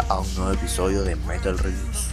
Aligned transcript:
a 0.00 0.18
un 0.18 0.34
nuevo 0.34 0.52
episodio 0.52 1.04
de 1.04 1.14
Metal 1.14 1.56
Reviews, 1.56 2.08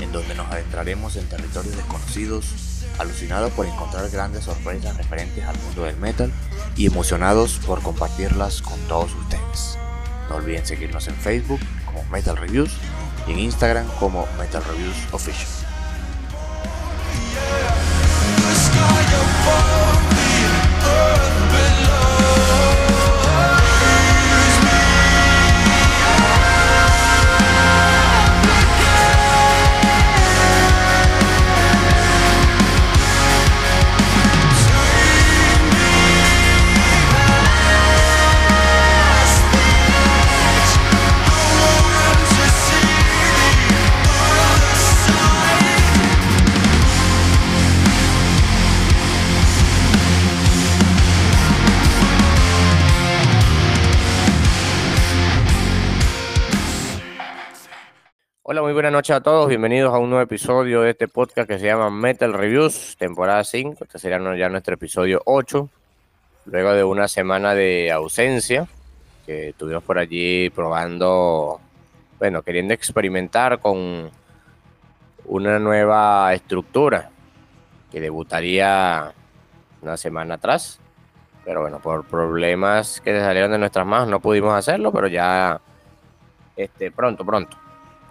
en 0.00 0.12
donde 0.12 0.34
nos 0.34 0.46
adentraremos 0.48 1.16
en 1.16 1.26
territorios 1.28 1.74
desconocidos, 1.76 2.84
alucinados 2.98 3.50
por 3.52 3.64
encontrar 3.64 4.10
grandes 4.10 4.44
sorpresas 4.44 4.96
referentes 4.98 5.42
al 5.44 5.58
mundo 5.60 5.84
del 5.84 5.96
metal 5.96 6.30
y 6.76 6.86
emocionados 6.86 7.58
por 7.66 7.80
compartirlas 7.80 8.60
con 8.60 8.78
todos 8.80 9.14
ustedes. 9.14 9.78
No 10.28 10.36
olviden 10.36 10.66
seguirnos 10.66 11.08
en 11.08 11.14
Facebook 11.14 11.60
como 11.86 12.04
Metal 12.10 12.36
Reviews 12.36 12.72
y 13.26 13.32
en 13.32 13.38
Instagram 13.38 13.86
como 13.98 14.26
Metal 14.38 14.62
Reviews 14.64 14.96
Official. 15.12 15.61
Buenas 58.92 59.08
noches 59.08 59.16
a 59.16 59.22
todos. 59.22 59.48
Bienvenidos 59.48 59.94
a 59.94 59.96
un 59.96 60.10
nuevo 60.10 60.22
episodio 60.22 60.82
de 60.82 60.90
este 60.90 61.08
podcast 61.08 61.48
que 61.48 61.58
se 61.58 61.64
llama 61.64 61.88
Metal 61.88 62.30
Reviews, 62.30 62.94
temporada 62.98 63.42
5. 63.42 63.84
Este 63.84 63.98
sería 63.98 64.18
ya 64.36 64.50
nuestro 64.50 64.74
episodio 64.74 65.22
8. 65.24 65.66
Luego 66.44 66.72
de 66.74 66.84
una 66.84 67.08
semana 67.08 67.54
de 67.54 67.90
ausencia, 67.90 68.68
que 69.24 69.48
estuvimos 69.48 69.82
por 69.82 69.96
allí 69.96 70.50
probando, 70.50 71.58
bueno, 72.18 72.42
queriendo 72.42 72.74
experimentar 72.74 73.60
con 73.60 74.10
una 75.24 75.58
nueva 75.58 76.34
estructura 76.34 77.08
que 77.90 77.98
debutaría 77.98 79.10
una 79.80 79.96
semana 79.96 80.34
atrás. 80.34 80.80
Pero 81.46 81.62
bueno, 81.62 81.80
por 81.80 82.04
problemas 82.04 83.00
que 83.00 83.18
salieron 83.18 83.52
de 83.52 83.58
nuestras 83.58 83.86
manos 83.86 84.08
no 84.08 84.20
pudimos 84.20 84.52
hacerlo, 84.52 84.92
pero 84.92 85.06
ya 85.08 85.62
este, 86.56 86.90
pronto, 86.90 87.24
pronto 87.24 87.61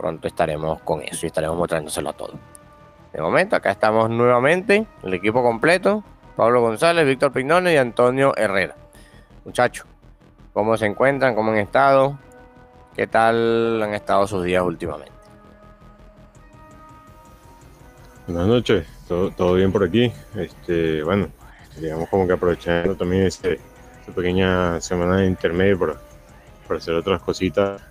pronto 0.02 0.28
estaremos 0.28 0.82
con 0.82 1.04
eso 1.04 1.26
y 1.26 1.28
estaremos 1.28 1.56
mostrándoselo 1.56 2.10
a 2.10 2.14
todos. 2.14 2.36
De 3.14 3.22
momento, 3.22 3.56
acá 3.56 3.70
estamos 3.70 4.10
nuevamente, 4.10 4.88
el 5.04 5.14
equipo 5.14 5.44
completo, 5.44 6.04
Pablo 6.36 6.62
González, 6.62 7.06
Víctor 7.06 7.32
Pignone 7.32 7.74
y 7.74 7.78
Antonio 7.78 8.34
Herrera. 8.36 8.76
Muchachos, 9.46 9.86
¿cómo 10.54 10.76
se 10.76 10.88
encuentran? 10.88 11.36
¿Cómo 11.36 11.52
han 11.52 11.60
estado? 11.60 12.18
¿Qué 12.96 13.06
tal 13.06 13.82
han 13.84 13.94
estado 13.94 14.26
sus 14.26 14.44
días 14.44 14.64
últimamente? 14.64 15.12
Buenas 18.26 18.48
noches, 18.48 18.88
todo, 19.08 19.54
bien 19.54 19.72
por 19.72 19.84
aquí. 19.84 20.12
Este, 20.36 21.04
bueno, 21.04 21.28
digamos 21.78 22.10
como 22.10 22.26
que 22.26 22.34
aprovechando 22.34 22.96
también 22.96 23.28
esta 23.28 23.50
pequeña 24.16 24.82
semana 24.82 25.18
de 25.18 25.28
intermedio 25.28 25.78
para 26.68 26.78
hacer 26.80 26.96
otras 26.96 27.22
cositas 27.22 27.84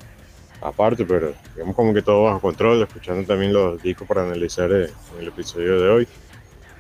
aparte, 0.61 1.05
pero 1.05 1.33
digamos 1.55 1.75
como 1.75 1.95
que 1.95 2.03
todo 2.03 2.25
bajo 2.25 2.41
control, 2.41 2.83
escuchando 2.83 3.27
también 3.27 3.53
los 3.53 3.83
discos 3.83 4.07
para 4.07 4.23
analizar 4.23 4.71
eh, 4.73 4.91
en 5.15 5.21
el 5.21 5.29
episodio 5.29 5.81
de 5.81 5.89
hoy. 5.89 6.09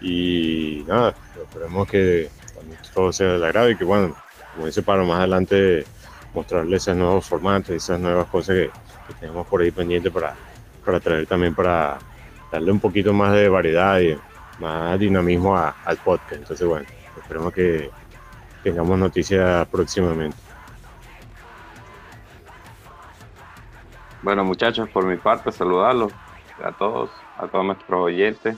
Y 0.00 0.84
nada, 0.86 1.14
esperemos 1.42 1.88
que 1.88 2.28
todo 2.94 3.12
sea 3.12 3.32
del 3.32 3.44
agrado 3.44 3.70
y 3.70 3.76
que, 3.76 3.84
bueno, 3.84 4.14
como 4.54 4.66
dice 4.66 4.82
Pablo, 4.82 5.04
más 5.04 5.18
adelante 5.18 5.84
mostrarles 6.34 6.82
esos 6.82 6.96
nuevos 6.96 7.26
formatos, 7.26 7.70
esas 7.70 7.98
nuevas 8.00 8.26
cosas 8.28 8.56
que, 8.56 8.70
tenemos 9.18 9.44
por 9.48 9.60
ahí 9.60 9.72
pendientes 9.72 10.12
para, 10.12 10.36
para 10.84 11.00
traer 11.00 11.26
también 11.26 11.52
para 11.52 11.98
darle 12.52 12.70
un 12.70 12.78
poquito 12.78 13.12
más 13.12 13.34
de 13.34 13.48
variedad 13.48 13.98
y 13.98 14.16
más 14.60 14.96
dinamismo 15.00 15.56
al 15.56 15.96
podcast. 15.96 16.34
Entonces, 16.34 16.64
bueno, 16.64 16.86
esperemos 17.20 17.52
que 17.52 17.90
tengamos 18.62 18.96
noticias 18.96 19.66
próximamente. 19.66 20.49
Bueno, 24.22 24.44
muchachos, 24.44 24.88
por 24.90 25.06
mi 25.06 25.16
parte, 25.16 25.50
saludarlos 25.50 26.12
a 26.62 26.72
todos, 26.72 27.10
a 27.38 27.46
todos 27.46 27.64
nuestros 27.64 28.00
oyentes. 28.00 28.56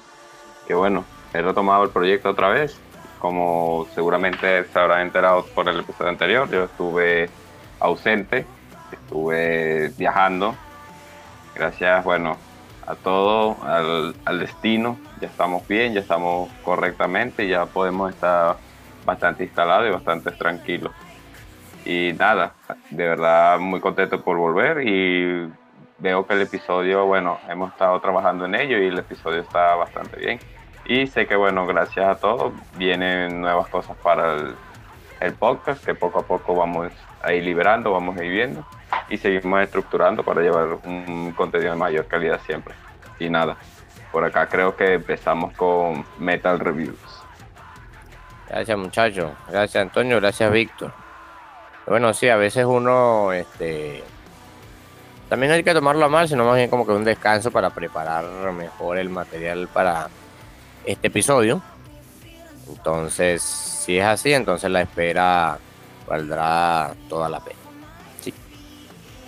Que 0.66 0.74
bueno, 0.74 1.04
he 1.32 1.40
retomado 1.40 1.84
el 1.84 1.90
proyecto 1.90 2.30
otra 2.30 2.48
vez. 2.48 2.80
Como 3.20 3.86
seguramente 3.94 4.64
se 4.64 4.78
habrán 4.78 5.02
enterado 5.02 5.46
por 5.54 5.68
el 5.68 5.78
episodio 5.78 6.10
anterior, 6.10 6.50
yo 6.50 6.64
estuve 6.64 7.30
ausente, 7.78 8.44
estuve 8.90 9.92
viajando. 9.96 10.56
Gracias, 11.54 12.02
bueno, 12.02 12.36
a 12.84 12.96
todo, 12.96 13.56
al, 13.62 14.16
al 14.24 14.40
destino. 14.40 14.98
Ya 15.20 15.28
estamos 15.28 15.68
bien, 15.68 15.94
ya 15.94 16.00
estamos 16.00 16.50
correctamente, 16.64 17.46
ya 17.46 17.66
podemos 17.66 18.12
estar 18.12 18.56
bastante 19.06 19.44
instalados 19.44 19.88
y 19.88 19.92
bastante 19.92 20.32
tranquilos. 20.32 20.90
Y 21.84 22.12
nada, 22.19 22.53
de 22.91 23.09
verdad 23.09 23.59
muy 23.59 23.81
contento 23.81 24.22
por 24.22 24.37
volver 24.37 24.87
y 24.87 25.50
veo 25.98 26.26
que 26.26 26.34
el 26.34 26.43
episodio, 26.43 27.06
bueno, 27.06 27.38
hemos 27.48 27.72
estado 27.72 28.00
trabajando 28.00 28.44
en 28.44 28.54
ello 28.54 28.78
y 28.78 28.87
el 28.87 28.98
episodio 28.98 29.41
está 29.41 29.75
bastante 29.76 30.16
bien. 30.16 30.38
Y 30.84 31.06
sé 31.06 31.26
que, 31.26 31.37
bueno, 31.37 31.66
gracias 31.66 32.06
a 32.06 32.16
todos 32.16 32.53
vienen 32.76 33.41
nuevas 33.41 33.69
cosas 33.69 33.97
para 34.03 34.37
el, 35.20 35.34
podcast 35.38 35.84
que 35.84 35.94
poco 35.94 36.19
a 36.19 36.26
poco 36.26 36.56
vamos 36.56 36.93
a 37.22 37.32
ir 37.32 37.44
liberando, 37.44 37.93
vamos 37.93 38.16
a 38.19 38.25
ir 38.25 38.32
viendo 38.32 38.66
y 39.09 39.16
seguimos 39.16 39.62
estructurando 39.62 40.25
para 40.25 40.43
llevar 40.43 40.78
un 40.84 41.32
contenido 41.37 41.72
de 41.72 41.78
mayor 41.78 42.06
calidad 42.06 42.41
siempre. 42.44 42.75
Y 43.20 43.31
nada, 43.31 43.56
por 44.10 44.25
acá 44.25 44.49
creo 44.49 44.75
que 44.75 44.94
empezamos 44.94 45.53
con 45.54 46.04
Metal 46.19 46.59
Reviews. 46.59 47.22
Gracias 48.49 48.76
muchachos, 48.76 49.31
gracias 49.49 49.81
Antonio, 49.81 50.16
gracias 50.16 50.53
Víctor. 50.53 51.01
Bueno, 51.87 52.15
sí, 52.15 52.28
a 52.28 52.37
veces 52.37 52.65
uno, 52.65 53.32
este, 53.32 54.04
también 55.28 55.53
hay 55.53 55.65
que 55.65 55.75
tomarlo 55.75 56.04
a 56.04 56.09
mal, 56.09 56.28
sino 56.28 56.44
más 56.44 56.56
bien 56.56 56.70
como 56.70 56.87
que 56.87 56.93
un 56.93 57.04
descanso 57.04 57.50
para 57.50 57.70
preparar 57.70 58.25
mejor 58.53 58.98
el 58.98 59.09
material 59.09 59.69
para 59.69 60.09
este 60.84 61.09
episodio. 61.09 61.60
Entonces, 62.69 63.43
si 63.43 63.98
es 63.98 64.04
así, 64.04 64.32
entonces 64.32 64.70
la 64.70 64.82
espera 64.82 65.59
valdrá 66.06 66.94
toda 67.09 67.28
la 67.28 67.41
pena. 67.41 67.59
Sí. 68.20 68.32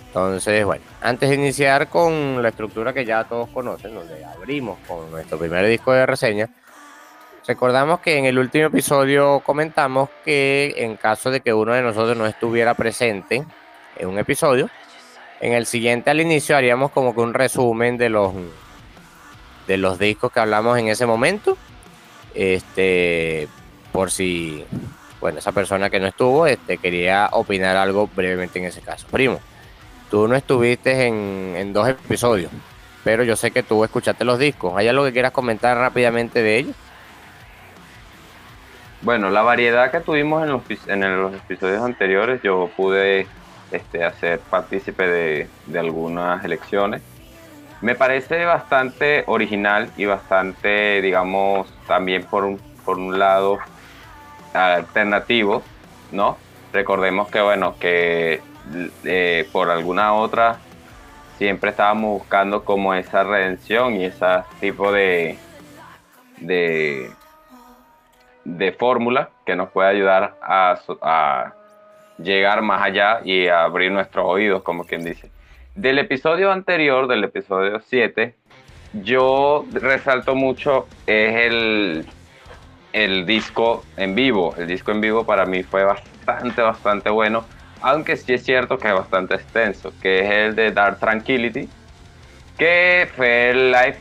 Entonces, 0.07 0.63
bueno, 0.65 0.83
antes 1.01 1.29
de 1.29 1.35
iniciar 1.35 1.89
con 1.89 2.41
la 2.41 2.49
estructura 2.49 2.93
que 2.93 3.03
ya 3.03 3.25
todos 3.25 3.49
conocen, 3.49 3.95
donde 3.95 4.23
abrimos 4.23 4.79
con 4.87 5.11
nuestro 5.11 5.37
primer 5.37 5.67
disco 5.67 5.91
de 5.91 6.05
reseña, 6.05 6.49
Recordamos 7.47 7.99
que 7.99 8.17
en 8.17 8.25
el 8.25 8.39
último 8.39 8.65
episodio 8.65 9.39
comentamos 9.41 10.09
que 10.23 10.73
en 10.77 10.97
caso 10.97 11.29
de 11.29 11.41
que 11.41 11.53
uno 11.53 11.73
de 11.73 11.83
nosotros 11.83 12.17
no 12.17 12.25
estuviera 12.25 12.73
presente 12.73 13.45
en 13.97 14.07
un 14.07 14.17
episodio, 14.17 14.67
en 15.41 15.53
el 15.53 15.67
siguiente 15.67 16.09
al 16.09 16.21
inicio 16.21 16.57
haríamos 16.57 16.89
como 16.91 17.13
que 17.13 17.21
un 17.21 17.35
resumen 17.35 17.97
de 17.97 18.09
los 18.09 18.33
de 19.67 19.77
los 19.77 19.99
discos 19.99 20.31
que 20.31 20.39
hablamos 20.39 20.79
en 20.79 20.87
ese 20.87 21.05
momento. 21.05 21.55
Este, 22.33 23.47
por 23.91 24.09
si 24.09 24.65
bueno, 25.21 25.37
esa 25.37 25.51
persona 25.51 25.89
que 25.91 25.99
no 25.99 26.07
estuvo, 26.07 26.47
este, 26.47 26.79
quería 26.79 27.29
opinar 27.31 27.77
algo 27.77 28.07
brevemente 28.07 28.57
en 28.57 28.65
ese 28.65 28.81
caso. 28.81 29.05
Primo, 29.11 29.39
tú 30.09 30.27
no 30.27 30.35
estuviste 30.35 31.05
en, 31.05 31.53
en 31.55 31.73
dos 31.73 31.87
episodios, 31.87 32.51
pero 33.03 33.23
yo 33.23 33.35
sé 33.35 33.51
que 33.51 33.61
tú 33.61 33.83
escuchaste 33.83 34.25
los 34.25 34.39
discos. 34.39 34.73
¿Hay 34.75 34.87
algo 34.87 35.05
que 35.05 35.13
quieras 35.13 35.31
comentar 35.31 35.77
rápidamente 35.77 36.41
de 36.41 36.57
ellos? 36.57 36.75
Bueno, 39.05 39.29
la 39.29 39.43
variedad 39.43 39.91
que 39.91 39.99
tuvimos 39.99 40.41
en 40.41 40.49
los, 40.49 40.63
en 40.87 41.21
los 41.21 41.35
episodios 41.35 41.83
anteriores, 41.83 42.41
yo 42.41 42.71
pude 42.75 43.27
este, 43.71 44.03
hacer 44.03 44.39
partícipe 44.39 45.07
de, 45.07 45.47
algunas 45.77 46.43
elecciones. 46.43 47.03
Me 47.81 47.93
parece 47.93 48.45
bastante 48.45 49.23
original 49.27 49.91
y 49.95 50.05
bastante, 50.05 51.03
digamos, 51.03 51.71
también 51.85 52.23
por 52.23 52.45
un, 52.45 53.19
lado 53.19 53.59
alternativo, 54.55 55.61
¿no? 56.11 56.37
Recordemos 56.73 57.27
que, 57.27 57.41
bueno, 57.41 57.75
que 57.79 58.41
eh, 59.03 59.47
por 59.51 59.69
alguna 59.69 60.15
otra 60.15 60.57
siempre 61.37 61.69
estábamos 61.69 62.21
buscando 62.21 62.65
como 62.65 62.95
esa 62.95 63.23
redención 63.23 63.97
y 63.97 64.05
ese 64.05 64.25
tipo 64.59 64.91
de, 64.91 65.37
de 66.37 67.11
de 68.45 68.71
fórmula 68.71 69.29
que 69.45 69.55
nos 69.55 69.69
puede 69.71 69.89
ayudar 69.89 70.35
a, 70.41 71.53
llegar 72.17 72.61
más 72.61 72.81
allá 72.81 73.19
y 73.25 73.47
a 73.47 73.63
abrir 73.63 73.91
nuestros 73.91 74.25
oídos, 74.25 74.63
como 74.63 74.85
quien 74.85 75.03
dice. 75.03 75.29
Del 75.75 75.99
episodio 75.99 76.51
anterior, 76.51 77.07
del 77.07 77.25
episodio 77.25 77.81
7, 77.81 78.33
yo 79.03 79.65
resalto 79.73 80.35
mucho 80.35 80.87
es 81.05 81.45
el, 81.45 82.05
el 82.93 83.25
disco 83.25 83.83
en 83.97 84.15
vivo. 84.15 84.55
El 84.57 84.67
disco 84.67 84.91
en 84.91 85.01
vivo 85.01 85.25
para 85.25 85.45
mí 85.45 85.63
fue 85.63 85.83
bastante, 85.83 86.61
bastante 86.61 87.09
bueno, 87.09 87.43
aunque 87.81 88.15
sí 88.15 88.33
es 88.33 88.43
cierto 88.43 88.77
que 88.77 88.87
es 88.87 88.93
bastante 88.93 89.35
extenso, 89.35 89.91
que 90.01 90.19
es 90.21 90.31
el 90.31 90.55
de 90.55 90.71
Dark 90.71 90.99
Tranquility, 90.99 91.67
que 92.57 93.09
fue 93.15 93.49
el 93.49 93.71
live 93.71 93.97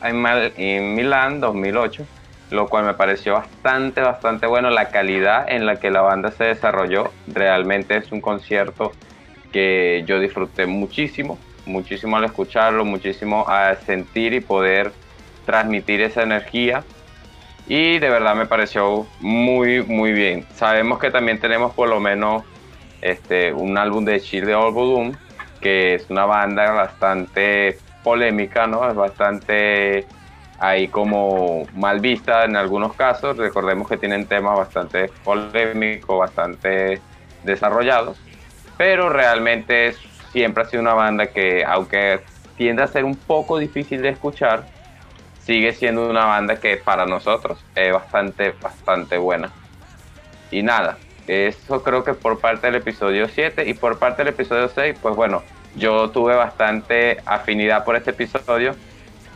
en 0.56 0.94
Milán 0.94 1.40
2008, 1.40 2.06
lo 2.55 2.69
cual 2.69 2.85
me 2.85 2.95
pareció 2.95 3.35
bastante, 3.35 4.01
bastante 4.01 4.47
bueno. 4.47 4.71
La 4.71 4.89
calidad 4.91 5.47
en 5.49 5.67
la 5.67 5.77
que 5.77 5.91
la 5.91 6.01
banda 6.01 6.31
se 6.31 6.45
desarrolló 6.45 7.11
realmente 7.27 7.97
es 7.97 8.11
un 8.12 8.21
concierto 8.21 8.93
que 9.53 10.05
yo 10.06 10.19
disfruté 10.19 10.67
muchísimo 10.67 11.39
muchísimo 11.67 12.17
al 12.17 12.25
escucharlo, 12.25 12.85
muchísimo 12.85 13.45
a 13.49 13.75
sentir 13.77 14.33
y 14.35 14.41
poder 14.41 14.93
transmitir 15.45 16.01
esa 16.01 16.23
energía. 16.23 16.85
Y 17.67 17.99
de 17.99 18.11
verdad 18.11 18.35
me 18.35 18.47
pareció 18.47 19.07
muy, 19.21 19.83
muy 19.83 20.12
bien. 20.12 20.47
Sabemos 20.55 20.99
que 20.99 21.11
también 21.11 21.41
tenemos 21.41 21.73
por 21.73 21.89
lo 21.89 22.00
menos 22.00 22.45
este, 23.00 23.53
un 23.53 23.79
álbum 23.79 24.05
de 24.05 24.21
Chill 24.21 24.45
de 24.45 24.55
All 24.55 25.17
que 25.61 25.95
es 25.95 26.11
una 26.11 26.27
banda 26.27 26.73
bastante 26.73 27.79
polémica, 28.03 28.67
¿no? 28.67 28.89
Es 28.89 28.95
bastante 28.95 30.07
ahí 30.64 30.88
como 30.88 31.66
mal 31.75 32.00
vista 32.00 32.44
en 32.44 32.56
algunos 32.56 32.94
casos. 32.94 33.37
Recordemos 33.37 33.88
que 33.88 33.96
tienen 33.96 34.26
temas 34.26 34.56
bastante 34.56 35.11
polémicos, 35.22 36.19
bastante 36.19 37.00
desarrollados, 37.43 38.19
pero 38.78 39.11
realmente 39.11 39.94
siempre 40.32 40.62
ha 40.62 40.66
sido 40.66 40.82
una 40.82 40.94
banda 40.94 41.26
que, 41.26 41.64
aunque 41.64 42.20
tiende 42.56 42.82
a 42.82 42.87
ser 42.87 43.05
un 43.05 43.16
poco 43.16 43.58
difícil 43.58 44.00
de 44.00 44.08
escuchar, 44.11 44.64
sigue 45.40 45.72
siendo 45.72 46.08
una 46.08 46.25
banda 46.25 46.56
que 46.56 46.78
para 46.78 47.05
nosotros 47.05 47.62
es 47.75 47.93
bastante, 47.93 48.55
bastante 48.62 49.19
buena. 49.19 49.50
Y 50.50 50.62
nada, 50.62 50.96
eso 51.26 51.82
creo 51.82 52.05
que 52.05 52.14
por 52.14 52.38
parte 52.38 52.69
del 52.69 52.76
episodio 52.76 53.28
7 53.28 53.69
y 53.69 53.75
por 53.75 53.99
parte 53.99 54.25
del 54.25 54.32
episodio 54.32 54.69
6, 54.69 54.96
pues 55.02 55.14
bueno, 55.14 55.43
yo 55.76 56.08
tuve 56.11 56.34
bastante 56.34 57.19
afinidad 57.26 57.84
por 57.84 57.96
este 57.96 58.11
episodio 58.11 58.75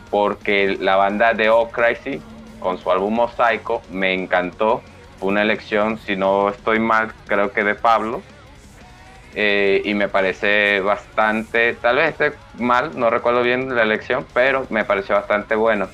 porque 0.09 0.77
la 0.79 0.95
banda 0.95 1.33
de 1.33 1.49
O 1.49 1.69
Crazy 1.69 2.21
con 2.59 2.77
su 2.77 2.91
álbum 2.91 3.15
Mosaico 3.15 3.81
me 3.89 4.13
encantó. 4.13 4.81
Fue 5.19 5.29
una 5.29 5.41
elección, 5.41 5.97
si 5.97 6.15
no 6.15 6.49
estoy 6.49 6.79
mal, 6.79 7.11
creo 7.27 7.51
que 7.51 7.63
de 7.63 7.75
Pablo 7.75 8.21
eh, 9.35 9.81
y 9.85 9.93
me 9.93 10.07
parece 10.07 10.79
bastante, 10.79 11.73
tal 11.75 11.97
vez 11.97 12.09
esté 12.09 12.33
mal, 12.57 12.97
no 12.97 13.09
recuerdo 13.09 13.43
bien 13.43 13.75
la 13.75 13.83
elección, 13.83 14.25
pero 14.33 14.65
me 14.69 14.85
pareció 14.85 15.15
bastante 15.15 15.55
bueno. 15.55 15.87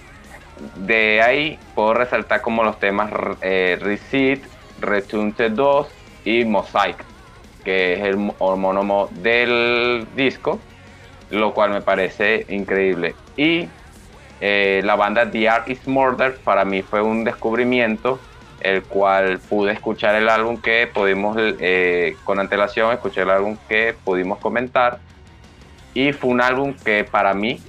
De 0.77 1.21
ahí 1.21 1.59
puedo 1.73 1.93
resaltar 1.93 2.41
como 2.41 2.63
los 2.63 2.79
temas 2.79 3.11
eh, 3.41 3.77
Receipt, 3.81 4.43
Retunte 4.79 5.49
2 5.49 5.87
y 6.23 6.45
Mosaic, 6.45 7.03
que 7.65 7.93
es 7.93 8.01
el 8.03 8.15
monómo 8.15 9.09
del 9.11 10.07
disco, 10.15 10.59
lo 11.29 11.53
cual 11.53 11.71
me 11.71 11.81
parece 11.81 12.45
increíble. 12.47 13.15
Y 13.35 13.67
eh, 14.41 14.81
la 14.83 14.95
banda 14.95 15.29
The 15.29 15.49
Art 15.49 15.69
is 15.69 15.87
Murder 15.87 16.37
para 16.43 16.65
mí 16.65 16.81
fue 16.81 17.01
un 17.01 17.23
descubrimiento 17.23 18.19
el 18.59 18.83
cual 18.83 19.39
pude 19.39 19.73
escuchar 19.73 20.15
el 20.15 20.27
álbum 20.27 20.59
que 20.59 20.89
pudimos, 20.91 21.37
eh, 21.39 22.17
con 22.23 22.39
antelación, 22.39 22.91
escuché 22.93 23.21
el 23.21 23.29
álbum 23.29 23.57
que 23.69 23.95
pudimos 24.03 24.39
comentar. 24.39 24.97
Y 25.93 26.13
fue 26.13 26.31
un 26.31 26.41
álbum 26.41 26.73
que 26.73 27.03
para 27.03 27.35
mí 27.35 27.61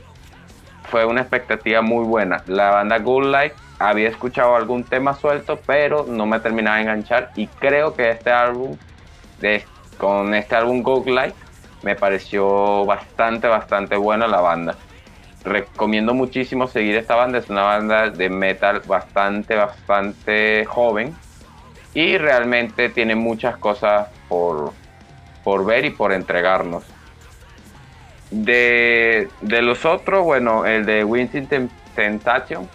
fue 0.90 1.04
una 1.04 1.20
expectativa 1.20 1.82
muy 1.82 2.06
buena. 2.06 2.42
La 2.46 2.70
banda 2.70 2.98
Good 2.98 3.26
Light 3.26 3.52
había 3.78 4.08
escuchado 4.08 4.56
algún 4.56 4.84
tema 4.84 5.12
suelto, 5.12 5.60
pero 5.66 6.06
no 6.08 6.24
me 6.24 6.40
terminaba 6.40 6.76
de 6.76 6.82
enganchar. 6.84 7.30
Y 7.36 7.46
creo 7.46 7.94
que 7.94 8.08
este 8.10 8.30
álbum, 8.30 8.78
con 9.98 10.34
este 10.34 10.56
álbum 10.56 10.82
Good 10.82 11.08
Light, 11.08 11.34
me 11.82 11.94
pareció 11.94 12.86
bastante, 12.86 13.48
bastante 13.48 13.96
buena 13.96 14.26
la 14.26 14.40
banda 14.40 14.76
recomiendo 15.46 16.12
muchísimo 16.12 16.66
seguir 16.66 16.96
esta 16.96 17.14
banda. 17.14 17.38
Es 17.38 17.48
una 17.48 17.62
banda 17.62 18.10
de 18.10 18.28
metal 18.28 18.82
bastante, 18.86 19.54
bastante 19.54 20.64
joven. 20.66 21.14
Y 21.94 22.18
realmente 22.18 22.90
tiene 22.90 23.14
muchas 23.14 23.56
cosas 23.56 24.08
por, 24.28 24.72
por 25.44 25.64
ver 25.64 25.86
y 25.86 25.90
por 25.90 26.12
entregarnos. 26.12 26.84
De, 28.30 29.28
de 29.40 29.62
los 29.62 29.84
otros, 29.84 30.24
bueno, 30.24 30.66
el 30.66 30.84
de 30.84 31.04
Winston 31.04 31.70
Temptation 31.94 32.68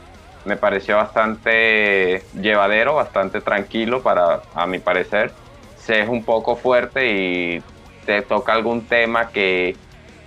me 0.46 0.56
pareció 0.56 0.98
bastante 0.98 2.24
llevadero, 2.34 2.96
bastante 2.96 3.42
tranquilo 3.42 4.02
para, 4.02 4.42
a 4.56 4.66
mi 4.66 4.80
parecer. 4.80 5.32
Se 5.78 6.02
es 6.02 6.10
un 6.10 6.24
poco 6.24 6.56
fuerte 6.56 7.12
y 7.12 7.64
te 8.06 8.22
toca 8.22 8.54
algún 8.54 8.86
tema 8.86 9.30
que 9.30 9.76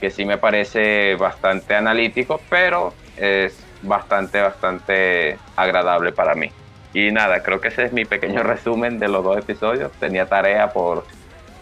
que 0.00 0.10
sí 0.10 0.24
me 0.24 0.38
parece 0.38 1.16
bastante 1.16 1.74
analítico, 1.74 2.40
pero 2.48 2.92
es 3.16 3.58
bastante, 3.82 4.40
bastante 4.40 5.38
agradable 5.56 6.12
para 6.12 6.34
mí. 6.34 6.50
Y 6.92 7.10
nada, 7.10 7.42
creo 7.42 7.60
que 7.60 7.68
ese 7.68 7.84
es 7.84 7.92
mi 7.92 8.04
pequeño 8.04 8.42
resumen 8.44 8.98
de 8.98 9.08
los 9.08 9.24
dos 9.24 9.38
episodios. 9.38 9.92
Tenía 9.92 10.26
tarea 10.26 10.72
por, 10.72 11.04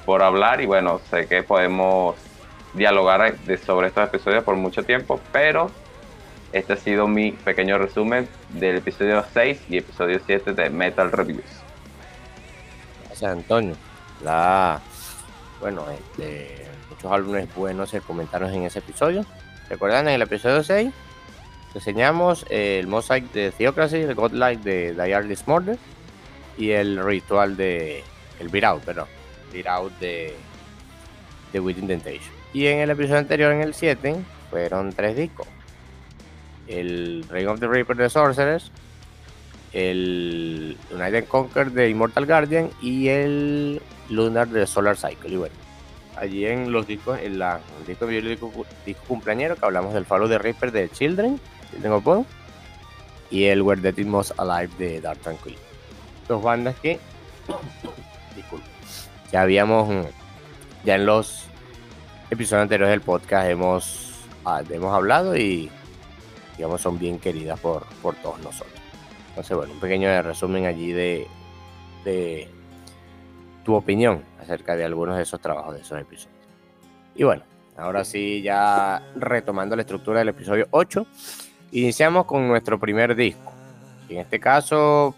por 0.04 0.22
hablar 0.22 0.60
y 0.60 0.66
bueno, 0.66 1.00
sé 1.10 1.26
que 1.26 1.42
podemos 1.42 2.16
dialogar 2.74 3.34
sobre 3.64 3.88
estos 3.88 4.08
episodios 4.08 4.44
por 4.44 4.56
mucho 4.56 4.82
tiempo, 4.82 5.20
pero 5.30 5.70
este 6.52 6.74
ha 6.74 6.76
sido 6.76 7.08
mi 7.08 7.32
pequeño 7.32 7.78
resumen 7.78 8.28
del 8.50 8.76
episodio 8.76 9.24
6 9.32 9.62
y 9.68 9.78
episodio 9.78 10.20
7 10.24 10.52
de 10.52 10.70
Metal 10.70 11.10
Reviews. 11.10 11.44
Gracias, 13.06 13.30
Antonio. 13.30 13.74
La, 14.22 14.80
bueno, 15.60 15.86
este, 15.90 16.61
álbumes 17.10 17.52
buenos 17.54 17.90
se 17.90 18.00
en 18.08 18.62
ese 18.64 18.78
episodio. 18.78 19.24
¿Recuerdan? 19.68 20.08
En 20.08 20.14
el 20.14 20.22
episodio 20.22 20.62
6 20.62 20.92
reseñamos 21.74 22.44
el 22.50 22.86
Mosaic 22.86 23.32
de 23.32 23.50
Theocracy, 23.50 23.96
el 23.96 24.14
Godlike 24.14 24.62
de 24.62 24.92
Diarlis 24.94 25.46
Murder 25.46 25.78
y 26.56 26.70
el 26.70 27.02
ritual 27.02 27.56
de. 27.56 28.04
El 28.40 28.48
Beat 28.48 28.64
Out, 28.64 28.82
perdón. 28.82 29.06
Beat 29.52 29.66
Out 29.66 29.92
de, 29.98 30.34
de 31.52 31.60
Within 31.60 31.86
Temptation. 31.86 32.32
Y 32.52 32.66
en 32.66 32.80
el 32.80 32.90
episodio 32.90 33.18
anterior, 33.18 33.52
en 33.52 33.62
el 33.62 33.74
7, 33.74 34.16
fueron 34.50 34.92
tres 34.92 35.16
discos: 35.16 35.46
el 36.66 37.24
Ring 37.30 37.48
of 37.48 37.60
the 37.60 37.68
Reaper 37.68 37.96
de 37.96 38.10
Sorcerers, 38.10 38.70
el 39.72 40.76
United 40.92 41.26
Conquer 41.26 41.70
de 41.70 41.88
Immortal 41.88 42.26
Guardian 42.26 42.70
y 42.82 43.08
el 43.08 43.80
Lunar 44.10 44.48
de 44.48 44.66
Solar 44.66 44.96
Cycle. 44.96 45.30
Y 45.30 45.36
bueno, 45.36 45.54
allí 46.22 46.46
en 46.46 46.70
los 46.70 46.86
discos, 46.86 47.18
en 47.18 47.38
la 47.38 47.60
el 47.80 47.86
disco, 47.86 48.08
el 48.08 48.28
disco, 48.28 48.52
cumpleañero 49.08 49.56
que 49.56 49.64
hablamos 49.64 49.92
del 49.92 50.06
Follow 50.06 50.28
de 50.28 50.38
Reaper 50.38 50.70
de 50.70 50.88
Children, 50.88 51.40
tengo 51.82 52.00
puedo, 52.00 52.24
y 53.30 53.44
el 53.44 53.62
Where 53.62 53.92
the 53.92 54.04
Most 54.04 54.32
Alive 54.38 54.72
de 54.78 55.00
Dark 55.00 55.18
Tranquil. 55.18 55.56
Dos 56.28 56.42
bandas 56.42 56.76
que, 56.80 57.00
disculpe, 58.36 58.66
ya 59.32 59.42
habíamos, 59.42 60.06
ya 60.84 60.94
en 60.94 61.06
los 61.06 61.46
episodios 62.30 62.62
anteriores 62.62 62.92
del 62.92 63.00
podcast 63.00 63.50
hemos, 63.50 64.12
ah, 64.44 64.62
hemos 64.70 64.94
hablado 64.94 65.36
y 65.36 65.70
digamos 66.56 66.80
son 66.80 66.98
bien 67.00 67.18
queridas 67.18 67.58
por, 67.58 67.84
por 68.00 68.14
todos 68.16 68.38
nosotros. 68.40 68.80
Entonces, 69.30 69.56
bueno, 69.56 69.72
un 69.72 69.80
pequeño 69.80 70.22
resumen 70.22 70.66
allí 70.66 70.92
de 70.92 71.26
tu 73.64 73.74
opinión 73.74 74.22
acerca 74.40 74.76
de 74.76 74.84
algunos 74.84 75.16
de 75.16 75.22
esos 75.22 75.40
trabajos, 75.40 75.74
de 75.74 75.80
esos 75.80 76.00
episodios. 76.00 76.38
Y 77.14 77.24
bueno, 77.24 77.42
ahora 77.76 78.04
sí, 78.04 78.42
ya 78.42 79.02
retomando 79.16 79.76
la 79.76 79.82
estructura 79.82 80.20
del 80.20 80.28
episodio 80.28 80.66
8, 80.70 81.06
iniciamos 81.72 82.26
con 82.26 82.48
nuestro 82.48 82.78
primer 82.78 83.14
disco. 83.14 83.52
en 84.08 84.18
este 84.18 84.38
caso 84.40 85.14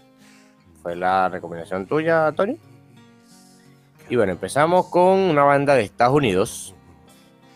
fue 0.81 0.95
la 0.95 1.29
recomendación 1.29 1.85
tuya, 1.87 2.31
Tony. 2.33 2.57
Y 4.07 4.15
bueno, 4.15 4.33
empezamos 4.33 4.87
con 4.87 5.17
una 5.17 5.43
banda 5.43 5.73
de 5.73 5.81
Estados 5.81 6.15
Unidos. 6.15 6.75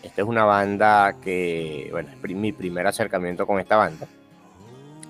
Esta 0.02 0.22
es 0.22 0.26
una 0.26 0.44
banda 0.44 1.16
que, 1.22 1.88
bueno, 1.92 2.08
es 2.10 2.34
mi 2.34 2.52
primer 2.52 2.86
acercamiento 2.86 3.46
con 3.46 3.60
esta 3.60 3.76
banda. 3.76 4.06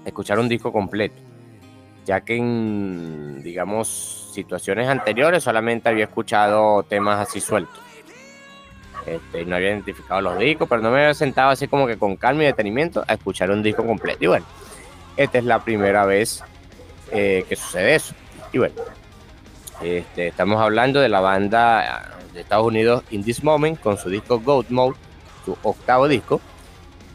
Escuchar 0.05 0.39
un 0.39 0.49
disco 0.49 0.71
completo. 0.73 1.30
Ya 2.05 2.21
que 2.23 2.37
en, 2.37 3.43
digamos, 3.43 4.31
situaciones 4.33 4.89
anteriores 4.89 5.45
solamente 5.45 5.89
había 5.89 6.05
escuchado 6.05 6.83
temas 6.83 7.29
así 7.29 7.41
sueltos. 7.41 7.79
Este, 9.07 9.45
no 9.45 9.57
había 9.57 9.71
identificado 9.71 10.21
los 10.21 10.39
discos, 10.39 10.69
pero 10.69 10.83
no 10.83 10.91
me 10.91 11.01
había 11.01 11.15
sentado 11.15 11.51
así 11.51 11.69
como 11.69 11.87
que 11.87 11.97
con 11.97 12.17
calma 12.17 12.43
y 12.43 12.47
detenimiento 12.47 13.05
a 13.07 13.15
escuchar 13.15 13.51
un 13.51 13.63
disco 13.63 13.85
completo. 13.85 14.25
Y 14.25 14.27
bueno, 14.29 14.47
esta 15.17 15.39
es 15.39 15.45
la 15.45 15.61
primera 15.65 16.05
vez 16.05 16.43
eh, 17.11 17.45
que 17.49 17.57
sucede 17.57 17.95
eso. 17.95 18.15
Y 18.53 18.59
bueno, 18.59 18.75
este, 19.83 20.29
estamos 20.29 20.61
hablando 20.61 21.01
de 21.01 21.09
la 21.09 21.21
banda 21.21 22.11
de 22.35 22.41
Estados 22.41 22.67
Unidos 22.67 23.03
In 23.11 23.25
This 23.25 23.43
Moment 23.43 23.81
con 23.81 23.97
su 23.97 24.11
disco 24.11 24.41
Goat 24.41 24.69
Mode, 24.71 24.97
su 25.45 25.57
octavo 25.63 26.07
disco, 26.07 26.41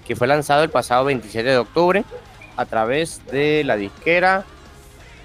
que 0.06 0.16
fue 0.16 0.28
lanzado 0.28 0.64
el 0.64 0.70
pasado 0.70 1.06
27 1.06 1.48
de 1.48 1.58
octubre 1.58 2.04
a 2.58 2.66
través 2.66 3.26
de 3.28 3.64
la 3.64 3.76
disquera 3.76 4.46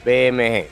BMG. 0.04 0.66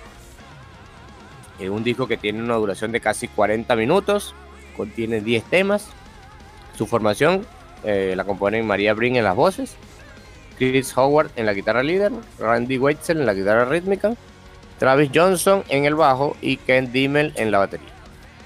Es 1.59 1.71
un 1.71 1.83
disco 1.83 2.07
que 2.07 2.17
tiene 2.17 2.43
una 2.43 2.55
duración 2.55 2.93
de 2.93 3.01
casi 3.01 3.29
40 3.29 3.75
minutos, 3.77 4.35
contiene 4.77 5.21
10 5.21 5.45
temas. 5.45 5.89
Su 6.77 6.87
formación 6.87 7.45
eh, 7.85 8.15
la 8.17 8.25
componen 8.25 8.67
María 8.67 8.95
Brin 8.95 9.17
en 9.17 9.25
las 9.25 9.35
voces, 9.35 9.77
Chris 10.57 10.97
Howard 10.97 11.31
en 11.37 11.47
la 11.47 11.55
guitarra 11.55 11.83
líder, 11.83 12.13
Randy 12.39 12.79
Weitzel 12.79 13.21
en 13.21 13.27
la 13.27 13.35
guitarra 13.35 13.65
rítmica, 13.65 14.15
Travis 14.79 15.11
Johnson 15.13 15.65
en 15.69 15.85
el 15.85 15.95
bajo 15.95 16.37
y 16.41 16.57
Ken 16.57 16.93
Dimmel 16.93 17.33
en 17.37 17.51
la 17.51 17.59
batería. 17.59 17.89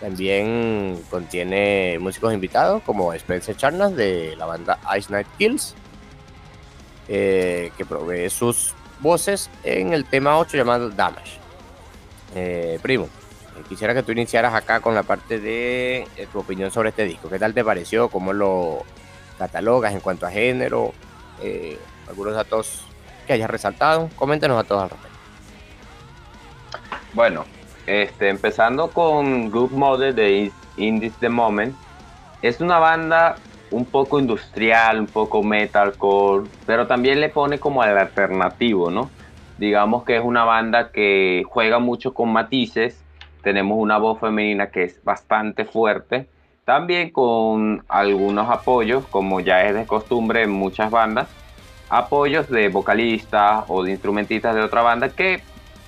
También 0.01 1.01
contiene 1.11 1.99
músicos 2.01 2.35
invitados 2.35 2.83
como 2.83 3.13
Spencer 3.13 3.57
Charnas 3.57 3.95
de 3.95 4.35
la 4.37 4.47
banda 4.47 4.79
Ice 4.99 5.13
Night 5.13 5.29
Kills, 5.39 5.75
eh, 7.09 7.71
que 7.77 7.85
provee 7.85 8.29
sus 8.29 8.75
voces 9.03 9.51
en 9.65 9.93
el 9.93 10.05
tema 10.05 10.39
8 10.39 10.57
llamado 10.57 10.89
Damage. 10.91 11.39
Eh, 12.35 12.79
primo, 12.81 13.05
eh, 13.05 13.63
quisiera 13.69 13.93
que 13.93 14.03
tú 14.03 14.13
iniciaras 14.13 14.55
acá 14.55 14.81
con 14.81 14.95
la 14.95 15.03
parte 15.03 15.39
de 15.39 16.07
tu 16.33 16.39
opinión 16.39 16.71
sobre 16.71 16.91
este 16.91 17.05
disco. 17.05 17.29
¿Qué 17.29 17.39
tal 17.39 17.53
te 17.53 17.65
pareció? 17.65 18.09
¿Cómo 18.09 18.33
lo 18.33 18.85
catalogas 19.39 19.93
en 19.93 20.01
cuanto 20.01 20.27
a 20.27 20.31
género? 20.31 20.95
algunos 22.09 22.35
datos 22.35 22.85
que 23.27 23.33
hayas 23.33 23.51
resaltado. 23.51 24.09
Coméntenos 24.15 24.59
a 24.61 24.65
todos 24.65 24.85
al 24.85 24.91
respecto. 24.91 25.19
Bueno, 27.15 27.45
este, 27.87 28.29
empezando 28.29 28.91
con 28.91 29.51
Good 29.51 29.73
Mother 29.73 30.15
de 30.15 30.51
In 30.77 31.01
This 31.01 31.15
The 31.21 31.29
Moment, 31.29 31.75
es 32.41 32.61
una 32.61 32.79
banda 32.79 33.37
un 33.73 33.85
poco 33.85 34.21
industrial, 34.21 35.01
un 35.01 35.07
poco 35.07 35.43
metalcore, 35.43 36.49
pero 36.67 36.87
también 36.87 37.21
le 37.21 37.29
pone 37.29 37.59
como 37.59 37.83
al 37.83 37.99
alternativo, 37.99 38.91
¿no? 38.91 39.11
Digamos 39.59 40.05
que 40.05 40.17
es 40.17 40.25
una 40.25 40.45
banda 40.45 40.91
que 40.93 41.43
juega 41.49 41.79
mucho 41.79 42.15
con 42.15 42.33
matices, 42.33 43.03
tenemos 43.43 43.79
una 43.79 43.99
voz 43.99 44.21
femenina 44.21 44.71
que 44.71 44.85
es 44.85 45.03
bastante 45.03 45.65
fuerte, 45.65 46.29
también 46.65 47.11
con 47.11 47.85
algunos 47.89 48.49
apoyos, 48.49 49.05
como 49.07 49.41
ya 49.41 49.65
es 49.67 49.75
de 49.75 49.87
costumbre 49.87 50.43
en 50.43 50.51
muchas 50.51 50.91
bandas, 50.91 51.29
apoyos 51.89 52.49
de 52.49 52.69
vocalistas 52.69 53.65
o 53.69 53.83
de 53.83 53.91
instrumentistas 53.91 54.55
de 54.55 54.63
otra 54.63 54.83
banda 54.83 55.09
que 55.09 55.43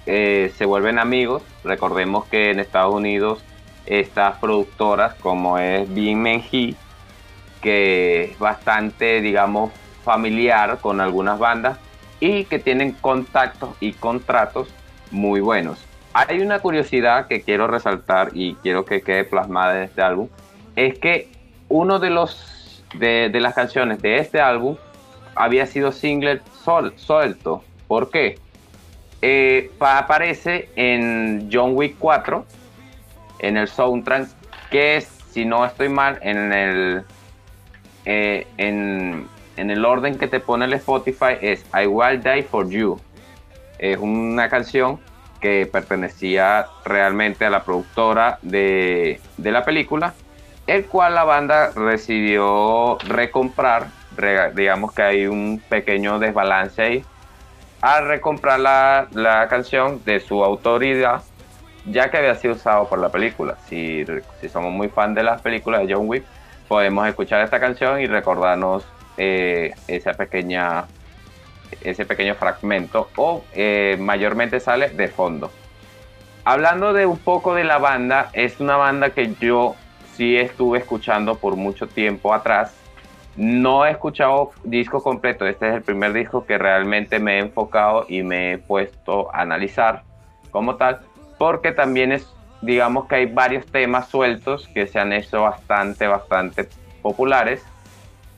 eh, 0.07 0.53
se 0.57 0.67
vuelven 0.67 0.99
amigos. 0.99 1.43
Recordemos 1.63 2.27
que 2.27 2.51
en 2.51 2.61
Estados 2.61 2.95
Unidos 2.95 3.45
estas 3.87 4.39
productoras 4.39 5.15
como 5.15 5.59
es 5.59 5.89
Menji, 5.89 6.77
que 7.65 8.25
es 8.25 8.39
bastante, 8.39 9.23
digamos, 9.23 9.73
familiar 10.05 10.79
con 10.83 11.01
algunas 11.01 11.39
bandas 11.39 11.79
y 12.21 12.45
que 12.45 12.59
tienen 12.59 12.93
contactos 12.93 13.71
y 13.81 13.95
contratos 13.95 14.69
muy 15.11 15.41
buenos. 15.41 15.83
Hay 16.13 16.41
una 16.41 16.59
curiosidad 16.59 17.27
que 17.27 17.41
quiero 17.41 17.67
resaltar 17.67 18.33
y 18.35 18.55
quiero 18.57 18.85
que 18.85 19.01
quede 19.01 19.25
plasmada 19.25 19.79
en 19.79 19.85
este 19.85 20.03
álbum, 20.03 20.29
es 20.77 20.99
que 20.99 21.29
uno 21.71 21.99
de 21.99 22.11
los 22.11 22.83
de, 22.99 23.31
las 23.41 23.55
canciones 23.55 24.03
de 24.03 24.19
este 24.19 24.43
álbum 24.43 24.77
había 25.35 25.65
sido 25.65 25.91
single 25.91 26.43
sol, 26.63 26.93
suelto. 26.97 27.65
¿Por 27.89 28.11
qué? 28.11 28.39
Eh, 29.23 29.71
aparece 29.81 30.69
en 30.77 31.49
John 31.51 31.73
Wick 31.75 31.97
4, 31.99 32.45
en 33.39 33.57
el 33.57 33.69
soundtrack, 33.69 34.29
que 34.71 34.97
es, 34.97 35.07
si 35.31 35.47
no 35.47 35.65
estoy 35.65 35.89
mal, 35.89 36.19
en 36.21 36.53
el, 36.53 37.05
eh, 38.05 38.47
en, 38.57 39.29
el 39.57 39.85
orden 39.85 40.19
que 40.19 40.29
te 40.29 40.41
pone 40.41 40.65
el 40.65 40.73
Spotify, 40.75 41.37
es 41.41 41.65
I 41.75 41.87
Will 41.87 42.23
Die 42.23 42.43
For 42.43 42.69
You. 42.69 43.01
Es 43.79 43.99
una 43.99 44.49
canción 44.49 45.01
que 45.41 45.67
pertenecía 45.71 46.67
realmente 46.85 47.45
a 47.45 47.51
la 47.51 47.65
productora 47.65 48.39
de, 48.43 49.21
de 49.37 49.53
la 49.53 49.65
película, 49.65 50.15
el 50.67 50.87
cual 50.87 51.15
la 51.15 51.25
banda 51.25 51.71
decidió 51.73 52.99
recomprar. 53.07 53.89
digamos 54.55 54.93
que 54.93 55.03
hay 55.03 55.27
un 55.27 55.63
pequeño 55.69 56.19
desbalance 56.19 56.83
ahí 56.83 57.05
a 57.85 58.01
recomprar 58.01 58.61
la, 58.61 59.09
la, 59.13 59.47
canción 59.49 60.03
de 60.07 60.19
su 60.19 60.43
autoridad, 60.43 61.23
ya 61.85 62.11
que 62.11 62.17
había 62.17 62.35
sido 62.35 62.55
usado 62.55 62.89
por 62.89 62.99
la 62.99 63.11
película. 63.11 63.59
Si, 63.69 64.07
si 64.41 64.49
somos 64.49 64.73
muy 64.73 64.89
fan 64.89 65.13
de 65.13 65.23
las 65.23 65.43
películas 65.43 65.87
de 65.87 65.95
John 65.95 66.09
Wick, 66.09 66.25
podemos 66.69 67.07
escuchar 67.07 67.43
esta 67.43 67.61
canción 67.61 68.01
y 68.01 68.07
recordarnos 68.07 68.87
eh, 69.17 69.75
esa 69.89 70.15
pequeña, 70.15 70.85
ese 71.81 72.05
pequeño 72.05 72.35
fragmento 72.35 73.09
o 73.17 73.45
eh, 73.53 73.97
mayormente 74.01 74.61
sale 74.61 74.91
de 74.91 75.09
fondo. 75.09 75.51
Hablando 76.45 76.93
de 76.93 77.07
un 77.07 77.19
poco 77.19 77.55
de 77.55 77.65
la 77.65 77.79
banda, 77.79 78.31
es 78.33 78.61
una 78.61 78.77
banda 78.77 79.11
que 79.11 79.35
yo 79.41 79.77
sí 80.15 80.37
estuve 80.37 80.79
escuchando 80.79 81.37
por 81.37 81.57
mucho 81.57 81.87
tiempo 81.89 82.35
atrás 82.35 82.75
no 83.37 83.85
he 83.85 83.91
escuchado 83.91 84.53
disco 84.63 85.03
completo, 85.03 85.47
este 85.47 85.69
es 85.69 85.75
el 85.75 85.83
primer 85.83 86.13
disco 86.13 86.47
que 86.47 86.57
realmente 86.57 87.19
me 87.19 87.37
he 87.37 87.39
enfocado 87.41 88.07
y 88.09 88.23
me 88.23 88.53
he 88.53 88.59
puesto 88.59 89.35
a 89.35 89.41
analizar 89.41 90.03
como 90.51 90.77
tal, 90.77 91.01
porque 91.37 91.73
también 91.73 92.13
es, 92.13 92.33
digamos 92.61 93.07
que 93.07 93.17
hay 93.17 93.27
varios 93.27 93.67
temas 93.67 94.09
sueltos 94.09 94.69
que 94.75 94.87
se 94.87 94.99
han 94.99 95.13
hecho 95.13 95.43
bastante, 95.43 96.07
bastante 96.07 96.69
populares. 97.03 97.63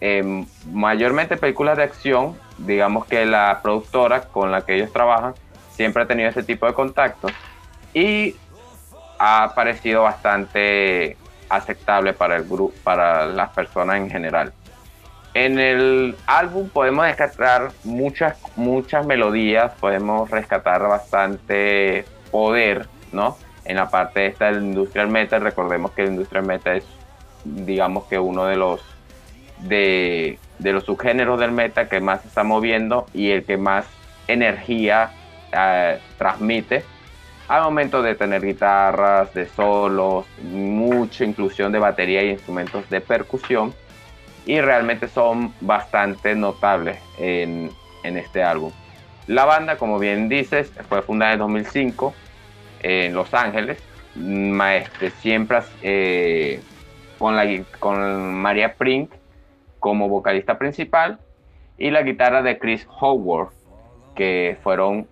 Em, 0.01 0.47
mayormente 0.73 1.37
películas 1.37 1.77
de 1.77 1.85
acción, 1.85 2.37
digamos 2.59 3.07
que 3.07 3.25
la 3.25 3.61
productora 3.63 4.23
con 4.23 4.51
la 4.51 4.65
que 4.65 4.75
ellos 4.75 4.93
trabajan 4.93 5.35
siempre 5.71 6.03
ha 6.03 6.07
tenido 6.07 6.29
ese 6.29 6.43
tipo 6.43 6.67
de 6.67 6.75
contactos 6.75 7.33
y 7.95 8.35
ha 9.19 9.53
parecido 9.55 10.03
bastante 10.03 11.17
aceptable 11.49 12.13
para 12.13 12.37
el 12.37 12.45
grupo, 12.45 12.75
para 12.83 13.27
las 13.27 13.51
personas 13.51 13.97
en 13.97 14.11
general. 14.11 14.53
En 15.35 15.59
el 15.59 16.17
álbum 16.27 16.69
podemos 16.71 17.05
rescatar 17.05 17.71
muchas, 17.85 18.39
muchas 18.57 19.05
melodías, 19.07 19.73
podemos 19.79 20.31
rescatar 20.31 20.83
bastante 20.89 22.07
poder, 22.31 22.89
¿no? 23.13 23.37
En 23.67 23.77
la 23.77 23.89
parte 23.91 24.27
esta 24.27 24.47
del 24.47 24.63
industrial 24.63 25.09
metal, 25.09 25.41
recordemos 25.41 25.91
que 25.93 26.03
el 26.03 26.09
industrial 26.09 26.47
metal 26.47 26.77
es, 26.77 26.85
digamos 27.45 28.05
que 28.05 28.19
uno 28.19 28.45
de 28.47 28.57
los 28.57 28.81
de, 29.59 30.39
los 30.61 30.85
subgéneros 30.85 31.41
del 31.41 31.53
metal 31.53 31.89
que 31.89 32.01
más 32.01 32.23
se 32.23 32.29
está 32.29 32.45
moviendo 32.45 33.07
y 33.15 33.31
el 33.31 33.45
que 33.45 33.57
más 33.57 33.87
energía 34.29 35.11
eh, 35.53 35.99
transmite 36.19 36.85
al 37.49 37.63
momento 37.63 38.03
de 38.03 38.15
tener 38.15 38.45
guitarras, 38.45 39.33
de 39.33 39.49
solos, 39.49 40.27
mucha 40.43 41.25
inclusión 41.25 41.71
de 41.71 41.79
batería 41.79 42.23
y 42.25 42.31
instrumentos 42.31 42.89
de 42.91 43.01
percusión 43.01 43.73
y 44.47 44.61
realmente 44.61 45.09
son 45.09 45.53
bastante 45.61 46.35
notables 46.35 46.99
en, 47.19 47.71
este 48.03 48.43
álbum. 48.43 48.71
La 49.27 49.45
banda, 49.45 49.77
como 49.79 49.99
bien 49.99 50.29
dices, 50.29 50.71
fue 50.89 51.03
fundada 51.03 51.33
en 51.33 51.41
2005 51.41 52.15
en 52.87 53.15
Los 53.15 53.35
Ángeles, 53.35 53.83
maestre, 54.15 55.11
siempre 55.11 55.59
eh, 55.83 56.61
con, 57.19 57.35
la, 57.35 57.45
con 57.81 58.35
María 58.35 58.75
Prink 58.75 59.11
como 59.81 60.09
vocalista 60.09 60.57
principal 60.57 61.19
y 61.79 61.91
la 61.91 62.03
guitarra 62.03 62.43
de 62.43 62.59
Chris 62.59 62.87
Howard, 63.01 63.49
que 64.15 64.57
fueron 64.63 65.09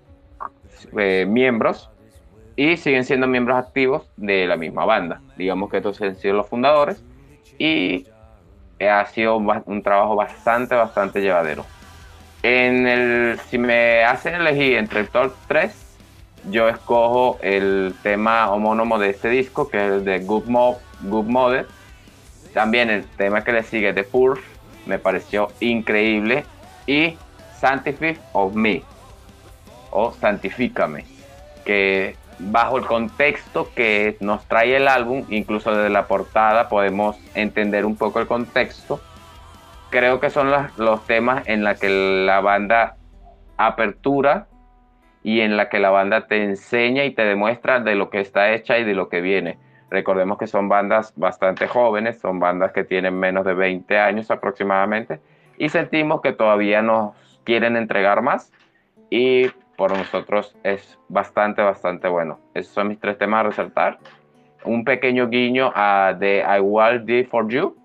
eh, 0.97 1.27
miembros 1.29 1.91
y 2.55 2.77
siguen 2.77 3.05
siendo 3.05 3.27
miembros 3.27 3.59
activos 3.59 4.09
de 4.17 4.47
la 4.47 4.57
misma 4.57 4.85
banda. 4.85 5.21
Digamos 5.37 5.69
que 5.69 5.79
estos 5.79 6.01
han 6.01 6.15
sido 6.15 6.35
los 6.35 6.49
fundadores 6.49 7.03
y 7.59 8.07
ha 8.81 9.05
sido 9.07 9.37
un 9.37 9.83
trabajo 9.83 10.15
bastante, 10.15 10.77
bastante 10.77 11.21
llevadero. 11.21 11.67
En 12.45 12.87
el, 12.87 13.41
si 13.49 13.59
me 13.59 14.05
hacen 14.05 14.35
elegir 14.35 14.77
entre 14.77 15.01
el 15.01 15.09
top 15.09 15.33
3, 15.49 15.84
yo 16.51 16.69
escojo 16.69 17.39
el 17.43 17.95
tema 18.03 18.51
homónimo 18.51 18.99
de 18.99 19.11
este 19.11 19.29
disco, 19.31 19.69
que 19.69 19.79
es 19.79 19.93
el 19.93 20.05
de 20.05 20.21
Good, 20.21 20.47
Mo 20.47 20.79
Good 21.03 21.27
Mother. 21.27 21.67
También 22.53 22.91
el 22.91 23.05
tema 23.05 23.43
que 23.43 23.53
le 23.53 23.63
sigue 23.63 23.93
de 23.93 24.05
Purge 24.05 24.43
me 24.87 24.99
pareció 24.99 25.49
increíble. 25.61 26.45
Y 26.87 27.17
Sanctify 27.59 28.19
of 28.33 28.55
Me, 28.55 28.83
o 29.91 30.13
Santifícame, 30.13 31.05
que 31.65 32.17
bajo 32.39 32.77
el 32.77 32.85
contexto 32.85 33.71
que 33.75 34.17
nos 34.21 34.45
trae 34.47 34.77
el 34.77 34.89
álbum, 34.89 35.25
incluso 35.31 35.75
desde 35.75 35.89
la 35.89 36.07
portada 36.07 36.69
podemos 36.69 37.17
entender 37.35 37.87
un 37.87 37.97
poco 37.97 38.21
el 38.21 38.27
contexto. 38.27 39.01
Creo 39.91 40.21
que 40.21 40.31
son 40.31 40.53
los, 40.77 41.07
temas 41.07 41.47
en 41.47 41.65
la 41.65 41.77
que 41.77 41.89
la 41.89 42.41
banda 42.41 42.97
apertura 43.57 44.49
y 45.25 45.41
en 45.41 45.57
la 45.57 45.71
que 45.71 45.81
la 45.81 45.91
banda 45.91 46.27
te 46.27 46.45
enseña 46.45 47.05
y 47.05 47.13
te 47.13 47.25
demuestra 47.25 47.81
de 47.81 47.97
lo 47.97 48.11
que 48.11 48.21
está 48.21 48.53
hecha 48.53 48.79
y 48.79 48.85
de 48.85 48.95
lo 48.95 49.09
que 49.09 49.23
viene. 49.23 49.59
Recordemos 49.91 50.37
que 50.37 50.47
son 50.47 50.69
bandas 50.69 51.15
bastante 51.17 51.67
jóvenes, 51.67 52.21
son 52.21 52.39
bandas 52.39 52.73
que 52.73 52.85
tienen 52.85 53.19
menos 53.19 53.45
de 53.45 53.55
20 53.55 53.99
años 53.99 54.31
aproximadamente 54.31 55.21
y 55.57 55.71
sentimos 55.71 56.21
que 56.21 56.33
todavía 56.33 56.83
nos 56.83 57.15
quieren 57.43 57.77
entregar 57.77 58.21
más 58.21 58.53
y 59.09 59.49
por 59.77 59.97
nosotros 59.97 60.57
es 60.63 60.99
bastante, 61.09 61.63
bastante 61.63 62.07
bueno. 62.07 62.39
Esos 62.53 62.75
son 62.75 62.89
mis 62.89 63.01
tres 63.01 63.17
temas 63.17 63.41
a 63.41 63.49
resaltar. 63.49 63.99
Un 64.65 64.85
pequeño 64.85 65.29
guiño 65.29 65.73
a 65.75 66.15
The 66.19 66.41
I 66.41 66.61
Will 66.61 67.05
Die 67.05 67.25
For 67.25 67.49
You, 67.49 67.77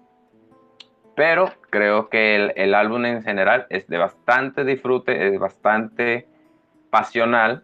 pero 1.16 1.52
creo 1.70 2.10
que 2.10 2.36
el, 2.36 2.54
el, 2.56 2.74
álbum 2.74 3.06
en 3.06 3.24
general 3.24 3.66
es 3.70 3.88
de 3.88 3.98
bastante 3.98 4.64
disfrute, 4.64 5.34
es 5.34 5.40
bastante 5.40 6.29
pasional 6.90 7.64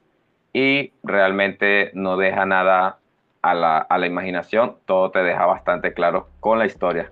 y 0.53 0.94
realmente 1.03 1.91
no 1.94 2.17
deja 2.17 2.46
nada 2.46 3.00
a 3.41 3.53
la, 3.53 3.77
a 3.77 3.98
la 3.98 4.08
imaginación, 4.08 4.77
todo 4.86 5.12
te 5.12 5.20
deja 5.20 5.46
bastante 5.46 5.94
claro 5.94 6.29
con 6.39 6.60
la 6.60 6.65
historia. 6.65 7.12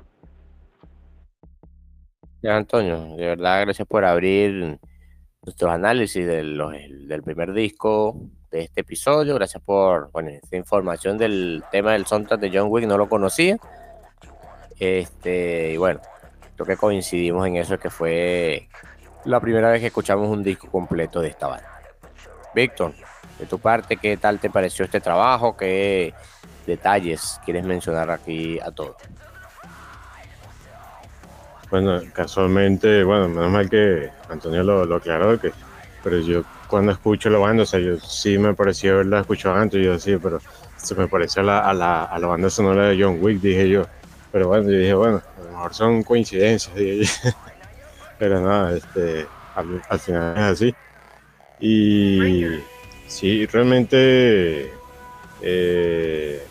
Ya, 2.42 2.58
Antonio, 2.58 3.16
de 3.16 3.28
verdad, 3.28 3.62
gracias 3.62 3.88
por 3.88 4.04
abrir 4.04 4.80
nuestros 5.44 5.72
análisis 5.72 6.26
del, 6.26 6.62
del 7.08 7.24
primer 7.24 7.54
disco 7.54 8.18
de 8.52 8.62
este 8.62 8.82
episodio. 8.82 9.36
Gracias 9.36 9.62
por 9.64 10.12
bueno, 10.12 10.30
esta 10.30 10.56
información 10.56 11.18
del 11.18 11.64
tema 11.72 11.94
del 11.94 12.06
soundtrack 12.06 12.40
de 12.40 12.52
John 12.54 12.68
Wick, 12.70 12.86
no 12.86 12.98
lo 12.98 13.10
conocía. 13.10 13.58
Este, 14.80 15.74
y 15.74 15.78
bueno, 15.78 16.02
creo 16.56 16.66
que 16.66 16.78
coincidimos 16.78 17.46
en 17.48 17.58
eso, 17.58 17.78
que 17.78 17.90
fue 17.90 18.68
la 19.26 19.40
primera 19.40 19.70
vez 19.70 19.82
que 19.82 19.88
escuchamos 19.88 20.28
un 20.30 20.44
disco 20.44 20.70
completo 20.70 21.22
de 21.22 21.30
esta 21.30 21.48
banda. 21.48 21.73
Víctor, 22.54 22.94
de 23.40 23.46
tu 23.46 23.60
parte, 23.60 23.98
¿qué 23.98 24.18
tal 24.18 24.40
te 24.40 24.50
pareció 24.50 24.86
este 24.86 25.02
trabajo? 25.02 25.56
¿Qué 25.58 26.14
detalles 26.66 27.40
quieres 27.44 27.66
mencionar 27.66 28.12
aquí 28.12 28.60
a 28.60 28.72
todos? 28.72 28.96
Bueno, 31.70 32.02
casualmente, 32.14 33.04
bueno, 33.04 33.28
menos 33.28 33.52
mal 33.52 33.70
que 33.70 34.10
Antonio 34.30 34.64
lo, 34.64 34.86
lo 34.86 34.98
aclaró, 34.98 35.40
que, 35.40 35.52
pero 36.04 36.20
yo 36.20 36.44
cuando 36.68 36.92
escucho 36.92 37.30
la 37.30 37.40
banda, 37.40 37.64
o 37.64 37.66
sea, 37.66 37.80
yo 37.80 38.00
sí 38.00 38.38
me 38.38 38.54
pareció 38.54 38.94
haberla 38.94 39.22
escuchado 39.22 39.56
antes, 39.56 39.84
yo 39.84 39.94
decía, 39.94 40.20
pero 40.22 40.40
se 40.78 40.96
me 40.96 41.08
pareció 41.08 41.42
a 41.42 41.46
la, 41.46 41.60
a, 41.60 41.74
la, 41.74 42.04
a 42.04 42.20
la 42.20 42.28
banda 42.28 42.50
sonora 42.50 42.88
de 42.90 43.02
John 43.02 43.18
Wick, 43.22 43.40
dije 43.42 43.70
yo. 43.70 43.86
Pero 44.32 44.48
bueno, 44.48 44.70
yo 44.70 44.78
dije, 44.78 44.94
bueno, 44.94 45.22
a 45.38 45.44
lo 45.44 45.52
mejor 45.52 45.74
son 45.74 46.04
coincidencias, 46.04 46.76
dije 46.76 47.06
yo. 47.06 47.32
pero 48.20 48.42
nada, 48.42 48.76
este, 48.76 49.28
al, 49.56 49.82
al 49.88 50.00
final 50.00 50.34
es 50.38 50.44
así. 50.44 50.76
Y 51.66 52.60
sí, 53.08 53.46
realmente 53.46 54.70
eh, 55.42 56.44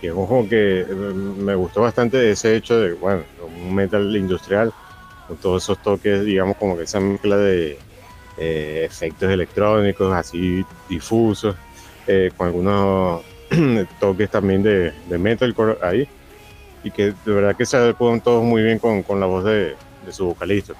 que 0.00 0.12
me 0.12 1.54
gustó 1.56 1.80
bastante 1.80 2.30
ese 2.30 2.54
hecho 2.54 2.78
de, 2.78 2.92
bueno, 2.92 3.24
un 3.60 3.74
metal 3.74 4.16
industrial, 4.16 4.72
con 5.26 5.36
todos 5.38 5.64
esos 5.64 5.82
toques, 5.82 6.24
digamos, 6.24 6.56
como 6.58 6.76
que 6.76 6.84
esa 6.84 7.00
mezcla 7.00 7.38
de 7.38 7.76
eh, 8.38 8.82
efectos 8.88 9.28
electrónicos 9.28 10.14
así 10.14 10.64
difusos, 10.88 11.56
eh, 12.06 12.30
con 12.36 12.46
algunos 12.46 13.22
toques 13.98 14.30
también 14.30 14.62
de, 14.62 14.92
de 15.08 15.18
metalcore 15.18 15.76
ahí, 15.82 16.06
y 16.84 16.92
que 16.92 17.06
de 17.06 17.32
verdad 17.32 17.56
que 17.56 17.66
se 17.66 17.78
adecuan 17.78 18.20
todos 18.20 18.44
muy 18.44 18.62
bien 18.62 18.78
con, 18.78 19.02
con 19.02 19.18
la 19.18 19.26
voz 19.26 19.42
de, 19.42 19.74
de 20.06 20.12
su 20.12 20.26
vocalista 20.26 20.74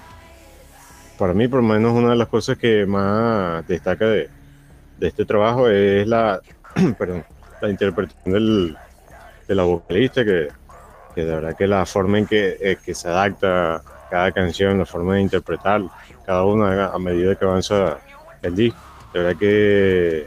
para 1.21 1.35
mí, 1.35 1.49
por 1.49 1.63
lo 1.63 1.69
menos, 1.69 1.93
una 1.93 2.13
de 2.13 2.17
las 2.17 2.29
cosas 2.29 2.57
que 2.57 2.87
más 2.87 3.69
destaca 3.69 4.07
de, 4.07 4.31
de 4.97 5.07
este 5.07 5.27
trabajo 5.27 5.69
es 5.69 6.09
la, 6.09 6.41
perdón, 6.99 7.27
la 7.61 7.69
interpretación 7.69 8.33
del, 8.33 8.77
de 9.47 9.55
la 9.55 9.65
vocalista, 9.65 10.25
que, 10.25 10.49
que, 11.15 11.25
de 11.27 11.35
verdad 11.35 11.55
que 11.55 11.67
la 11.67 11.85
forma 11.85 12.19
en 12.21 12.27
que, 12.27 12.57
eh, 12.59 12.79
que, 12.83 12.95
se 12.95 13.09
adapta 13.09 13.83
cada 14.09 14.33
canción, 14.33 14.79
la 14.79 14.87
forma 14.87 15.17
de 15.17 15.21
interpretar 15.21 15.83
cada 16.25 16.43
una 16.45 16.87
a 16.87 16.99
medida 16.99 17.35
que 17.35 17.45
avanza 17.45 17.99
el 18.41 18.57
disco, 18.57 18.81
de 19.13 19.21
verdad 19.21 19.39
que, 19.39 20.27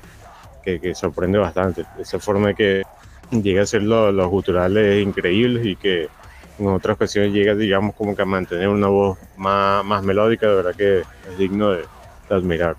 que, 0.64 0.94
sorprende 0.94 1.40
bastante. 1.40 1.86
Esa 1.98 2.20
forma 2.20 2.54
que 2.54 2.84
llega 3.32 3.64
a 3.64 3.66
ser 3.66 3.82
los, 3.82 4.14
los 4.14 4.30
guturales 4.30 5.04
increíbles 5.04 5.66
y 5.66 5.76
que 5.76 6.08
en 6.60 6.68
otras 6.68 6.96
ocasiones 6.96 7.34
llega, 7.34 7.56
digamos, 7.56 7.96
como 7.96 8.16
que 8.16 8.22
a 8.22 8.26
mantener 8.26 8.68
una 8.68 8.88
voz 8.88 9.18
más, 9.38 9.84
más 9.84 10.04
melódica, 10.04 10.48
de 10.48 10.56
verdad 10.56 10.76
que 10.76 11.00
es 11.00 11.38
digno 11.38 11.72
de, 11.72 11.84
de 12.30 12.36
admirar. 12.36 12.76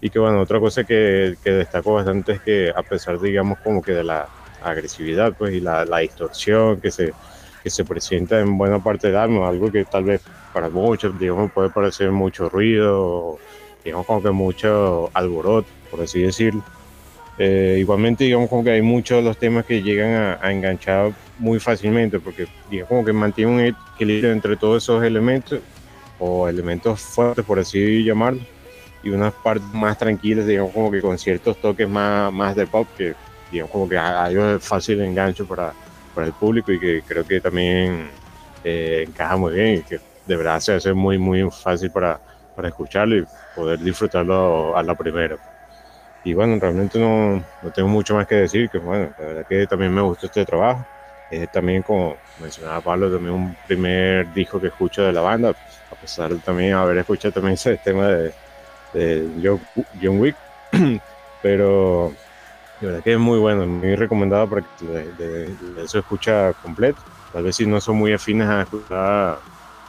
Y 0.00 0.10
que 0.10 0.18
bueno, 0.18 0.40
otra 0.40 0.60
cosa 0.60 0.84
que, 0.84 1.36
que, 1.42 1.52
destaco 1.52 1.94
bastante 1.94 2.32
es 2.32 2.40
que 2.40 2.72
a 2.74 2.82
pesar, 2.82 3.18
digamos, 3.18 3.58
como 3.60 3.82
que 3.82 3.92
de 3.92 4.04
la 4.04 4.28
agresividad, 4.62 5.34
pues, 5.36 5.54
y 5.54 5.60
la, 5.60 5.84
la 5.84 5.98
distorsión 5.98 6.80
que 6.80 6.90
se, 6.90 7.12
que 7.62 7.70
se 7.70 7.84
presenta 7.84 8.40
en 8.40 8.58
buena 8.58 8.82
parte 8.82 9.08
del 9.08 9.16
álbum, 9.16 9.44
algo 9.44 9.72
que 9.72 9.84
tal 9.84 10.04
vez 10.04 10.20
para 10.52 10.68
muchos, 10.68 11.18
digamos, 11.18 11.50
puede 11.52 11.70
parecer 11.70 12.12
mucho 12.12 12.48
ruido, 12.48 13.38
digamos, 13.84 14.06
como 14.06 14.22
que 14.22 14.30
mucho 14.30 15.10
alboroto, 15.14 15.68
por 15.90 16.02
así 16.02 16.20
decirlo. 16.20 16.62
Eh, 17.38 17.76
igualmente, 17.80 18.24
digamos, 18.24 18.48
como 18.50 18.64
que 18.64 18.70
hay 18.70 18.82
muchos 18.82 19.18
de 19.18 19.22
los 19.22 19.38
temas 19.38 19.64
que 19.64 19.82
llegan 19.82 20.12
a, 20.12 20.38
a 20.42 20.52
enganchar 20.52 21.12
muy 21.38 21.60
fácilmente 21.60 22.18
porque 22.18 22.46
digamos 22.70 22.88
como 22.88 23.04
que 23.04 23.12
mantiene 23.12 23.52
un 23.52 23.60
equilibrio 23.60 24.32
entre 24.32 24.56
todos 24.56 24.82
esos 24.82 25.04
elementos 25.04 25.60
o 26.18 26.48
elementos 26.48 27.00
fuertes 27.00 27.44
por 27.44 27.58
así 27.58 28.02
llamarlo 28.02 28.40
y 29.02 29.10
unas 29.10 29.32
partes 29.34 29.66
más 29.72 29.98
tranquilas 29.98 30.46
digamos 30.46 30.72
como 30.72 30.90
que 30.90 31.00
con 31.00 31.18
ciertos 31.18 31.56
toques 31.58 31.88
más, 31.88 32.32
más 32.32 32.56
de 32.56 32.66
pop 32.66 32.88
que 32.96 33.14
digamos 33.50 33.70
como 33.70 33.88
que 33.88 33.98
hay 33.98 34.36
un 34.36 34.60
fácil 34.60 35.00
engancho 35.02 35.46
para, 35.46 35.72
para 36.14 36.26
el 36.26 36.32
público 36.32 36.72
y 36.72 36.80
que 36.80 37.02
creo 37.06 37.24
que 37.26 37.40
también 37.40 38.08
eh, 38.64 39.04
encaja 39.06 39.36
muy 39.36 39.54
bien 39.54 39.74
y 39.76 39.82
que 39.82 40.00
de 40.26 40.36
verdad 40.36 40.58
se 40.60 40.74
hace 40.74 40.92
muy 40.92 41.18
muy 41.18 41.48
fácil 41.50 41.90
para, 41.90 42.18
para 42.54 42.68
escucharlo 42.68 43.16
y 43.16 43.24
poder 43.54 43.78
disfrutarlo 43.78 44.76
a 44.76 44.82
la 44.82 44.94
primera. 44.94 45.36
Y 46.24 46.34
bueno 46.34 46.58
realmente 46.58 46.98
no, 46.98 47.44
no 47.62 47.70
tengo 47.72 47.88
mucho 47.88 48.14
más 48.14 48.26
que 48.26 48.34
decir 48.36 48.68
que 48.70 48.78
bueno 48.78 49.10
la 49.18 49.24
verdad 49.24 49.46
que 49.46 49.66
también 49.66 49.94
me 49.94 50.00
gustó 50.00 50.26
este 50.26 50.44
trabajo 50.44 50.84
es 51.30 51.50
también, 51.50 51.82
como 51.82 52.16
mencionaba 52.40 52.80
Pablo, 52.80 53.10
también 53.10 53.34
un 53.34 53.56
primer 53.66 54.32
disco 54.32 54.60
que 54.60 54.68
escucho 54.68 55.02
de 55.02 55.12
la 55.12 55.20
banda, 55.20 55.50
a 55.50 55.94
pesar 55.94 56.32
de 56.32 56.38
también 56.38 56.74
haber 56.74 56.98
escuchado 56.98 57.32
también 57.32 57.54
ese 57.54 57.76
tema 57.78 58.08
de, 58.08 58.32
de 58.92 59.58
John, 60.02 60.20
Wick, 60.20 60.36
pero 61.42 62.12
de 62.80 62.86
verdad 62.86 63.02
que 63.02 63.12
es 63.14 63.18
muy 63.18 63.38
bueno, 63.38 63.66
muy 63.66 63.96
recomendado 63.96 64.48
para 64.48 64.62
que 64.62 64.84
de, 64.84 65.12
de, 65.14 65.82
eso 65.82 65.98
escucha 65.98 66.52
completo. 66.54 67.00
Tal 67.32 67.42
vez 67.42 67.56
si 67.56 67.66
no 67.66 67.80
son 67.80 67.96
muy 67.96 68.12
afines 68.12 68.48
a 68.48 68.62
escuchar 68.62 69.38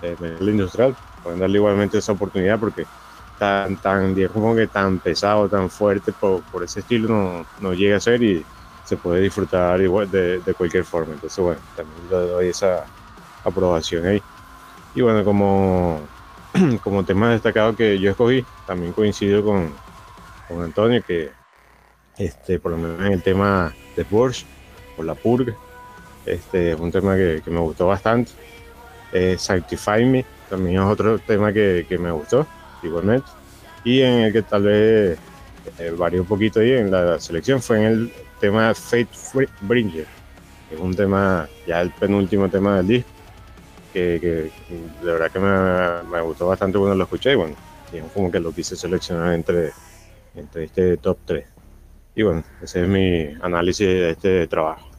eh, 0.01 0.15
metal 0.19 0.49
industrial, 0.49 0.95
pueden 1.23 1.39
darle 1.39 1.57
igualmente 1.57 1.97
esa 1.97 2.13
oportunidad 2.13 2.59
porque 2.59 2.85
tan, 3.37 3.77
tan, 3.77 4.15
como 4.29 4.55
que 4.55 4.67
tan 4.67 4.99
pesado, 4.99 5.47
tan 5.47 5.69
fuerte 5.69 6.11
por, 6.11 6.41
por 6.43 6.63
ese 6.63 6.79
estilo 6.79 7.09
no, 7.09 7.45
no 7.59 7.73
llega 7.73 7.97
a 7.97 7.99
ser 7.99 8.23
y 8.23 8.45
se 8.87 8.95
puede 8.95 9.21
disfrutar 9.21 9.81
igual 9.81 10.09
de, 10.09 10.39
de, 10.39 10.53
cualquier 10.53 10.85
forma. 10.85 11.13
Entonces, 11.13 11.37
bueno, 11.43 11.59
también 11.75 11.99
le 12.09 12.15
doy 12.15 12.47
esa 12.47 12.85
aprobación 13.43 14.05
ahí. 14.05 14.21
Y 14.95 15.01
bueno, 15.01 15.25
como, 15.25 15.99
como 16.83 17.03
tema 17.03 17.31
destacado 17.31 17.75
que 17.75 17.99
yo 17.99 18.11
escogí, 18.11 18.45
también 18.65 18.93
coincido 18.93 19.43
con, 19.43 19.73
con 20.47 20.63
Antonio, 20.63 21.03
que 21.05 21.31
este, 22.17 22.59
por 22.59 22.71
lo 22.71 22.77
menos 22.77 23.01
en 23.01 23.11
el 23.11 23.21
tema 23.21 23.73
de 23.97 24.05
Porsche, 24.05 24.45
o 24.97 25.03
la 25.03 25.15
purga, 25.15 25.53
este, 26.25 26.71
es 26.71 26.79
un 26.79 26.89
tema 26.89 27.17
que, 27.17 27.41
que 27.43 27.51
me 27.51 27.59
gustó 27.59 27.87
bastante. 27.87 28.31
Eh, 29.11 29.35
Sanctify 29.37 30.05
Me 30.05 30.25
también 30.49 30.77
es 30.81 30.87
otro 30.87 31.19
tema 31.19 31.51
que, 31.51 31.85
que, 31.89 31.97
me 31.97 32.11
gustó, 32.11 32.47
igualmente. 32.81 33.27
Y 33.83 34.01
en 34.01 34.13
el 34.21 34.31
que 34.31 34.43
tal 34.43 34.63
vez 34.63 35.19
eh, 35.77 35.93
varió 35.97 36.21
un 36.21 36.27
poquito 36.27 36.61
ahí 36.61 36.71
en 36.71 36.89
la 36.89 37.19
selección 37.19 37.61
fue 37.61 37.79
en 37.79 37.83
el 37.83 38.13
tema 38.39 38.73
Fate 38.73 39.09
Bringer, 39.61 40.05
que 40.69 40.75
es 40.75 40.81
un 40.81 40.95
tema, 40.95 41.47
ya 41.65 41.81
el 41.81 41.91
penúltimo 41.91 42.49
tema 42.49 42.77
del 42.77 42.87
disco, 42.87 43.09
que, 43.93 44.19
que 44.21 45.05
de 45.05 45.11
verdad 45.11 45.31
que 45.31 45.39
me, 45.39 46.09
me, 46.11 46.21
gustó 46.21 46.47
bastante 46.47 46.77
cuando 46.77 46.95
lo 46.95 47.03
escuché 47.03 47.31
y 47.33 47.35
bueno, 47.35 47.55
digamos 47.91 48.11
como 48.11 48.31
que 48.31 48.39
lo 48.39 48.51
quise 48.51 48.75
seleccionar 48.75 49.33
entre, 49.33 49.71
entre 50.35 50.65
este 50.65 50.97
top 50.97 51.17
3. 51.25 51.45
Y 52.15 52.23
bueno, 52.23 52.43
ese 52.61 52.81
es 52.81 52.87
mi 52.87 53.37
análisis 53.41 53.87
de 53.87 54.09
este 54.11 54.47
trabajo. 54.47 54.89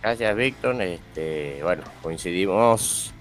Gracias, 0.00 0.36
Víctor. 0.36 0.80
Este, 0.80 1.58
bueno, 1.64 1.82
coincidimos. 2.00 3.12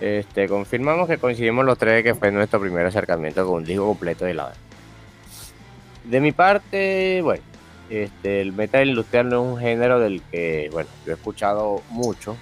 Este, 0.00 0.48
confirmamos 0.48 1.08
que 1.08 1.18
coincidimos 1.18 1.64
los 1.64 1.78
tres 1.78 2.02
que 2.02 2.16
fue 2.16 2.32
nuestro 2.32 2.60
primer 2.60 2.84
acercamiento 2.84 3.46
con 3.46 3.58
un 3.58 3.64
disco 3.64 3.86
completo 3.86 4.24
de 4.24 4.34
la 4.34 4.52
de 6.08 6.20
mi 6.20 6.32
parte, 6.32 7.20
bueno, 7.22 7.42
este, 7.90 8.40
el 8.40 8.52
metal 8.52 8.88
industrial 8.88 9.28
no 9.28 9.44
es 9.44 9.52
un 9.52 9.58
género 9.58 10.00
del 10.00 10.22
que, 10.22 10.68
bueno, 10.72 10.88
yo 11.04 11.12
he 11.12 11.14
escuchado 11.14 11.82
mucho, 11.90 12.36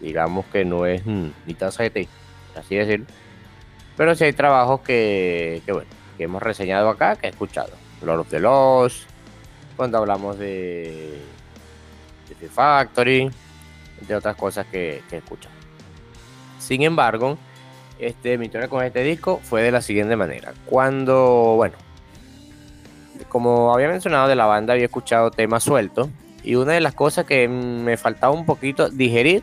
digamos 0.00 0.44
que 0.46 0.64
no 0.64 0.86
es 0.86 1.04
mi 1.06 1.54
taza 1.56 1.84
de 1.84 2.08
así 2.56 2.76
decirlo, 2.76 3.06
pero 3.96 4.14
sí 4.14 4.24
hay 4.24 4.32
trabajos 4.32 4.80
que, 4.80 5.62
bueno, 5.66 5.88
que 6.16 6.24
hemos 6.24 6.42
reseñado 6.42 6.88
acá, 6.88 7.16
que 7.16 7.26
he 7.26 7.30
escuchado, 7.30 7.72
Lord 8.02 8.20
of 8.20 8.28
the 8.30 8.40
Lost, 8.40 9.08
cuando 9.76 9.98
hablamos 9.98 10.38
de, 10.38 11.20
de 12.28 12.34
Fear 12.34 12.50
Factory, 12.50 13.30
entre 14.00 14.16
otras 14.16 14.36
cosas 14.36 14.66
que, 14.66 15.02
que 15.08 15.18
escuchan. 15.18 15.52
Sin 16.58 16.82
embargo, 16.82 17.38
este, 17.98 18.38
mi 18.38 18.46
historia 18.46 18.68
con 18.68 18.84
este 18.84 19.02
disco 19.02 19.40
fue 19.42 19.62
de 19.62 19.70
la 19.70 19.80
siguiente 19.80 20.16
manera. 20.16 20.52
Cuando, 20.66 21.54
bueno, 21.56 21.76
como 23.28 23.74
había 23.74 23.88
mencionado 23.88 24.28
de 24.28 24.36
la 24.36 24.46
banda, 24.46 24.72
había 24.72 24.86
escuchado 24.86 25.30
temas 25.30 25.62
sueltos. 25.62 26.08
Y 26.42 26.56
una 26.56 26.72
de 26.72 26.80
las 26.80 26.94
cosas 26.94 27.24
que 27.24 27.48
me 27.48 27.96
faltaba 27.96 28.32
un 28.32 28.44
poquito 28.44 28.90
digerir 28.90 29.42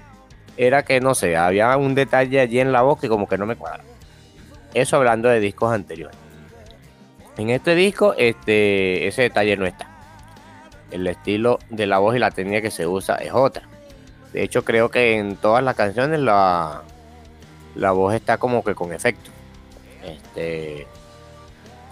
era 0.57 0.83
que, 0.83 0.99
no 1.01 1.15
sé, 1.15 1.35
había 1.35 1.75
un 1.77 1.95
detalle 1.95 2.39
allí 2.39 2.59
en 2.59 2.71
la 2.71 2.81
voz 2.83 2.99
que 2.99 3.09
como 3.09 3.27
que 3.27 3.37
no 3.37 3.45
me 3.45 3.55
cuadra. 3.55 3.83
Eso 4.73 4.97
hablando 4.97 5.27
de 5.29 5.39
discos 5.39 5.73
anteriores. 5.73 6.17
En 7.37 7.49
este 7.49 7.75
disco, 7.75 8.13
este, 8.17 9.07
ese 9.07 9.23
detalle 9.23 9.57
no 9.57 9.65
está. 9.65 9.87
El 10.91 11.07
estilo 11.07 11.59
de 11.69 11.87
la 11.87 11.99
voz 11.99 12.15
y 12.15 12.19
la 12.19 12.31
técnica 12.31 12.61
que 12.61 12.71
se 12.71 12.85
usa 12.85 13.15
es 13.15 13.31
otra. 13.33 13.63
De 14.33 14.43
hecho, 14.43 14.63
creo 14.63 14.89
que 14.89 15.17
en 15.17 15.35
todas 15.37 15.63
las 15.63 15.75
canciones 15.75 16.19
la, 16.19 16.83
la 17.75 17.91
voz 17.91 18.13
está 18.13 18.37
como 18.37 18.63
que 18.63 18.75
con 18.75 18.93
efecto. 18.93 19.31
Este, 20.03 20.87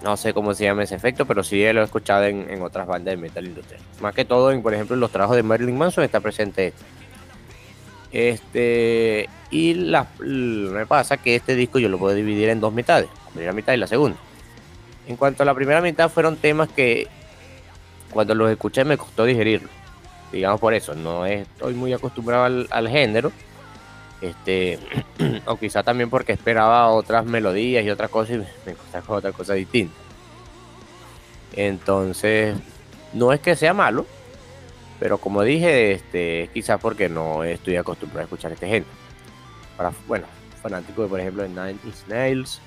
no 0.02 0.16
sé 0.16 0.32
cómo 0.32 0.54
se 0.54 0.64
llama 0.64 0.84
ese 0.84 0.94
efecto, 0.94 1.26
pero 1.26 1.42
sí 1.42 1.60
lo 1.72 1.82
he 1.82 1.84
escuchado 1.84 2.24
en, 2.24 2.62
otras 2.62 2.86
bandas 2.86 3.12
de 3.12 3.16
metal 3.16 3.44
industrial. 3.44 3.80
Más 4.00 4.14
que 4.14 4.24
todo, 4.24 4.50
en, 4.52 4.62
por 4.62 4.74
ejemplo, 4.74 4.94
en 4.94 5.00
los 5.00 5.10
trabajos 5.10 5.36
de 5.36 5.42
Marilyn 5.42 5.76
Manson 5.76 6.04
está 6.04 6.20
presente 6.20 6.72
Este, 8.12 9.28
y 9.50 9.74
la, 9.74 10.06
me 10.18 10.86
pasa 10.86 11.16
que 11.16 11.36
este 11.36 11.54
disco 11.54 11.78
yo 11.78 11.88
lo 11.88 11.98
puedo 11.98 12.14
dividir 12.14 12.48
en 12.48 12.60
dos 12.60 12.72
mitades, 12.72 13.08
la 13.26 13.30
primera 13.30 13.52
mitad 13.52 13.72
y 13.72 13.76
la 13.76 13.86
segunda. 13.86 14.16
En 15.06 15.16
cuanto 15.16 15.42
a 15.42 15.46
la 15.46 15.54
primera 15.54 15.80
mitad, 15.80 16.08
fueron 16.08 16.36
temas 16.36 16.68
que 16.68 17.08
cuando 18.10 18.34
los 18.34 18.50
escuché 18.50 18.84
me 18.84 18.96
costó 18.96 19.24
digerirlo. 19.24 19.68
Digamos 20.32 20.60
por 20.60 20.74
eso, 20.74 20.94
no 20.94 21.26
estoy 21.26 21.74
muy 21.74 21.92
acostumbrado 21.92 22.66
al 22.70 22.88
género 22.88 23.32
este, 24.20 24.78
o 25.46 25.56
quizá 25.56 25.82
también 25.82 26.10
porque 26.10 26.32
esperaba 26.32 26.88
otras 26.88 27.24
melodías 27.24 27.84
y 27.84 27.90
otras 27.90 28.10
cosas 28.10 28.36
y 28.36 28.38
me 28.38 28.72
encontré 28.72 29.00
otra 29.06 29.32
cosa 29.32 29.54
distinta. 29.54 29.94
Entonces, 31.54 32.56
no 33.12 33.32
es 33.32 33.40
que 33.40 33.56
sea 33.56 33.74
malo, 33.74 34.06
pero 34.98 35.18
como 35.18 35.42
dije, 35.42 35.92
este, 35.92 36.50
quizás 36.52 36.80
porque 36.80 37.08
no 37.08 37.42
estoy 37.42 37.76
acostumbrado 37.76 38.20
a 38.20 38.24
escuchar 38.24 38.52
este 38.52 38.66
género. 38.66 38.92
Para, 39.76 39.92
bueno, 40.06 40.26
fanático 40.62 41.02
de, 41.02 41.08
por 41.08 41.20
ejemplo, 41.20 41.42
de 41.42 41.48
Nine 41.48 41.78
Inch 41.84 42.06
Nails, 42.06 42.60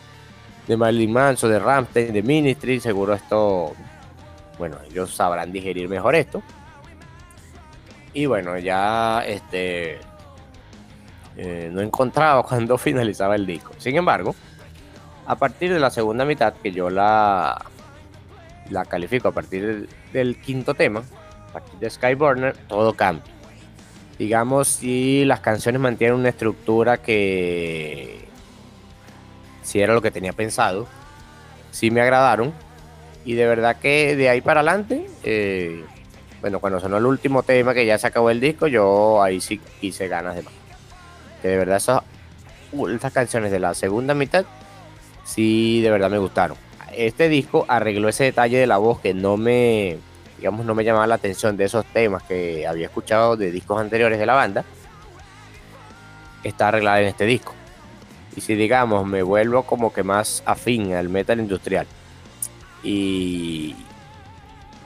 de 0.68 0.76
Marilyn 0.76 1.14
Manson, 1.14 1.52
de 1.52 1.60
Rammstein, 1.60 2.14
de 2.14 2.24
Ministry, 2.24 2.80
seguro 2.80 3.14
esto, 3.14 3.74
bueno, 4.58 4.78
ellos 4.90 5.14
sabrán 5.14 5.52
digerir 5.52 5.88
mejor 5.88 6.16
esto. 6.16 6.42
Y 8.14 8.26
bueno, 8.26 8.58
ya 8.58 9.24
este 9.26 10.00
eh, 11.38 11.70
no 11.72 11.82
encontraba 11.82 12.44
cuando 12.48 12.78
finalizaba 12.78 13.36
el 13.36 13.46
disco. 13.46 13.74
Sin 13.78 13.96
embargo, 13.96 14.36
a 15.26 15.36
partir 15.36 15.74
de 15.74 15.80
la 15.80 15.90
segunda 15.90 16.26
mitad, 16.26 16.54
que 16.54 16.72
yo 16.72 16.90
la, 16.90 17.64
la 18.70 18.86
califico 18.86 19.30
a 19.30 19.32
partir 19.32 19.88
del, 20.12 20.38
quinto 20.38 20.74
tema, 20.74 21.04
a 21.50 21.54
partir 21.54 21.80
de 21.80 21.90
Skyburner, 21.90 22.56
todo 22.68 22.94
cambia. 22.94 23.32
Digamos, 24.20 24.68
si 24.68 25.26
las 25.26 25.40
canciones 25.40 25.82
mantienen 25.82 26.18
una 26.18 26.30
estructura 26.30 26.98
que 26.98 28.28
si 29.64 29.80
era 29.80 29.94
lo 29.94 30.02
que 30.02 30.12
tenía 30.12 30.34
pensado, 30.34 30.88
si 31.72 31.90
me 31.90 32.02
agradaron. 32.02 32.54
Y 33.26 33.36
de 33.36 33.48
verdad 33.48 33.78
que 33.78 34.18
de 34.18 34.28
ahí 34.28 34.42
para 34.42 34.60
adelante, 34.60 35.10
eh, 35.24 35.86
bueno, 36.42 36.60
cuando 36.60 36.82
sonó 36.82 36.98
el 36.98 37.06
último 37.06 37.42
tema 37.42 37.74
que 37.74 37.86
ya 37.86 37.98
se 37.98 38.06
acabó 38.06 38.30
el 38.30 38.42
disco, 38.42 38.68
yo 38.68 39.24
ahí 39.24 39.40
sí 39.40 39.62
quise 39.80 40.10
ganas 40.10 40.36
de 40.36 40.44
más 40.44 40.54
que 41.44 41.50
de 41.50 41.58
verdad 41.58 41.76
esas, 41.76 42.02
estas 42.90 43.12
canciones 43.12 43.52
de 43.52 43.60
la 43.60 43.74
segunda 43.74 44.14
mitad 44.14 44.46
sí 45.26 45.82
de 45.82 45.92
verdad 45.92 46.10
me 46.10 46.18
gustaron. 46.18 46.58
Este 46.96 47.28
disco 47.28 47.66
arregló 47.68 48.08
ese 48.08 48.24
detalle 48.24 48.58
de 48.58 48.66
la 48.66 48.78
voz 48.78 49.02
que 49.02 49.14
no 49.14 49.36
me, 49.36 49.98
digamos, 50.38 50.66
no 50.66 50.74
me 50.74 50.86
llamaba 50.86 51.06
la 51.06 51.16
atención 51.16 51.58
de 51.58 51.66
esos 51.66 51.86
temas 51.86 52.24
que 52.24 52.66
había 52.66 52.86
escuchado 52.86 53.36
de 53.36 53.52
discos 53.52 53.82
anteriores 53.82 54.20
de 54.20 54.26
la 54.26 54.36
banda. 54.36 54.64
Está 56.44 56.70
arreglada 56.70 57.02
en 57.02 57.08
este 57.08 57.26
disco. 57.26 57.54
Y 58.38 58.42
si 58.42 58.56
digamos, 58.56 59.06
me 59.06 59.22
vuelvo 59.22 59.64
como 59.64 59.92
que 59.92 60.04
más 60.04 60.44
afín 60.46 60.94
al 60.94 61.10
metal 61.10 61.40
industrial. 61.40 61.88
Y, 62.84 63.76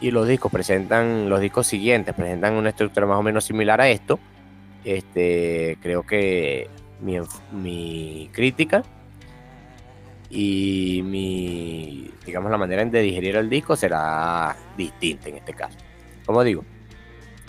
y 0.01 0.11
los 0.11 0.27
discos 0.27 0.51
presentan, 0.51 1.29
los 1.29 1.39
discos 1.39 1.67
siguientes 1.67 2.15
presentan 2.15 2.53
una 2.53 2.69
estructura 2.69 3.05
más 3.05 3.17
o 3.17 3.23
menos 3.23 3.43
similar 3.43 3.79
a 3.79 3.89
esto 3.89 4.19
este, 4.83 5.77
creo 5.81 6.03
que 6.03 6.69
mi, 7.01 8.29
crítica 8.31 8.83
y 10.29 11.01
mi, 11.03 12.11
digamos, 12.25 12.51
la 12.51 12.57
manera 12.57 12.83
de 12.83 13.01
digerir 13.01 13.35
el 13.35 13.49
disco 13.49 13.75
será 13.75 14.55
distinta 14.77 15.29
en 15.29 15.37
este 15.37 15.53
caso. 15.53 15.77
Como 16.25 16.43
digo, 16.43 16.63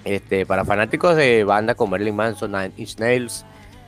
este, 0.05 0.47
para 0.47 0.65
fanáticos 0.65 1.17
de 1.17 1.45
bandas 1.45 1.77
como 1.77 1.93
Marilyn 1.93 2.15
Manson, 2.17 2.53
Nine 2.53 2.73
Inch 2.77 2.99
Nails, 2.99 3.45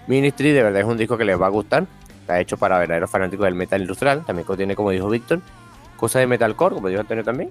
Ministry, 0.07 0.51
de 0.51 0.63
verdad 0.63 0.81
es 0.81 0.87
un 0.87 0.97
disco 0.97 1.17
que 1.17 1.25
les 1.25 1.41
va 1.41 1.47
a 1.47 1.51
gustar. 1.51 1.87
Está 2.21 2.41
hecho 2.41 2.57
para 2.57 2.79
verdaderos 2.79 3.11
fanáticos 3.11 3.45
del 3.45 3.55
metal 3.55 3.81
industrial. 3.81 4.25
También 4.25 4.47
contiene, 4.47 4.75
como 4.75 4.91
dijo 4.91 5.09
Víctor, 5.09 5.41
cosas 5.97 6.21
de 6.21 6.27
metalcore, 6.27 6.75
como 6.75 6.89
dijo 6.89 7.01
Antonio 7.01 7.25
también 7.25 7.51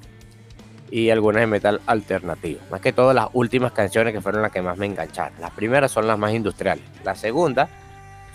y 0.92 1.10
algunas 1.10 1.42
de 1.42 1.48
metal 1.48 1.82
alternativo. 1.86 2.60
Más 2.72 2.82
que 2.82 2.94
todo 2.94 3.14
las 3.14 3.28
últimas 3.34 3.72
canciones 3.72 4.14
que 4.14 4.22
fueron 4.22 4.42
las 4.42 4.52
que 4.52 4.62
más 4.62 4.78
me 4.78 4.86
engancharon. 4.86 5.40
Las 5.40 5.52
primeras 5.52 5.92
son 5.92 6.08
las 6.08 6.18
más 6.18 6.34
industriales. 6.34 6.84
Las 7.04 7.20
segundas 7.20 7.70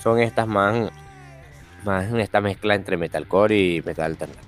son 0.03 0.21
estas 0.21 0.47
más, 0.47 0.91
más 1.85 2.13
esta 2.15 2.41
mezcla 2.41 2.75
entre 2.75 2.97
metalcore 2.97 3.59
y 3.59 3.83
metal 3.83 4.13
alternativo. 4.13 4.45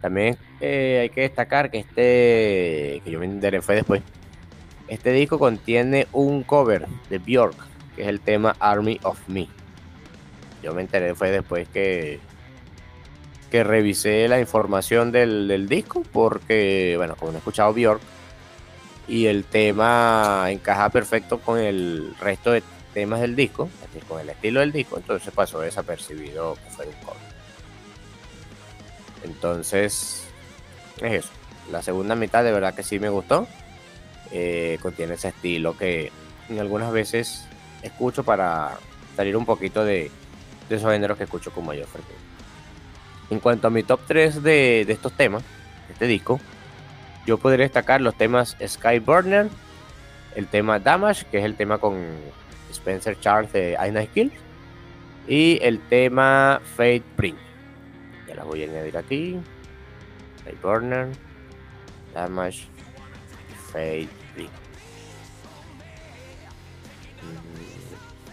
También 0.00 0.36
eh, 0.60 0.98
hay 1.02 1.10
que 1.10 1.20
destacar 1.20 1.70
que 1.70 1.78
este, 1.78 3.00
que 3.04 3.10
yo 3.10 3.20
me 3.20 3.26
enteré 3.26 3.62
fue 3.62 3.76
después, 3.76 4.02
este 4.88 5.12
disco 5.12 5.38
contiene 5.38 6.08
un 6.12 6.42
cover 6.42 6.86
de 7.08 7.18
Björk, 7.18 7.56
que 7.94 8.02
es 8.02 8.08
el 8.08 8.20
tema 8.20 8.56
Army 8.58 8.98
of 9.04 9.18
Me. 9.28 9.48
Yo 10.62 10.74
me 10.74 10.82
enteré 10.82 11.14
fue 11.14 11.30
después 11.30 11.68
que 11.68 12.20
que 13.52 13.62
revisé 13.64 14.26
la 14.28 14.40
información 14.40 15.12
del, 15.12 15.68
disco 15.68 16.02
porque, 16.10 16.94
bueno, 16.96 17.16
como 17.16 17.32
he 17.32 17.36
escuchado 17.36 17.74
Björk 17.74 18.00
y 19.06 19.26
el 19.26 19.44
tema 19.44 20.46
encaja 20.48 20.88
perfecto 20.88 21.38
con 21.38 21.58
el 21.58 22.14
resto 22.18 22.50
de 22.52 22.62
temas 22.94 23.20
del 23.20 23.36
disco, 23.36 23.68
con 24.08 24.20
el 24.20 24.30
estilo 24.30 24.60
del 24.60 24.72
disco, 24.72 24.96
entonces 24.96 25.34
pasó 25.34 25.60
desapercibido 25.60 26.56
fue 26.70 26.86
un 26.86 26.94
cover. 27.04 27.20
Entonces, 29.24 30.24
es 31.02 31.12
eso. 31.12 31.28
La 31.70 31.82
segunda 31.82 32.14
mitad 32.14 32.42
de 32.44 32.52
verdad 32.52 32.74
que 32.74 32.82
sí 32.82 32.98
me 32.98 33.10
gustó. 33.10 33.46
Eh, 34.30 34.78
contiene 34.80 35.12
ese 35.12 35.28
estilo 35.28 35.76
que 35.76 36.10
en 36.48 36.58
algunas 36.58 36.90
veces 36.90 37.44
escucho 37.82 38.24
para 38.24 38.78
salir 39.14 39.36
un 39.36 39.44
poquito 39.44 39.84
de, 39.84 40.10
de 40.70 40.76
esos 40.76 40.90
géneros 40.90 41.18
que 41.18 41.24
escucho 41.24 41.52
con 41.52 41.66
mayor 41.66 41.86
frecuencia. 41.86 42.31
En 43.32 43.40
cuanto 43.40 43.66
a 43.66 43.70
mi 43.70 43.82
top 43.82 44.00
3 44.06 44.42
de, 44.42 44.82
estos 44.82 45.10
temas, 45.14 45.42
este 45.88 46.06
disco, 46.06 46.38
yo 47.24 47.38
podría 47.38 47.64
destacar 47.64 48.02
los 48.02 48.14
temas 48.14 48.58
Skyburner, 48.62 49.48
el 50.36 50.46
tema 50.48 50.78
Damage, 50.78 51.24
que 51.30 51.38
es 51.38 51.44
el 51.46 51.56
tema 51.56 51.78
con 51.78 51.96
Spencer 52.70 53.18
Charles 53.20 53.50
de 53.54 53.74
Aina 53.78 54.04
Skill, 54.04 54.30
y 55.26 55.58
el 55.62 55.80
tema 55.80 56.60
Fate 56.76 57.04
Bring. 57.16 57.38
Ya 58.28 58.34
las 58.34 58.44
voy 58.44 58.64
a 58.64 58.66
añadir 58.66 58.98
aquí. 58.98 59.40
Skyburner, 60.40 61.08
Damage 62.12 62.66
Fate 63.72 64.08
Bring. 64.34 64.50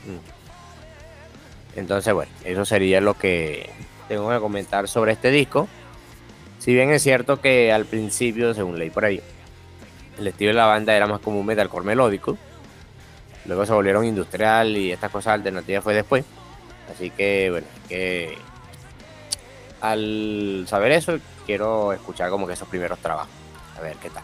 Mm, 0.03 0.11
mm. 0.11 0.19
Entonces, 1.77 2.13
bueno, 2.13 2.31
eso 2.43 2.65
sería 2.65 2.99
lo 2.99 3.13
que 3.13 3.69
tengo 4.09 4.29
que 4.29 4.39
comentar 4.39 4.89
sobre 4.89 5.13
este 5.13 5.29
disco. 5.29 5.69
Si 6.57 6.73
bien 6.73 6.89
es 6.91 7.03
cierto 7.03 7.39
que 7.39 7.71
al 7.71 7.85
principio, 7.85 8.53
según 8.53 8.77
leí 8.77 8.89
por 8.89 9.05
ahí, 9.05 9.21
el 10.17 10.27
estilo 10.27 10.49
de 10.49 10.55
la 10.55 10.65
banda 10.65 10.93
era 10.93 11.07
más 11.07 11.21
como 11.21 11.39
un 11.39 11.45
metalcore 11.45 11.85
melódico. 11.85 12.37
Luego 13.45 13.65
se 13.65 13.71
volvieron 13.71 14.03
industrial 14.03 14.75
y 14.75 14.91
estas 14.91 15.11
cosas 15.11 15.35
alternativas 15.35 15.83
fue 15.83 15.93
después. 15.93 16.25
Así 16.91 17.11
que, 17.11 17.49
bueno, 17.51 17.67
que 17.87 18.35
al 19.79 20.65
saber 20.67 20.91
eso, 20.91 21.17
quiero 21.45 21.93
escuchar 21.93 22.29
como 22.29 22.47
que 22.47 22.53
esos 22.53 22.67
primeros 22.67 22.99
trabajos. 22.99 23.29
A 23.77 23.81
ver 23.81 23.95
qué 23.97 24.09
tal. 24.09 24.23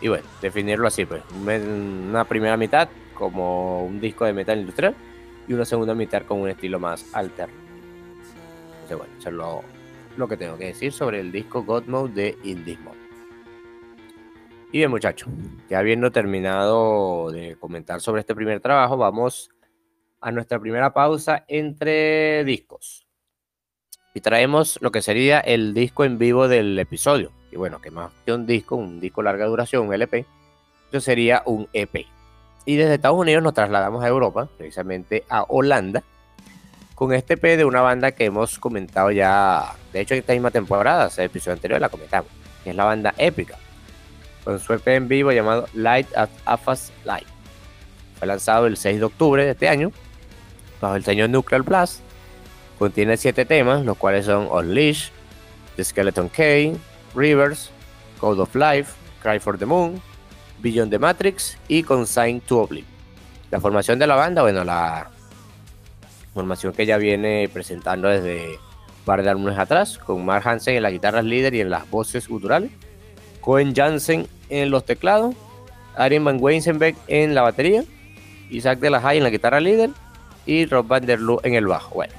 Y 0.00 0.08
bueno, 0.08 0.26
definirlo 0.40 0.86
así, 0.86 1.06
pues. 1.06 1.22
Una 1.34 2.24
primera 2.24 2.56
mitad 2.56 2.88
como 3.14 3.84
un 3.84 4.00
disco 4.00 4.26
de 4.26 4.34
metal 4.34 4.60
industrial 4.60 4.94
y 5.48 5.54
una 5.54 5.64
segunda 5.64 5.94
mitad 5.94 6.22
con 6.22 6.40
un 6.40 6.50
estilo 6.50 6.78
más 6.78 7.06
alterno 7.14 7.67
bueno, 8.94 9.12
eso 9.18 9.28
es 9.28 9.34
lo, 10.16 10.28
que 10.28 10.36
tengo 10.36 10.56
que 10.56 10.66
decir 10.66 10.92
sobre 10.92 11.20
el 11.20 11.32
disco 11.32 11.62
God 11.62 11.84
Mode 11.86 12.12
de 12.14 12.38
Indie 12.44 12.78
Mode. 12.78 12.98
Y 14.70 14.78
bien, 14.78 14.90
muchachos, 14.90 15.28
ya 15.70 15.78
habiendo 15.78 16.10
terminado 16.10 17.30
de 17.30 17.56
comentar 17.56 18.00
sobre 18.00 18.20
este 18.20 18.34
primer 18.34 18.60
trabajo, 18.60 18.96
vamos 18.96 19.50
a 20.20 20.30
nuestra 20.30 20.58
primera 20.58 20.92
pausa 20.92 21.44
entre 21.48 22.44
discos. 22.44 23.06
Y 24.14 24.20
traemos 24.20 24.78
lo 24.82 24.90
que 24.90 25.00
sería 25.00 25.40
el 25.40 25.74
disco 25.74 26.04
en 26.04 26.18
vivo 26.18 26.48
del 26.48 26.78
episodio. 26.78 27.32
Y 27.50 27.56
bueno, 27.56 27.80
que 27.80 27.90
más 27.90 28.12
que 28.26 28.32
un 28.32 28.46
disco, 28.46 28.76
un 28.76 29.00
disco 29.00 29.22
larga 29.22 29.46
duración, 29.46 29.86
un 29.86 29.94
LP, 29.94 30.26
eso 30.90 31.00
sería 31.00 31.42
un 31.46 31.68
EP. 31.72 32.06
Y 32.64 32.76
desde 32.76 32.94
Estados 32.94 33.18
Unidos 33.18 33.42
nos 33.42 33.54
trasladamos 33.54 34.04
a 34.04 34.08
Europa, 34.08 34.48
precisamente 34.58 35.24
a 35.30 35.44
Holanda, 35.44 36.02
con 36.98 37.14
este 37.14 37.34
EP 37.34 37.56
de 37.56 37.64
una 37.64 37.80
banda 37.80 38.10
que 38.10 38.24
hemos 38.24 38.58
comentado 38.58 39.12
ya, 39.12 39.76
de 39.92 40.00
hecho 40.00 40.14
esta 40.14 40.32
misma 40.32 40.50
temporada, 40.50 41.08
el 41.16 41.24
episodio 41.26 41.52
anterior 41.52 41.80
la 41.80 41.90
comentamos, 41.90 42.28
que 42.64 42.70
es 42.70 42.76
la 42.76 42.82
banda 42.82 43.14
Épica, 43.18 43.56
con 44.42 44.58
su 44.58 44.72
EP 44.72 44.88
en 44.88 45.06
vivo 45.06 45.30
llamado 45.30 45.68
Light 45.74 46.08
at 46.16 46.28
Afas 46.44 46.92
Light. 47.04 47.28
Fue 48.18 48.26
lanzado 48.26 48.66
el 48.66 48.76
6 48.76 48.98
de 48.98 49.04
octubre 49.04 49.44
de 49.44 49.52
este 49.52 49.68
año, 49.68 49.92
bajo 50.80 50.96
el 50.96 51.04
sello 51.04 51.28
Nuclear 51.28 51.62
Blast. 51.62 52.00
Contiene 52.80 53.16
siete 53.16 53.44
temas, 53.44 53.84
los 53.84 53.96
cuales 53.96 54.26
son 54.26 54.48
Unleash, 54.50 55.10
The 55.76 55.84
Skeleton 55.84 56.28
Key, 56.30 56.76
Rivers, 57.14 57.70
Code 58.18 58.42
of 58.42 58.52
Life, 58.56 58.94
Cry 59.22 59.38
for 59.38 59.56
the 59.56 59.66
Moon, 59.66 60.02
Beyond 60.58 60.90
the 60.90 60.98
Matrix 60.98 61.58
y 61.68 61.84
Consign 61.84 62.40
to 62.40 62.62
Oblivion. 62.62 62.90
La 63.52 63.60
formación 63.60 64.00
de 64.00 64.08
la 64.08 64.16
banda, 64.16 64.42
bueno, 64.42 64.64
la 64.64 65.12
formación 66.38 66.72
que 66.72 66.86
ya 66.86 66.98
viene 66.98 67.50
presentando 67.52 68.06
desde 68.06 68.50
un 68.50 69.04
par 69.04 69.24
de 69.24 69.28
álbumes 69.28 69.58
atrás, 69.58 69.98
con 69.98 70.24
Mark 70.24 70.46
Hansen 70.46 70.76
en 70.76 70.84
las 70.84 70.92
guitarras 70.92 71.24
líder 71.24 71.52
y 71.54 71.60
en 71.60 71.68
las 71.68 71.90
voces 71.90 72.28
guturales, 72.28 72.70
Cohen 73.40 73.74
Jansen 73.74 74.28
en 74.48 74.70
los 74.70 74.84
teclados, 74.84 75.34
Arjen 75.96 76.24
Van 76.24 76.38
Weinsenbeck 76.40 76.94
en 77.08 77.34
la 77.34 77.42
batería, 77.42 77.82
Isaac 78.50 78.78
de 78.78 78.90
la 78.90 79.14
en 79.14 79.24
la 79.24 79.30
guitarra 79.30 79.58
líder 79.58 79.90
y 80.46 80.64
Rob 80.66 80.86
Van 80.86 81.04
der 81.04 81.18
Loo 81.18 81.40
en 81.42 81.54
el 81.54 81.66
bajo. 81.66 81.96
Bueno, 81.96 82.14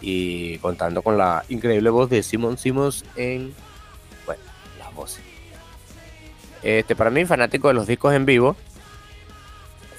y 0.00 0.56
contando 0.58 1.02
con 1.02 1.18
la 1.18 1.44
increíble 1.50 1.90
voz 1.90 2.08
de 2.08 2.22
Simon 2.22 2.56
Simmons 2.56 3.04
en 3.16 3.52
bueno, 4.24 4.42
las 4.78 4.94
voces. 4.94 5.22
Este, 6.62 6.96
para 6.96 7.10
mí, 7.10 7.26
fanático 7.26 7.68
de 7.68 7.74
los 7.74 7.86
discos 7.86 8.14
en 8.14 8.24
vivo, 8.24 8.56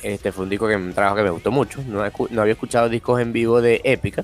este 0.04 0.32
fue 0.32 0.44
un 0.44 0.50
disco 0.50 0.68
que 0.68 0.76
un 0.76 0.94
trabajo 0.94 1.16
que 1.16 1.24
me 1.24 1.30
gustó 1.30 1.52
mucho. 1.52 1.82
No, 1.88 2.02
había 2.02 2.54
escuchado 2.54 2.90
discos 2.90 3.22
en 3.22 3.34
vivo 3.34 3.62
de 3.62 3.82
Épica. 3.84 4.24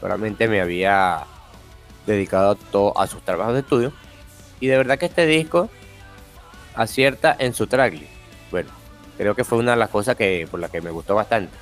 Solamente 0.00 0.48
me 0.48 0.60
había 0.60 1.24
dedicado 2.06 2.54
todo 2.54 2.98
a 2.98 3.06
sus 3.06 3.22
trabajos 3.22 3.54
de 3.54 3.60
estudio. 3.60 3.92
Y 4.60 4.68
de 4.68 4.76
verdad 4.76 4.98
que 4.98 5.06
este 5.06 5.26
disco 5.26 5.68
acierta 6.74 7.36
en 7.38 7.52
su 7.54 7.66
tracklist. 7.66 8.10
Bueno, 8.50 8.70
creo 9.16 9.34
que 9.34 9.44
fue 9.44 9.58
una 9.58 9.72
de 9.72 9.78
las 9.78 9.90
cosas 9.90 10.16
que 10.16 10.46
por 10.50 10.60
las 10.60 10.70
que 10.70 10.80
me 10.80 10.90
gustó 10.90 11.14
bastante. 11.14 11.52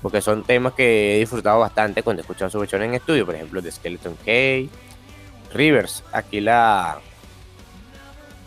Porque 0.00 0.22
son 0.22 0.44
temas 0.44 0.72
que 0.72 1.16
he 1.16 1.18
disfrutado 1.20 1.60
bastante 1.60 2.02
cuando 2.02 2.20
he 2.20 2.22
escuchado 2.22 2.50
su 2.50 2.58
versión 2.58 2.82
en 2.82 2.94
estudio. 2.94 3.26
Por 3.26 3.34
ejemplo, 3.34 3.62
The 3.62 3.70
Skeleton 3.70 4.16
Key, 4.24 4.70
Rivers. 5.52 6.02
Aquí 6.12 6.40
la, 6.40 6.98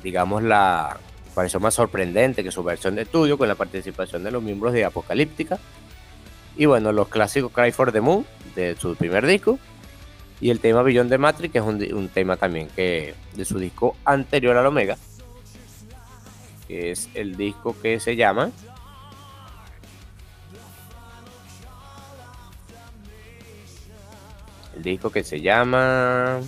digamos, 0.01 0.41
la, 0.41 0.97
pareció 1.33 1.59
más 1.59 1.73
sorprendente 1.73 2.43
que 2.43 2.51
su 2.51 2.63
versión 2.63 2.95
de 2.95 3.03
estudio 3.03 3.37
con 3.37 3.47
la 3.47 3.55
participación 3.55 4.23
de 4.23 4.31
los 4.31 4.41
miembros 4.41 4.73
de 4.73 4.85
Apocalíptica. 4.85 5.59
Y 6.55 6.65
bueno, 6.65 6.91
los 6.91 7.07
clásicos 7.07 7.51
Cry 7.51 7.71
for 7.71 7.91
the 7.91 8.01
Moon 8.01 8.25
de 8.55 8.75
su 8.75 8.95
primer 8.95 9.25
disco. 9.25 9.59
Y 10.39 10.49
el 10.49 10.59
tema 10.59 10.83
Beyond 10.83 11.09
the 11.09 11.17
Matrix, 11.17 11.51
que 11.51 11.59
es 11.59 11.63
un, 11.63 12.09
tema 12.09 12.37
también 12.37 12.67
que 12.75 13.15
de 13.33 13.45
su 13.45 13.59
disco 13.59 13.95
anterior 14.05 14.57
al 14.57 14.65
Omega. 14.65 14.97
Que 16.67 16.91
es 16.91 17.09
el 17.13 17.37
disco 17.37 17.75
que 17.81 17.99
se 17.99 18.15
llama 18.15 18.51
el 24.75 24.83
disco 24.83 25.11
que 25.11 25.23
se 25.23 25.39
llama 25.39 26.41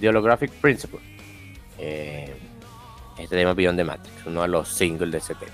The 0.00 0.08
Holographic 0.08 0.50
Principle. 0.52 1.00
Eh, 1.78 2.49
este 3.24 3.36
tema 3.36 3.54
Beyond 3.54 3.78
de 3.78 3.84
Matrix, 3.84 4.26
uno 4.26 4.42
de 4.42 4.48
los 4.48 4.68
singles 4.68 5.12
de 5.12 5.18
ese 5.18 5.34
tema. 5.34 5.52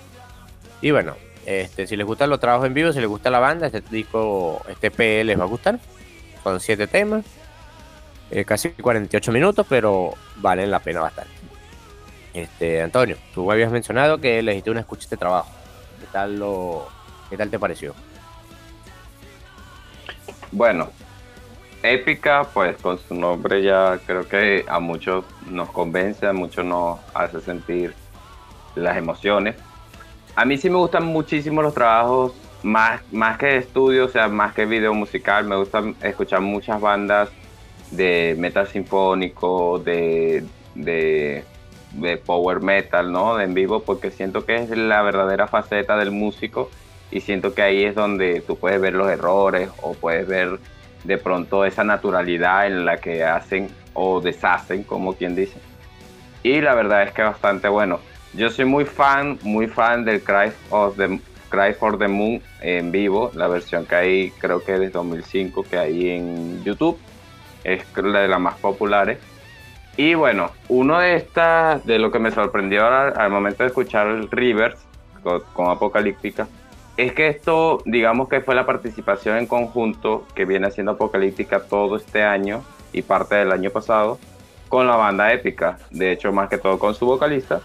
Y 0.80 0.90
bueno, 0.90 1.14
este, 1.44 1.86
si 1.86 1.96
les 1.96 2.06
gustan 2.06 2.30
los 2.30 2.40
trabajos 2.40 2.66
en 2.66 2.74
vivo, 2.74 2.92
si 2.92 3.00
les 3.00 3.08
gusta 3.08 3.30
la 3.30 3.38
banda, 3.38 3.66
este 3.66 3.82
disco, 3.90 4.62
este 4.68 4.90
P 4.90 5.24
les 5.24 5.38
va 5.38 5.44
a 5.44 5.48
gustar. 5.48 5.78
Son 6.42 6.60
siete 6.60 6.86
temas, 6.86 7.24
eh, 8.30 8.44
casi 8.44 8.70
48 8.70 9.32
minutos, 9.32 9.66
pero 9.68 10.14
valen 10.36 10.70
la 10.70 10.80
pena 10.80 11.00
bastante. 11.00 11.32
Este, 12.34 12.82
Antonio, 12.82 13.16
tú 13.34 13.50
habías 13.50 13.72
mencionado 13.72 14.20
que 14.20 14.42
le 14.42 14.52
hiciste 14.52 14.70
una 14.70 14.80
escucha 14.80 15.04
este 15.04 15.16
trabajo. 15.16 15.50
¿Qué 16.00 16.06
tal, 16.12 16.38
lo, 16.38 16.86
¿Qué 17.30 17.36
tal 17.36 17.50
te 17.50 17.58
pareció? 17.58 17.94
Bueno, 20.52 20.90
épica, 21.82 22.44
pues 22.52 22.76
con 22.78 22.98
su 22.98 23.14
nombre 23.14 23.62
ya 23.62 23.98
creo 24.06 24.28
que 24.28 24.64
a 24.68 24.80
muchos 24.80 25.24
nos 25.48 25.70
convence, 25.70 26.26
a 26.26 26.32
muchos 26.32 26.64
nos 26.64 26.98
hace 27.14 27.40
sentir 27.40 27.94
las 28.74 28.96
emociones. 28.96 29.56
A 30.34 30.44
mí 30.44 30.58
sí 30.58 30.68
me 30.68 30.76
gustan 30.76 31.06
muchísimo 31.06 31.62
los 31.62 31.74
trabajos, 31.74 32.32
más, 32.62 33.00
más 33.12 33.38
que 33.38 33.56
estudio, 33.56 34.06
o 34.06 34.08
sea, 34.08 34.28
más 34.28 34.54
que 34.54 34.66
video 34.66 34.92
musical, 34.92 35.44
me 35.44 35.56
gusta 35.56 35.82
escuchar 36.02 36.40
muchas 36.40 36.80
bandas 36.80 37.30
de 37.90 38.34
metal 38.38 38.66
sinfónico, 38.66 39.78
de, 39.78 40.44
de 40.74 41.44
power 42.26 42.60
metal, 42.60 43.10
¿no? 43.10 43.36
De 43.36 43.44
en 43.44 43.54
vivo, 43.54 43.80
porque 43.80 44.10
siento 44.10 44.44
que 44.44 44.56
es 44.56 44.70
la 44.70 45.02
verdadera 45.02 45.46
faceta 45.46 45.96
del 45.96 46.10
músico 46.10 46.70
y 47.10 47.20
siento 47.20 47.54
que 47.54 47.62
ahí 47.62 47.84
es 47.84 47.94
donde 47.94 48.40
tú 48.40 48.56
puedes 48.58 48.80
ver 48.80 48.94
los 48.94 49.08
errores 49.08 49.70
o 49.82 49.94
puedes 49.94 50.26
ver 50.26 50.58
de 51.06 51.18
pronto 51.18 51.64
esa 51.64 51.84
naturalidad 51.84 52.66
en 52.66 52.84
la 52.84 52.98
que 52.98 53.24
hacen 53.24 53.68
o 53.94 54.20
deshacen, 54.20 54.82
como 54.82 55.14
quien 55.14 55.34
dice. 55.34 55.58
Y 56.42 56.60
la 56.60 56.74
verdad 56.74 57.04
es 57.04 57.12
que 57.12 57.22
bastante 57.22 57.68
bueno. 57.68 58.00
Yo 58.34 58.50
soy 58.50 58.66
muy 58.66 58.84
fan, 58.84 59.38
muy 59.42 59.66
fan 59.66 60.04
del 60.04 60.22
Cry, 60.22 60.52
of 60.70 60.96
the, 60.96 61.18
Cry 61.48 61.72
for 61.72 61.98
the 61.98 62.08
Moon 62.08 62.42
en 62.60 62.92
vivo, 62.92 63.30
la 63.34 63.48
versión 63.48 63.86
que 63.86 63.94
hay 63.94 64.30
creo 64.32 64.62
que 64.62 64.72
de 64.72 64.90
2005 64.90 65.62
que 65.62 65.78
hay 65.78 66.10
en 66.10 66.62
YouTube, 66.62 66.98
es 67.64 67.84
la 67.96 68.20
de 68.20 68.28
las 68.28 68.40
más 68.40 68.56
populares. 68.56 69.18
Y 69.96 70.14
bueno, 70.14 70.50
uno 70.68 70.98
de 70.98 71.16
estas, 71.16 71.84
de 71.86 71.98
lo 71.98 72.10
que 72.10 72.18
me 72.18 72.30
sorprendió 72.30 72.86
al, 72.86 73.30
momento 73.30 73.62
de 73.62 73.68
escuchar 73.68 74.08
el 74.08 74.30
Rivers 74.30 74.78
con 75.54 75.70
Apocalíptica, 75.70 76.46
es 76.96 77.12
que 77.12 77.28
esto, 77.28 77.82
digamos 77.84 78.28
que 78.28 78.40
fue 78.40 78.54
la 78.54 78.64
participación 78.64 79.36
en 79.36 79.46
conjunto 79.46 80.26
que 80.34 80.44
viene 80.44 80.66
haciendo 80.66 80.92
Apocalíptica 80.92 81.60
todo 81.60 81.96
este 81.96 82.22
año 82.22 82.62
y 82.92 83.02
parte 83.02 83.34
del 83.34 83.52
año 83.52 83.70
pasado 83.70 84.18
con 84.68 84.86
la 84.86 84.96
banda 84.96 85.32
épica. 85.32 85.78
De 85.90 86.12
hecho, 86.12 86.32
más 86.32 86.48
que 86.48 86.58
todo 86.58 86.78
con 86.78 86.94
su 86.94 87.06
vocalista, 87.06 87.60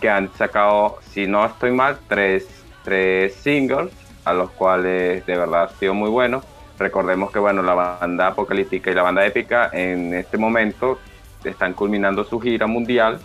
que 0.00 0.08
han 0.08 0.32
sacado, 0.34 0.98
si 1.10 1.26
no 1.26 1.44
estoy 1.44 1.72
mal, 1.72 1.98
tres, 2.08 2.48
tres 2.82 3.34
singles, 3.34 3.92
a 4.24 4.32
los 4.32 4.50
cuales 4.50 5.26
de 5.26 5.36
verdad 5.36 5.64
ha 5.64 5.68
sido 5.78 5.92
muy 5.92 6.08
bueno. 6.08 6.42
Recordemos 6.78 7.30
que 7.30 7.38
bueno, 7.38 7.62
la 7.62 7.74
banda 7.74 8.28
apocalíptica 8.28 8.90
y 8.90 8.94
la 8.94 9.02
banda 9.02 9.26
épica 9.26 9.68
en 9.74 10.14
este 10.14 10.38
momento 10.38 10.98
están 11.44 11.74
culminando 11.74 12.24
su 12.24 12.40
gira 12.40 12.66
mundial. 12.66 13.20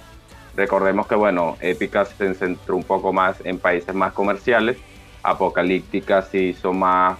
Recordemos 0.57 1.07
que 1.07 1.15
bueno, 1.15 1.55
épica 1.61 2.03
se 2.03 2.33
centró 2.33 2.75
un 2.75 2.83
poco 2.83 3.13
más 3.13 3.37
en 3.45 3.57
países 3.57 3.95
más 3.95 4.11
comerciales 4.11 4.77
Apocalíptica 5.29 6.21
se 6.21 6.39
hizo 6.39 6.73
más 6.73 7.17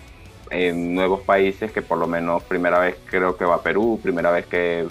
en 0.50 0.94
nuevos 0.94 1.22
países, 1.22 1.72
que 1.72 1.82
por 1.82 1.98
lo 1.98 2.08
menos 2.08 2.44
primera 2.44 2.80
vez 2.80 2.98
creo 3.10 3.36
que 3.36 3.46
va 3.46 3.56
a 3.56 3.62
Perú, 3.62 4.00
primera 4.02 4.32
vez 4.32 4.46
que 4.46 4.88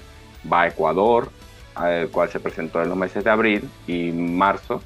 va 0.52 0.62
a 0.62 0.66
Ecuador, 0.68 1.30
al 1.74 2.08
cual 2.08 2.28
se 2.28 2.40
presentó 2.40 2.82
en 2.82 2.88
los 2.88 2.98
meses 2.98 3.24
de 3.24 3.30
abril 3.30 3.70
y 3.86 4.10
marzo. 4.12 4.82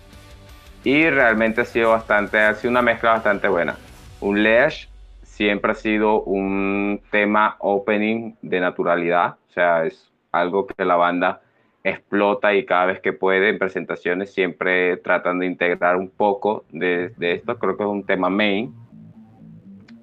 Y 0.85 1.09
realmente 1.11 1.62
ha 1.62 1.64
sido 1.64 1.91
bastante, 1.91 2.38
ha 2.38 2.55
sido 2.55 2.71
una 2.71 2.83
mezcla 2.83 3.12
bastante 3.12 3.49
buena. 3.49 3.77
Un 4.21 4.43
Leash 4.43 4.87
siempre 5.23 5.73
ha 5.73 5.75
sido 5.75 6.23
un 6.23 7.01
tema 7.11 7.57
opening 7.61 8.35
de 8.43 8.61
naturalidad, 8.61 9.37
o 9.49 9.53
sea, 9.53 9.85
es 9.85 10.11
algo 10.33 10.67
que 10.67 10.85
la 10.85 10.97
banda 10.97 11.41
explota 11.88 12.55
y 12.55 12.64
cada 12.64 12.87
vez 12.87 13.01
que 13.01 13.12
puede 13.12 13.48
en 13.48 13.59
presentaciones 13.59 14.33
siempre 14.33 14.96
tratan 14.98 15.38
de 15.38 15.46
integrar 15.46 15.96
un 15.96 16.11
poco 16.11 16.64
de, 16.70 17.12
esto. 17.18 17.59
Creo 17.59 17.77
que 17.77 17.83
es 17.83 17.88
un 17.88 18.05
tema 18.05 18.29
main. 18.29 18.74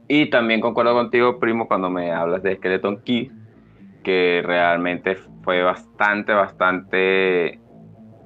Y 0.08 0.30
también 0.30 0.62
concuerdo 0.62 0.94
contigo, 0.94 1.40
primo, 1.40 1.68
cuando 1.68 1.90
me 1.90 2.12
hablas 2.12 2.44
de 2.44 2.56
Skeleton 2.56 3.02
Key, 3.04 3.32
que 4.04 4.44
realmente 4.46 5.16
fue 5.44 5.64
bastante, 5.64 6.32
bastante 6.34 7.60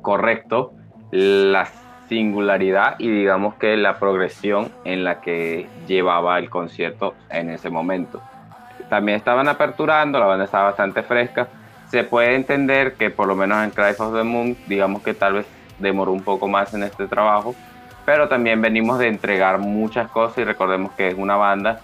correcto 0.02 0.74
la 1.12 1.66
singularidad 2.10 2.96
y 3.00 3.10
digamos 3.10 3.56
que 3.56 3.78
la 3.78 4.00
progresión 4.00 4.72
en 4.84 5.04
la 5.04 5.22
que 5.22 5.68
llevaba 5.88 6.38
el 6.40 6.50
concierto 6.50 7.14
en 7.30 7.50
ese 7.50 7.70
momento. 7.70 8.22
También 8.90 9.18
estaban 9.18 9.48
aperturando, 9.48 10.20
la 10.20 10.26
banda 10.26 10.46
estaba 10.46 10.66
bastante 10.66 11.04
fresca 11.04 11.48
se 11.90 12.04
puede 12.04 12.36
entender 12.36 12.94
que 12.94 13.10
por 13.10 13.28
lo 13.28 13.36
menos 13.36 13.64
en 13.64 13.72
Cry 13.72 13.96
of 13.98 14.14
the 14.14 14.24
Moon, 14.24 14.56
digamos 14.68 15.02
que 15.02 15.14
tal 15.14 15.34
vez 15.34 15.46
demoró 15.80 16.12
un 16.12 16.24
poco 16.24 16.48
más 16.48 16.74
en 16.74 16.84
este 16.84 17.08
trabajo, 17.08 17.56
pero 18.06 18.28
también 18.28 18.62
venimos 18.62 19.00
de 19.00 19.08
entregar 19.08 19.60
muchas 19.60 20.10
cosas 20.10 20.38
y 20.40 20.44
recordemos 20.44 20.92
que 20.94 21.10
es 21.10 21.16
una 21.18 21.36
banda 21.36 21.80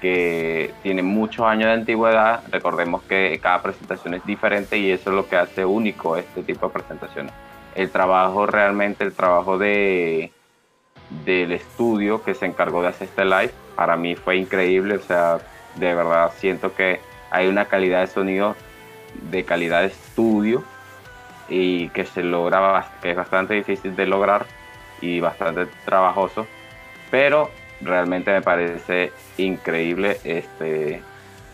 que 0.00 0.74
tiene 0.82 1.02
muchos 1.02 1.46
años 1.46 1.66
de 1.66 1.72
antigüedad, 1.72 2.42
recordemos 2.50 3.02
que 3.02 3.38
cada 3.42 3.62
presentación 3.62 4.14
es 4.14 4.26
diferente 4.26 4.78
y 4.78 4.90
eso 4.90 5.10
es 5.10 5.16
lo 5.16 5.28
que 5.28 5.36
hace 5.36 5.64
único 5.64 6.16
este 6.16 6.42
tipo 6.42 6.66
de 6.66 6.72
presentaciones. 6.72 7.32
El 7.74 7.90
trabajo 7.90 8.46
realmente, 8.46 9.04
el 9.04 9.12
trabajo 9.12 9.58
de, 9.58 10.32
del 11.24 11.52
estudio 11.52 12.22
que 12.22 12.34
se 12.34 12.46
encargó 12.46 12.82
de 12.82 12.88
hacer 12.88 13.08
este 13.08 13.24
live, 13.24 13.52
para 13.74 13.96
mí 13.96 14.16
fue 14.16 14.36
increíble, 14.36 14.96
o 14.96 15.02
sea, 15.02 15.38
de 15.76 15.94
verdad 15.94 16.32
siento 16.36 16.74
que 16.74 17.00
hay 17.30 17.48
una 17.48 17.66
calidad 17.66 18.00
de 18.00 18.06
sonido 18.06 18.56
de 19.22 19.44
calidad 19.44 19.82
de 19.82 19.88
estudio 19.88 20.64
y 21.48 21.88
que 21.90 22.04
se 22.04 22.22
logra, 22.22 22.92
que 23.02 23.10
es 23.10 23.16
bastante 23.16 23.54
difícil 23.54 23.94
de 23.94 24.06
lograr 24.06 24.46
y 25.00 25.20
bastante 25.20 25.66
trabajoso, 25.84 26.46
pero 27.10 27.50
realmente 27.80 28.32
me 28.32 28.42
parece 28.42 29.12
increíble 29.36 30.18
este, 30.24 31.02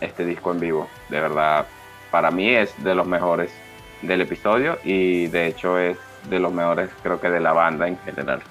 este 0.01 0.25
disco 0.25 0.51
en 0.51 0.59
vivo. 0.59 0.89
De 1.09 1.19
verdad, 1.19 1.67
para 2.11 2.31
mí 2.31 2.49
es 2.49 2.81
de 2.83 2.95
los 2.95 3.05
mejores 3.05 3.51
del 4.01 4.21
episodio 4.21 4.77
y 4.83 5.27
de 5.27 5.47
hecho 5.47 5.77
es 5.77 5.97
de 6.29 6.39
los 6.39 6.51
mejores 6.53 6.89
creo 7.01 7.19
que 7.19 7.29
de 7.29 7.39
la 7.39 7.53
banda 7.53 7.87
en 7.87 7.97
general. 7.99 8.41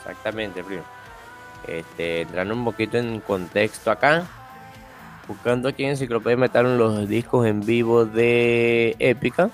Exactamente, 0.00 0.62
primo. 0.62 0.84
Este, 1.66 2.22
entrando 2.22 2.54
un 2.54 2.64
poquito 2.64 2.96
en 2.96 3.20
contexto 3.20 3.90
acá, 3.90 4.26
buscando 5.28 5.68
aquí 5.68 5.84
en 5.84 5.90
Enciclopedia 5.90 6.36
metieron 6.38 6.78
los 6.78 7.06
discos 7.06 7.46
en 7.46 7.64
vivo 7.64 8.06
de 8.06 8.96
Épica. 8.98 9.50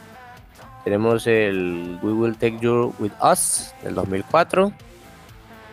Tenemos 0.85 1.27
el 1.27 1.99
We 2.03 2.13
Will 2.13 2.37
Take 2.37 2.59
You 2.61 2.95
With 2.99 3.13
Us 3.21 3.75
del 3.83 3.95
2004, 3.95 4.73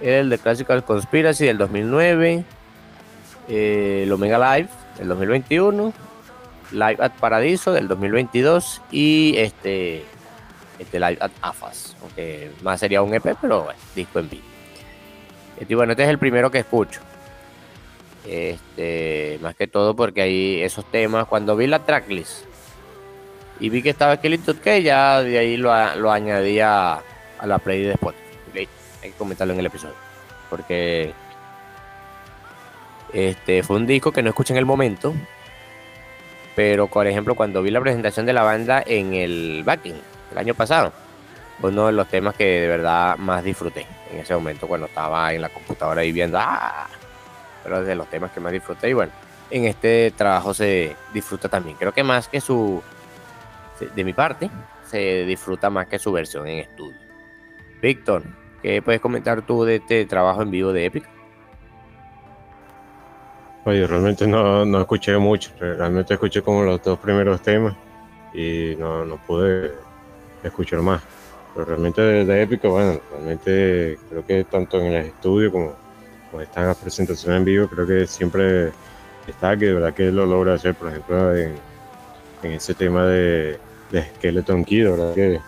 el 0.01 0.29
de 0.29 0.37
Classical 0.39 0.83
Conspiracy 0.83 1.45
del 1.45 1.57
2009, 1.59 2.43
el 3.47 4.11
Omega 4.11 4.57
Live 4.57 4.69
del 4.97 5.09
2021, 5.09 5.93
Live 6.71 6.97
at 6.99 7.11
Paradiso 7.19 7.71
del 7.71 7.87
2022 7.87 8.81
y 8.91 9.35
este, 9.37 10.03
este 10.79 10.99
Live 10.99 11.17
at 11.19 11.31
AFAS, 11.41 11.95
aunque 12.01 12.51
más 12.63 12.79
sería 12.79 13.01
un 13.01 13.13
EP, 13.13 13.35
pero 13.39 13.63
bueno, 13.63 13.79
disco 13.95 14.19
en 14.19 14.29
vivo. 14.29 14.43
Este, 15.59 15.75
bueno, 15.75 15.91
este 15.91 16.03
es 16.03 16.09
el 16.09 16.17
primero 16.17 16.49
que 16.49 16.59
escucho. 16.59 17.01
Este, 18.27 19.39
más 19.41 19.55
que 19.55 19.67
todo 19.67 19.95
porque 19.95 20.21
hay 20.21 20.61
esos 20.61 20.85
temas. 20.85 21.25
Cuando 21.27 21.55
vi 21.55 21.67
la 21.67 21.83
tracklist 21.83 22.45
y 23.59 23.69
vi 23.69 23.81
que 23.81 23.89
estaba 23.89 24.15
Skeleton 24.15 24.57
que 24.57 24.83
ya 24.83 25.21
de 25.21 25.37
ahí 25.37 25.57
lo, 25.57 25.71
lo 25.95 26.11
añadía 26.11 27.01
a 27.39 27.47
la 27.47 27.59
play 27.59 27.83
de 27.83 27.91
Spotify. 27.93 28.67
Hay 29.03 29.11
que 29.11 29.17
comentarlo 29.17 29.53
en 29.53 29.59
el 29.59 29.65
episodio. 29.65 29.95
Porque 30.49 31.13
este 33.13 33.63
fue 33.63 33.77
un 33.77 33.87
disco 33.87 34.11
que 34.11 34.21
no 34.21 34.29
escuché 34.29 34.53
en 34.53 34.59
el 34.59 34.65
momento. 34.65 35.13
Pero, 36.55 36.87
por 36.87 37.07
ejemplo, 37.07 37.35
cuando 37.35 37.61
vi 37.61 37.71
la 37.71 37.81
presentación 37.81 38.25
de 38.25 38.33
la 38.33 38.43
banda 38.43 38.83
en 38.85 39.13
el 39.13 39.63
backing 39.63 39.95
el 40.31 40.37
año 40.37 40.53
pasado, 40.53 40.91
uno 41.61 41.87
de 41.87 41.93
los 41.93 42.07
temas 42.09 42.35
que 42.35 42.61
de 42.61 42.67
verdad 42.67 43.17
más 43.17 43.43
disfruté 43.43 43.85
en 44.11 44.19
ese 44.19 44.33
momento 44.33 44.67
cuando 44.67 44.87
estaba 44.87 45.33
en 45.33 45.41
la 45.41 45.49
computadora 45.49 46.03
y 46.03 46.11
viendo. 46.11 46.37
¡ah! 46.39 46.87
Pero 47.63 47.83
de 47.83 47.95
los 47.95 48.07
temas 48.07 48.31
que 48.31 48.39
más 48.39 48.51
disfruté. 48.51 48.89
Y 48.89 48.93
bueno, 48.93 49.11
en 49.49 49.65
este 49.65 50.11
trabajo 50.11 50.53
se 50.53 50.95
disfruta 51.13 51.49
también. 51.49 51.77
Creo 51.77 51.93
que 51.93 52.03
más 52.03 52.27
que 52.27 52.41
su, 52.41 52.81
de 53.95 54.03
mi 54.03 54.13
parte, 54.13 54.49
se 54.85 55.25
disfruta 55.25 55.69
más 55.69 55.87
que 55.87 55.99
su 55.99 56.11
versión 56.11 56.47
en 56.47 56.59
estudio. 56.59 56.97
Víctor, 57.81 58.23
¿qué 58.61 58.81
puedes 58.81 59.01
comentar 59.01 59.41
tú 59.41 59.63
de 59.63 59.77
este 59.77 60.05
trabajo 60.05 60.41
en 60.41 60.51
vivo 60.51 60.71
de 60.73 60.85
Epic? 60.85 61.03
Oye, 63.63 63.85
realmente 63.85 64.25
no, 64.25 64.65
no 64.65 64.81
escuché 64.81 65.17
mucho, 65.17 65.51
realmente 65.59 66.15
escuché 66.15 66.41
como 66.41 66.63
los 66.63 66.81
dos 66.81 66.97
primeros 66.97 67.41
temas 67.41 67.75
y 68.33 68.75
no, 68.79 69.05
no 69.05 69.17
pude 69.17 69.71
escuchar 70.43 70.81
más. 70.81 71.01
Pero 71.53 71.65
realmente 71.65 72.01
de, 72.01 72.25
de 72.25 72.41
Épica, 72.41 72.67
bueno, 72.69 72.99
realmente 73.11 73.99
creo 74.09 74.25
que 74.25 74.43
tanto 74.45 74.79
en 74.79 74.85
el 74.87 75.05
estudio 75.07 75.51
como 75.51 75.75
pues 76.31 76.47
esta 76.47 76.73
presentación 76.73 77.35
en 77.35 77.45
vivo 77.45 77.67
creo 77.67 77.85
que 77.85 78.07
siempre 78.07 78.71
está, 79.27 79.57
que 79.57 79.65
de 79.65 79.73
verdad 79.73 79.93
que 79.93 80.11
lo 80.11 80.25
logra 80.25 80.53
hacer, 80.53 80.75
por 80.75 80.89
ejemplo, 80.89 81.35
en, 81.35 81.55
ese 82.43 82.73
tema 82.73 83.05
de, 83.05 83.59
de 83.91 84.03
Skeleton 84.15 84.65
Kid, 84.65 84.89
verdad 84.89 85.13
que, 85.13 85.39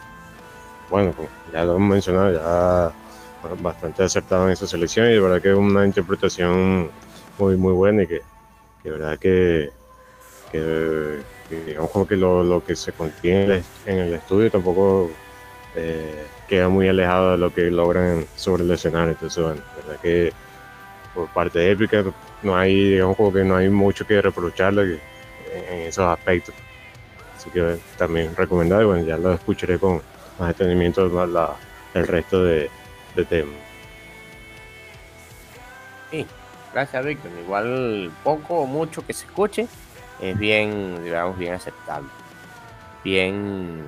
bueno, 0.89 1.13
ya 1.52 1.63
lo 1.63 1.78
hemos 1.78 1.89
mencionado, 1.89 2.34
ya 2.34 2.93
bastante 3.62 4.04
acertado 4.04 4.46
en 4.46 4.52
esa 4.52 4.67
selección 4.67 5.08
y 5.08 5.13
de 5.13 5.19
verdad 5.19 5.41
que 5.41 5.52
es 5.52 5.58
una 5.58 5.86
interpretación 5.86 6.89
muy, 7.39 7.58
muy 7.58 7.74
buena 7.74 8.04
y 8.04 8.08
que, 8.08 8.22
de 8.84 8.91
verdad 8.91 9.17
que, 9.17 9.72
digamos 11.65 11.89
como 11.91 12.08
que 12.08 12.15
lo, 12.15 12.63
que 12.65 12.76
se 12.76 12.91
contiene 12.91 13.63
en 13.86 13.98
el 14.00 14.13
estudio 14.13 14.52
tampoco 14.52 15.10
eh, 15.76 16.26
queda 16.48 16.69
muy 16.69 16.88
alejado 16.88 17.32
de 17.32 17.38
lo 17.38 17.54
que 17.54 17.72
logran 17.72 18.26
sobre 18.36 18.63
el 18.63 18.72
escenario. 18.72 19.12
Entonces, 19.12 19.43
bueno, 19.43 19.62
verdad 19.78 20.00
que 20.02 20.32
por 21.13 21.28
parte 21.30 21.60
de 21.60 21.71
Epica 21.71 22.04
no 22.41 22.56
hay, 22.56 22.91
digamos, 22.91 23.15
como 23.15 23.32
que 23.32 23.43
no 23.43 23.56
hay 23.56 23.69
mucho 23.69 24.06
que 24.06 24.21
reprocharle 24.21 24.99
en, 25.54 25.80
esos 25.82 26.06
aspectos. 26.06 26.56
Así 27.36 27.49
que 27.49 27.78
también 27.97 28.36
recomendado 28.36 28.88
bueno, 28.88 29.06
ya 29.06 29.17
lo 29.17 29.34
escucharé 29.34 29.78
con 29.80 30.02
más 30.39 30.49
detenimiento 30.49 31.06
el 31.93 32.08
resto 32.08 32.43
de, 32.43 32.69
temas. 33.30 33.56
Sí, 36.10 36.26
gracias 36.73 37.06
Víctor. 37.06 37.32
Igual 37.43 38.12
poco 38.23 38.62
o 38.62 38.65
mucho 38.65 39.06
que 39.06 39.13
se 39.13 39.26
escuche 39.26 39.67
es 40.21 40.38
bien, 40.38 41.04
digamos, 41.04 41.38
bien 41.38 41.54
aceptable. 41.54 42.10
Bien, 43.04 43.84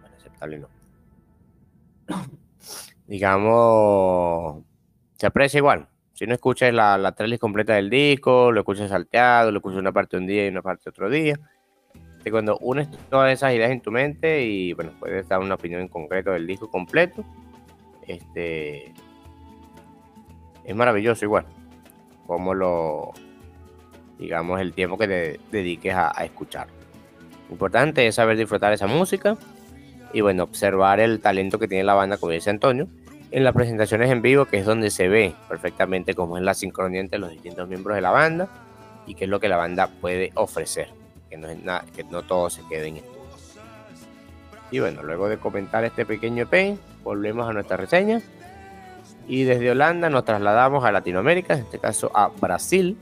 bueno, 0.00 0.16
aceptable 0.18 0.58
no. 0.58 0.68
digamos, 3.06 4.62
se 5.18 5.26
aprecia 5.26 5.58
igual. 5.58 5.88
Si 6.14 6.26
no 6.26 6.34
escuchas 6.34 6.72
la, 6.72 6.96
la 6.96 7.12
trailer 7.12 7.38
completa 7.38 7.74
del 7.74 7.90
disco, 7.90 8.50
lo 8.50 8.60
escuchas 8.60 8.90
salteado, 8.90 9.50
lo 9.50 9.58
escuchas 9.58 9.78
una 9.78 9.92
parte 9.92 10.16
un 10.16 10.26
día 10.26 10.46
y 10.46 10.48
una 10.48 10.62
parte 10.62 10.88
otro 10.88 11.10
día. 11.10 11.38
Cuando 12.30 12.58
unes 12.58 12.90
todas 13.08 13.32
esas 13.32 13.54
ideas 13.54 13.70
en 13.70 13.80
tu 13.80 13.90
mente 13.90 14.44
y 14.44 14.74
bueno, 14.74 14.92
puedes 15.00 15.26
dar 15.28 15.40
una 15.40 15.54
opinión 15.54 15.80
en 15.80 15.88
concreto 15.88 16.32
del 16.32 16.46
disco 16.46 16.70
completo, 16.70 17.24
este 18.06 18.92
es 20.64 20.76
maravilloso 20.76 21.24
igual. 21.24 21.46
Como 22.26 22.52
lo, 22.52 23.12
digamos, 24.18 24.60
el 24.60 24.74
tiempo 24.74 24.98
que 24.98 25.08
te 25.08 25.40
dediques 25.50 25.94
a, 25.94 26.12
a 26.14 26.24
escuchar. 26.26 26.68
Importante 27.50 28.06
es 28.06 28.16
saber 28.16 28.36
disfrutar 28.36 28.74
esa 28.74 28.86
música 28.86 29.38
y 30.12 30.20
bueno, 30.20 30.42
observar 30.42 31.00
el 31.00 31.20
talento 31.20 31.58
que 31.58 31.66
tiene 31.66 31.84
la 31.84 31.94
banda, 31.94 32.18
como 32.18 32.32
dice 32.32 32.50
Antonio, 32.50 32.88
en 33.30 33.44
las 33.44 33.54
presentaciones 33.54 34.10
en 34.10 34.22
vivo, 34.22 34.46
que 34.46 34.58
es 34.58 34.66
donde 34.66 34.90
se 34.90 35.08
ve 35.08 35.34
perfectamente 35.48 36.14
cómo 36.14 36.38
es 36.38 36.42
la 36.42 36.54
sincronía 36.54 37.00
entre 37.00 37.18
los 37.18 37.30
distintos 37.30 37.68
miembros 37.68 37.94
de 37.94 38.00
la 38.00 38.10
banda 38.10 38.48
y 39.06 39.14
qué 39.14 39.24
es 39.24 39.30
lo 39.30 39.40
que 39.40 39.48
la 39.48 39.56
banda 39.56 39.88
puede 40.00 40.32
ofrecer, 40.34 40.88
que 41.28 41.36
no, 41.36 41.48
es 41.48 41.62
nada, 41.62 41.84
que 41.94 42.04
no 42.04 42.22
todo 42.22 42.50
se 42.50 42.62
quede 42.68 42.88
en 42.88 42.96
estudio. 42.96 43.18
Y 44.70 44.80
bueno, 44.80 45.02
luego 45.02 45.28
de 45.28 45.38
comentar 45.38 45.84
este 45.84 46.04
pequeño 46.04 46.46
EP, 46.50 46.78
volvemos 47.02 47.48
a 47.48 47.52
nuestra 47.52 47.76
reseña. 47.76 48.20
Y 49.26 49.44
desde 49.44 49.70
Holanda 49.70 50.08
nos 50.08 50.24
trasladamos 50.24 50.84
a 50.84 50.92
Latinoamérica, 50.92 51.54
en 51.54 51.60
este 51.60 51.78
caso 51.78 52.10
a 52.14 52.28
Brasil, 52.28 52.96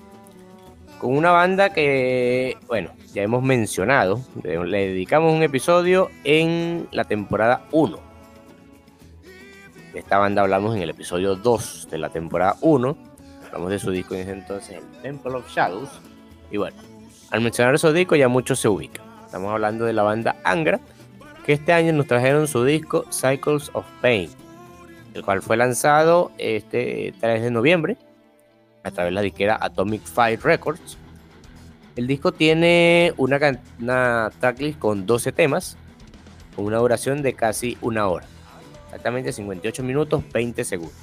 con 1.00 1.16
una 1.16 1.30
banda 1.30 1.70
que, 1.70 2.56
bueno, 2.66 2.90
ya 3.12 3.22
hemos 3.22 3.42
mencionado, 3.42 4.20
le 4.42 4.88
dedicamos 4.88 5.32
un 5.32 5.42
episodio 5.42 6.10
en 6.24 6.88
la 6.90 7.04
temporada 7.04 7.64
1 7.70 8.05
de 9.96 10.00
esta 10.00 10.18
banda 10.18 10.42
hablamos 10.42 10.76
en 10.76 10.82
el 10.82 10.90
episodio 10.90 11.36
2 11.36 11.88
de 11.90 11.96
la 11.96 12.10
temporada 12.10 12.56
1. 12.60 12.98
Hablamos 13.46 13.70
de 13.70 13.78
su 13.78 13.90
disco 13.90 14.14
en 14.14 14.20
ese 14.20 14.32
entonces, 14.32 14.76
el 14.76 15.00
Temple 15.00 15.36
of 15.36 15.48
Shadows. 15.48 15.88
Y 16.50 16.58
bueno, 16.58 16.76
al 17.30 17.40
mencionar 17.40 17.74
esos 17.74 17.94
discos 17.94 18.18
ya 18.18 18.28
muchos 18.28 18.60
se 18.60 18.68
ubican. 18.68 19.06
Estamos 19.24 19.50
hablando 19.50 19.86
de 19.86 19.94
la 19.94 20.02
banda 20.02 20.36
Angra, 20.44 20.80
que 21.46 21.54
este 21.54 21.72
año 21.72 21.94
nos 21.94 22.06
trajeron 22.06 22.46
su 22.46 22.62
disco 22.62 23.06
Cycles 23.10 23.70
of 23.72 23.86
Pain, 24.02 24.28
el 25.14 25.24
cual 25.24 25.40
fue 25.40 25.56
lanzado 25.56 26.30
este 26.36 27.14
3 27.18 27.44
de 27.44 27.50
noviembre 27.50 27.96
a 28.84 28.90
través 28.90 29.12
de 29.12 29.14
la 29.14 29.22
disquera 29.22 29.56
Atomic 29.58 30.02
Fire 30.02 30.42
Records. 30.42 30.98
El 31.96 32.06
disco 32.06 32.32
tiene 32.32 33.14
una, 33.16 33.38
una 33.80 34.30
tracklist 34.40 34.78
con 34.78 35.06
12 35.06 35.32
temas, 35.32 35.78
con 36.54 36.66
una 36.66 36.76
duración 36.76 37.22
de 37.22 37.32
casi 37.32 37.78
una 37.80 38.08
hora 38.08 38.26
exactamente 38.86 39.32
58 39.32 39.82
minutos 39.82 40.22
20 40.32 40.64
segundos. 40.64 40.96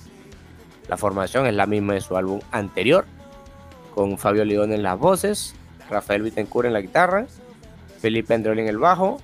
La 0.88 0.98
formación 0.98 1.46
es 1.46 1.54
la 1.54 1.66
misma 1.66 1.94
de 1.94 2.02
su 2.02 2.18
álbum 2.18 2.42
anterior, 2.52 3.06
con 3.94 4.18
Fabio 4.18 4.44
León 4.44 4.74
en 4.74 4.84
las 4.84 4.98
voces, 4.98 5.56
Rafael 5.90 6.24
Bittencourt 6.24 6.68
en 6.68 6.74
la 6.74 6.82
guitarra 6.82 7.28
Felipe 8.04 8.34
Androli 8.34 8.64
en 8.64 8.68
el 8.68 8.80
bajo, 8.80 9.22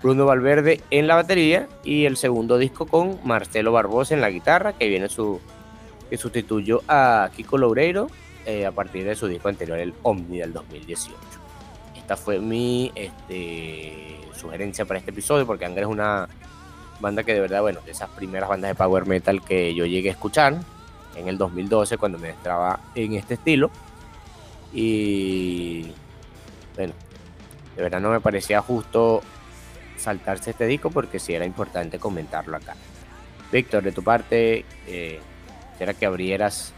Bruno 0.00 0.26
Valverde 0.26 0.80
en 0.90 1.08
la 1.08 1.16
batería 1.16 1.66
y 1.82 2.04
el 2.04 2.16
segundo 2.16 2.56
disco 2.56 2.86
con 2.86 3.18
Marcelo 3.24 3.72
Barbosa 3.72 4.14
en 4.14 4.20
la 4.20 4.30
guitarra, 4.30 4.74
que 4.74 4.88
viene 4.88 5.08
su 5.08 5.40
que 6.08 6.16
sustituyó 6.16 6.82
a 6.86 7.30
Kiko 7.34 7.58
Loureiro 7.58 8.06
eh, 8.44 8.64
a 8.64 8.70
partir 8.70 9.04
de 9.04 9.16
su 9.16 9.26
disco 9.26 9.48
anterior, 9.48 9.80
el 9.80 9.92
Omni 10.02 10.38
del 10.38 10.52
2018. 10.52 11.16
Esta 11.96 12.16
fue 12.16 12.38
mi 12.38 12.92
este, 12.94 14.20
sugerencia 14.36 14.84
para 14.84 15.00
este 15.00 15.10
episodio, 15.10 15.44
porque 15.44 15.64
Angra 15.64 15.82
es 15.82 15.88
una 15.88 16.28
banda 17.00 17.22
que 17.22 17.34
de 17.34 17.40
verdad, 17.40 17.60
bueno, 17.60 17.80
de 17.84 17.92
esas 17.92 18.08
primeras 18.10 18.48
bandas 18.48 18.70
de 18.70 18.74
power 18.74 19.06
metal 19.06 19.42
que 19.42 19.74
yo 19.74 19.86
llegué 19.86 20.08
a 20.08 20.12
escuchar 20.12 20.56
en 21.14 21.28
el 21.28 21.38
2012 21.38 21.98
cuando 21.98 22.18
me 22.18 22.30
estaba 22.30 22.80
en 22.94 23.14
este 23.14 23.34
estilo. 23.34 23.70
Y 24.72 25.92
bueno, 26.74 26.92
de 27.76 27.82
verdad 27.82 28.00
no 28.00 28.10
me 28.10 28.20
parecía 28.20 28.60
justo 28.60 29.22
saltarse 29.96 30.50
este 30.50 30.66
disco 30.66 30.90
porque 30.90 31.18
sí 31.18 31.34
era 31.34 31.44
importante 31.44 31.98
comentarlo 31.98 32.56
acá. 32.56 32.74
Víctor, 33.50 33.82
de 33.82 33.92
tu 33.92 34.02
parte, 34.02 34.64
eh, 34.86 35.20
quisiera 35.72 35.94
que 35.94 36.06
abrieras 36.06 36.72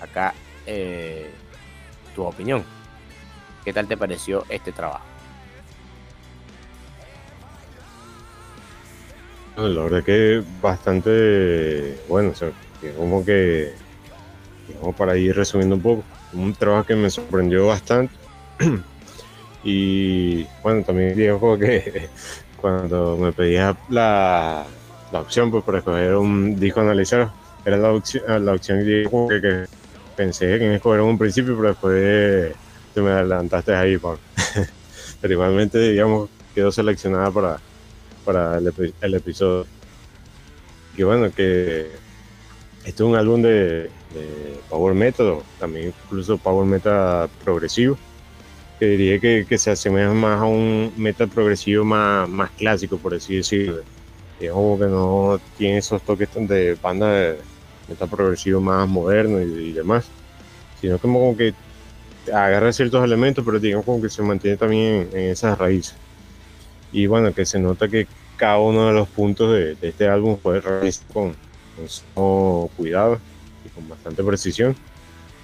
acá 0.00 0.34
eh, 0.66 1.30
tu 2.14 2.24
opinión. 2.24 2.64
¿Qué 3.64 3.72
tal 3.72 3.86
te 3.86 3.96
pareció 3.96 4.44
este 4.48 4.72
trabajo? 4.72 5.11
La 9.56 9.82
verdad 9.82 10.02
que 10.02 10.42
bastante 10.60 11.98
bueno, 12.08 12.30
o 12.30 12.34
sea, 12.34 12.50
como 12.96 13.24
que, 13.24 13.72
digamos, 14.66 14.96
para 14.96 15.16
ir 15.16 15.36
resumiendo 15.36 15.76
un 15.76 15.82
poco, 15.82 16.04
un 16.32 16.54
trabajo 16.54 16.86
que 16.86 16.96
me 16.96 17.10
sorprendió 17.10 17.66
bastante. 17.66 18.14
y 19.64 20.44
bueno, 20.62 20.82
también 20.82 21.14
digo 21.16 21.58
que 21.58 22.08
cuando 22.56 23.16
me 23.16 23.32
pedía 23.32 23.76
la, 23.88 24.64
la 25.12 25.20
opción 25.20 25.50
pues, 25.50 25.64
para 25.64 25.78
escoger 25.78 26.16
un 26.16 26.58
disco 26.58 26.80
analizado, 26.80 27.32
era 27.64 27.76
la 27.76 27.92
opción, 27.92 28.44
la 28.44 28.52
opción 28.52 28.80
que, 28.80 29.06
que, 29.40 29.66
pensé 30.16 30.58
que 30.58 30.66
en 30.66 30.72
escoger 30.72 31.00
un 31.00 31.18
principio, 31.18 31.56
pero 31.56 31.68
después 31.68 32.54
te 32.94 33.00
me 33.00 33.10
adelantaste 33.10 33.74
ahí, 33.74 33.98
pero 35.20 35.32
igualmente, 35.32 35.78
digamos, 35.78 36.28
quedó 36.54 36.72
seleccionada 36.72 37.30
para, 37.30 37.58
para 38.24 38.58
el, 38.58 38.94
el 39.00 39.14
episodio. 39.14 39.66
Que 40.96 41.04
bueno, 41.04 41.30
que 41.30 41.90
este 42.84 43.02
es 43.02 43.08
un 43.08 43.14
álbum 43.14 43.42
de, 43.42 43.90
Power 44.68 44.94
Metal, 44.94 45.38
también 45.58 45.94
incluso 46.04 46.36
Power 46.36 46.66
Metal 46.66 47.28
progresivo, 47.44 47.96
que 48.78 48.86
diría 48.86 49.18
que, 49.18 49.46
que, 49.48 49.56
se 49.56 49.70
asemeja 49.70 50.12
más 50.12 50.40
a 50.40 50.44
un 50.44 50.92
metal 50.96 51.28
progresivo 51.28 51.84
más, 51.84 52.28
más 52.28 52.50
clásico, 52.50 52.98
por 52.98 53.14
así 53.14 53.36
decirlo. 53.36 53.82
Es 54.40 54.50
como 54.50 54.78
que 54.78 54.86
no 54.86 55.40
tiene 55.56 55.78
esos 55.78 56.02
toques 56.02 56.28
de 56.34 56.76
banda 56.82 57.12
de 57.12 57.38
metal 57.88 58.08
progresivo 58.08 58.60
más 58.60 58.88
moderno 58.88 59.40
y, 59.40 59.72
demás, 59.72 60.06
sino 60.80 60.98
como 60.98 61.36
que 61.36 61.54
agarra 62.32 62.72
ciertos 62.72 63.04
elementos, 63.04 63.44
pero 63.44 63.60
digamos 63.60 63.86
como 63.86 64.02
que 64.02 64.08
se 64.08 64.22
mantiene 64.22 64.56
también 64.56 65.08
en, 65.12 65.30
esas 65.30 65.56
raíces. 65.56 65.94
Y 66.92 67.06
bueno, 67.06 67.32
que 67.32 67.44
se 67.44 67.58
nota 67.58 67.88
que 67.88 68.06
cada 68.36 68.58
uno 68.58 68.88
de 68.88 68.92
los 68.92 69.08
puntos 69.08 69.52
de, 69.52 69.76
este 69.82 70.08
álbum 70.08 70.36
fue 70.36 70.60
realizado 70.60 71.12
con, 71.12 71.36
con 72.14 72.68
cuidado 72.68 73.18
y 73.64 73.68
con 73.70 73.88
bastante 73.88 74.22
precisión 74.22 74.76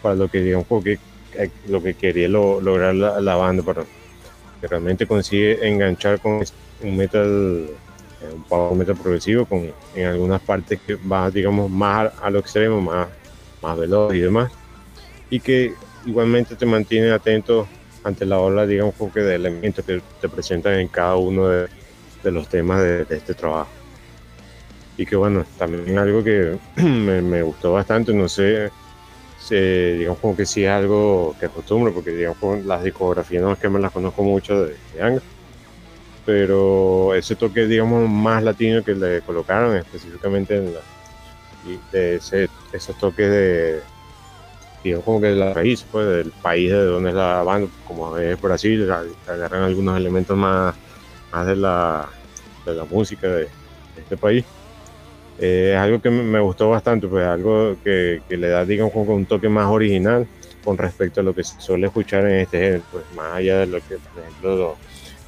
para 0.03 0.15
lo 0.15 0.29
que 0.29 0.41
digamos 0.41 0.67
que 0.85 0.99
eh, 1.35 1.51
lo 1.69 1.83
que 1.83 1.95
quería 1.95 2.29
lograr 2.29 2.95
la, 2.95 3.37
banda 3.37 3.63
para 3.63 3.85
que 4.61 4.67
realmente 4.67 5.07
consigue 5.07 5.67
enganchar 5.67 6.21
con 6.21 6.43
un 6.83 6.97
metal 6.97 7.69
eh, 8.23 8.33
un 8.35 8.43
power 8.45 8.77
metal 8.77 8.97
progresivo 8.97 9.47
con 9.47 9.71
en 9.95 10.07
algunas 10.07 10.41
partes 10.41 10.81
que 10.87 10.95
va 10.95 11.31
digamos 11.31 11.71
más 11.71 12.13
a, 12.23 12.31
lo 12.31 12.39
extremo 12.39 12.81
más 12.81 13.09
más 13.63 13.77
veloz 13.77 14.15
y 14.15 14.21
demás. 14.21 14.53
Y 15.31 15.41
que 15.41 15.75
igualmente 16.07 16.55
te 16.55 16.67
mantiene 16.67 17.11
atento 17.11 17.67
ante 18.09 18.27
la 18.27 18.39
ola 18.39 18.67
digamos 18.67 18.95
que 19.13 19.21
de 19.21 19.35
elementos 19.35 19.85
que 19.85 20.03
te 20.21 20.29
presentan 20.29 20.75
en 20.75 20.89
cada 20.89 21.17
uno 21.17 21.49
de, 21.49 21.69
de 22.23 22.31
los 22.31 22.49
temas 22.49 22.83
de, 22.83 23.07
este 23.11 23.35
trabajo. 23.35 23.71
Y 24.97 25.07
que 25.07 25.15
bueno, 25.15 25.45
también 25.59 25.97
algo 25.99 26.25
que 26.25 26.59
me, 26.77 27.23
me 27.23 27.43
gustó 27.43 27.73
bastante, 27.73 28.13
no 28.13 28.29
sé, 28.29 28.71
digamos 29.51 30.19
como 30.19 30.37
que 30.37 30.45
sí 30.45 30.65
es 30.65 30.71
algo 30.71 31.35
que 31.39 31.47
acostumbro, 31.47 31.93
porque 31.93 32.11
digamos 32.11 32.65
las 32.65 32.83
discografías 32.83 33.43
no 33.43 33.53
es 33.53 33.59
que 33.59 33.69
me 33.69 33.79
las 33.79 33.93
conozco 33.93 34.23
mucho 34.23 34.65
de, 34.65 34.77
de 34.95 35.21
pero 36.27 37.15
ese 37.15 37.37
toque 37.37 37.67
digamos 37.67 38.07
más 38.07 38.43
latino 38.43 38.85
que 38.85 38.95
le 38.95 39.23
colocaron 39.23 39.75
específicamente 39.77 40.57
en 40.57 40.75
la, 40.75 40.81
de 41.93 42.17
ese, 42.17 42.49
esos 42.73 42.99
toques 42.99 43.31
de 43.31 43.81
digamos 44.85 45.05
como 45.05 45.21
que 45.21 45.31
la 45.31 45.53
raíz 45.53 45.85
pues 45.91 46.07
del 46.07 46.31
país 46.43 46.71
de 46.71 46.85
donde 46.85 47.11
es 47.11 47.17
la 47.17 47.43
banda 47.43 47.69
como 47.87 48.17
es 48.17 48.41
Brasil 48.41 48.91
agarran 49.27 49.63
algunos 49.63 49.97
elementos 49.97 50.37
más, 50.37 50.75
más 51.33 51.47
de 51.47 51.57
la 51.57 52.09
de 52.65 52.75
la 52.75 52.85
música 52.85 53.29
de, 53.29 53.49
este 53.97 54.17
país. 54.17 54.45
Eh, 55.41 55.73
es 55.75 55.79
algo 55.79 56.01
que 56.01 56.11
me 56.11 56.41
gustó 56.41 56.71
bastante, 56.71 57.09
pues 57.09 57.27
algo 57.27 57.77
que, 57.83 58.23
que, 58.29 58.37
le 58.37 58.49
da, 58.49 58.65
digamos, 58.65 58.93
un 58.95 59.27
toque 59.27 59.49
más 59.49 59.67
original 59.67 60.27
con 60.65 60.77
respecto 60.77 61.21
a 61.21 61.25
lo 61.25 61.35
que 61.35 61.45
se 61.45 61.61
suele 61.61 61.87
escuchar 61.87 62.27
en 62.27 62.41
este 62.41 62.59
género, 62.59 62.83
pues 62.91 63.05
más 63.17 63.37
allá 63.37 63.59
de 63.59 63.67
lo 63.67 63.79
que, 63.79 63.97
por 63.97 64.23
ejemplo, 64.23 64.77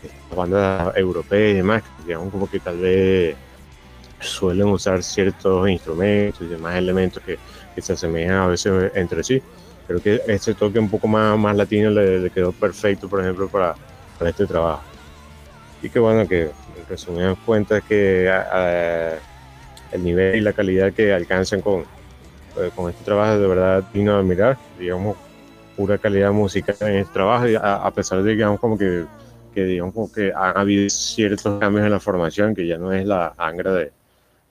las 0.02 0.36
bandas 0.36 0.96
europeas 0.96 1.52
y 1.52 1.54
demás, 1.54 1.82
digamos 2.06 2.30
como 2.30 2.50
que 2.50 2.60
tal 2.60 2.78
vez 2.78 3.36
suelen 4.20 4.68
usar 4.68 5.02
ciertos 5.02 5.68
instrumentos 5.68 6.40
y 6.42 6.46
demás 6.46 6.76
elementos 6.76 7.22
que, 7.22 7.38
que 7.74 7.82
se 7.82 7.92
asemejan 7.92 8.36
a 8.36 8.46
veces 8.46 8.92
entre 8.94 9.22
sí. 9.22 9.42
Creo 9.86 10.00
que 10.00 10.22
este 10.26 10.54
toque 10.54 10.78
un 10.78 10.88
poco 10.88 11.08
más, 11.08 11.38
más 11.38 11.56
latino 11.56 11.90
le, 11.90 12.20
le 12.20 12.30
quedó 12.30 12.52
perfecto, 12.52 13.08
por 13.08 13.20
ejemplo, 13.20 13.48
para, 13.48 13.74
para 14.18 14.30
este 14.30 14.46
trabajo. 14.46 14.82
Y 15.82 15.88
que 15.88 15.98
bueno, 15.98 16.28
que 16.28 16.50
resumidas 16.88 17.38
cuentas 17.46 17.82
que 17.84 18.30
el 19.92 20.04
nivel 20.04 20.36
y 20.36 20.40
la 20.40 20.52
calidad 20.52 20.92
que 20.92 21.12
alcanzan 21.12 21.60
con, 21.62 21.80
eh, 22.58 22.70
con 22.74 22.90
este 22.90 23.04
trabajo 23.04 23.38
de 23.38 23.46
verdad 23.46 23.84
digno 23.92 24.14
de 24.14 24.18
admirar, 24.20 24.58
digamos, 24.78 25.16
pura 25.76 25.98
calidad 25.98 26.32
musical 26.32 26.76
en 26.80 26.96
este 26.96 27.12
trabajo, 27.12 27.48
y 27.48 27.54
a, 27.54 27.90
pesar 27.94 28.22
de 28.22 28.32
digamos 28.32 28.60
como 28.60 28.76
que, 28.76 29.04
que 29.54 29.64
digamos 29.64 29.94
como 29.94 30.12
que 30.12 30.32
han 30.34 30.56
habido 30.58 30.88
ciertos 30.90 31.58
cambios 31.58 31.86
en 31.86 31.92
la 31.92 32.00
formación, 32.00 32.54
que 32.54 32.66
ya 32.66 32.76
no 32.76 32.92
es 32.92 33.06
la 33.06 33.34
Angra 33.38 33.72
de, 33.72 33.92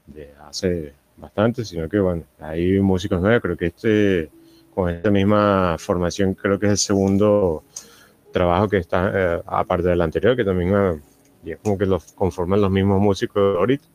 de 0.07 0.34
hace 0.47 0.93
bastante, 1.20 1.65
sino 1.65 1.88
que 1.89 1.99
bueno, 1.99 2.24
hay 2.39 2.80
músicos 2.80 3.22
nuevos, 3.22 3.41
creo 3.41 3.57
que 3.57 3.67
este, 3.67 4.30
con 4.74 4.89
esta 4.89 5.11
misma 5.11 5.76
formación, 5.78 6.34
creo 6.34 6.59
que 6.59 6.67
es 6.67 6.72
el 6.72 6.78
segundo 6.78 7.63
trabajo 8.32 8.70
que 8.70 8.78
está, 8.78 9.11
eh, 9.13 9.41
aparte 9.45 9.88
del 9.88 10.01
anterior, 10.01 10.36
que 10.36 10.43
también 10.43 11.01
es 11.45 11.57
como 11.57 11.78
que 11.78 11.86
los 11.86 12.13
conforman 12.13 12.61
los 12.61 12.72
mismos 12.72 13.01
músicos 13.01 13.57
ahorita. 13.57 13.86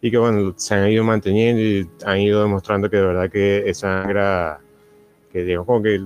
Y 0.00 0.10
que 0.10 0.18
bueno, 0.18 0.54
se 0.56 0.74
han 0.74 0.88
ido 0.90 1.04
manteniendo 1.04 1.60
y 1.62 1.88
han 2.04 2.18
ido 2.18 2.42
demostrando 2.42 2.90
que 2.90 2.98
de 2.98 3.06
verdad 3.06 3.30
que 3.30 3.68
esa 3.68 4.02
Angra, 4.02 4.60
que 5.32 5.42
digamos 5.42 5.66
como 5.66 5.82
que, 5.82 6.04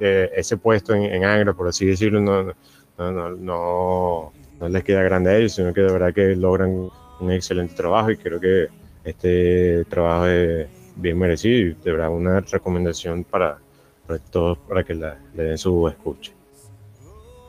ese 0.00 0.56
puesto 0.56 0.94
en, 0.94 1.24
Angra, 1.24 1.52
por 1.52 1.68
así 1.68 1.86
decirlo, 1.86 2.20
no, 2.20 2.52
no, 2.98 3.30
no, 3.30 4.32
no, 4.60 4.68
les 4.68 4.84
queda 4.84 5.02
grande 5.02 5.30
a 5.30 5.36
ellos, 5.36 5.52
sino 5.52 5.72
que 5.72 5.80
de 5.80 5.92
verdad 5.92 6.12
que 6.12 6.34
logran 6.34 6.88
un 7.20 7.30
excelente 7.30 7.74
trabajo 7.74 8.10
y 8.10 8.16
creo 8.16 8.40
que 8.40 8.68
este 9.04 9.84
trabajo 9.86 10.26
es 10.26 10.68
bien 10.96 11.18
merecido 11.18 11.70
y 11.70 11.74
de 11.74 11.92
verdad 11.92 12.10
una 12.10 12.40
recomendación 12.40 13.24
para, 13.24 13.58
para 14.06 14.18
todos 14.18 14.58
para 14.58 14.84
que 14.84 14.94
le 14.94 15.16
den 15.34 15.58
su 15.58 15.88
escucha. 15.88 16.32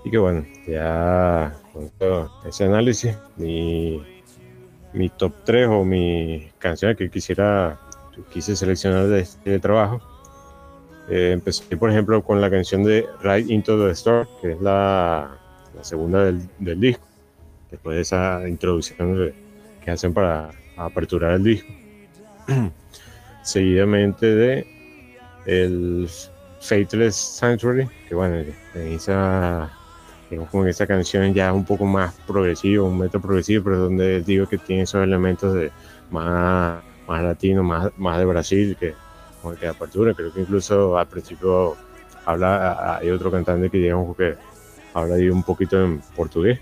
Y 0.06 0.12
que 0.12 0.18
bueno, 0.18 0.46
ya 0.68 1.56
con 1.72 1.90
todo 1.92 2.32
ese 2.46 2.66
análisis, 2.66 3.18
mi, 3.38 4.04
mi 4.94 5.10
top 5.10 5.34
3 5.46 5.68
o 5.70 5.86
mi 5.86 6.50
canción 6.60 6.96
que 6.96 7.10
quisiera, 7.10 7.80
quise 8.32 8.56
seleccionar 8.56 9.08
de 9.08 9.22
este 9.22 9.60
trabajo. 9.60 10.02
Eh, 11.10 11.32
empecé, 11.34 11.78
por 11.78 11.90
ejemplo, 11.90 12.22
con 12.24 12.42
la 12.42 12.50
canción 12.50 12.84
de 12.84 13.06
Ride 13.22 13.54
Into 13.54 13.78
the 13.86 13.92
Store, 13.92 14.28
que 14.42 14.54
es 14.54 14.62
la, 14.62 15.38
la 15.76 15.84
segunda 15.84 16.26
del, 16.26 16.42
del, 16.60 16.80
disco, 16.80 17.06
después 17.72 17.96
de 17.96 18.02
esa 18.02 18.48
introducción 18.48 19.34
que 19.84 19.92
hacen 19.92 20.14
para 20.14 20.52
aperturar 20.78 21.34
el 21.34 21.44
disco. 21.44 21.74
Seguidamente 23.44 24.26
de 24.26 24.68
el 25.46 26.10
Faithless 26.62 27.16
Sanctuary, 27.16 27.88
que 28.08 28.16
bueno, 28.16 28.38
en 28.38 28.94
esa 28.94 29.72
como 30.52 30.64
que 30.64 30.72
esa 30.72 30.88
canción 30.88 31.34
ya 31.34 31.54
un 31.54 31.66
poco 31.66 31.86
más 31.86 32.14
progresivo, 32.26 32.88
un 32.88 32.98
método 32.98 33.22
progresivo, 33.22 33.66
pero 33.66 33.78
donde 33.78 34.22
digo 34.22 34.48
que 34.48 34.58
tiene 34.58 34.84
esos 34.84 35.04
elementos 35.04 35.54
de 35.54 35.72
más, 36.10 36.82
más 37.08 37.24
latino, 37.24 37.64
más, 37.64 37.92
más 37.98 38.18
de 38.18 38.26
Brasil, 38.26 38.78
que 38.80 38.96
como 39.42 39.56
que 39.56 39.68
apertura, 39.68 40.14
creo 40.14 40.34
que 40.34 40.42
incluso 40.42 40.98
al 40.98 41.08
principio 41.08 41.76
habla, 42.26 42.98
hay 42.98 43.10
otro 43.10 43.30
cantante 43.30 43.70
que 43.70 43.78
digamos 43.78 44.16
que 44.16 44.36
habla 44.94 45.16
ahí 45.16 45.30
un 45.30 45.44
poquito 45.44 45.84
en 45.84 46.02
portugués, 46.16 46.60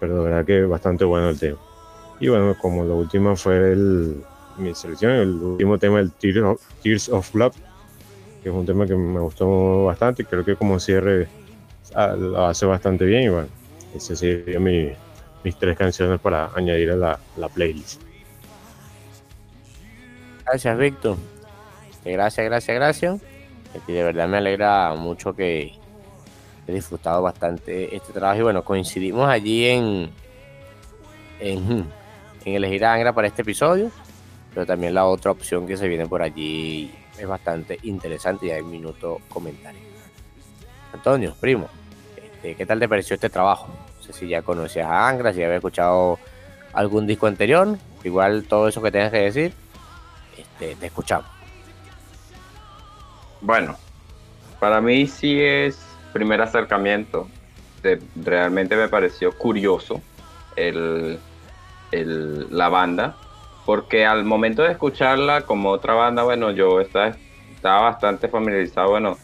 pero 0.00 0.18
de 0.18 0.28
verdad 0.28 0.44
que 0.44 0.62
bastante 0.62 1.04
bueno 1.04 1.28
el 1.30 1.38
tema. 1.38 1.58
Y 2.20 2.28
bueno, 2.28 2.56
como 2.60 2.84
lo 2.84 2.96
último 2.96 3.36
fue 3.36 3.72
el, 3.72 4.22
mi 4.56 4.74
selección, 4.74 5.12
el 5.12 5.30
último 5.30 5.78
tema, 5.78 6.00
el 6.00 6.10
Tears 6.12 6.42
of, 6.42 6.62
Tears 6.82 7.08
of 7.08 7.34
Love, 7.34 7.56
que 8.42 8.48
es 8.48 8.54
un 8.54 8.66
tema 8.66 8.86
que 8.86 8.94
me 8.94 9.20
gustó 9.20 9.84
bastante, 9.84 10.24
creo 10.24 10.44
que 10.44 10.56
como 10.56 10.78
cierre 10.80 11.28
ah, 11.94 12.14
lo 12.18 12.46
hace 12.46 12.66
bastante 12.66 13.04
bien 13.04 13.22
y 13.24 13.28
bueno, 13.28 13.48
ese 13.94 14.16
sería 14.16 14.58
mi, 14.58 14.90
mis 15.44 15.56
tres 15.56 15.76
canciones 15.76 16.20
para 16.20 16.50
añadir 16.54 16.90
a 16.90 16.96
la, 16.96 17.18
la 17.36 17.48
playlist. 17.48 18.02
Gracias, 20.44 20.78
Víctor. 20.78 21.16
Gracias, 22.04 22.46
gracias, 22.46 22.74
gracias. 22.74 23.20
Y 23.86 23.92
de 23.92 24.02
verdad 24.02 24.28
me 24.28 24.38
alegra 24.38 24.94
mucho 24.94 25.34
que 25.34 25.74
he 26.66 26.72
disfrutado 26.72 27.22
bastante 27.22 27.94
este 27.94 28.12
trabajo. 28.12 28.40
Y 28.40 28.42
bueno, 28.42 28.64
coincidimos 28.64 29.28
allí 29.28 29.66
en, 29.66 30.10
en, 31.40 31.86
en 32.48 32.56
elegir 32.56 32.84
a 32.84 32.94
Angra 32.94 33.12
para 33.12 33.28
este 33.28 33.42
episodio. 33.42 33.90
Pero 34.54 34.66
también 34.66 34.94
la 34.94 35.04
otra 35.04 35.30
opción 35.30 35.66
que 35.66 35.76
se 35.76 35.88
viene 35.88 36.06
por 36.06 36.22
allí 36.22 36.92
es 37.18 37.26
bastante 37.26 37.78
interesante 37.82 38.46
y 38.46 38.50
hay 38.50 38.62
un 38.62 38.70
minuto 38.70 39.20
comentario. 39.28 39.80
Antonio, 40.92 41.34
primo, 41.38 41.68
este, 42.16 42.54
¿qué 42.54 42.66
tal 42.66 42.78
te 42.78 42.88
pareció 42.88 43.14
este 43.14 43.28
trabajo? 43.28 43.68
No 43.96 44.02
sé 44.02 44.12
si 44.12 44.28
ya 44.28 44.42
conocías 44.42 44.86
a 44.86 45.08
Angra, 45.08 45.32
si 45.32 45.42
había 45.42 45.56
escuchado 45.56 46.18
algún 46.72 47.06
disco 47.06 47.26
anterior. 47.26 47.76
Igual 48.04 48.44
todo 48.44 48.68
eso 48.68 48.80
que 48.80 48.90
tengas 48.90 49.10
que 49.10 49.18
decir, 49.18 49.52
este, 50.36 50.76
te 50.76 50.86
escuchamos. 50.86 51.26
Bueno, 53.40 53.76
para 54.58 54.80
mí 54.80 55.06
sí 55.06 55.40
es 55.40 55.78
primer 56.12 56.40
acercamiento. 56.40 57.28
Realmente 58.16 58.76
me 58.76 58.88
pareció 58.88 59.36
curioso 59.36 60.00
el, 60.56 61.18
la 61.92 62.68
banda, 62.68 63.16
porque 63.64 64.06
al 64.06 64.24
momento 64.24 64.62
de 64.62 64.72
escucharla 64.72 65.42
como 65.42 65.70
otra 65.70 65.94
banda, 65.94 66.22
bueno, 66.22 66.50
yo 66.50 66.80
estaba, 66.80 67.14
bastante 67.62 68.28
familiarizado, 68.28 68.90
bueno, 68.90 69.16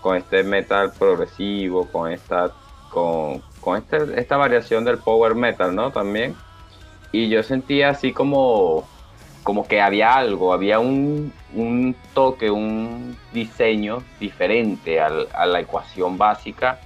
con 0.00 0.16
este 0.16 0.42
metal 0.42 0.92
progresivo, 0.98 1.86
con 1.90 2.10
esta, 2.10 2.50
con, 2.90 3.42
con 3.60 3.78
este, 3.78 4.20
esta 4.20 4.36
variación 4.36 4.84
del 4.84 4.98
power 4.98 5.34
metal, 5.34 5.74
¿no? 5.74 5.90
También. 5.90 6.34
Y 7.12 7.28
yo 7.28 7.42
sentía 7.42 7.90
así 7.90 8.12
como 8.12 8.86
como 9.42 9.66
que 9.66 9.80
había 9.80 10.14
algo, 10.14 10.52
había 10.52 10.78
un, 10.78 11.32
toque, 12.14 12.50
un 12.50 13.16
diseño 13.32 14.02
diferente 14.20 15.00
a 15.00 15.46
la 15.46 15.60
ecuación 15.60 16.16
básica 16.16 16.78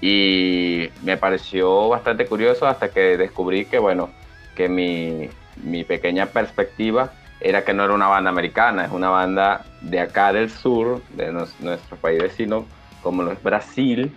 y 0.00 0.88
me 1.02 1.16
pareció 1.16 1.88
bastante 1.88 2.26
curioso 2.26 2.66
hasta 2.66 2.90
que 2.90 3.16
descubrí 3.16 3.64
que, 3.66 3.78
bueno, 3.78 4.10
que 4.54 4.68
mi, 4.68 5.28
mi 5.62 5.84
pequeña 5.84 6.26
perspectiva 6.26 7.12
era 7.40 7.64
que 7.64 7.74
no 7.74 7.84
era 7.84 7.92
una 7.92 8.08
banda 8.08 8.30
americana, 8.30 8.84
es 8.84 8.92
una 8.92 9.10
banda 9.10 9.64
de 9.80 10.00
acá 10.00 10.32
del 10.32 10.50
sur, 10.50 11.02
de 11.16 11.32
nuestro 11.32 11.96
país 11.96 12.22
vecino, 12.22 12.66
como 13.02 13.22
lo 13.22 13.32
es 13.32 13.42
Brasil, 13.42 14.12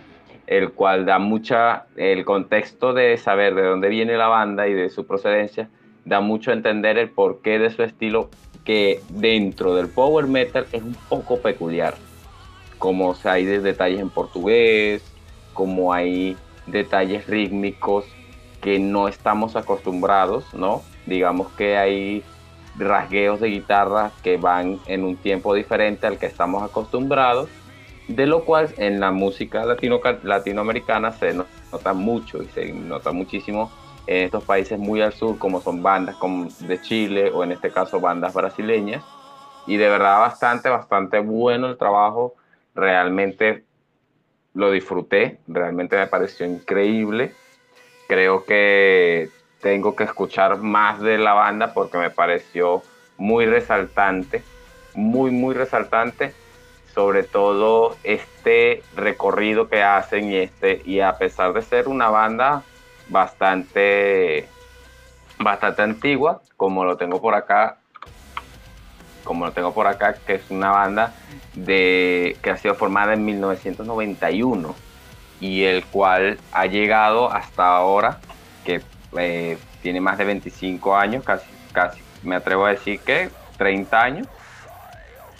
el 0.46 0.72
cual 0.72 1.04
da 1.06 1.18
mucha, 1.18 1.86
el 1.96 2.24
contexto 2.24 2.92
de 2.92 3.16
saber 3.18 3.54
de 3.54 3.62
dónde 3.62 3.88
viene 3.88 4.16
la 4.16 4.28
banda 4.28 4.68
y 4.68 4.74
de 4.74 4.90
su 4.90 5.06
procedencia, 5.06 5.68
da 6.04 6.20
mucho 6.20 6.52
a 6.52 6.54
entender 6.54 6.98
el 6.98 7.10
porqué 7.10 7.58
de 7.58 7.70
su 7.70 7.82
estilo 7.82 8.30
que 8.64 9.00
dentro 9.08 9.74
del 9.74 9.88
power 9.88 10.26
metal 10.26 10.66
es 10.70 10.82
un 10.82 10.96
poco 11.08 11.40
peculiar. 11.40 11.94
Como 12.78 13.16
hay 13.24 13.44
detalles 13.44 14.00
en 14.00 14.10
portugués, 14.10 15.02
como 15.52 15.92
hay 15.92 16.36
detalles 16.66 17.26
rítmicos 17.26 18.04
que 18.66 18.80
no 18.80 19.06
estamos 19.06 19.54
acostumbrados, 19.54 20.52
¿no? 20.52 20.82
Digamos 21.06 21.52
que 21.52 21.76
hay 21.76 22.24
rasgueos 22.76 23.38
de 23.38 23.46
guitarra 23.46 24.10
que 24.24 24.38
van 24.38 24.80
en 24.86 25.04
un 25.04 25.16
tiempo 25.16 25.54
diferente 25.54 26.08
al 26.08 26.18
que 26.18 26.26
estamos 26.26 26.64
acostumbrados, 26.64 27.48
de 28.08 28.26
lo 28.26 28.44
cual 28.44 28.74
en 28.76 28.98
la 28.98 29.12
música 29.12 29.64
latino, 29.64 30.00
latinoamericana 30.24 31.12
se 31.12 31.32
nota 31.32 31.92
mucho 31.92 32.42
y 32.42 32.46
se 32.46 32.72
nota 32.72 33.12
muchísimo 33.12 33.70
en 34.08 34.24
estos 34.24 34.42
países 34.42 34.80
muy 34.80 35.00
al 35.00 35.12
sur, 35.12 35.38
como 35.38 35.60
son 35.60 35.80
bandas 35.80 36.16
como 36.16 36.48
de 36.58 36.80
Chile 36.80 37.30
o 37.30 37.44
en 37.44 37.52
este 37.52 37.70
caso 37.70 38.00
bandas 38.00 38.34
brasileñas. 38.34 39.04
Y 39.68 39.76
de 39.76 39.88
verdad 39.88 40.18
bastante, 40.18 40.68
bastante 40.68 41.20
bueno 41.20 41.68
el 41.68 41.78
trabajo. 41.78 42.34
Realmente 42.74 43.62
lo 44.54 44.72
disfruté, 44.72 45.38
realmente 45.46 45.96
me 45.96 46.08
pareció 46.08 46.46
increíble. 46.46 47.32
Creo 48.06 48.44
que 48.44 49.30
tengo 49.60 49.96
que 49.96 50.04
escuchar 50.04 50.58
más 50.58 51.00
de 51.00 51.18
la 51.18 51.32
banda 51.32 51.72
porque 51.74 51.98
me 51.98 52.10
pareció 52.10 52.82
muy 53.16 53.46
resaltante, 53.46 54.42
muy, 54.94 55.30
muy 55.30 55.54
resaltante. 55.54 56.32
Sobre 56.94 57.24
todo 57.24 57.96
este 58.04 58.82
recorrido 58.94 59.68
que 59.68 59.82
hacen 59.82 60.30
y, 60.32 60.36
este, 60.36 60.80
y 60.86 61.00
a 61.00 61.18
pesar 61.18 61.52
de 61.52 61.60
ser 61.60 61.88
una 61.88 62.08
banda 62.08 62.62
bastante, 63.08 64.48
bastante 65.38 65.82
antigua, 65.82 66.40
como 66.56 66.84
lo 66.84 66.96
tengo 66.96 67.20
por 67.20 67.34
acá, 67.34 67.76
como 69.24 69.44
lo 69.44 69.52
tengo 69.52 69.74
por 69.74 69.86
acá, 69.86 70.14
que 70.26 70.36
es 70.36 70.50
una 70.50 70.70
banda 70.70 71.12
de, 71.54 72.38
que 72.40 72.50
ha 72.50 72.56
sido 72.56 72.74
formada 72.74 73.12
en 73.12 73.26
1991 73.26 74.85
y 75.40 75.64
el 75.64 75.84
cual 75.84 76.38
ha 76.52 76.66
llegado 76.66 77.30
hasta 77.30 77.76
ahora, 77.76 78.18
que 78.64 78.80
eh, 79.18 79.58
tiene 79.82 80.00
más 80.00 80.18
de 80.18 80.24
25 80.24 80.96
años, 80.96 81.24
casi, 81.24 81.46
casi 81.72 82.00
me 82.22 82.36
atrevo 82.36 82.66
a 82.66 82.70
decir 82.70 83.00
que 83.00 83.30
30 83.56 84.02
años, 84.02 84.26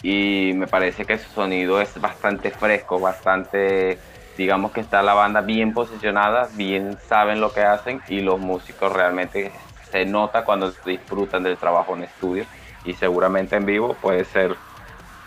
y 0.03 0.51
me 0.55 0.67
parece 0.67 1.05
que 1.05 1.17
su 1.17 1.29
sonido 1.29 1.81
es 1.81 1.99
bastante 1.99 2.51
fresco, 2.51 2.99
bastante 2.99 3.97
digamos 4.37 4.71
que 4.71 4.81
está 4.81 5.01
la 5.01 5.15
banda 5.15 5.41
bien 5.41 5.73
posicionada, 5.73 6.47
bien 6.53 6.97
saben 7.07 7.41
lo 7.41 7.51
que 7.51 7.61
hacen 7.61 8.01
y 8.07 8.21
los 8.21 8.39
músicos 8.39 8.93
realmente 8.93 9.51
se 9.89 10.05
nota 10.05 10.45
cuando 10.45 10.71
disfrutan 10.85 11.43
del 11.43 11.57
trabajo 11.57 11.95
en 11.95 12.03
estudio 12.03 12.45
y 12.85 12.93
seguramente 12.93 13.55
en 13.55 13.65
vivo 13.65 13.95
puede 13.95 14.23
ser 14.25 14.55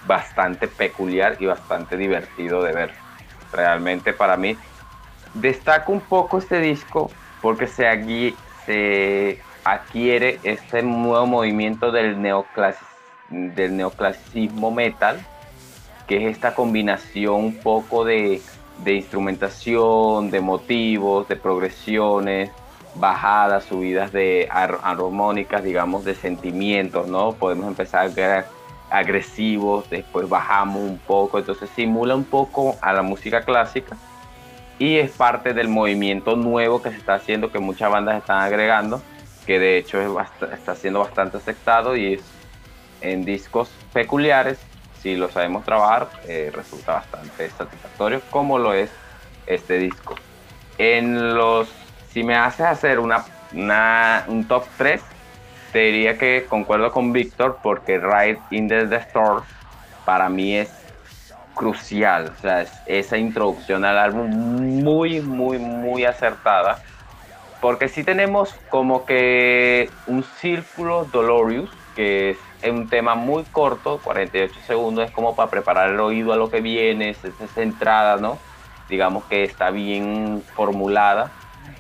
bastante 0.07 0.69
peculiar 0.69 1.37
y 1.41 1.47
bastante 1.47 1.97
divertido 1.97 2.63
de 2.63 2.73
ver. 2.73 3.00
Realmente 3.53 4.13
para 4.13 4.37
mí 4.37 4.57
destaco 5.35 5.93
un 5.93 6.01
poco 6.01 6.39
este 6.39 6.61
disco 6.61 7.11
porque 7.41 7.67
se, 7.67 8.35
se 8.67 9.41
adquiere 9.65 10.41
este 10.43 10.83
nuevo 10.83 11.27
movimiento 11.27 11.93
del, 11.93 12.21
del 13.31 13.77
neoclasicismo 13.77 14.71
metal, 14.71 15.21
que 16.07 16.27
es 16.27 16.37
esta 16.37 16.55
combinación 16.55 17.37
un 17.37 17.57
poco 17.57 18.05
de 18.05 18.43
de 18.85 18.95
instrumentación, 18.95 20.31
de 20.31 20.41
motivos, 20.41 21.29
de 21.29 21.37
progresiones, 21.37 22.51
bajadas, 22.95 23.65
subidas 23.65 24.13
de 24.13 24.49
armónicas, 24.51 25.63
digamos, 25.63 26.05
de 26.05 26.15
sentimientos, 26.15 27.07
¿no? 27.07 27.33
Podemos 27.33 27.67
empezar 27.67 28.07
a 28.07 28.45
agresivos, 28.91 29.89
después 29.89 30.29
bajamos 30.29 30.83
un 30.83 30.99
poco, 30.99 31.39
entonces 31.39 31.71
simula 31.75 32.15
un 32.15 32.25
poco 32.25 32.77
a 32.83 32.93
la 32.93 33.03
música 33.03 33.43
clásica 33.43 33.97
y 34.79 34.97
es 34.97 35.11
parte 35.11 35.55
del 35.55 35.69
movimiento 35.69 36.37
nuevo 36.37 36.83
que 36.83 36.91
se 36.91 36.97
está 36.97 37.15
haciendo, 37.15 37.53
que 37.53 37.59
muchas 37.59 37.91
bandas 37.91 38.19
están 38.19 38.41
agregando, 38.41 39.03
que 39.47 39.59
de 39.59 39.79
hecho 39.79 40.01
está 40.53 40.75
siendo 40.75 41.01
bastante 41.01 41.37
aceptado 41.37 41.97
y 41.97 42.15
es 42.15 42.23
en 43.01 43.25
discos 43.25 43.71
peculiares 43.93 44.59
si 45.03 45.17
lo 45.17 45.31
sabemos 45.31 45.65
trabajar, 45.65 46.09
eh, 46.27 46.51
resulta 46.55 46.93
bastante 46.93 47.49
satisfactorio, 47.51 48.21
como 48.31 48.59
lo 48.59 48.75
es 48.75 48.91
este 49.47 49.79
disco. 49.79 50.15
En 50.79 51.35
los, 51.35 51.69
si 52.13 52.23
me 52.23 52.37
haces 52.37 52.67
hacer 52.67 52.99
una, 52.99 53.25
un 54.29 54.45
top 54.47 54.65
3, 54.77 55.01
te 55.73 55.81
diría 55.81 56.19
que 56.19 56.47
concuerdo 56.49 56.93
con 56.93 57.13
Víctor 57.13 57.59
porque 57.63 57.99
Ride 57.99 58.39
in 58.51 58.69
the, 58.69 58.97
Store 58.97 59.43
para 60.05 60.29
mí 60.29 60.57
es 60.57 60.71
crucial. 61.55 62.33
O 62.37 62.41
sea, 62.41 62.67
esa 62.87 63.19
introducción 63.19 63.85
al 63.85 63.99
álbum 63.99 64.29
muy, 64.31 65.21
muy, 65.21 65.59
muy 65.59 66.05
acertada. 66.05 66.83
Porque 67.61 67.89
si 67.89 68.05
tenemos 68.05 68.55
como 68.71 69.05
que 69.05 69.91
un 70.07 70.23
círculo 70.23 71.05
Dolorious, 71.13 71.71
que 71.95 72.31
es 72.31 72.39
es 72.63 72.71
un 72.71 72.89
tema 72.89 73.15
muy 73.15 73.45
corto, 73.45 74.01
48 74.03 74.55
segundos, 74.67 75.07
es 75.07 75.11
como 75.13 75.35
para 75.35 75.51
preparar 75.51 75.91
el 75.91 76.01
oído 76.01 76.33
a 76.33 76.37
lo 76.37 76.51
que 76.51 76.61
viene, 76.61 77.11
es, 77.11 77.19
entrada, 77.57 78.17
¿no? 78.17 78.39
Digamos 78.89 79.25
que 79.25 79.45
está 79.45 79.71
bien 79.71 80.43
formulada. 80.55 81.31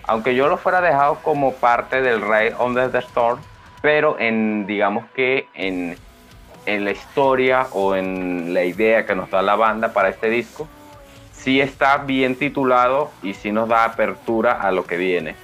Aunque 0.04 0.34
yo 0.34 0.48
lo 0.48 0.56
fuera 0.56 0.80
dejado 0.80 1.16
como 1.16 1.52
parte 1.54 2.00
del 2.00 2.22
Ride 2.22 2.54
on 2.58 2.74
the 2.74 2.98
Storm, 2.98 3.40
pero 3.82 4.18
en, 4.18 4.66
digamos 4.66 5.04
que 5.14 5.48
en, 5.54 5.96
en 6.66 6.84
la 6.84 6.90
historia 6.90 7.66
o 7.72 7.94
en 7.94 8.52
la 8.52 8.64
idea 8.64 9.06
que 9.06 9.14
nos 9.14 9.30
da 9.30 9.42
la 9.42 9.56
banda 9.56 9.92
para 9.92 10.08
este 10.08 10.28
disco, 10.28 10.68
sí 11.32 11.60
está 11.60 11.98
bien 11.98 12.36
titulado 12.36 13.10
y 13.22 13.34
sí 13.34 13.52
nos 13.52 13.68
da 13.68 13.84
apertura 13.84 14.52
a 14.52 14.70
lo 14.70 14.84
que 14.84 14.96
viene. 14.96 15.34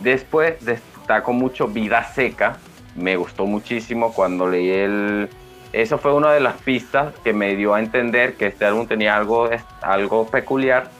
Después 0.00 0.64
destaco 0.64 1.32
mucho 1.32 1.68
Vida 1.68 2.04
Seca, 2.04 2.58
me 2.94 3.16
gustó 3.16 3.46
muchísimo 3.46 4.12
cuando 4.12 4.48
leí 4.48 4.70
el... 4.70 5.28
Eso 5.72 5.98
fue 5.98 6.12
una 6.12 6.32
de 6.32 6.40
las 6.40 6.56
pistas 6.56 7.14
que 7.22 7.32
me 7.32 7.54
dio 7.54 7.74
a 7.74 7.80
entender 7.80 8.34
que 8.34 8.46
este 8.48 8.64
álbum 8.64 8.88
tenía 8.88 9.16
algo, 9.16 9.48
algo 9.82 10.26
peculiar, 10.26 10.90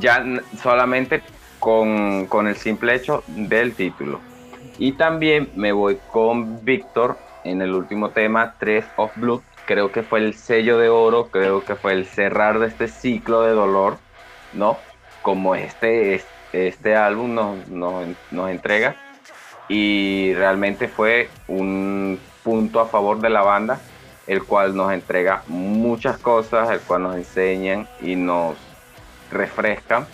ya 0.00 0.24
solamente 0.62 1.22
con, 1.58 2.26
con 2.26 2.46
el 2.46 2.56
simple 2.56 2.94
hecho 2.94 3.22
del 3.26 3.74
título. 3.74 4.20
Y 4.78 4.92
también 4.92 5.50
me 5.54 5.72
voy 5.72 5.98
con 6.12 6.64
Víctor 6.64 7.16
en 7.44 7.62
el 7.62 7.74
último 7.74 8.10
tema, 8.10 8.54
3 8.58 8.84
of 8.96 9.12
Blood. 9.16 9.40
Creo 9.64 9.90
que 9.90 10.02
fue 10.02 10.20
el 10.20 10.34
sello 10.34 10.78
de 10.78 10.88
oro, 10.88 11.28
creo 11.30 11.64
que 11.64 11.74
fue 11.74 11.92
el 11.92 12.06
cerrar 12.06 12.58
de 12.58 12.68
este 12.68 12.88
ciclo 12.88 13.42
de 13.42 13.52
dolor, 13.52 13.98
¿no? 14.52 14.76
Como 15.22 15.54
este, 15.54 16.22
este, 16.52 16.94
álbum 16.94 17.34
nos, 17.34 17.68
nos, 17.68 18.50
entrega. 18.50 18.96
Y 19.68 20.34
realmente 20.34 20.88
fue 20.88 21.28
un 21.48 22.20
punto 22.44 22.78
a 22.78 22.86
favor 22.86 23.20
de 23.20 23.30
la 23.30 23.42
banda, 23.42 23.80
el 24.26 24.44
cual 24.44 24.76
nos 24.76 24.92
entrega 24.92 25.42
muchas 25.48 26.18
cosas, 26.18 26.70
el 26.70 26.80
cual 26.80 27.02
nos 27.02 27.16
enseñan 27.16 27.88
y 28.00 28.14
nos 28.14 28.56
refrescan 29.32 30.06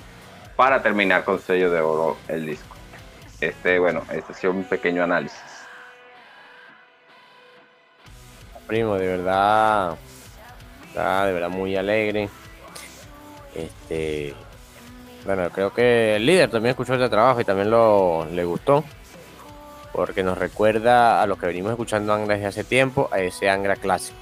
para 0.57 0.83
terminar 0.83 1.25
con 1.25 1.39
sello 1.39 1.71
de 1.71 1.81
oro 1.81 2.17
el 2.29 2.47
disco. 2.47 2.72
Este, 3.43 3.81
bueno, 3.81 4.05
este 4.13 4.33
ha 4.33 4.37
sido 4.37 4.53
un 4.53 4.63
pequeño 4.63 5.03
análisis. 5.03 5.43
Primo, 8.69 8.95
de 8.95 9.09
verdad, 9.09 9.97
de 10.95 11.33
verdad 11.33 11.49
muy 11.49 11.75
alegre. 11.75 12.29
Este, 13.53 14.33
bueno, 15.27 15.51
creo 15.51 15.75
que 15.75 16.15
el 16.15 16.25
líder 16.25 16.53
también 16.53 16.71
escuchó 16.71 16.95
este 16.95 17.09
trabajo 17.09 17.41
y 17.41 17.45
también 17.45 17.69
lo 17.69 18.27
le 18.27 18.45
gustó, 18.45 18.85
porque 19.93 20.23
nos 20.23 20.39
recuerda 20.39 21.21
a 21.21 21.27
lo 21.27 21.37
que 21.37 21.47
venimos 21.47 21.73
escuchando 21.73 22.15
Angra 22.15 22.37
desde 22.37 22.47
hace 22.47 22.63
tiempo, 22.63 23.09
a 23.11 23.19
ese 23.19 23.51
Angra 23.51 23.75
clásico. 23.75 24.19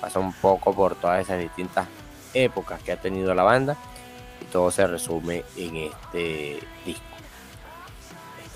Pasa 0.00 0.20
un 0.20 0.32
poco 0.32 0.72
por 0.72 0.94
todas 0.94 1.20
esas 1.20 1.40
distintas 1.40 1.88
épocas 2.32 2.80
que 2.82 2.92
ha 2.92 2.96
tenido 2.98 3.34
la 3.34 3.42
banda 3.42 3.76
y 4.40 4.44
todo 4.44 4.70
se 4.70 4.86
resume 4.86 5.42
en 5.56 5.76
este 5.76 6.60
disco 6.84 7.13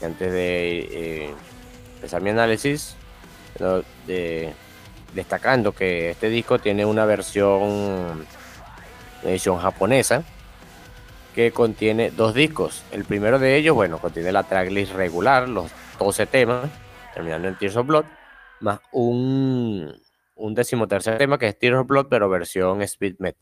antes 0.03 0.33
de 0.33 0.79
eh, 0.91 1.35
empezar 1.97 2.23
mi 2.23 2.31
análisis, 2.31 2.97
destacando 5.15 5.73
que 5.73 6.11
este 6.11 6.29
disco 6.29 6.59
tiene 6.59 6.85
una 6.85 7.05
versión, 7.05 8.27
edición 9.23 9.59
japonesa, 9.59 10.23
que 11.35 11.53
contiene 11.53 12.11
dos 12.11 12.35
discos. 12.35 12.83
El 12.91 13.05
primero 13.05 13.39
de 13.39 13.57
ellos, 13.57 13.75
bueno, 13.75 13.99
contiene 13.99 14.33
la 14.33 14.43
tracklist 14.43 14.93
regular, 14.93 15.49
los 15.49 15.71
12 15.99 16.27
temas, 16.27 16.69
terminando 17.15 17.49
en 17.49 17.57
Tears 17.57 17.77
of 17.77 17.87
Blood, 17.87 18.05
más 18.61 18.81
un, 18.93 20.01
decimotercer 20.37 21.19
tema 21.19 21.39
que 21.39 21.47
es 21.49 21.59
Tears 21.59 21.79
of 21.79 21.87
Blood, 21.87 22.07
pero 22.09 22.29
versión 22.29 22.83
speed 22.83 23.17
metal. 23.19 23.41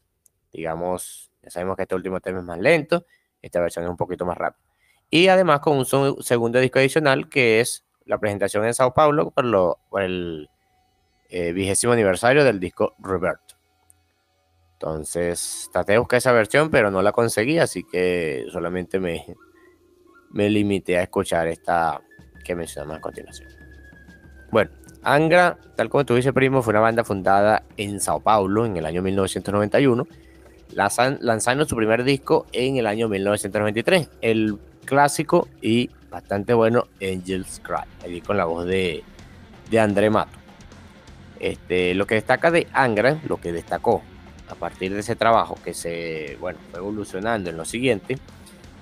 Digamos, 0.53 1.31
ya 1.43 1.51
sabemos 1.51 1.77
que 1.77 1.83
este 1.83 1.95
último 1.95 2.21
tema 2.21 2.41
es 2.41 2.45
más 2.45 2.59
lento, 2.59 3.07
esta 3.43 3.61
versión 3.61 3.85
es 3.85 3.91
un 3.91 3.97
poquito 3.97 4.25
más 4.25 4.37
rápida. 4.37 4.63
Y 5.11 5.29
además 5.29 5.61
con 5.61 5.79
un 5.79 6.23
segundo 6.23 6.59
disco 6.59 6.79
adicional 6.79 7.29
que 7.29 7.61
es 7.61 7.85
la 8.05 8.19
presentación 8.19 8.65
en 8.65 8.75
Sao 8.75 8.95
Paulo 8.95 9.31
por, 9.31 10.03
el 10.03 10.49
eh, 11.29 11.53
vigésimo 11.53 11.93
aniversario 11.93 12.45
del 12.45 12.61
disco 12.61 12.95
Roberto. 12.99 13.57
Entonces 14.75 15.69
traté 15.73 15.93
de 15.93 15.99
buscar 15.99 16.19
esa 16.19 16.33
versión, 16.33 16.71
pero 16.71 16.91
no 16.91 17.03
la 17.03 17.13
conseguí, 17.13 17.59
así 17.59 17.83
que 17.85 18.47
solamente 18.53 19.01
me, 19.01 19.25
me 20.31 20.51
limité 20.51 20.99
a 20.99 21.03
escuchar 21.03 21.49
esta 21.49 22.01
que 22.45 22.55
mencionamos 22.55 22.99
a 22.99 23.01
continuación. 23.01 23.49
Bueno, 24.51 24.71
Angra, 25.03 25.59
tal 25.77 25.89
como 25.89 26.05
tú 26.05 26.15
dices, 26.15 26.33
primo, 26.33 26.63
fue 26.63 26.73
una 26.73 26.81
banda 26.81 27.05
fundada 27.05 27.65
en 27.77 28.01
Sao 28.01 28.21
Paulo 28.21 28.67
en 28.67 28.77
el 28.77 28.87
año 28.87 29.03
1991, 29.03 30.07
lanzando 30.75 31.65
su 31.65 31.77
primer 31.77 32.05
disco 32.05 32.47
en 32.53 32.77
el 32.77 32.87
año 32.87 33.09
1993. 33.09 34.11
El 34.21 34.59
clásico 34.87 35.49
y 35.61 35.91
bastante 36.11 36.55
bueno 36.55 36.87
Angel's 37.03 37.61
Cry, 37.63 37.85
ahí 38.03 38.23
con 38.23 38.39
la 38.39 38.47
voz 38.47 38.65
de, 38.65 39.05
de 39.71 39.81
André 39.81 40.09
Mato. 40.09 40.39
Este, 41.39 41.95
lo 41.95 42.07
que 42.07 42.15
destaca 42.15 42.51
de 42.51 42.67
Angra, 42.73 43.21
lo 43.29 43.37
que 43.37 43.53
destacó 43.53 44.03
a 44.49 44.55
partir 44.55 44.95
de 44.95 45.01
ese 45.01 45.17
trabajo 45.17 45.59
que 45.63 45.75
se 45.75 46.39
bueno, 46.41 46.59
fue 46.71 46.81
evolucionando 46.81 47.51
en 47.51 47.59
lo 47.59 47.67
siguiente, 47.67 48.17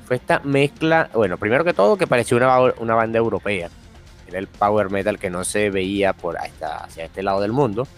fue 0.07 0.17
esta 0.17 0.41
mezcla, 0.41 1.11
bueno, 1.15 1.39
primero 1.39 1.65
que 1.65 1.73
todo 1.73 1.97
que 1.97 2.07
parecía 2.07 2.37
una, 2.37 2.61
una 2.79 2.95
banda 2.95 3.19
europea, 3.19 3.71
era 4.29 4.39
el 4.39 4.47
power 4.47 4.91
metal 4.91 5.19
que 5.19 5.31
no 5.31 5.45
se 5.45 5.71
veía 5.71 6.13
por 6.13 6.37
hacia 6.39 7.05
este 7.05 7.23
lado 7.23 7.41
del 7.41 7.53
mundo, 7.53 7.89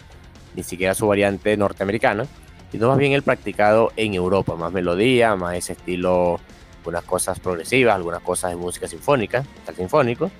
ni 0.55 0.63
siquiera 0.63 0.95
su 0.95 1.07
variante 1.07 1.55
norteamericana, 1.55 2.25
sino 2.71 2.87
más 2.87 2.97
bien 2.97 3.13
el 3.13 3.21
practicado 3.21 3.91
en 3.95 4.13
Europa, 4.13 4.55
más 4.55 4.71
melodía, 4.71 5.35
más 5.35 5.55
ese 5.55 5.73
estilo 5.73 6.39
algunas 6.87 7.03
cosas 7.03 7.39
progresivas, 7.39 7.95
algunas 7.95 8.21
cosas 8.21 8.51
de 8.51 8.55
música 8.55 8.87
sinfónica, 8.87 9.43
metal 9.59 9.75
sinfónico, 9.75 10.31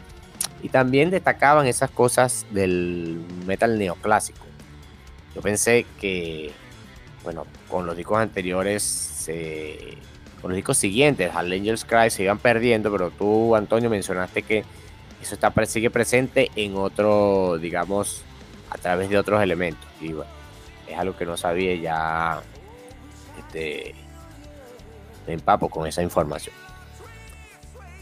y 0.64 0.70
también 0.70 1.10
destacaban 1.10 1.68
esas 1.68 1.92
cosas 1.92 2.46
del 2.52 3.22
metal 3.46 3.78
neoclásico. 3.78 4.46
Yo 5.36 5.42
pensé 5.42 5.86
que, 6.00 6.54
bueno, 7.24 7.46
con 7.68 7.86
los 7.86 7.98
discos 7.98 8.20
anteriores, 8.20 9.30
con 10.42 10.52
los 10.52 10.56
discos 10.56 10.78
siguientes, 10.78 11.36
al 11.36 11.52
Angel's 11.52 11.84
Cry 11.84 12.10
se 12.10 12.24
iban 12.24 12.40
perdiendo, 12.40 12.90
pero 12.94 13.12
tú, 13.12 13.54
Antonio, 13.54 13.90
mencionaste 13.90 14.42
que 14.42 14.64
eso 15.22 15.36
está, 15.36 15.54
sigue 15.66 15.90
presente 15.90 16.50
en 16.56 16.78
otro, 16.78 17.58
digamos, 17.58 18.22
a 18.70 18.78
través 18.78 19.10
de 19.10 19.18
otros 19.18 19.42
elementos. 19.44 19.86
Y 20.00 20.14
bueno, 20.14 20.32
es 20.88 20.98
algo 20.98 21.18
que 21.18 21.26
no 21.26 21.36
sabía 21.36 21.76
ya. 21.76 22.42
Este, 23.38 24.07
empapo 25.34 25.70
con 25.70 25.88
esa 25.88 26.02
información. 26.02 26.56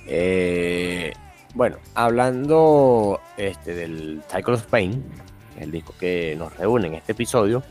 Eh, 0.08 1.14
bueno, 1.54 1.78
hablando 1.94 3.22
este, 3.38 3.74
del 3.74 4.22
Cycle 4.30 4.56
of 4.56 4.66
Pain, 4.68 5.04
el 5.60 5.72
disco 5.72 5.94
que 6.00 6.36
nos 6.38 6.56
reúne 6.58 6.88
en 6.88 6.94
este 6.96 7.14
episodio, 7.14 7.64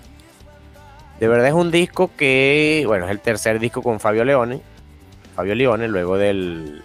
de 1.20 1.28
verdad 1.28 1.48
es 1.48 1.54
un 1.54 1.70
disco 1.70 2.10
que, 2.16 2.84
bueno, 2.86 3.04
es 3.04 3.10
el 3.10 3.20
tercer 3.20 3.60
disco 3.60 3.82
con 3.82 4.00
Fabio 4.00 4.24
Leone, 4.24 4.60
Fabio 5.36 5.54
Leone, 5.54 5.86
luego 5.88 6.16
del, 6.16 6.82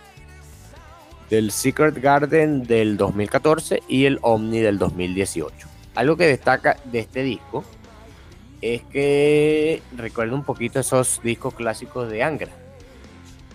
del 1.30 1.52
Secret 1.52 2.00
Garden 2.00 2.64
del 2.64 2.98
2014 2.98 3.84
y 3.88 4.06
el 4.06 4.20
Omni 4.22 4.60
del 4.60 4.78
2018. 4.78 5.68
Algo 5.96 6.16
que 6.18 6.28
destaca 6.28 6.78
de 6.86 7.00
este 7.00 7.24
disco 7.24 7.64
es 8.62 8.82
que 8.84 9.82
recuerda 9.96 10.36
un 10.36 10.44
poquito 10.44 10.80
esos 10.80 11.22
discos 11.24 11.54
clásicos 11.54 12.10
de 12.10 12.24
Angra, 12.24 12.52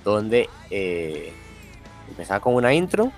donde 0.02 0.48
eh, 0.70 1.32
empezaba 2.08 2.40
con 2.40 2.54
una 2.54 2.72
intro, 2.72 3.12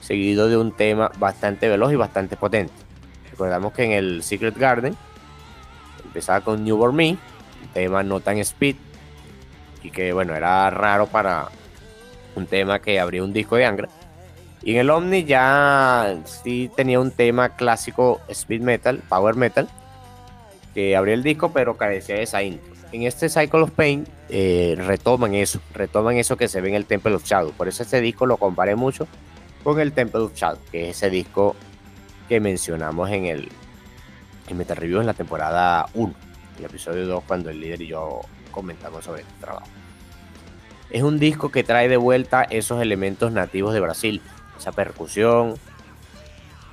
seguido 0.00 0.48
de 0.48 0.56
un 0.56 0.72
tema 0.72 1.10
bastante 1.18 1.68
veloz 1.68 1.92
y 1.92 1.96
bastante 1.96 2.36
potente. 2.36 2.72
Recordamos 3.30 3.72
que 3.72 3.84
en 3.84 3.92
el 3.92 4.22
Secret 4.22 4.56
Garden 4.56 4.96
empezaba 6.04 6.40
con 6.40 6.64
Newborn 6.64 6.94
Me, 6.94 7.10
un 7.10 7.68
tema 7.74 8.02
no 8.02 8.20
tan 8.20 8.38
speed, 8.38 8.76
y 9.82 9.90
que 9.90 10.12
bueno, 10.12 10.34
era 10.34 10.70
raro 10.70 11.06
para 11.06 11.48
un 12.34 12.46
tema 12.46 12.80
que 12.80 13.00
abría 13.00 13.24
un 13.24 13.32
disco 13.32 13.56
de 13.56 13.66
Angra. 13.66 13.88
Y 14.62 14.72
en 14.72 14.78
el 14.78 14.90
Omni 14.90 15.24
ya 15.24 16.16
sí 16.24 16.70
tenía 16.74 16.98
un 16.98 17.10
tema 17.10 17.50
clásico 17.50 18.20
speed 18.28 18.62
metal, 18.62 19.02
power 19.08 19.36
metal, 19.36 19.68
que 20.76 20.94
abría 20.94 21.14
el 21.14 21.22
disco, 21.22 21.52
pero 21.52 21.78
carecía 21.78 22.16
de 22.16 22.24
esa 22.24 22.42
intro. 22.42 22.70
En 22.92 23.04
este 23.04 23.30
Cycle 23.30 23.62
of 23.62 23.70
Pain 23.70 24.06
eh, 24.28 24.74
retoman 24.76 25.34
eso, 25.34 25.58
retoman 25.72 26.18
eso 26.18 26.36
que 26.36 26.48
se 26.48 26.60
ve 26.60 26.68
en 26.68 26.74
el 26.74 26.84
Temple 26.84 27.14
of 27.14 27.24
Shadow. 27.24 27.52
Por 27.52 27.66
eso 27.66 27.82
este 27.82 28.02
disco 28.02 28.26
lo 28.26 28.36
comparé 28.36 28.76
mucho 28.76 29.08
con 29.64 29.80
el 29.80 29.92
Temple 29.92 30.20
of 30.20 30.34
Shadow, 30.34 30.58
que 30.70 30.90
es 30.90 30.98
ese 30.98 31.08
disco 31.08 31.56
que 32.28 32.40
mencionamos 32.40 33.08
en 33.10 33.24
el 33.24 33.48
en 34.48 34.56
Metal 34.58 34.76
Review 34.76 35.00
en 35.00 35.06
la 35.06 35.14
temporada 35.14 35.86
1, 35.94 36.12
el 36.58 36.64
episodio 36.66 37.06
2, 37.06 37.24
cuando 37.26 37.48
el 37.48 37.58
líder 37.58 37.80
y 37.80 37.86
yo 37.86 38.20
comentamos 38.50 39.02
sobre 39.02 39.22
este 39.22 39.32
trabajo. 39.40 39.66
Es 40.90 41.02
un 41.02 41.18
disco 41.18 41.50
que 41.50 41.64
trae 41.64 41.88
de 41.88 41.96
vuelta 41.96 42.42
esos 42.42 42.82
elementos 42.82 43.32
nativos 43.32 43.72
de 43.72 43.80
Brasil, 43.80 44.20
esa 44.58 44.72
percusión, 44.72 45.54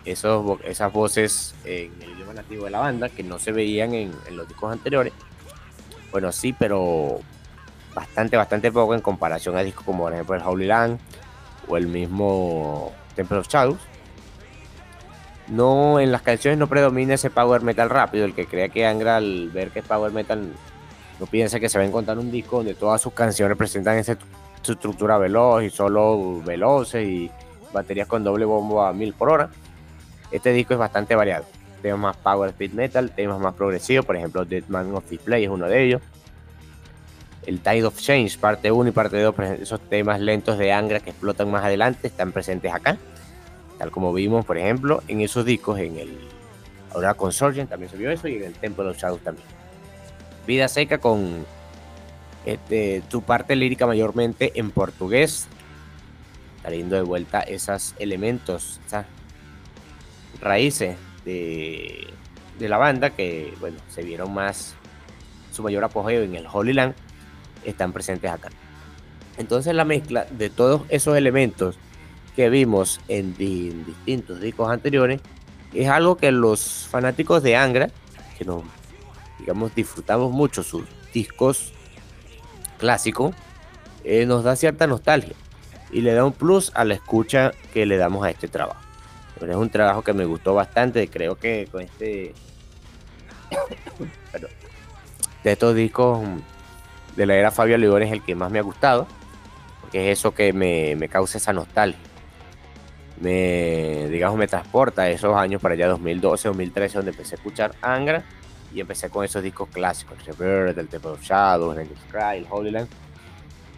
esos, 0.05 0.59
esas 0.63 0.91
voces 0.91 1.55
en 1.65 1.91
el 2.01 2.11
idioma 2.11 2.33
nativo 2.33 2.65
de 2.65 2.71
la 2.71 2.79
banda 2.79 3.09
que 3.09 3.23
no 3.23 3.39
se 3.39 3.51
veían 3.51 3.93
en, 3.93 4.11
los 4.31 4.47
discos 4.47 4.71
anteriores. 4.71 5.13
Bueno, 6.11 6.31
sí, 6.31 6.53
pero 6.53 7.19
bastante, 7.93 8.37
bastante 8.37 8.71
poco 8.71 8.95
en 8.95 9.01
comparación 9.01 9.55
a 9.57 9.63
discos 9.63 9.85
como 9.85 10.03
por 10.03 10.13
ejemplo 10.13 10.35
el 10.35 10.41
Holy 10.41 10.65
Land 10.65 10.99
o 11.67 11.77
el 11.77 11.87
mismo 11.87 12.91
Temple 13.15 13.37
of 13.37 13.47
Shadows. 13.47 13.79
No, 15.47 15.99
en 15.99 16.11
las 16.11 16.21
canciones 16.21 16.57
no 16.57 16.67
predomina 16.67 17.15
ese 17.15 17.29
power 17.29 17.61
metal 17.61 17.89
rápido. 17.89 18.25
El 18.25 18.33
que 18.33 18.45
crea 18.45 18.69
que 18.69 18.85
Angra 18.85 19.17
al 19.17 19.49
ver 19.49 19.71
que 19.71 19.79
es 19.79 19.85
power 19.85 20.11
metal 20.11 20.53
No 21.19 21.25
piensa 21.25 21.59
que 21.59 21.67
se 21.67 21.77
va 21.77 21.83
a 21.83 21.87
encontrar 21.87 22.17
un 22.17 22.31
disco 22.31 22.57
donde 22.57 22.75
todas 22.75 23.01
sus 23.01 23.13
canciones 23.13 23.57
presentan 23.57 23.97
esa 23.97 24.17
estructura 24.65 25.17
veloz 25.17 25.63
y 25.63 25.69
solo 25.69 26.41
veloces 26.41 27.05
y 27.05 27.31
baterías 27.73 28.07
con 28.07 28.23
doble 28.23 28.45
bombo 28.45 28.83
a 28.83 28.93
mil 28.93 29.13
por 29.13 29.29
hora. 29.29 29.49
Este 30.33 30.51
disco 30.51 30.73
es 30.73 30.79
bastante 30.79 31.15
variado. 31.15 31.45
Temas 31.83 31.99
más 31.99 32.17
power 32.17 32.49
speed 32.49 32.71
metal, 32.71 33.11
temas 33.11 33.39
más 33.39 33.53
progresivos, 33.53 34.03
por 34.03 34.15
ejemplo, 34.15 34.43
Dead 34.45 34.63
Man 34.67 34.93
of 34.95 35.07
Display 35.07 35.43
es 35.43 35.49
uno 35.49 35.67
de 35.67 35.83
ellos. 35.83 36.01
El 37.45 37.59
Tide 37.59 37.85
of 37.85 37.97
Change, 37.97 38.39
parte 38.39 38.71
1 38.71 38.89
y 38.89 38.91
parte 38.91 39.21
2, 39.21 39.35
esos 39.61 39.79
temas 39.81 40.19
lentos 40.19 40.57
de 40.57 40.71
Angra 40.71 41.01
que 41.01 41.11
explotan 41.11 41.51
más 41.51 41.63
adelante, 41.63 42.07
están 42.07 42.31
presentes 42.31 42.73
acá. 42.73 42.97
Tal 43.77 43.91
como 43.91 44.11
vimos, 44.11 44.43
por 44.43 44.57
ejemplo, 44.57 45.03
en 45.07 45.21
esos 45.21 45.45
discos, 45.45 45.77
en 45.77 45.97
el 45.99 46.17
Aurora 46.93 47.13
Consortium 47.13 47.67
también 47.67 47.91
se 47.91 47.97
vio 47.97 48.09
eso 48.09 48.27
y 48.27 48.37
en 48.37 48.43
el 48.43 48.53
Temple 48.53 48.89
of 48.89 48.97
Shadows 48.97 49.21
también. 49.21 49.47
Vida 50.47 50.67
seca 50.67 50.97
con 50.97 51.45
este, 52.45 53.03
tu 53.07 53.21
parte 53.21 53.55
lírica 53.55 53.85
mayormente 53.85 54.51
en 54.55 54.71
portugués, 54.71 55.47
trayendo 56.63 56.95
de 56.95 57.03
vuelta 57.03 57.41
esos 57.41 57.93
elementos, 57.99 58.79
raíces 60.41 60.97
de, 61.25 62.07
la 62.59 62.77
banda 62.77 63.09
que, 63.09 63.53
bueno, 63.59 63.77
se 63.89 64.03
vieron 64.03 64.33
más, 64.33 64.75
su 65.51 65.63
mayor 65.63 65.83
apogeo 65.83 66.23
en 66.23 66.35
el 66.35 66.47
Holy 66.51 66.73
Land, 66.73 66.95
están 67.65 67.91
presentes 67.93 68.31
acá. 68.31 68.49
Entonces 69.37 69.73
la 69.73 69.85
mezcla 69.85 70.25
de 70.29 70.49
todos 70.49 70.83
esos 70.89 71.17
elementos 71.17 71.77
que 72.35 72.49
vimos 72.49 72.99
en, 73.07 73.35
distintos 73.35 74.41
discos 74.41 74.69
anteriores 74.69 75.21
es 75.73 75.89
algo 75.89 76.17
que 76.17 76.31
los 76.31 76.87
fanáticos 76.89 77.43
de 77.43 77.55
Angra, 77.55 77.89
que 78.37 78.45
nos, 78.45 78.63
digamos, 79.39 79.73
disfrutamos 79.75 80.31
mucho 80.31 80.63
sus 80.63 80.83
discos 81.13 81.73
clásico, 82.77 83.33
eh, 84.03 84.25
nos 84.25 84.43
da 84.43 84.55
cierta 84.55 84.87
nostalgia 84.87 85.35
y 85.91 86.01
le 86.01 86.13
da 86.13 86.25
un 86.25 86.33
plus 86.33 86.71
a 86.75 86.83
la 86.85 86.95
escucha 86.95 87.51
que 87.73 87.85
le 87.85 87.97
damos 87.97 88.25
a 88.25 88.29
este 88.29 88.47
trabajo. 88.47 88.82
Pero 89.43 89.55
es 89.55 89.59
un 89.59 89.69
trabajo 89.69 90.01
que 90.01 90.13
me 90.13 90.23
gustó 90.23 90.53
bastante, 90.53 91.09
creo 91.09 91.35
que 91.35 91.67
con 91.69 91.81
este... 91.81 92.33
de 95.43 95.51
estos 95.51 95.75
discos 95.75 96.21
de 97.17 97.25
la 97.25 97.35
era 97.35 97.51
Fabio 97.51 97.77
León 97.77 98.03
es 98.03 98.13
el 98.13 98.23
que 98.23 98.35
más 98.35 98.49
me 98.49 98.59
ha 98.59 98.61
gustado, 98.61 99.05
porque 99.81 100.09
es 100.09 100.17
eso 100.17 100.33
que 100.33 100.53
me, 100.53 101.09
causa 101.09 101.39
esa 101.39 101.51
nostalgia. 101.51 101.99
Me, 103.19 104.07
digamos, 104.07 104.37
me 104.37 104.47
transporta 104.47 105.01
a 105.01 105.09
esos 105.09 105.35
años 105.35 105.61
para 105.61 105.73
allá 105.73 105.89
2012, 105.89 106.47
2013, 106.47 106.99
donde 106.99 107.11
empecé 107.11 107.35
a 107.35 107.37
escuchar 107.37 107.75
Angra 107.81 108.23
y 108.73 108.79
empecé 108.79 109.09
con 109.09 109.25
esos 109.25 109.43
discos 109.43 109.67
clásicos, 109.67 110.17
el 110.25 110.37
Rebirth, 110.37 110.77
el 110.77 110.87
Temple 110.87 111.11
of 111.11 111.21
Shadows, 111.21 111.77
el 111.77 111.89
Cry, 112.09 112.37
el 112.37 112.47
Holy 112.49 112.71
Land. 112.71 112.87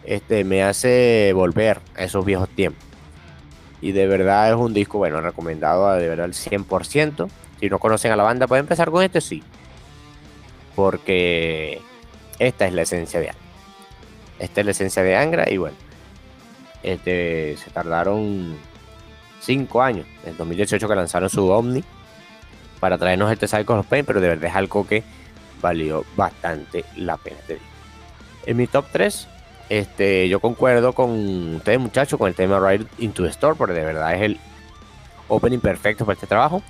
Este, 0.04 0.44
me 0.44 0.62
hace 0.62 1.32
volver 1.34 1.80
a 1.96 2.04
esos 2.04 2.24
viejos 2.24 2.48
tiempos. 2.50 2.85
Y 3.80 3.92
de 3.92 4.06
verdad 4.06 4.50
es 4.50 4.56
un 4.56 4.72
disco, 4.72 4.98
bueno, 4.98 5.20
recomendado 5.20 5.92
de 5.94 6.08
verdad 6.08 6.24
al 6.24 6.32
100%. 6.32 7.28
Si 7.60 7.68
no 7.68 7.78
conocen 7.78 8.12
a 8.12 8.16
la 8.16 8.22
banda, 8.22 8.46
pueden 8.46 8.64
empezar 8.64 8.90
con 8.90 9.02
este, 9.02 9.20
sí. 9.20 9.42
Porque 10.74 11.80
esta 12.38 12.66
es 12.66 12.72
la 12.72 12.82
esencia 12.82 13.20
de 13.20 13.30
Angra. 13.30 13.44
Esta 14.38 14.60
es 14.60 14.64
la 14.64 14.70
esencia 14.72 15.02
de 15.02 15.16
Angra 15.16 15.50
y 15.50 15.56
bueno, 15.56 15.76
este, 16.82 17.56
se 17.56 17.70
tardaron 17.70 18.56
5 19.40 19.82
años, 19.82 20.06
en 20.24 20.36
2018 20.36 20.88
que 20.88 20.94
lanzaron 20.94 21.30
su 21.30 21.48
Omni 21.48 21.82
para 22.80 22.98
traernos 22.98 23.32
este 23.32 23.48
Cycle 23.48 23.76
of 23.76 23.86
Pain, 23.86 24.04
pero 24.04 24.20
de 24.20 24.28
verdad 24.28 24.50
es 24.50 24.56
algo 24.56 24.86
que 24.86 25.02
valió 25.62 26.04
bastante 26.16 26.84
la 26.96 27.16
pena. 27.16 27.38
En 28.44 28.56
mi 28.56 28.66
top 28.66 28.86
3, 28.92 29.28
este, 29.68 30.28
yo 30.28 30.40
concuerdo 30.40 30.92
con 30.92 31.56
ustedes 31.56 31.80
muchachos 31.80 32.18
con 32.18 32.28
el 32.28 32.34
tema 32.34 32.60
Ride 32.60 32.86
into 32.98 33.22
the 33.22 33.30
Store, 33.30 33.56
porque 33.56 33.74
de 33.74 33.84
verdad 33.84 34.14
es 34.14 34.22
el 34.22 34.40
opening 35.28 35.58
perfecto 35.58 36.04
para 36.04 36.14
este 36.14 36.26
trabajo. 36.26 36.62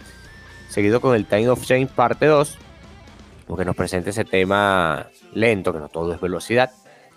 Seguido 0.68 1.00
con 1.00 1.14
el 1.14 1.26
Time 1.26 1.48
of 1.48 1.64
Change 1.64 1.92
parte 1.92 2.26
2, 2.26 2.58
porque 3.46 3.64
nos 3.64 3.76
presenta 3.76 4.10
ese 4.10 4.24
tema 4.24 5.06
lento, 5.32 5.72
que 5.72 5.78
no 5.78 5.88
todo 5.88 6.12
es 6.12 6.20
velocidad, 6.20 6.70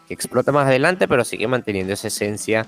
que 0.07 0.13
explota 0.13 0.51
más 0.51 0.67
adelante, 0.67 1.07
pero 1.07 1.23
sigue 1.23 1.47
manteniendo 1.47 1.93
esa 1.93 2.07
esencia 2.07 2.65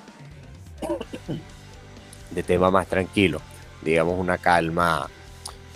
de 2.32 2.44
tema 2.44 2.72
más 2.72 2.88
tranquilo, 2.88 3.42
digamos 3.82 4.18
una 4.18 4.38
calma 4.38 5.08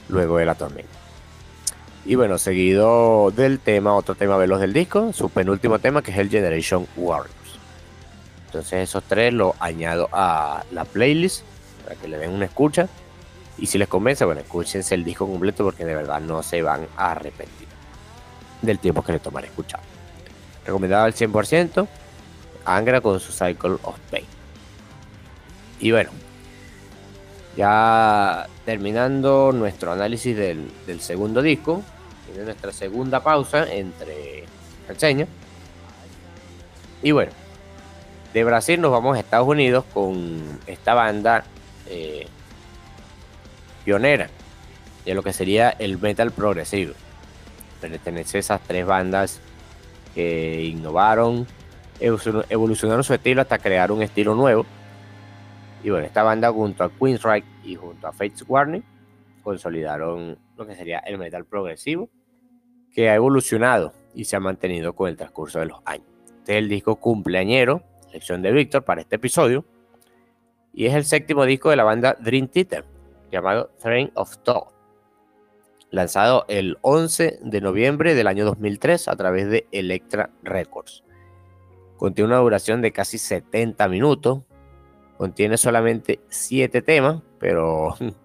luego 0.10 0.38
de 0.38 0.46
la 0.46 0.56
tormenta. 0.56 0.95
Y 2.06 2.16
bueno, 2.16 2.38
seguido 2.38 3.32
del 3.32 3.60
tema, 3.60 3.96
otro 3.96 4.14
tema 4.14 4.38
veloz 4.38 4.62
del 4.62 4.74
disco, 4.74 5.12
su 5.12 5.30
penúltimo 5.30 5.80
tema 5.80 6.04
que 6.04 6.12
es 6.12 6.18
el 6.18 6.30
Generation 6.30 6.88
Warriors. 6.96 7.34
Entonces 8.46 8.90
esos 8.90 9.04
tres 9.04 9.34
los 9.34 9.54
añado 9.60 10.08
a 10.12 10.64
la 10.72 10.86
playlist 10.86 11.44
para 11.84 11.96
que 11.96 12.08
le 12.08 12.18
den 12.18 12.32
una 12.32 12.46
escucha. 12.46 12.88
Y 13.58 13.66
si 13.66 13.78
les 13.78 13.88
convence, 13.88 14.24
bueno, 14.24 14.42
escúchense 14.42 14.94
el 14.94 15.04
disco 15.04 15.28
completo 15.28 15.64
porque 15.64 15.84
de 15.84 15.96
verdad 15.96 16.22
no 16.22 16.44
se 16.44 16.62
van 16.62 16.88
a 16.96 17.12
arrepentir 17.12 17.68
del 18.62 18.80
tiempo 18.80 19.02
que 19.02 19.14
le 19.14 19.20
tomaré 19.20 19.48
escuchar. 19.48 19.80
Recomendado 20.66 21.06
al 21.06 21.14
100%, 21.14 21.88
Angra 22.66 23.02
con 23.02 23.20
su 23.20 23.32
Cycle 23.32 23.78
of 23.84 23.98
Pain. 24.10 24.26
Y 25.80 25.92
bueno, 25.92 26.10
ya 27.56 28.48
terminando 28.66 29.52
nuestro 29.54 29.92
análisis 29.92 30.36
del, 30.36 30.72
segundo 31.00 31.42
disco, 31.42 31.84
de 32.34 32.44
nuestra 32.46 32.72
segunda 32.72 33.22
pausa 33.22 33.72
entre 33.72 34.46
reseñas. 34.88 35.28
Y 37.02 37.12
bueno, 37.12 37.32
de 38.34 38.44
Brasil 38.44 38.82
nos 38.82 38.92
vamos 38.92 39.16
a 39.16 39.20
Estados 39.20 39.48
Unidos 39.48 39.86
con 39.94 40.42
esta 40.68 40.94
banda 40.94 41.44
eh, 41.88 42.28
pionera 43.84 44.30
de 45.06 45.14
lo 45.14 45.24
que 45.24 45.34
sería 45.34 45.70
el 45.70 46.00
metal 46.00 46.32
progresivo. 46.32 46.94
Pertenece 47.82 48.38
a 48.38 48.40
esas 48.40 48.62
tres 48.62 48.86
bandas 48.86 49.40
que 50.16 50.64
innovaron, 50.64 51.46
evolucionaron 52.00 53.04
su 53.04 53.14
estilo 53.14 53.42
hasta 53.42 53.60
crear 53.60 53.92
un 53.92 54.02
estilo 54.02 54.34
nuevo 54.34 54.66
y 55.86 55.92
bueno, 55.92 56.08
esta 56.08 56.24
banda 56.24 56.52
junto 56.52 56.84
a 56.84 56.90
Queensryche 56.90 57.46
y 57.64 57.76
junto 57.76 58.08
a 58.08 58.12
Fates 58.12 58.44
Warning 58.48 58.84
consolidaron 59.44 60.36
lo 60.56 60.66
que 60.66 60.76
sería 60.76 61.00
el 61.00 61.18
metal 61.18 61.46
progresivo, 61.46 62.10
que 62.92 63.10
ha 63.10 63.16
evolucionado 63.16 63.94
y 64.14 64.26
se 64.26 64.36
ha 64.36 64.40
mantenido 64.40 64.94
con 64.94 65.10
el 65.10 65.18
transcurso 65.18 65.60
de 65.60 65.66
los 65.68 65.80
años. 65.86 66.08
Este 66.26 66.54
es 66.54 66.58
el 66.60 66.70
disco 66.70 66.96
cumpleañero, 66.96 67.84
lección 68.14 68.42
de 68.42 68.52
Víctor 68.52 68.84
para 68.84 69.02
este 69.02 69.18
episodio, 69.18 69.66
y 70.74 70.86
es 70.86 70.94
el 70.94 71.06
séptimo 71.06 71.46
disco 71.46 71.70
de 71.70 71.76
la 71.76 71.84
banda 71.84 72.16
Dream 72.20 72.48
Theater, 72.48 72.86
llamado 73.32 73.72
Train 73.82 74.12
of 74.16 74.38
Thought, 74.44 74.74
lanzado 75.92 76.46
el 76.48 76.78
11 76.82 77.40
de 77.42 77.62
noviembre 77.62 78.16
del 78.16 78.28
año 78.28 78.46
2003 78.46 79.08
a 79.08 79.16
través 79.16 79.50
de 79.50 79.68
Electra 79.72 80.30
Records. 80.44 81.04
Contiene 81.98 82.30
una 82.30 82.40
duración 82.40 82.82
de 82.82 82.92
casi 82.92 83.18
70 83.18 83.88
minutos, 83.88 84.44
Contiene 85.18 85.56
solamente 85.58 86.20
7 86.30 86.82
temas, 86.82 87.22
pero 87.40 87.96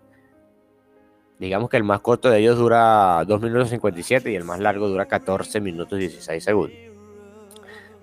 digamos 1.41 1.71
que 1.71 1.77
el 1.77 1.85
más 1.85 2.01
corto 2.01 2.31
de 2.31 2.39
ellos 2.39 2.59
dura 2.59 3.25
2 3.27 3.41
minutos 3.41 3.71
57 3.71 4.31
y 4.31 4.37
el 4.37 4.45
más 4.45 4.61
largo 4.61 4.89
dura 4.89 5.07
14 5.07 5.61
minutos 5.61 5.99
16 5.99 6.45
segundos. 6.45 6.79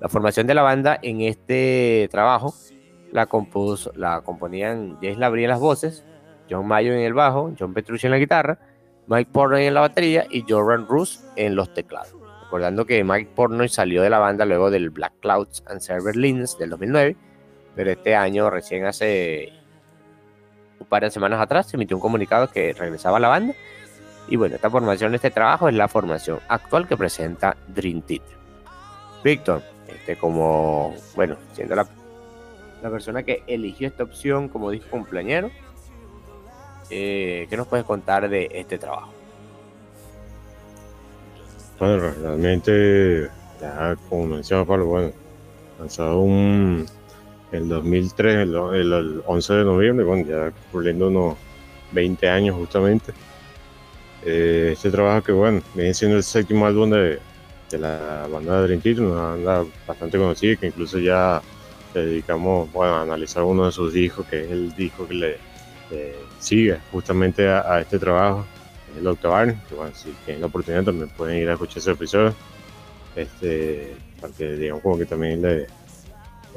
La 0.01 0.09
formación 0.09 0.47
de 0.47 0.53
la 0.53 0.63
banda 0.63 0.99
en 1.01 1.21
este 1.21 2.09
trabajo 2.11 2.53
la, 3.11 3.27
compuso, 3.27 3.93
la 3.95 4.21
componían 4.21 4.97
James 5.01 5.17
Labrie 5.17 5.45
en 5.45 5.51
las 5.51 5.59
voces, 5.59 6.03
John 6.49 6.67
Mayo 6.67 6.91
en 6.93 6.99
el 6.99 7.13
bajo, 7.13 7.53
John 7.57 7.73
Petrucci 7.73 8.07
en 8.07 8.11
la 8.11 8.17
guitarra, 8.17 8.59
Mike 9.07 9.31
Portnoy 9.31 9.65
en 9.65 9.73
la 9.73 9.81
batería 9.81 10.25
y 10.29 10.43
Jordan 10.47 10.87
Roos 10.87 11.23
en 11.35 11.55
los 11.55 11.73
teclados. 11.73 12.15
Recordando 12.43 12.85
que 12.85 13.03
Mike 13.03 13.31
Portnoy 13.35 13.69
salió 13.69 14.01
de 14.01 14.09
la 14.09 14.19
banda 14.19 14.45
luego 14.45 14.69
del 14.69 14.89
Black 14.89 15.13
Clouds 15.21 15.63
and 15.67 15.79
Server 15.79 16.15
Lines 16.15 16.57
del 16.57 16.71
2009 16.71 17.15
pero 17.77 17.91
este 17.91 18.15
año, 18.15 18.49
recién 18.49 18.85
hace 18.87 19.53
un 20.79 20.87
par 20.87 21.03
de 21.03 21.11
semanas 21.11 21.39
atrás, 21.39 21.67
se 21.67 21.77
emitió 21.77 21.97
un 21.97 22.01
comunicado 22.01 22.49
que 22.49 22.73
regresaba 22.73 23.17
a 23.17 23.19
la 23.19 23.27
banda. 23.29 23.53
Y 24.27 24.35
bueno, 24.35 24.55
esta 24.55 24.69
formación, 24.69 25.15
este 25.15 25.31
trabajo 25.31 25.69
es 25.69 25.75
la 25.75 25.87
formación 25.87 26.39
actual 26.47 26.87
que 26.87 26.97
presenta 26.97 27.55
Dream 27.67 28.01
Theater. 28.01 28.37
Víctor, 29.23 29.63
este, 29.87 30.17
como, 30.17 30.93
bueno, 31.15 31.37
siendo 31.53 31.75
la, 31.75 31.87
la, 32.81 32.89
persona 32.89 33.23
que 33.23 33.43
eligió 33.47 33.87
esta 33.87 34.03
opción 34.03 34.49
como 34.49 34.69
disco 34.69 34.89
cumpleañero, 34.89 35.49
eh, 36.89 37.47
¿qué 37.49 37.57
nos 37.57 37.67
puedes 37.67 37.85
contar 37.85 38.29
de 38.29 38.49
este 38.53 38.77
trabajo? 38.77 39.11
Bueno, 41.79 42.11
realmente, 42.21 43.29
como 44.09 44.25
mencionaba 44.25 44.77
bueno, 44.77 45.11
lanzado 45.79 46.19
un, 46.19 46.85
el 47.51 47.69
2003, 47.69 48.47
el, 48.47 49.21
11 49.25 49.53
de 49.53 49.63
noviembre, 49.63 50.05
bueno, 50.05 50.25
ya 50.27 50.51
cumpliendo 50.71 51.07
unos 51.07 51.37
20 51.91 52.29
años 52.29 52.55
justamente. 52.55 53.13
Eh, 54.25 54.71
este 54.73 54.91
trabajo 54.91 55.23
que, 55.23 55.31
bueno, 55.31 55.61
viene 55.73 55.93
siendo 55.93 56.17
el 56.17 56.23
séptimo 56.23 56.65
álbum 56.65 56.89
de, 56.89 57.19
la 57.71 58.27
banda 58.31 58.61
de 58.61 58.77
Dream 58.77 59.05
una 59.11 59.21
banda 59.21 59.65
bastante 59.85 60.17
conocida 60.17 60.55
que 60.55 60.67
incluso 60.67 60.99
ya 60.99 61.41
dedicamos 61.93 62.71
bueno, 62.71 62.95
a 62.95 63.01
analizar 63.01 63.43
uno 63.43 63.65
de 63.65 63.71
sus 63.71 63.93
discos, 63.93 64.25
que 64.27 64.45
es 64.45 64.51
el 64.51 64.73
disco 64.75 65.07
que 65.07 65.13
le, 65.13 65.37
sigue 66.39 66.77
justamente 66.91 67.47
a, 67.47 67.79
este 67.79 67.97
trabajo, 67.97 68.45
el 68.97 69.07
Octavar, 69.07 69.55
que 69.67 69.75
bueno, 69.75 69.93
si 69.95 70.09
tienen 70.25 70.41
la 70.41 70.47
oportunidad 70.47 70.83
también 70.83 71.09
pueden 71.09 71.37
ir 71.37 71.49
a 71.49 71.53
escuchar 71.53 71.77
ese 71.77 71.91
episodio, 71.91 72.35
este, 73.15 73.95
para 74.19 74.33
que 74.33 74.53
digamos 74.53 74.83
como 74.83 74.97
que 74.97 75.05
también 75.05 75.41
le 75.41 75.67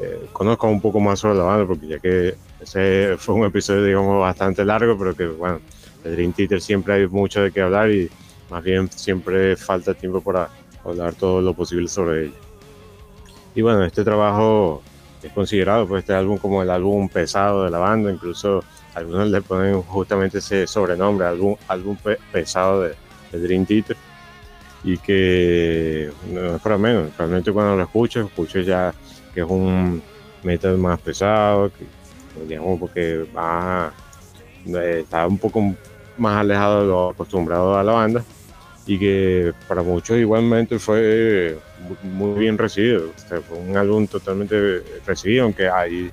eh, 0.00 0.28
conozcan 0.32 0.70
un 0.70 0.80
poco 0.80 0.98
más 1.00 1.18
sobre 1.18 1.36
la 1.36 1.44
banda, 1.44 1.66
porque 1.66 1.86
ya 1.86 1.98
que 1.98 2.34
ese 2.60 3.16
fue 3.18 3.34
un 3.34 3.44
episodio 3.44 3.84
digamos 3.84 4.20
bastante 4.20 4.64
largo, 4.64 4.98
pero 4.98 5.14
que 5.14 5.26
bueno, 5.26 5.60
de 6.02 6.12
Dream 6.12 6.32
Theater 6.32 6.60
siempre 6.60 6.94
hay 6.94 7.06
mucho 7.06 7.42
de 7.42 7.52
qué 7.52 7.60
hablar 7.60 7.90
y 7.90 8.08
más 8.50 8.62
bien 8.64 8.90
siempre 8.90 9.56
falta 9.56 9.94
tiempo 9.94 10.20
para 10.20 10.48
hablar 10.84 11.14
todo 11.14 11.40
lo 11.40 11.54
posible 11.54 11.88
sobre 11.88 12.24
ella. 12.24 12.34
Y 13.54 13.62
bueno, 13.62 13.84
este 13.84 14.02
trabajo 14.04 14.82
es 15.22 15.32
considerado 15.32 15.86
pues 15.86 16.00
este 16.00 16.14
álbum 16.14 16.38
como 16.38 16.62
el 16.62 16.70
álbum 16.70 17.08
pesado 17.08 17.64
de 17.64 17.70
la 17.70 17.78
banda, 17.78 18.10
incluso 18.10 18.64
algunos 18.94 19.28
le 19.28 19.42
ponen 19.42 19.82
justamente 19.82 20.38
ese 20.38 20.66
sobrenombre, 20.66 21.26
álbum, 21.26 21.56
álbum 21.68 21.96
pesado 22.32 22.82
de, 22.82 22.94
Dream 23.32 23.64
Theater 23.64 23.96
y 24.82 24.98
que 24.98 26.10
no 26.32 26.56
es 26.56 26.62
para 26.62 26.78
menos, 26.78 27.16
realmente 27.16 27.52
cuando 27.52 27.76
lo 27.76 27.82
escucho, 27.82 28.22
escucho 28.22 28.60
ya 28.60 28.92
que 29.34 29.40
es 29.40 29.46
un 29.46 30.02
metal 30.42 30.78
más 30.78 31.00
pesado, 31.00 31.70
digamos 32.48 32.80
porque 32.80 33.26
va, 33.36 33.92
eh, 34.66 35.00
está 35.02 35.26
un 35.26 35.38
poco 35.38 35.74
más 36.16 36.36
alejado 36.36 36.82
de 36.82 36.86
lo 36.86 37.10
acostumbrado 37.10 37.76
a 37.76 37.82
la 37.82 37.92
banda 37.92 38.24
y 38.86 38.98
que 38.98 39.52
para 39.68 39.82
muchos 39.82 40.18
igualmente 40.18 40.78
fue 40.78 41.58
muy 42.02 42.38
bien 42.38 42.58
recibido. 42.58 43.12
fue 43.48 43.58
un 43.58 43.76
álbum 43.76 44.06
totalmente 44.06 44.82
recibido, 45.06 45.44
aunque 45.44 45.68
hay, 45.68 46.10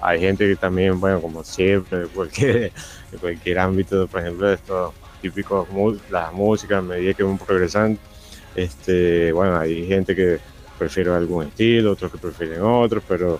hay 0.00 0.20
gente 0.20 0.46
que 0.46 0.56
también, 0.56 1.00
bueno, 1.00 1.20
como 1.20 1.42
siempre, 1.44 2.02
en 2.02 2.08
cualquier, 2.08 2.72
cualquier 3.20 3.58
ámbito, 3.58 4.06
por 4.08 4.20
ejemplo, 4.20 4.48
de 4.48 4.54
estos 4.54 4.92
típicos, 5.22 5.66
las 6.10 6.32
músicas, 6.32 6.78
a 6.78 6.82
medida 6.82 7.14
que 7.14 7.22
van 7.22 7.38
progresando, 7.38 7.98
este, 8.54 9.32
bueno, 9.32 9.58
hay 9.58 9.86
gente 9.86 10.14
que 10.14 10.38
prefiere 10.78 11.10
algún 11.10 11.46
estilo, 11.46 11.92
otros 11.92 12.12
que 12.12 12.18
prefieren 12.18 12.62
otros, 12.62 13.02
pero 13.06 13.38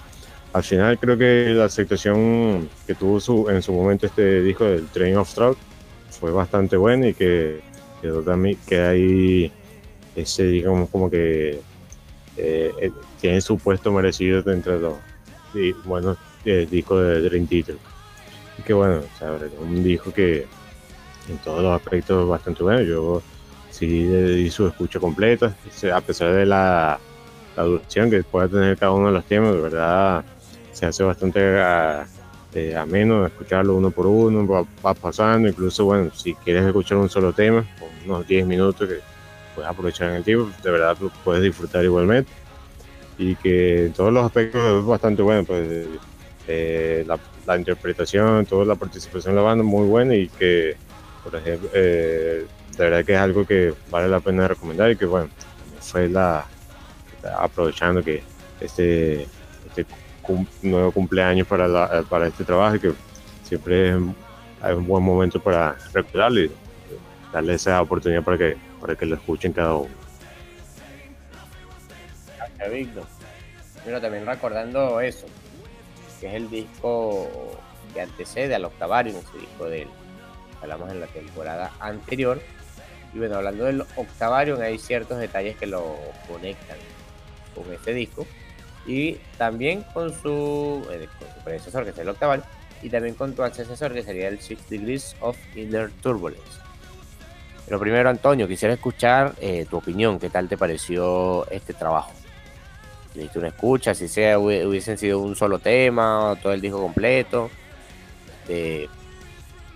al 0.52 0.62
final 0.62 0.98
creo 0.98 1.18
que 1.18 1.50
la 1.50 1.64
aceptación 1.66 2.68
que 2.86 2.94
tuvo 2.94 3.20
su, 3.20 3.48
en 3.50 3.62
su 3.62 3.72
momento 3.72 4.06
este 4.06 4.42
disco 4.42 4.64
del 4.64 4.86
Train 4.86 5.16
of 5.16 5.32
Thought 5.34 5.58
fue 6.10 6.30
bastante 6.30 6.76
buena 6.76 7.08
y 7.08 7.14
que 7.14 7.60
quedó 8.00 8.22
también 8.22 8.58
que 8.66 8.80
hay 8.80 9.52
ese 10.14 10.46
digamos 10.46 10.88
como 10.88 11.10
que 11.10 11.60
eh, 12.38 12.72
eh, 12.80 12.90
tiene 13.20 13.40
su 13.40 13.58
puesto 13.58 13.92
merecido 13.92 14.42
entre 14.50 14.78
los 14.78 14.94
buenos 15.84 16.16
discos 16.44 17.02
de 17.02 17.20
Dream 17.22 17.46
Theater. 17.46 17.76
Y 18.58 18.62
que 18.62 18.72
bueno 18.72 19.02
un 19.60 19.84
disco 19.84 20.12
que 20.12 20.46
en 21.28 21.38
todos 21.38 21.62
los 21.62 21.76
aspectos 21.76 22.28
bastante 22.28 22.62
bueno. 22.62 22.82
Yo 22.82 23.22
sí 23.70 24.06
di 24.06 24.50
su 24.50 24.66
escucha 24.66 24.98
completa 24.98 25.54
a 25.92 26.00
pesar 26.00 26.32
de 26.32 26.46
la, 26.46 26.98
la 27.56 27.62
duración 27.62 28.10
que 28.10 28.22
pueda 28.22 28.48
tener 28.48 28.76
cada 28.76 28.92
uno 28.92 29.08
de 29.08 29.14
los 29.14 29.24
temas 29.24 29.54
de 29.54 29.60
verdad 29.60 30.24
se 30.72 30.86
hace 30.86 31.02
bastante 31.02 31.40
este, 32.56 32.76
ameno 32.76 33.26
escucharlo 33.26 33.74
uno 33.76 33.90
por 33.90 34.06
uno, 34.06 34.46
va, 34.82 34.94
pasando, 34.94 35.48
incluso, 35.48 35.84
bueno, 35.84 36.10
si 36.14 36.34
quieres 36.34 36.64
escuchar 36.64 36.98
un 36.98 37.10
solo 37.10 37.32
tema, 37.32 37.66
unos 38.04 38.26
10 38.26 38.46
minutos 38.46 38.88
que 38.88 39.00
puedes 39.54 39.70
aprovechar 39.70 40.10
en 40.10 40.16
el 40.16 40.24
tiempo, 40.24 40.50
de 40.62 40.70
verdad 40.70 40.96
puedes 41.24 41.42
disfrutar 41.42 41.84
igualmente. 41.84 42.30
Y 43.18 43.34
que 43.36 43.86
en 43.86 43.92
todos 43.92 44.12
los 44.12 44.24
aspectos 44.24 44.62
es 44.62 44.84
bastante 44.84 45.22
bueno, 45.22 45.44
pues 45.44 45.86
eh, 46.48 47.06
la, 47.46 47.56
interpretación, 47.56 48.44
toda 48.46 48.64
la 48.64 48.74
participación 48.74 49.34
de 49.34 49.40
la 49.40 49.46
banda 49.46 49.64
muy 49.64 49.86
buena 49.86 50.14
y 50.14 50.28
que, 50.28 50.76
por 51.24 51.36
ejemplo, 51.36 51.68
eh, 51.74 52.46
de 52.76 52.84
verdad 52.84 53.04
que 53.04 53.14
es 53.14 53.18
algo 53.18 53.46
que 53.46 53.72
vale 53.90 54.08
la 54.08 54.20
pena 54.20 54.48
recomendar 54.48 54.90
y 54.90 54.96
que, 54.96 55.06
bueno, 55.06 55.28
fue 55.80 56.08
la, 56.08 56.44
aprovechando 57.38 58.02
que 58.02 58.22
este, 58.60 59.22
este 59.66 59.86
nuevo 60.62 60.92
cumpleaños 60.92 61.46
para, 61.46 62.02
para 62.02 62.26
este 62.26 62.44
trabajo 62.44 62.80
que 62.80 62.92
siempre 63.44 63.90
es 63.90 63.94
un 63.94 64.86
buen 64.86 65.04
momento 65.04 65.40
para 65.40 65.76
recordarlo 65.92 66.40
y 66.40 66.50
darle 67.32 67.54
esa 67.54 67.80
oportunidad 67.80 68.22
para 68.22 68.38
que, 68.38 68.56
para 68.80 68.96
que 68.96 69.06
lo 69.06 69.16
escuchen 69.16 69.52
cada 69.52 69.74
uno. 69.74 69.94
Gracias, 72.36 72.72
Víctor. 72.72 73.04
Pero 73.84 74.00
también 74.00 74.26
recordando 74.26 75.00
eso, 75.00 75.26
que 76.20 76.28
es 76.28 76.34
el 76.34 76.50
disco 76.50 77.28
que 77.94 78.00
antecede 78.00 78.54
al 78.54 78.64
Octavarium, 78.64 79.16
ese 79.16 79.38
disco 79.38 79.66
de 79.66 79.86
hablamos 80.60 80.90
en 80.90 81.00
la 81.00 81.06
temporada 81.06 81.72
anterior. 81.78 82.40
Y 83.14 83.18
bueno, 83.18 83.36
hablando 83.36 83.64
del 83.64 83.82
Octavarium, 83.96 84.60
hay 84.60 84.78
ciertos 84.78 85.18
detalles 85.18 85.56
que 85.56 85.66
lo 85.66 85.96
conectan 86.28 86.76
con 87.62 87.72
este 87.72 87.94
disco 87.94 88.26
y 88.86 89.14
también 89.36 89.82
con 89.92 90.12
su, 90.20 90.86
eh, 90.90 91.08
predecesor 91.44 91.84
que 91.84 91.90
es 91.90 91.98
el 91.98 92.08
octaval 92.08 92.44
y 92.82 92.90
también 92.90 93.14
con 93.14 93.34
tu 93.34 93.42
antecesor 93.42 93.92
que 93.92 94.02
sería 94.02 94.28
el 94.28 94.40
Six 94.40 94.68
Degrees 94.68 95.16
of 95.20 95.36
Inner 95.56 95.90
Turbulence. 96.02 96.60
Pero 97.66 97.80
primero 97.80 98.08
Antonio, 98.08 98.46
quisiera 98.46 98.74
escuchar 98.74 99.34
eh, 99.40 99.66
tu 99.68 99.78
opinión, 99.78 100.20
¿qué 100.20 100.30
tal 100.30 100.48
te 100.48 100.56
pareció 100.56 101.48
este 101.50 101.74
trabajo? 101.74 102.12
Si 103.12 103.26
tú 103.28 103.40
no 103.40 103.46
escuchas, 103.46 103.96
si 103.96 104.08
sea 104.08 104.38
hubiesen 104.38 104.98
sido 104.98 105.20
un 105.20 105.34
solo 105.34 105.58
tema 105.58 106.30
o 106.30 106.36
todo 106.36 106.52
el 106.52 106.60
disco 106.60 106.80
completo. 106.80 107.50
Eh, 108.46 108.88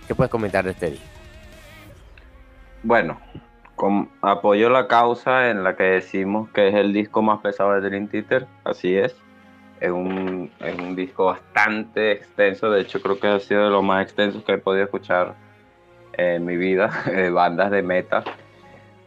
¿Qué 0.07 0.15
puedes 0.15 0.29
comentar 0.29 0.63
de 0.63 0.71
este 0.71 0.91
disco? 0.91 1.05
Bueno, 2.83 3.19
apoyo 4.21 4.69
la 4.69 4.87
causa 4.87 5.49
en 5.49 5.63
la 5.63 5.75
que 5.75 5.83
decimos 5.83 6.49
que 6.49 6.67
es 6.67 6.75
el 6.75 6.93
disco 6.93 7.21
más 7.21 7.39
pesado 7.41 7.73
de 7.73 7.81
Dream 7.81 8.07
Theater, 8.07 8.47
así 8.63 8.95
es. 8.95 9.15
Es 9.79 9.89
un, 9.89 10.51
es 10.59 10.77
un 10.77 10.95
disco 10.95 11.25
bastante 11.25 12.11
extenso, 12.11 12.69
de 12.69 12.81
hecho 12.81 13.01
creo 13.01 13.19
que 13.19 13.27
ha 13.27 13.39
sido 13.39 13.63
de 13.63 13.71
los 13.71 13.83
más 13.83 14.03
extensos 14.03 14.43
que 14.43 14.53
he 14.53 14.57
podido 14.59 14.83
escuchar 14.83 15.33
en 16.13 16.45
mi 16.45 16.55
vida, 16.57 16.91
de 17.05 17.29
bandas 17.31 17.71
de 17.71 17.81
meta. 17.81 18.23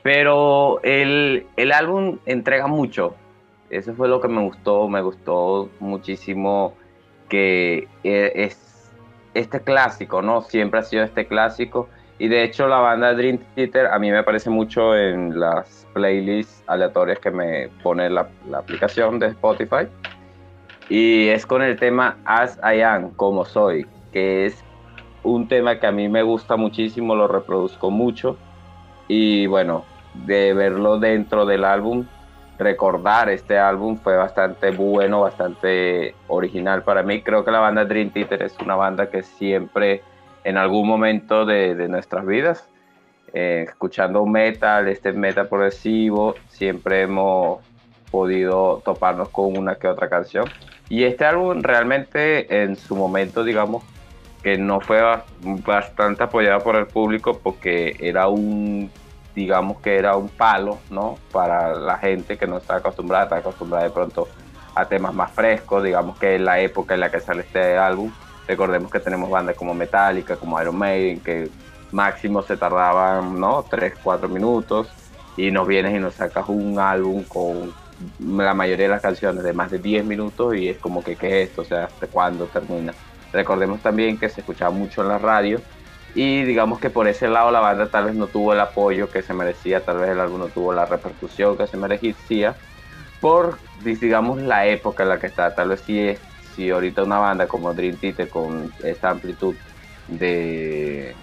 Pero 0.03 0.81
el, 0.83 1.47
el 1.57 1.73
álbum 1.73 2.19
entrega 2.27 2.67
mucho, 2.67 3.15
eso 3.71 3.95
fue 3.95 4.09
lo 4.09 4.21
que 4.21 4.29
me 4.29 4.43
gustó, 4.43 4.89
me 4.89 5.01
gustó 5.01 5.71
muchísimo 5.81 6.75
que 7.29 7.89
eh, 8.03 8.33
es 8.35 8.91
este 9.35 9.61
clásico, 9.61 10.23
¿no? 10.23 10.43
Siempre 10.43 10.81
ha 10.81 10.83
sido 10.83 11.05
este 11.05 11.27
clásico 11.27 11.89
y 12.19 12.29
de 12.29 12.45
hecho 12.45 12.69
la 12.69 12.79
banda 12.79 13.13
Dream 13.15 13.39
Theater 13.55 13.87
a 13.87 13.99
mí 13.99 14.11
me 14.11 14.19
aparece 14.19 14.49
mucho 14.49 14.97
en 14.97 15.39
las 15.39 15.87
playlists 15.95 16.63
aleatorias 16.69 17.19
que 17.19 17.31
me 17.31 17.69
pone 17.83 18.09
la, 18.09 18.29
aplicación 18.53 19.19
de 19.19 19.29
Spotify. 19.29 19.89
Y 20.89 21.29
es 21.29 21.47
con 21.47 21.63
el 21.63 21.77
tema 21.77 22.19
As 22.25 22.59
I 22.59 22.83
Am, 22.83 23.11
como 23.11 23.45
soy, 23.45 23.87
que 24.13 24.47
es 24.47 24.63
un 25.23 25.49
tema 25.49 25.81
que 25.81 25.87
a 25.87 25.93
mí 25.93 26.09
me 26.09 26.23
gusta 26.23 26.57
muchísimo, 26.57 27.17
lo 27.17 27.27
reproduzco 27.27 27.91
mucho. 27.91 28.37
Y 29.09 29.47
bueno, 29.47 29.85
de 30.27 30.53
verlo 30.55 30.99
dentro 30.99 31.47
del 31.47 31.65
álbum, 31.65 32.07
recordar 32.59 33.29
este 33.29 33.59
álbum 33.59 33.97
fue 33.97 34.17
bastante 34.17 34.71
bueno, 34.71 35.23
bastante 35.23 36.15
original 36.29 36.85
para 36.85 37.03
mí. 37.03 37.23
Creo 37.23 37.45
que 37.45 37.51
la 37.51 37.61
banda 37.61 37.85
Dream 37.85 38.11
Theater 38.11 38.43
es 38.43 38.57
una 38.61 38.77
banda 38.77 39.11
que 39.11 39.23
siempre 39.23 40.03
en 40.45 40.57
algún 40.57 40.87
momento 40.87 41.45
de, 41.45 41.89
nuestras 41.89 42.25
vidas. 42.27 42.69
Eh, 43.33 43.65
escuchando 43.69 44.25
metal, 44.27 44.87
este 44.87 45.13
metal 45.13 45.49
progresivo, 45.49 46.37
siempre 46.49 47.03
hemos 47.03 47.59
podido 48.11 48.81
toparnos 48.85 49.29
con 49.31 49.57
una 49.57 49.75
que 49.75 49.89
otra 49.89 50.09
canción. 50.09 50.45
Y 50.89 51.03
este 51.03 51.25
álbum 51.25 51.63
realmente 51.63 52.63
en 52.63 52.77
su 52.77 52.95
momento, 52.95 53.43
digamos, 53.43 53.83
que 54.43 54.59
no 54.59 54.81
fue 54.81 55.03
bastante 55.41 56.23
apoyado 56.23 56.61
por 56.61 56.77
el 56.77 56.87
público 56.87 57.41
porque 57.43 57.97
era 57.99 58.29
un, 58.29 58.91
digamos 59.35 59.81
que 59.81 59.97
era 59.97 60.17
un 60.17 60.29
palo, 60.29 60.79
¿no? 60.91 61.19
Para 61.33 61.75
la 61.75 61.97
gente 61.99 62.37
que 62.37 62.47
no 62.47 62.59
está 62.59 62.77
acostumbrada, 62.77 63.25
está 63.25 63.37
acostumbrada 63.37 63.85
de 63.85 63.91
pronto 63.91 64.29
a 64.75 64.85
temas 64.87 65.15
más 65.15 65.31
frescos, 65.33 65.83
digamos 65.83 66.19
que 66.19 66.37
en 66.37 66.45
la 66.45 66.61
época 66.61 66.95
en 66.95 67.01
la 67.01 67.11
que 67.11 67.21
sale 67.21 67.41
este 67.41 67.77
álbum, 67.77 68.13
Recordemos 68.47 68.91
que 68.91 69.01
tenemos 69.01 69.31
bandas 69.31 69.57
como 69.57 69.75
Metallica, 69.75 70.37
como 70.37 70.61
Iron 70.61 70.77
Maiden, 70.77 71.21
que 71.21 71.51
máximo 71.93 72.43
se 72.43 72.57
tardaban, 72.57 73.39
¿no? 73.41 73.65
3, 73.69 73.95
4 74.03 74.29
minutos. 74.29 74.89
Y 75.37 75.51
nos 75.51 75.67
vienes 75.67 75.95
y 75.95 75.99
nos 75.99 76.15
sacas 76.15 76.49
un 76.49 76.79
álbum 76.79 77.25
con 77.25 77.73
la 78.21 78.55
mayoría 78.55 78.87
de 78.87 78.91
las 78.93 79.03
canciones 79.03 79.43
de 79.43 79.53
más 79.53 79.71
de 79.71 79.79
10 79.79 80.05
minutos 80.05 80.55
y 80.57 80.69
es 80.69 80.79
como 80.79 81.03
que, 81.03 81.17
¿qué 81.17 81.43
es 81.43 81.49
esto? 81.51 81.63
O 81.63 81.65
sea, 81.65 81.85
¿hasta 81.85 82.07
cuándo 82.07 82.47
termina? 82.47 82.93
Recordemos 83.33 83.81
también 83.81 84.19
que 84.19 84.29
se 84.29 84.41
escuchaba 84.41 84.71
mucho 84.71 85.03
en 85.03 85.09
la 85.09 85.19
radio 85.19 85.61
Y 86.15 86.43
digamos 86.45 86.79
que 86.79 86.91
por 86.91 87.09
ese 87.09 87.29
lado 87.29 87.51
la 87.51 87.61
banda 87.61 87.89
tal 87.89 88.05
vez 88.07 88.15
no 88.15 88.29
tuvo 88.29 88.53
el 88.53 88.61
apoyo 88.61 89.11
que 89.11 89.23
se 89.23 89.35
merecía, 89.35 89.85
tal 89.85 89.99
vez 89.99 90.11
el 90.11 90.21
álbum 90.21 90.41
no 90.41 90.49
tuvo 90.49 90.73
la 90.73 90.87
repercusión 90.87 91.57
que 91.57 91.67
se 91.67 91.77
merecía 91.77 92.57
por, 93.21 93.59
digamos, 93.83 94.41
la 94.41 94.67
época 94.67 95.03
en 95.03 95.09
la 95.09 95.19
que 95.19 95.29
está. 95.29 95.55
Tal 95.55 95.71
vez 95.71 95.81
si, 95.81 96.15
si 96.55 96.71
ahorita 96.71 97.03
una 97.03 97.19
banda 97.19 97.47
como 97.47 97.73
Dream 97.73 97.97
Theater 97.97 98.29
con 98.29 98.73
esta 98.83 99.11
amplitud 99.11 99.55
de 100.09 101.15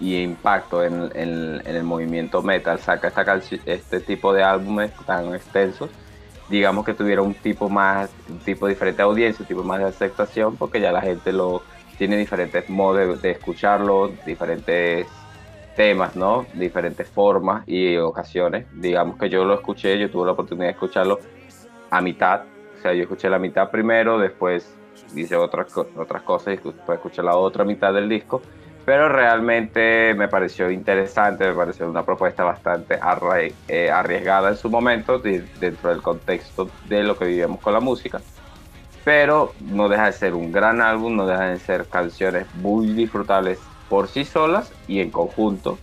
y 0.00 0.22
impacto 0.22 0.84
en, 0.84 1.10
el 1.14 1.82
movimiento 1.82 2.42
metal 2.42 2.78
saca 2.78 3.08
esta 3.08 3.40
este 3.66 4.00
tipo 4.00 4.32
de 4.32 4.44
álbumes 4.44 4.92
tan 5.04 5.34
extensos 5.34 5.90
digamos 6.48 6.84
que 6.84 6.94
tuviera 6.94 7.22
un 7.22 7.34
tipo 7.34 7.68
más 7.68 8.10
un 8.28 8.38
tipo 8.38 8.68
diferente 8.68 8.98
de 8.98 9.02
audiencia 9.02 9.42
un 9.42 9.48
tipo 9.48 9.64
más 9.64 9.80
de 9.80 9.86
aceptación 9.86 10.56
porque 10.56 10.80
ya 10.80 10.92
la 10.92 11.00
gente 11.00 11.32
lo 11.32 11.62
tiene 11.98 12.16
diferentes 12.16 12.68
modos 12.68 13.20
de, 13.20 13.30
escucharlo 13.30 14.12
diferentes 14.26 15.06
temas 15.76 16.14
no 16.16 16.46
diferentes 16.54 17.08
formas 17.08 17.64
y 17.66 17.96
ocasiones. 17.96 18.66
Digamos 18.74 19.18
que 19.18 19.28
yo 19.28 19.44
lo 19.44 19.54
escuché 19.54 19.98
yo 19.98 20.10
tuve 20.10 20.26
la 20.26 20.32
oportunidad 20.32 20.66
de 20.66 20.72
escucharlo 20.72 21.20
a 21.90 22.00
mitad 22.00 22.42
sea 22.84 22.92
yo 22.92 23.02
escuché 23.02 23.30
la 23.30 23.38
mitad 23.38 23.70
primero 23.70 24.18
después 24.18 24.70
hice 25.16 25.36
otras 25.36 25.74
otras 25.76 26.22
cosas 26.22 26.54
y 26.54 26.56
después 26.56 26.98
escuché 26.98 27.22
la 27.22 27.34
otra 27.34 27.64
mitad 27.64 27.94
del 27.94 28.08
disco 28.10 28.42
pero 28.84 29.08
realmente 29.08 30.12
me 30.12 30.28
pareció 30.28 30.70
interesante, 30.70 31.46
me 31.46 31.54
pareció 31.54 31.88
una 31.88 32.04
propuesta 32.04 32.44
bastante 32.44 32.98
eh, 33.68 33.90
arriesgada 33.90 34.50
en 34.50 34.56
su 34.58 34.68
momento, 34.68 35.18
dentro 35.18 35.88
del 35.88 36.02
contexto 36.02 36.68
de 36.86 37.02
lo 37.02 37.16
que 37.16 37.24
vivíamos 37.24 37.60
con 37.60 37.72
la 37.72 37.80
música, 37.80 38.20
pero 39.02 39.54
no 39.60 39.88
deja 39.88 40.04
de 40.04 40.12
ser 40.12 40.34
un 40.34 40.52
gran 40.52 40.82
álbum, 40.82 41.16
no 41.16 41.26
deja 41.26 41.46
de 41.46 41.58
ser 41.60 41.86
canciones 41.86 42.46
muy 42.56 42.88
disfrutables 42.88 43.58
por 43.88 44.06
sí 44.08 44.26
solas 44.26 44.70
y 44.86 45.00
en 45.00 45.10
conjunto, 45.10 45.78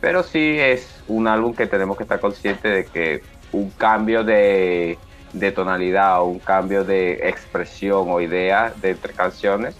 pero 0.00 0.22
sí 0.22 0.56
es 0.60 1.02
un 1.08 1.26
álbum 1.26 1.52
que 1.52 1.66
tenemos 1.66 1.96
que 1.96 2.04
estar 2.04 2.20
conscientes 2.20 2.72
de 2.72 2.84
que 2.84 3.22
un 3.50 3.70
cambio 3.70 4.22
de, 4.22 4.98
de 5.38 5.52
tonalidad 5.52 6.20
o 6.20 6.24
un 6.24 6.38
cambio 6.38 6.84
de 6.84 7.28
expresión 7.28 8.10
o 8.10 8.20
idea 8.20 8.72
de 8.80 8.90
entre 8.90 9.12
canciones 9.12 9.76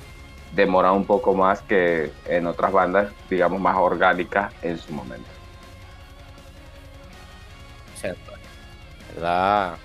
demora 0.54 0.92
un 0.92 1.04
poco 1.04 1.34
más 1.34 1.60
que 1.62 2.10
en 2.26 2.46
otras 2.46 2.72
bandas, 2.72 3.12
digamos, 3.28 3.60
más 3.60 3.76
orgánicas 3.76 4.52
en 4.62 4.78
su 4.78 4.92
momento. 4.92 5.28
Cierto. 7.94 8.32
¿Verdad? 9.14 9.76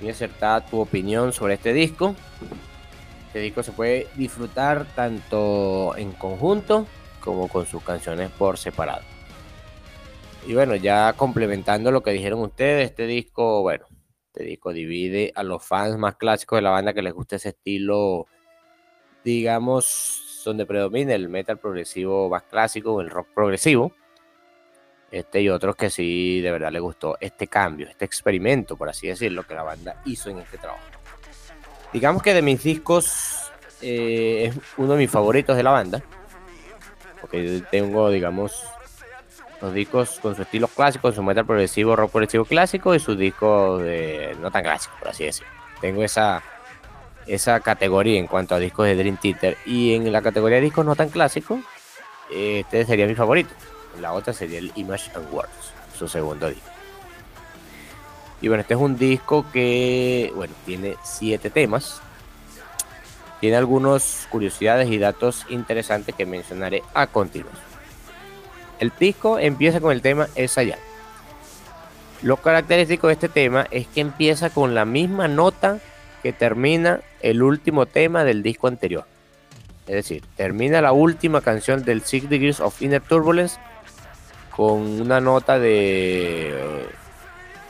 Muy 0.00 0.10
acertada 0.10 0.64
tu 0.64 0.80
opinión 0.80 1.32
sobre 1.32 1.54
este 1.54 1.72
disco. 1.72 2.14
Este 3.26 3.40
disco 3.40 3.62
se 3.62 3.72
puede 3.72 4.06
disfrutar 4.14 4.86
tanto 4.94 5.96
en 5.96 6.12
conjunto 6.12 6.86
como 7.20 7.48
con 7.48 7.66
sus 7.66 7.82
canciones 7.82 8.30
por 8.30 8.56
separado. 8.56 9.02
Y 10.46 10.54
bueno, 10.54 10.76
ya 10.76 11.12
complementando 11.14 11.90
lo 11.90 12.02
que 12.02 12.12
dijeron 12.12 12.40
ustedes, 12.40 12.90
este 12.90 13.06
disco, 13.06 13.62
bueno, 13.62 13.84
este 14.38 14.50
disco 14.50 14.72
divide 14.72 15.32
a 15.34 15.42
los 15.42 15.64
fans 15.64 15.98
más 15.98 16.14
clásicos 16.14 16.58
de 16.58 16.62
la 16.62 16.70
banda 16.70 16.94
que 16.94 17.02
les 17.02 17.12
gusta 17.12 17.36
ese 17.36 17.48
estilo 17.48 18.28
digamos, 19.24 20.42
donde 20.44 20.64
predomina 20.64 21.12
el 21.12 21.28
metal 21.28 21.58
progresivo 21.58 22.28
más 22.28 22.44
clásico, 22.44 23.00
el 23.00 23.10
rock 23.10 23.28
progresivo. 23.34 23.92
Este 25.10 25.40
y 25.42 25.48
otros 25.48 25.74
que 25.74 25.90
sí 25.90 26.40
de 26.40 26.52
verdad 26.52 26.70
le 26.70 26.78
gustó 26.78 27.16
este 27.20 27.48
cambio, 27.48 27.88
este 27.88 28.04
experimento, 28.04 28.76
por 28.76 28.88
así 28.88 29.08
decirlo, 29.08 29.42
que 29.42 29.54
la 29.54 29.64
banda 29.64 30.00
hizo 30.04 30.30
en 30.30 30.38
este 30.38 30.56
trabajo. 30.58 30.84
Digamos 31.92 32.22
que 32.22 32.32
de 32.32 32.42
mis 32.42 32.62
discos 32.62 33.50
eh, 33.80 34.52
es 34.52 34.56
uno 34.76 34.92
de 34.92 34.98
mis 34.98 35.10
favoritos 35.10 35.56
de 35.56 35.62
la 35.64 35.70
banda, 35.72 36.02
porque 37.20 37.62
tengo, 37.70 38.10
digamos, 38.10 38.62
los 39.60 39.74
discos 39.74 40.18
con 40.20 40.36
su 40.36 40.42
estilo 40.42 40.68
clásico, 40.68 41.10
su 41.12 41.22
metal 41.22 41.46
progresivo, 41.46 41.96
rock 41.96 42.12
progresivo 42.12 42.44
clásico 42.44 42.94
y 42.94 43.00
sus 43.00 43.18
discos 43.18 43.82
de 43.82 44.36
no 44.40 44.50
tan 44.50 44.62
clásico, 44.62 44.94
por 44.98 45.08
así 45.08 45.24
decirlo. 45.24 45.52
Tengo 45.80 46.02
esa 46.02 46.42
esa 47.28 47.60
categoría 47.60 48.18
en 48.18 48.26
cuanto 48.26 48.54
a 48.54 48.58
discos 48.58 48.86
de 48.86 48.96
Dream 48.96 49.18
Theater. 49.18 49.56
Y 49.66 49.94
en 49.94 50.10
la 50.10 50.22
categoría 50.22 50.56
de 50.56 50.64
discos 50.64 50.84
no 50.84 50.96
tan 50.96 51.10
clásicos, 51.10 51.60
este 52.30 52.84
sería 52.84 53.06
mi 53.06 53.14
favorito. 53.14 53.50
La 54.00 54.12
otra 54.12 54.32
sería 54.32 54.58
el 54.58 54.72
Image 54.74 55.10
and 55.14 55.32
Words, 55.32 55.72
su 55.96 56.08
segundo 56.08 56.48
disco. 56.48 56.70
Y 58.40 58.48
bueno, 58.48 58.62
este 58.62 58.74
es 58.74 58.80
un 58.80 58.96
disco 58.96 59.44
que, 59.52 60.32
bueno, 60.34 60.54
tiene 60.64 60.96
siete 61.02 61.50
temas. 61.50 62.00
Tiene 63.40 63.56
algunas 63.56 64.26
curiosidades 64.30 64.88
y 64.90 64.98
datos 64.98 65.44
interesantes 65.48 66.14
que 66.14 66.26
mencionaré 66.26 66.82
a 66.94 67.06
continuación. 67.06 67.67
El 68.78 68.92
disco 68.98 69.38
empieza 69.38 69.80
con 69.80 69.92
el 69.92 70.02
tema 70.02 70.28
Esa 70.34 70.62
ya. 70.62 70.78
Lo 72.22 72.36
característico 72.36 73.08
de 73.08 73.12
este 73.14 73.28
tema 73.28 73.66
es 73.70 73.86
que 73.86 74.00
empieza 74.00 74.50
con 74.50 74.74
la 74.74 74.84
misma 74.84 75.28
nota 75.28 75.78
que 76.22 76.32
termina 76.32 77.00
el 77.20 77.42
último 77.42 77.86
tema 77.86 78.24
del 78.24 78.42
disco 78.42 78.66
anterior. 78.66 79.04
Es 79.86 79.94
decir, 79.94 80.24
termina 80.36 80.80
la 80.80 80.92
última 80.92 81.40
canción 81.40 81.84
del 81.84 82.02
Six 82.02 82.28
Degrees 82.28 82.60
of 82.60 82.80
Inner 82.82 83.00
Turbulence 83.00 83.58
con 84.54 85.00
una 85.00 85.20
nota 85.20 85.58
de. 85.58 86.86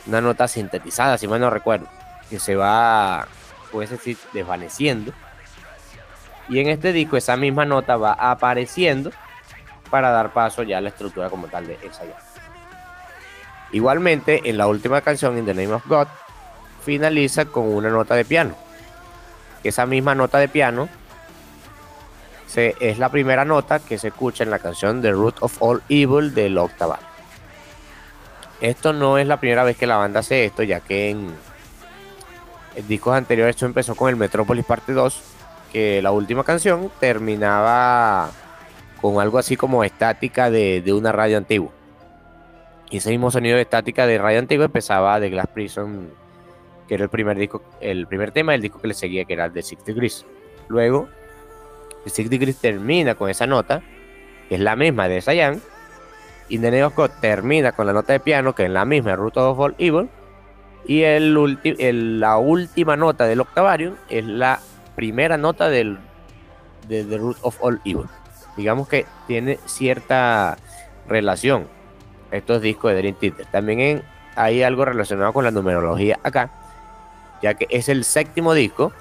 Una 0.07 0.21
nota 0.21 0.47
sintetizada, 0.47 1.17
si 1.17 1.27
mal 1.27 1.39
no 1.39 1.51
recuerdo, 1.51 1.87
que 2.29 2.39
se 2.39 2.55
va, 2.55 3.27
puede 3.71 3.87
decir, 3.87 4.17
desvaneciendo. 4.33 5.13
Y 6.49 6.59
en 6.59 6.67
este 6.67 6.91
disco 6.91 7.15
esa 7.15 7.37
misma 7.37 7.65
nota 7.65 7.95
va 7.95 8.13
apareciendo 8.13 9.11
para 9.89 10.11
dar 10.11 10.33
paso 10.33 10.63
ya 10.63 10.77
a 10.77 10.81
la 10.81 10.89
estructura 10.89 11.29
como 11.29 11.47
tal 11.47 11.67
de 11.67 11.79
esa 11.83 12.05
ya. 12.05 12.17
Igualmente, 13.71 14.41
en 14.45 14.57
la 14.57 14.67
última 14.67 15.01
canción, 15.01 15.37
In 15.37 15.45
the 15.45 15.53
Name 15.53 15.73
of 15.73 15.85
God, 15.87 16.07
finaliza 16.83 17.45
con 17.45 17.67
una 17.73 17.89
nota 17.89 18.15
de 18.15 18.25
piano. 18.25 18.55
Esa 19.63 19.85
misma 19.85 20.15
nota 20.15 20.39
de 20.39 20.47
piano 20.47 20.89
se, 22.47 22.75
es 22.79 22.97
la 22.97 23.09
primera 23.09 23.45
nota 23.45 23.79
que 23.79 23.97
se 23.97 24.07
escucha 24.07 24.43
en 24.43 24.49
la 24.49 24.59
canción 24.59 25.01
The 25.01 25.11
Root 25.11 25.35
of 25.41 25.61
All 25.61 25.83
Evil 25.89 26.33
del 26.33 26.57
Octavar. 26.57 26.99
Esto 28.61 28.91
no 28.91 29.17
es 29.17 29.27
la 29.27 29.39
primera 29.39 29.63
vez 29.63 29.77
que 29.77 29.87
la 29.87 29.97
banda 29.97 30.21
hace 30.21 30.45
esto, 30.45 30.63
ya 30.63 30.79
que 30.79 31.11
en, 31.11 31.33
el 32.75 32.87
discos 32.87 33.15
anteriores 33.15 33.55
esto 33.55 33.65
empezó 33.65 33.95
con 33.95 34.09
el 34.09 34.15
Metropolis 34.15 34.65
Parte 34.65 34.93
2, 34.93 35.21
que 35.71 36.01
la 36.01 36.11
última 36.11 36.43
canción 36.43 36.91
terminaba 36.99 38.31
con 39.01 39.19
algo 39.19 39.37
así 39.37 39.55
como 39.55 39.83
estática 39.83 40.49
de, 40.49 40.83
una 40.93 41.11
radio 41.11 41.37
antigua. 41.37 41.71
Y 42.89 42.97
ese 42.97 43.11
mismo 43.11 43.31
sonido 43.31 43.55
de 43.55 43.61
estática 43.61 44.07
de 44.07 44.17
radio 44.17 44.39
antigua 44.39 44.65
empezaba 44.65 45.19
de 45.19 45.29
Glass 45.29 45.47
Prison 45.47 46.09
que 46.87 46.95
era 46.95 47.03
el 47.03 47.09
primer 47.09 47.37
disco, 47.37 47.61
el 47.81 48.07
primer 48.07 48.31
tema 48.31 48.53
del 48.53 48.61
disco 48.61 48.81
que 48.81 48.87
le 48.87 48.93
seguía, 48.95 49.23
que 49.23 49.33
era 49.33 49.45
el 49.45 49.53
de 49.53 49.61
Six 49.61 49.85
Degrees. 49.85 50.25
Luego, 50.69 51.07
el 52.03 52.11
Six 52.11 52.31
Degrees 52.31 52.57
termina 52.57 53.13
con 53.13 53.29
esa 53.29 53.45
nota, 53.45 53.83
que 54.49 54.55
es 54.55 54.61
la 54.61 54.75
misma 54.75 55.07
de 55.07 55.21
Sayan, 55.21 55.61
y 56.49 56.57
The 56.57 56.89
termina 57.21 57.73
con 57.73 57.85
la 57.85 57.93
nota 57.93 58.13
de 58.13 58.19
piano, 58.19 58.55
que 58.55 58.65
es 58.65 58.71
la 58.71 58.85
misma 58.85 59.11
de 59.11 59.17
Root 59.17 59.37
of 59.37 59.59
All 59.59 59.75
Evil, 59.77 60.09
y 60.85 61.03
la 61.91 62.37
última 62.37 62.95
nota 62.95 63.25
del 63.25 63.41
Octavarium 63.41 63.93
es 64.09 64.25
la 64.25 64.59
primera 64.95 65.37
nota 65.37 65.69
del, 65.69 65.99
de 66.87 67.03
The 67.03 67.17
Root 67.19 67.37
of 67.41 67.57
All 67.61 67.79
Evil. 67.85 68.07
Digamos 68.59 68.89
que 68.89 69.05
tiene 69.25 69.57
cierta 69.67 70.57
relación 71.07 71.69
estos 72.29 72.61
discos 72.61 72.91
de 72.91 72.97
Dream 72.97 73.15
Theater. 73.15 73.45
También 73.45 74.03
hay 74.35 74.63
algo 74.63 74.83
relacionado 74.83 75.31
con 75.31 75.45
la 75.45 75.51
numerología 75.51 76.19
acá, 76.23 76.51
ya 77.41 77.53
que 77.53 77.67
es 77.69 77.87
el 77.87 78.03
séptimo 78.03 78.53
disco 78.53 78.91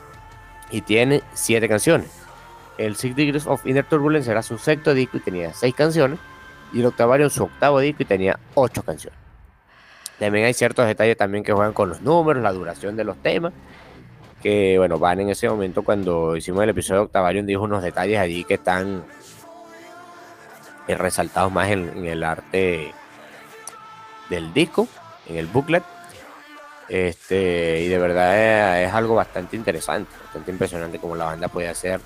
y 0.71 0.83
tiene 0.83 1.25
siete 1.35 1.69
canciones. 1.69 2.09
El 2.79 2.95
Six 2.95 3.17
Degrees 3.17 3.49
of 3.49 3.67
Inner 3.67 3.85
Turbulence 3.85 4.31
era 4.31 4.45
su 4.45 4.59
sexto 4.59 4.95
disco 4.95 5.17
y 5.17 5.21
tenía 5.23 5.53
seis 5.53 5.75
canciones, 5.75 6.21
y 6.73 6.79
el 6.79 6.87
Octavario 6.87 7.29
su 7.29 7.43
octavo 7.43 7.81
disco 7.81 8.05
y 8.05 8.07
tenía 8.07 8.39
ocho 8.55 8.85
canciones. 8.85 9.19
También 10.21 10.45
hay 10.45 10.55
ciertos 10.55 10.87
detalles 10.87 11.17
también 11.17 11.43
que 11.43 11.53
juegan 11.53 11.73
con 11.73 11.89
los 11.89 12.01
números, 12.01 12.45
la 12.45 12.53
duración 12.53 12.95
de 12.95 13.03
los 13.03 13.17
temas, 13.17 13.53
que 14.41 14.79
bueno, 14.79 15.01
van 15.01 15.19
en 15.19 15.31
ese 15.31 15.49
momento 15.49 15.83
cuando 15.83 16.37
hicimos 16.37 16.63
el 16.63 16.69
episodio 16.69 17.01
de 17.01 17.07
Octavarium 17.07 17.45
dijo 17.45 17.63
unos 17.63 17.83
detalles 17.83 18.21
allí 18.21 18.45
que 18.45 18.55
están 18.55 19.03
resaltados 20.97 21.53
más 21.53 21.69
en 21.69 22.07
el 22.07 22.23
arte 22.25 22.95
del 24.31 24.53
disco, 24.55 24.89
en 25.27 25.37
el 25.37 25.47
booklet 25.47 25.85
este, 26.89 27.83
y 27.83 27.89
de 27.89 27.99
verdad 27.99 28.83
es, 28.83 28.93
algo 28.93 29.15
bastante 29.15 29.57
interesante, 29.57 30.11
bastante 30.25 30.51
impresionante 30.51 30.99
como 30.99 31.17
la 31.17 31.27
banda 31.27 31.49
puede 31.49 31.69
hacer. 31.69 32.01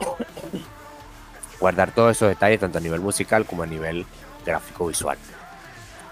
Guardar 1.60 1.92
todos 1.92 2.16
esos 2.16 2.28
detalles, 2.28 2.60
tanto 2.60 2.78
a 2.78 2.80
nivel 2.80 3.00
musical 3.00 3.46
como 3.46 3.62
a 3.62 3.66
nivel 3.66 4.04
gráfico 4.44 4.88
visual. 4.88 5.16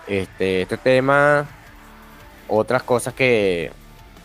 Este, 0.07 0.63
este 0.63 0.77
tema, 0.77 1.45
otras 2.49 2.83
cosas 2.85 3.15
que, 3.15 3.73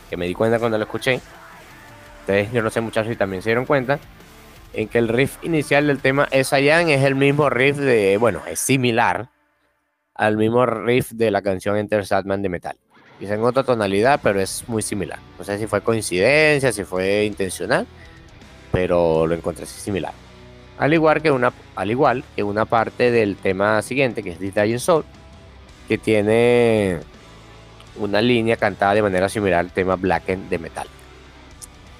que 0.09 0.17
me 0.17 0.27
di 0.27 0.35
cuenta 0.35 0.59
cuando 0.59 0.77
lo 0.77 0.83
escuché. 0.83 1.19
Ustedes, 2.21 2.51
yo 2.51 2.61
no 2.61 2.69
sé 2.69 2.79
muchachos 2.79 3.09
si 3.09 3.17
también 3.17 3.41
se 3.41 3.49
dieron 3.49 3.65
cuenta, 3.65 3.99
en 4.73 4.87
que 4.87 4.97
el 4.97 5.07
riff 5.07 5.37
inicial 5.43 5.87
del 5.87 5.99
tema 5.99 6.27
Esayan 6.31 6.89
es 6.89 7.03
el 7.03 7.15
mismo 7.15 7.49
riff 7.49 7.77
de, 7.77 8.17
bueno, 8.17 8.41
es 8.47 8.59
similar 8.59 9.29
al 10.15 10.37
mismo 10.37 10.65
riff 10.65 11.11
de 11.11 11.31
la 11.31 11.41
canción 11.41 11.77
Enter 11.77 12.05
Sadman 12.05 12.41
de 12.41 12.49
Metal. 12.49 12.77
Quizá 13.19 13.33
en 13.33 13.43
otra 13.43 13.63
tonalidad, 13.63 14.19
pero 14.21 14.39
es 14.39 14.63
muy 14.67 14.81
similar. 14.81 15.19
No 15.37 15.43
sé 15.43 15.57
si 15.57 15.67
fue 15.67 15.81
coincidencia, 15.81 16.71
si 16.71 16.83
fue 16.83 17.25
intencional, 17.25 17.85
pero 18.71 19.27
lo 19.27 19.35
encontré 19.35 19.63
así 19.63 19.79
similar. 19.79 20.13
Al 20.77 20.93
igual 20.93 21.21
que 21.21 21.31
una, 21.31 21.51
al 21.75 21.91
igual 21.91 22.23
que 22.35 22.43
una 22.43 22.65
parte 22.65 23.11
del 23.11 23.35
tema 23.35 23.81
siguiente, 23.81 24.23
que 24.23 24.31
es 24.31 24.39
This 24.39 24.55
Dying 24.55 24.79
Soul, 24.79 25.03
que 25.87 25.97
tiene 25.97 26.99
una 27.97 28.21
línea 28.21 28.55
cantada 28.55 28.93
de 28.93 29.01
manera 29.01 29.27
similar 29.27 29.59
al 29.59 29.71
tema 29.71 29.95
Blacken 29.95 30.49
de 30.49 30.59
Metal. 30.59 30.87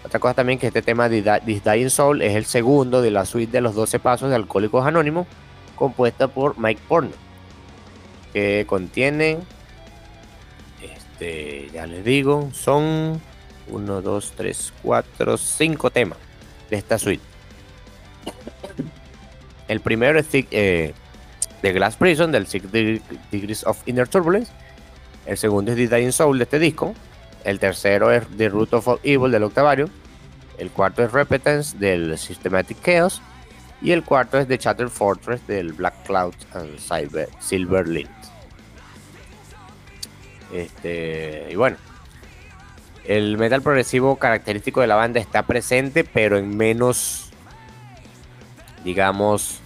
Otra 0.04 0.20
cosa 0.20 0.34
también 0.34 0.60
que 0.60 0.68
este 0.68 0.82
tema 0.82 1.10
de 1.10 1.22
This 1.45 1.64
Dying 1.64 1.89
Soul 1.89 2.22
es 2.22 2.36
el 2.36 2.45
segundo 2.45 3.02
de 3.02 3.12
la 3.12 3.26
suite 3.26 3.52
de 3.52 3.62
los 3.62 3.76
12 3.76 4.00
pasos 4.00 4.30
de 4.30 4.36
Alcohólicos 4.36 4.86
Anónimos, 4.86 5.28
compuesta 5.76 6.28
por 6.28 6.58
Mike 6.58 6.82
Porno, 6.88 7.12
que 8.34 8.66
contiene, 8.68 9.39
este, 10.82 11.70
ya 11.74 11.86
les 11.86 12.04
digo, 12.06 12.50
son 12.54 13.22
1, 13.68 14.02
2, 14.02 14.34
3, 14.36 14.74
4, 14.84 15.38
5 15.38 15.89
temas 15.89 16.18
de 16.70 16.78
esta 16.78 16.97
suite. 16.97 17.24
El 19.68 19.82
primero 19.82 20.20
es 20.20 20.28
eh, 20.32 20.93
The 21.62 21.74
Glass 21.74 21.95
Prison 21.97 22.32
del 22.32 22.47
Six 22.47 22.72
Degrees 22.72 23.66
of 23.66 23.88
Inner 23.88 24.08
Turbulence. 24.08 24.52
El 25.26 25.38
segundo 25.38 25.72
es 25.72 25.78
The 25.78 25.95
Dying 25.95 26.12
Soul 26.12 26.39
de 26.39 26.45
este 26.45 26.58
disco. 26.58 26.95
El 27.50 27.58
tercero 27.58 28.12
es 28.12 28.28
The 28.38 28.47
Root 28.47 28.74
of 28.76 29.00
Evil 29.02 29.32
del 29.32 29.41
Octavario. 29.41 29.89
El 30.60 30.70
cuarto 30.70 31.04
es 31.04 31.12
Repentance 31.12 31.76
del 31.76 32.16
Systematic 32.16 32.80
Chaos. 32.80 33.24
Y 33.82 33.91
el 33.91 34.04
cuarto 34.04 34.38
es 34.38 34.47
The 34.47 34.58
Shattered 34.58 34.91
Fortress 34.91 35.47
del 35.47 35.74
Black 35.74 36.06
Cloud 36.06 36.36
and 36.54 36.78
Silver, 36.78 37.28
Silver 37.39 37.88
Lint. 37.88 38.12
Este, 40.54 41.47
y 41.50 41.56
bueno, 41.56 41.78
el 43.06 43.36
metal 43.39 43.64
progresivo 43.64 44.18
característico 44.18 44.82
de 44.82 44.88
la 44.88 44.95
banda 44.95 45.20
está 45.20 45.41
presente, 45.41 46.04
pero 46.04 46.38
en 46.38 46.56
menos 46.56 47.32
digamos, 48.84 49.60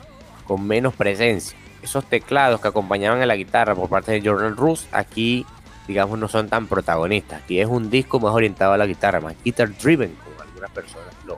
con 0.46 0.66
menos 0.66 0.94
presencia. 0.94 1.58
Esos 1.82 2.06
teclados 2.06 2.62
que 2.62 2.70
acompañaban 2.70 3.22
a 3.22 3.26
la 3.26 3.36
guitarra 3.36 3.76
por 3.76 3.90
parte 3.90 4.14
de 4.14 4.22
Jordan 4.26 4.56
Roos, 4.56 4.88
aquí, 4.94 5.46
digamos, 5.88 6.18
no 6.18 6.28
son 6.28 6.50
tan 6.50 6.68
protagonistas. 6.68 7.42
Aquí 7.42 7.60
es 7.60 7.68
un 7.68 7.90
disco 7.90 8.20
más 8.20 8.34
orientado 8.34 8.74
a 8.74 8.78
la 8.78 8.86
guitarra, 8.86 9.20
más 9.20 9.36
guitar 9.44 9.76
driven, 9.78 10.16
como 10.24 10.42
algunas 10.42 10.72
personas 10.72 11.14
lo 11.26 11.38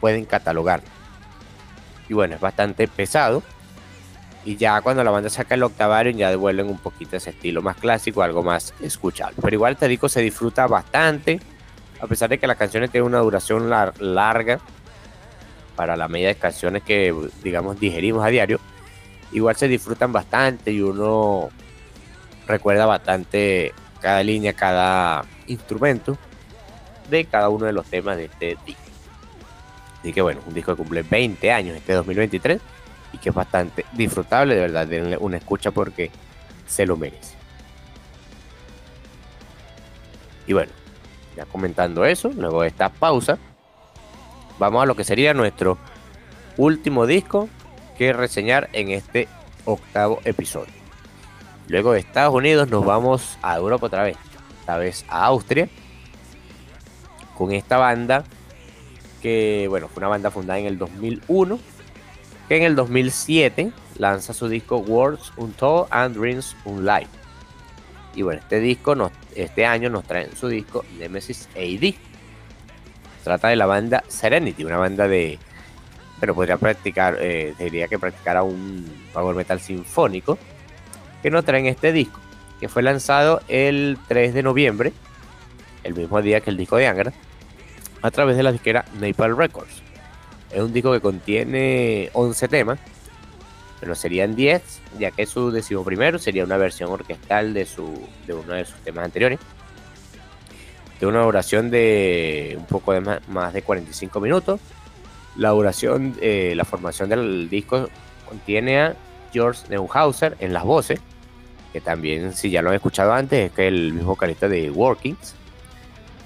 pueden 0.00 0.24
catalogar. 0.24 0.82
Y 2.08 2.14
bueno, 2.14 2.34
es 2.34 2.40
bastante 2.40 2.88
pesado. 2.88 3.42
Y 4.44 4.56
ya 4.56 4.80
cuando 4.80 5.02
la 5.02 5.10
banda 5.10 5.28
saca 5.28 5.56
el 5.56 5.62
octavario 5.64 6.12
ya 6.12 6.30
devuelven 6.30 6.68
un 6.68 6.78
poquito 6.78 7.16
ese 7.16 7.30
estilo 7.30 7.62
más 7.62 7.76
clásico, 7.76 8.22
algo 8.22 8.44
más 8.44 8.74
escuchable. 8.80 9.36
Pero 9.42 9.54
igual 9.54 9.72
este 9.72 9.88
disco 9.88 10.08
se 10.08 10.20
disfruta 10.20 10.68
bastante, 10.68 11.40
a 12.00 12.06
pesar 12.06 12.28
de 12.30 12.38
que 12.38 12.46
las 12.46 12.56
canciones 12.56 12.90
tienen 12.90 13.08
una 13.08 13.18
duración 13.18 13.68
larga 13.68 14.60
para 15.74 15.96
la 15.96 16.06
media 16.06 16.28
de 16.28 16.36
canciones 16.36 16.84
que, 16.84 17.12
digamos, 17.42 17.80
digerimos 17.80 18.24
a 18.24 18.28
diario, 18.28 18.60
igual 19.32 19.56
se 19.56 19.66
disfrutan 19.66 20.12
bastante 20.12 20.70
y 20.70 20.80
uno 20.80 21.50
recuerda 22.46 22.86
bastante 22.86 23.72
cada 24.00 24.22
línea, 24.22 24.52
cada 24.52 25.24
instrumento 25.46 26.16
de 27.10 27.24
cada 27.24 27.48
uno 27.48 27.66
de 27.66 27.72
los 27.72 27.86
temas 27.86 28.16
de 28.16 28.24
este 28.26 28.56
disco. 28.64 28.82
Así 30.00 30.12
que 30.12 30.22
bueno, 30.22 30.40
un 30.46 30.54
disco 30.54 30.72
que 30.72 30.82
cumple 30.82 31.02
20 31.02 31.52
años 31.52 31.76
este 31.76 31.92
2023 31.92 32.60
y 33.12 33.18
que 33.18 33.30
es 33.30 33.34
bastante 33.34 33.84
disfrutable, 33.92 34.54
de 34.54 34.60
verdad, 34.60 34.86
denle 34.86 35.16
una 35.16 35.38
escucha 35.38 35.70
porque 35.70 36.10
se 36.66 36.86
lo 36.86 36.96
merece. 36.96 37.34
Y 40.46 40.52
bueno, 40.52 40.70
ya 41.36 41.44
comentando 41.46 42.04
eso, 42.04 42.30
luego 42.36 42.62
de 42.62 42.68
esta 42.68 42.88
pausa, 42.88 43.38
vamos 44.58 44.82
a 44.82 44.86
lo 44.86 44.94
que 44.94 45.04
sería 45.04 45.34
nuestro 45.34 45.78
último 46.56 47.06
disco 47.06 47.48
que 47.98 48.12
reseñar 48.12 48.68
en 48.72 48.90
este 48.90 49.28
octavo 49.64 50.20
episodio. 50.24 50.75
Luego 51.68 51.92
de 51.92 52.00
Estados 52.00 52.34
Unidos 52.34 52.68
nos 52.68 52.84
vamos 52.84 53.38
a 53.42 53.56
Europa 53.56 53.86
otra 53.86 54.04
vez, 54.04 54.16
esta 54.60 54.76
vez 54.76 55.04
a 55.08 55.24
Austria, 55.26 55.68
con 57.36 57.52
esta 57.52 57.76
banda 57.76 58.24
que, 59.20 59.66
bueno, 59.68 59.88
fue 59.88 60.00
una 60.00 60.08
banda 60.08 60.30
fundada 60.30 60.58
en 60.58 60.66
el 60.66 60.78
2001, 60.78 61.58
que 62.48 62.56
en 62.56 62.62
el 62.62 62.76
2007 62.76 63.72
lanza 63.98 64.32
su 64.32 64.48
disco 64.48 64.78
Words 64.78 65.32
Untold 65.36 65.88
and 65.90 66.16
Dreams 66.16 66.56
Unlight. 66.64 67.08
Y 68.14 68.22
bueno, 68.22 68.40
este 68.40 68.60
disco, 68.60 68.94
nos, 68.94 69.12
este 69.34 69.66
año 69.66 69.90
nos 69.90 70.04
traen 70.04 70.34
su 70.36 70.48
disco 70.48 70.84
Nemesis 70.98 71.48
AD 71.54 71.94
trata 73.26 73.48
de 73.48 73.56
la 73.56 73.66
banda 73.66 74.04
Serenity, 74.06 74.64
una 74.64 74.76
banda 74.76 75.08
de. 75.08 75.40
Pero 76.20 76.32
podría 76.32 76.56
practicar, 76.58 77.18
eh, 77.20 77.54
diría 77.58 77.88
que 77.88 77.98
practicara 77.98 78.44
un 78.44 78.86
power 79.12 79.34
metal 79.34 79.58
sinfónico 79.58 80.38
que 81.22 81.30
nos 81.30 81.44
traen 81.44 81.66
este 81.66 81.92
disco, 81.92 82.20
que 82.60 82.68
fue 82.68 82.82
lanzado 82.82 83.40
el 83.48 83.98
3 84.08 84.34
de 84.34 84.42
noviembre, 84.42 84.92
el 85.84 85.94
mismo 85.94 86.20
día 86.22 86.40
que 86.40 86.50
el 86.50 86.56
disco 86.56 86.76
de 86.76 86.86
Angra, 86.86 87.12
a 88.02 88.10
través 88.10 88.36
de 88.36 88.42
la 88.42 88.52
disquera 88.52 88.84
Napalm 89.00 89.36
Records. 89.36 89.82
Es 90.50 90.60
un 90.60 90.72
disco 90.72 90.92
que 90.92 91.00
contiene 91.00 92.10
11 92.12 92.48
temas, 92.48 92.78
pero 93.80 93.94
serían 93.94 94.34
10, 94.34 94.62
ya 94.98 95.10
que 95.10 95.26
su 95.26 95.50
décimo 95.50 95.84
primero 95.84 96.18
sería 96.18 96.44
una 96.44 96.56
versión 96.56 96.90
orquestal 96.90 97.52
de, 97.52 97.66
su, 97.66 98.06
de 98.26 98.34
uno 98.34 98.54
de 98.54 98.64
sus 98.64 98.76
temas 98.76 99.04
anteriores 99.04 99.38
de 101.00 101.06
una 101.06 101.22
duración 101.22 101.70
de 101.70 102.56
un 102.58 102.66
poco 102.66 102.92
de 102.92 103.00
más, 103.00 103.52
de 103.52 103.62
45 103.62 104.20
minutos. 104.20 104.60
La 105.36 105.50
duración, 105.50 106.16
eh, 106.20 106.54
la 106.56 106.64
formación 106.64 107.10
del 107.10 107.48
disco 107.50 107.88
contiene 108.26 108.80
a 108.80 108.96
George 109.32 109.62
Neuhauser 109.68 110.36
en 110.40 110.52
las 110.52 110.64
voces, 110.64 111.00
que 111.72 111.80
también, 111.80 112.32
si 112.32 112.50
ya 112.50 112.62
lo 112.62 112.70
han 112.70 112.76
escuchado 112.76 113.12
antes, 113.12 113.46
es 113.46 113.52
que 113.52 113.68
el 113.68 113.92
mismo 113.92 114.10
vocalista 114.10 114.48
de 114.48 114.70
Workings. 114.70 115.34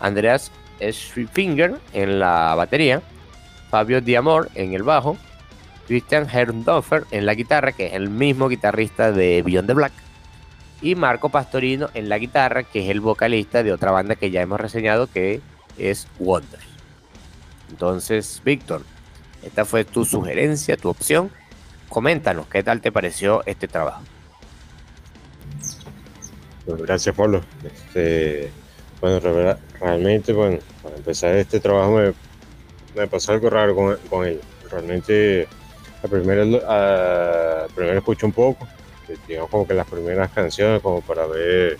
Andreas 0.01 0.51
Schwifinger 0.81 1.79
en 1.93 2.19
la 2.19 2.55
batería, 2.55 3.03
Fabio 3.71 4.01
Diamor 4.01 4.51
en 4.55 4.75
el 4.75 4.83
bajo, 4.83 5.17
Christian 5.87 6.29
Herndorfer 6.33 7.05
en 7.11 7.27
la 7.27 7.35
guitarra, 7.35 7.73
que 7.73 7.87
es 7.87 7.93
el 7.95 8.09
mismo 8.09 8.49
guitarrista 8.49 9.13
de 9.13 9.43
Beyond 9.43 9.67
the 9.67 9.75
Black 9.75 9.93
y 10.83 10.95
Marco 10.95 11.29
Pastorino 11.29 11.91
en 11.95 12.09
la 12.09 12.19
guitarra, 12.19 12.63
que 12.63 12.85
es 12.85 12.91
el 12.91 13.01
vocalista 13.01 13.63
de 13.63 13.73
otra 13.73 13.91
banda 13.91 14.15
que 14.15 14.31
ya 14.31 14.41
hemos 14.41 14.61
reseñado, 14.61 15.07
que 15.09 15.41
es 15.79 16.07
Wonder. 16.19 16.61
Entonces, 17.71 18.41
Víctor, 18.45 18.83
esta 19.43 19.65
fue 19.65 19.85
tu 19.85 20.05
sugerencia, 20.05 20.77
tu 20.77 20.89
opción. 20.89 21.31
Coméntanos, 21.91 22.47
¿qué 22.47 22.63
tal 22.63 22.81
te 22.81 22.93
pareció 22.93 23.43
este 23.47 23.67
trabajo? 23.67 24.01
Gracias, 26.65 27.17
Pablo. 27.17 27.43
Este, 27.65 28.49
bueno, 29.01 29.19
realmente, 29.81 30.33
bueno, 30.33 30.59
para 30.85 30.95
empezar 30.95 31.35
este 31.35 31.59
trabajo 31.59 31.97
me, 31.97 32.13
me 32.95 33.09
pasó 33.09 33.33
algo 33.33 33.51
raro 33.51 33.75
con, 33.75 33.97
con 34.09 34.25
él. 34.25 34.41
Realmente, 34.71 35.49
a 36.05 36.07
primera, 36.07 36.45
a, 36.69 37.67
primero 37.75 37.99
escucho 37.99 38.25
un 38.25 38.33
poco, 38.33 38.69
digamos 39.27 39.51
como 39.51 39.67
que 39.67 39.75
las 39.75 39.89
primeras 39.89 40.31
canciones 40.31 40.81
como 40.81 41.01
para 41.01 41.27
ver 41.27 41.77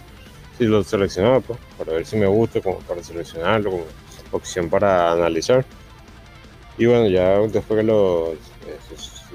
si 0.59 0.65
lo 0.65 0.83
seleccionaba, 0.83 1.39
pues, 1.39 1.61
para 1.79 1.93
ver 1.93 2.05
si 2.05 2.17
me 2.17 2.27
gusta, 2.27 2.61
como 2.61 2.81
para 2.81 3.01
seleccionarlo, 3.05 3.71
como 3.71 3.85
opción 4.33 4.69
para 4.69 5.13
analizar. 5.13 5.65
Y 6.77 6.87
bueno, 6.87 7.07
ya 7.07 7.39
después 7.39 7.79
que 7.79 7.85
lo, 7.85 8.35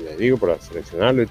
les 0.04 0.18
digo, 0.18 0.38
para 0.38 0.60
seleccionarlo 0.60 1.26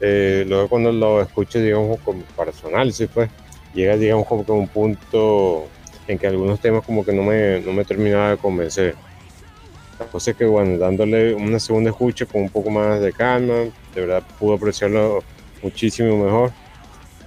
eh, 0.00 0.44
luego 0.46 0.68
cuando 0.68 0.92
lo 0.92 1.20
escucho, 1.20 1.58
digamos, 1.58 1.98
como 2.00 2.22
para 2.36 2.52
su 2.52 2.68
pues, 3.12 3.30
llega, 3.74 3.96
digamos, 3.96 4.26
como 4.26 4.44
que 4.44 4.52
un 4.52 4.68
punto 4.68 5.66
en 6.06 6.18
que 6.18 6.26
algunos 6.26 6.60
temas 6.60 6.84
como 6.84 7.04
que 7.04 7.12
no 7.12 7.22
me, 7.22 7.60
no 7.60 7.72
me 7.72 7.84
terminaba 7.84 8.30
de 8.30 8.36
convencer. 8.36 8.94
La 9.98 10.06
cosa 10.06 10.30
es 10.30 10.36
que, 10.36 10.44
bueno, 10.44 10.78
dándole 10.78 11.34
una 11.34 11.58
segunda 11.58 11.90
escucha 11.90 12.24
con 12.26 12.42
un 12.42 12.50
poco 12.50 12.70
más 12.70 13.00
de 13.00 13.12
calma, 13.12 13.54
de 13.94 14.00
verdad 14.00 14.22
pude 14.38 14.56
apreciarlo 14.56 15.24
muchísimo 15.62 16.24
mejor. 16.24 16.52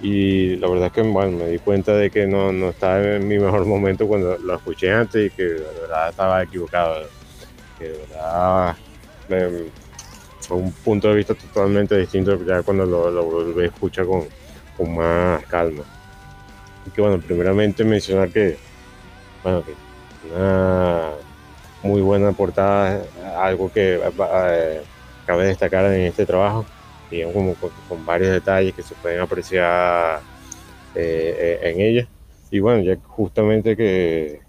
Y 0.00 0.56
la 0.56 0.68
verdad 0.68 0.86
es 0.86 0.92
que 0.92 1.02
bueno, 1.02 1.38
me 1.38 1.46
di 1.46 1.58
cuenta 1.60 1.94
de 1.94 2.10
que 2.10 2.26
no, 2.26 2.50
no 2.52 2.70
estaba 2.70 3.00
en 3.00 3.28
mi 3.28 3.38
mejor 3.38 3.64
momento 3.66 4.08
cuando 4.08 4.36
lo 4.36 4.56
escuché 4.56 4.90
antes 4.90 5.26
y 5.26 5.30
que 5.30 5.44
de 5.44 5.80
verdad 5.80 6.08
estaba 6.08 6.42
equivocado. 6.42 7.06
Que 7.78 7.84
de 7.84 7.98
verdad 7.98 8.76
fue 10.42 10.56
un 10.56 10.72
punto 10.72 11.08
de 11.08 11.14
vista 11.14 11.34
totalmente 11.34 11.96
distinto 11.96 12.44
ya 12.44 12.62
cuando 12.62 12.84
lo, 12.84 13.10
lo 13.10 13.24
volví 13.24 13.62
a 13.62 13.66
escuchar 13.66 14.06
con, 14.06 14.24
con 14.76 14.94
más 14.94 15.44
calma. 15.46 15.84
Y 16.86 16.90
que 16.90 17.00
bueno, 17.00 17.18
primeramente 17.20 17.84
mencionar 17.84 18.30
que, 18.30 18.56
bueno, 19.42 19.64
que 19.64 19.74
una 20.32 21.10
muy 21.82 22.00
buena 22.00 22.32
portada, 22.32 23.02
algo 23.36 23.72
que 23.72 24.00
eh, 24.00 24.82
cabe 25.26 25.46
destacar 25.46 25.86
en 25.86 26.02
este 26.02 26.26
trabajo, 26.26 26.64
digamos 27.10 27.34
como 27.34 27.54
con, 27.88 28.06
varios 28.06 28.30
detalles 28.30 28.74
que 28.74 28.82
se 28.82 28.94
pueden 28.94 29.20
apreciar 29.20 30.20
eh, 30.94 31.58
en 31.62 31.80
ella. 31.80 32.08
Y 32.50 32.60
bueno, 32.60 32.82
ya 32.82 32.96
justamente 33.02 33.76
que 33.76 34.40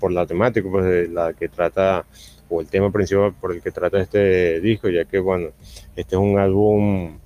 por 0.00 0.12
la 0.12 0.26
temática, 0.26 0.68
pues 0.70 1.08
la 1.10 1.32
que 1.32 1.48
trata, 1.48 2.04
o 2.48 2.60
el 2.60 2.68
tema 2.68 2.90
principal 2.90 3.32
por 3.34 3.52
el 3.52 3.62
que 3.62 3.70
trata 3.70 4.00
este 4.00 4.60
disco, 4.60 4.88
ya 4.88 5.04
que 5.04 5.18
bueno, 5.18 5.48
este 5.96 6.14
es 6.16 6.20
un 6.20 6.38
álbum 6.38 7.18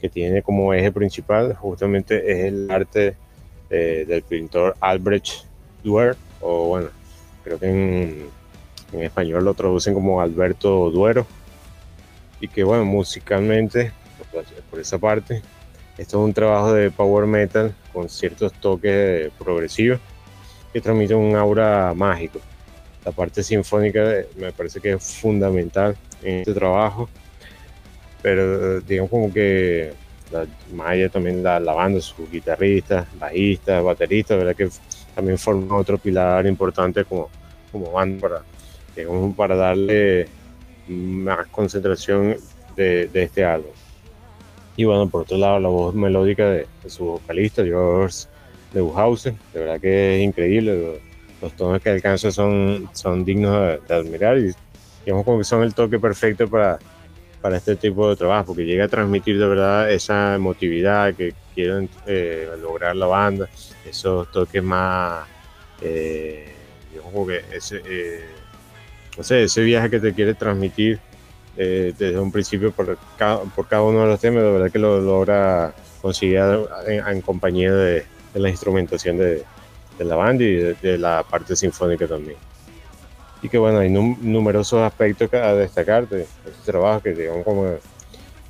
que 0.00 0.08
tiene 0.08 0.42
como 0.42 0.72
eje 0.72 0.90
principal 0.90 1.54
justamente 1.54 2.32
es 2.32 2.44
el 2.46 2.70
arte 2.70 3.16
eh, 3.68 4.04
del 4.08 4.22
pintor 4.22 4.76
Albrecht 4.80 5.44
Dürer, 5.84 6.16
o 6.40 6.68
bueno, 6.68 6.88
creo 7.44 7.58
que 7.58 7.66
en, 7.66 8.26
en, 8.92 9.02
español 9.02 9.44
lo 9.44 9.54
traducen 9.54 9.94
como 9.94 10.20
Alberto 10.20 10.90
Duero, 10.90 11.26
y 12.40 12.48
que 12.48 12.64
bueno, 12.64 12.84
musicalmente, 12.84 13.92
por 14.70 14.80
esa 14.80 14.98
parte, 14.98 15.42
esto 15.98 16.18
es 16.18 16.24
un 16.24 16.32
trabajo 16.32 16.72
de 16.72 16.90
power 16.90 17.26
metal 17.26 17.74
con 17.92 18.08
ciertos 18.08 18.52
toques 18.54 19.30
progresivos 19.38 20.00
que 20.72 20.80
transmiten 20.80 21.18
un 21.18 21.36
aura 21.36 21.92
mágico. 21.94 22.40
La 23.04 23.12
parte 23.12 23.42
sinfónica 23.42 24.24
me 24.36 24.52
parece 24.52 24.80
que 24.80 24.92
es 24.92 25.16
fundamental 25.20 25.96
en 26.22 26.40
este 26.40 26.54
trabajo 26.54 27.08
pero 28.22 28.80
digamos 28.80 29.10
como 29.10 29.32
que 29.32 29.92
Maya 30.72 31.08
también 31.08 31.42
la, 31.42 31.58
banda, 31.58 32.00
sus 32.00 32.30
guitarristas, 32.30 33.06
bajistas, 33.18 33.82
bateristas, 33.82 34.38
verdad 34.38 34.54
que 34.54 34.68
también 35.14 35.38
forma 35.38 35.76
otro 35.76 35.98
pilar 35.98 36.46
importante 36.46 37.04
como, 37.04 37.28
como 37.72 37.90
banda 37.90 38.20
para, 38.20 39.34
para 39.36 39.56
darle 39.56 40.28
más 40.86 41.48
concentración 41.48 42.36
de, 42.76 43.10
este 43.12 43.44
álbum. 43.44 43.72
Y 44.76 44.84
bueno, 44.84 45.08
por 45.08 45.22
otro 45.22 45.36
lado, 45.36 45.58
la 45.58 45.68
voz 45.68 45.94
melódica 45.94 46.48
de, 46.48 46.66
su 46.86 47.04
vocalista, 47.04 47.64
George 47.64 48.28
Neuhausen, 48.72 49.36
de 49.52 49.60
verdad 49.60 49.80
que 49.80 50.16
es 50.16 50.22
increíble. 50.22 51.00
Los, 51.40 51.52
tonos 51.56 51.80
que 51.80 51.90
alcanza 51.90 52.30
son, 52.30 52.88
son 52.92 53.24
dignos 53.24 53.80
de, 53.88 53.94
admirar 53.94 54.38
y 54.38 54.52
digamos 55.04 55.24
como 55.24 55.38
que 55.38 55.44
son 55.44 55.62
el 55.62 55.74
toque 55.74 55.98
perfecto 55.98 56.48
para 56.48 56.78
para 57.40 57.56
este 57.56 57.76
tipo 57.76 58.08
de 58.08 58.16
trabajo, 58.16 58.46
porque 58.46 58.64
llega 58.64 58.84
a 58.84 58.88
transmitir 58.88 59.38
de 59.38 59.46
verdad 59.46 59.90
esa 59.90 60.34
emotividad 60.34 61.14
que 61.14 61.34
quieren 61.54 61.88
eh, 62.06 62.48
lograr 62.60 62.94
la 62.96 63.06
banda, 63.06 63.48
esos 63.88 64.30
toques 64.30 64.62
más, 64.62 65.26
eh, 65.80 66.52
como 67.02 67.26
que 67.26 67.42
ese, 67.52 67.80
eh, 67.86 68.24
ese 69.18 69.62
viaje 69.62 69.90
que 69.90 70.00
te 70.00 70.12
quiere 70.12 70.34
transmitir 70.34 70.98
eh, 71.56 71.94
desde 71.96 72.18
un 72.18 72.30
principio 72.30 72.72
por 72.72 72.98
cada, 73.16 73.42
por 73.42 73.66
cada 73.66 73.82
uno 73.82 74.02
de 74.02 74.08
los 74.08 74.20
temas, 74.20 74.42
de 74.42 74.52
verdad 74.52 74.70
que 74.70 74.78
lo 74.78 75.00
logra 75.00 75.74
conseguir 76.02 76.40
en, 76.86 77.06
en 77.06 77.20
compañía 77.22 77.72
de, 77.72 78.04
de, 78.34 78.40
la 78.40 78.50
instrumentación 78.50 79.18
de, 79.18 79.44
de 80.00 80.06
la 80.06 80.16
banda 80.16 80.42
y 80.42 80.54
de, 80.54 80.74
de 80.74 80.96
la 80.96 81.22
parte 81.22 81.54
sinfónica 81.54 82.06
también. 82.06 82.38
Y 83.42 83.50
que 83.50 83.58
bueno, 83.58 83.80
hay 83.80 83.90
numerosos 83.90 84.80
aspectos 84.80 85.32
a 85.34 85.54
destacar 85.54 86.08
de 86.08 86.22
este 86.22 86.72
trabajo 86.72 87.02
que 87.02 87.12
digamos 87.12 87.44
como 87.44 87.74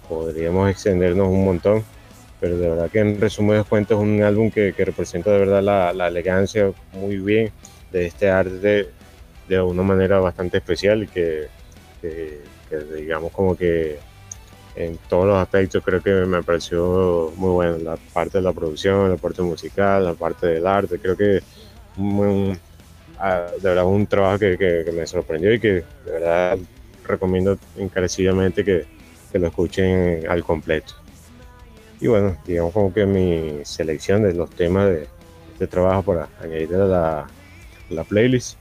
podríamos 0.08 0.70
extendernos 0.70 1.26
un 1.26 1.44
montón, 1.44 1.84
pero 2.40 2.56
de 2.56 2.68
verdad 2.68 2.90
que 2.90 3.00
en 3.00 3.20
resumen 3.20 3.58
de 3.58 3.64
cuentas 3.64 3.98
es 3.98 4.02
un 4.02 4.22
álbum 4.22 4.50
que, 4.50 4.72
que 4.76 4.84
representa 4.84 5.30
de 5.30 5.38
verdad 5.40 5.62
la, 5.62 5.92
la, 5.92 6.06
elegancia 6.06 6.72
muy 6.92 7.18
bien 7.18 7.50
de 7.90 8.06
este 8.06 8.30
arte 8.30 8.58
de, 8.58 8.88
de 9.48 9.60
una 9.60 9.82
manera 9.82 10.20
bastante 10.20 10.58
especial 10.58 11.02
y 11.02 11.08
que, 11.08 11.48
que, 12.00 12.42
que, 12.68 12.78
digamos 12.94 13.32
como 13.32 13.56
que 13.56 13.98
en 14.84 14.98
todos 15.08 15.26
los 15.26 15.36
aspectos 15.36 15.82
creo 15.84 16.02
que 16.02 16.10
me 16.26 16.42
pareció 16.42 17.32
muy 17.36 17.50
bueno, 17.50 17.78
la 17.78 17.96
parte 17.96 18.38
de 18.38 18.42
la 18.42 18.52
producción, 18.52 19.10
la 19.10 19.16
parte 19.16 19.42
musical, 19.42 20.04
la 20.04 20.14
parte 20.14 20.46
del 20.46 20.66
arte, 20.66 20.98
creo 20.98 21.16
que 21.16 21.40
muy, 21.96 22.52
de 22.52 23.68
verdad 23.68 23.84
un 23.84 24.06
trabajo 24.06 24.38
que, 24.38 24.90
me 24.94 25.06
sorprendió 25.06 25.52
y 25.52 25.60
que 25.60 25.72
de 26.04 26.12
verdad 26.12 26.58
recomiendo 27.04 27.58
encarecidamente 27.76 28.64
que, 28.64 28.86
lo 29.32 29.46
escuchen 29.46 30.26
al 30.28 30.42
completo. 30.42 30.94
Y 32.00 32.08
bueno, 32.08 32.36
digamos 32.44 32.72
como 32.72 32.92
que 32.92 33.06
mi 33.06 33.64
selección 33.64 34.24
de 34.24 34.34
los 34.34 34.50
temas 34.50 34.88
de 34.88 35.06
este 35.52 35.68
trabajo 35.68 36.02
para 36.02 36.28
añadir 36.42 36.74
a 36.74 36.78
la, 36.78 37.26
la 37.90 38.02
playlist. 38.02 38.58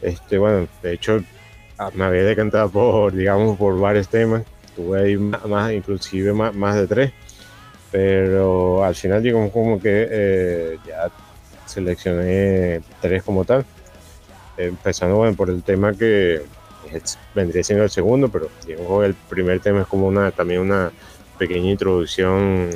Este, 0.00 0.38
bueno, 0.38 0.66
de 0.82 0.92
hecho 0.94 1.20
ah, 1.76 1.90
me 1.92 2.04
había 2.04 2.22
decantado 2.22 2.70
por, 2.70 3.12
digamos, 3.12 3.58
por 3.58 3.78
varios 3.78 4.08
temas. 4.08 4.44
Tuve 4.76 5.00
ahí 5.00 5.16
más, 5.16 5.72
inclusive 5.72 6.32
más, 6.32 6.54
más 6.54 6.76
de 6.76 6.86
tres. 6.86 7.12
Pero 7.90 8.84
al 8.84 8.94
final 8.94 9.22
digamos 9.22 9.50
como 9.50 9.80
que 9.80 10.06
eh, 10.10 10.78
ya 10.86 11.10
seleccioné 11.66 12.82
tres 13.00 13.22
como 13.22 13.44
tal. 13.44 13.64
Empezando 14.56 15.16
bueno, 15.16 15.34
por 15.34 15.50
el 15.50 15.62
tema 15.62 15.92
que 15.94 16.42
vendría 17.34 17.64
siendo 17.64 17.84
el 17.84 17.90
segundo, 17.90 18.28
pero 18.28 18.48
digamos 18.66 19.04
el 19.04 19.14
primer 19.14 19.60
tema 19.60 19.82
es 19.82 19.86
como 19.86 20.06
una 20.06 20.30
también 20.30 20.60
una 20.60 20.92
pequeña 21.38 21.70
introducción 21.70 22.70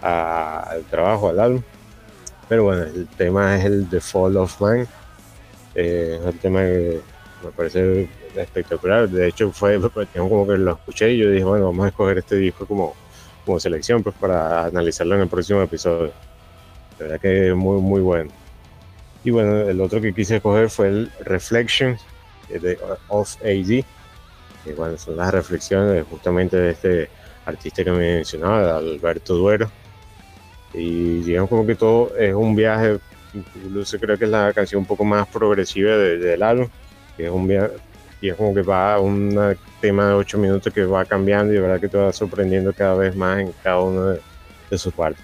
al 0.00 0.82
trabajo, 0.90 1.28
al 1.28 1.40
álbum. 1.40 1.62
Pero 2.48 2.64
bueno, 2.64 2.82
el 2.82 3.06
tema 3.08 3.56
es 3.56 3.64
el 3.64 3.88
The 3.88 4.00
Fall 4.00 4.36
of 4.36 4.60
Man. 4.60 4.86
Eh, 5.74 6.18
es 6.20 6.26
el 6.26 6.38
tema 6.38 6.60
que 6.60 7.00
me 7.44 7.50
parece 7.50 8.08
espectacular. 8.36 9.08
De 9.08 9.28
hecho, 9.28 9.50
fue 9.52 9.80
como 10.16 10.46
que 10.46 10.58
lo 10.58 10.72
escuché 10.72 11.12
y 11.12 11.18
yo 11.18 11.30
dije, 11.30 11.44
bueno, 11.44 11.66
vamos 11.66 11.86
a 11.86 11.88
escoger 11.88 12.18
este 12.18 12.36
disco 12.36 12.66
como, 12.66 12.94
como 13.44 13.60
selección 13.60 14.02
pues, 14.02 14.14
para 14.18 14.66
analizarlo 14.66 15.14
en 15.14 15.22
el 15.22 15.28
próximo 15.28 15.62
episodio. 15.62 16.12
La 16.98 17.06
verdad 17.06 17.20
que 17.20 17.48
es 17.48 17.54
muy, 17.54 17.80
muy 17.80 18.00
bueno. 18.00 18.30
Y 19.24 19.30
bueno, 19.30 19.68
el 19.68 19.80
otro 19.80 20.00
que 20.00 20.12
quise 20.12 20.36
escoger 20.36 20.68
fue 20.68 20.88
el 20.88 21.12
Reflection 21.20 21.96
de 22.48 22.78
Of 23.08 23.36
AD. 23.42 23.84
Que 24.64 24.74
bueno, 24.76 24.96
son 24.98 25.16
las 25.16 25.32
reflexiones 25.32 26.04
justamente 26.08 26.56
de 26.56 26.70
este 26.70 27.08
artista 27.44 27.84
que 27.84 27.90
me 27.90 28.16
mencionaba, 28.16 28.76
Alberto 28.76 29.34
Duero. 29.34 29.70
Y 30.74 31.20
digamos 31.20 31.50
como 31.50 31.66
que 31.66 31.74
todo 31.74 32.16
es 32.16 32.34
un 32.34 32.56
viaje, 32.56 32.98
incluso 33.34 33.98
creo 33.98 34.16
que 34.16 34.24
es 34.24 34.30
la 34.30 34.52
canción 34.52 34.80
un 34.80 34.86
poco 34.86 35.04
más 35.04 35.26
progresiva 35.28 35.96
de, 35.96 36.18
del 36.18 36.42
álbum, 36.42 36.68
que 37.16 37.26
es 37.26 37.30
un 37.30 37.46
viaje, 37.46 37.72
y 38.22 38.30
es 38.30 38.36
como 38.36 38.54
que 38.54 38.62
va 38.62 38.98
un 39.00 39.56
tema 39.80 40.06
de 40.06 40.14
8 40.14 40.38
minutos 40.38 40.72
que 40.72 40.84
va 40.84 41.04
cambiando 41.04 41.52
y 41.52 41.56
de 41.56 41.60
verdad 41.60 41.80
que 41.80 41.88
te 41.88 41.98
va 41.98 42.12
sorprendiendo 42.12 42.72
cada 42.72 42.94
vez 42.94 43.14
más 43.16 43.40
en 43.40 43.52
cada 43.62 43.80
una 43.80 44.12
de, 44.12 44.20
de 44.70 44.78
sus 44.78 44.94
partes. 44.94 45.22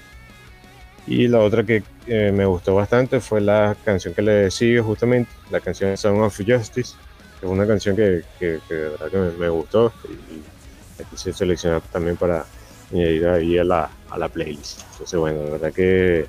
Y 1.07 1.27
la 1.29 1.39
otra 1.39 1.65
que 1.65 1.83
eh, 2.07 2.33
me 2.33 2.45
gustó 2.45 2.75
bastante 2.75 3.20
fue 3.20 3.41
la 3.41 3.75
canción 3.83 4.12
que 4.12 4.20
le 4.20 4.51
sigue 4.51 4.81
justamente, 4.81 5.31
la 5.51 5.61
canción 5.61 5.97
Song 5.97 6.20
of 6.20 6.37
Justice, 6.37 6.97
que 7.41 7.47
es 7.47 7.51
una 7.53 7.66
canción 7.66 7.97
que, 7.97 8.25
de 8.41 8.61
verdad 8.69 9.09
que 9.11 9.16
me, 9.39 9.49
gustó 9.49 9.93
y, 10.05 11.01
aquí 11.01 11.16
se 11.16 11.33
seleccionó 11.33 11.81
también 11.81 12.16
para 12.16 12.45
añadir 12.93 13.27
ahí 13.29 13.59
a 13.59 13.65
la, 13.65 13.89
a 14.11 14.19
la 14.19 14.29
playlist. 14.29 14.83
Entonces, 14.93 15.19
bueno, 15.19 15.39
de 15.39 15.51
verdad 15.51 15.73
que 15.73 16.27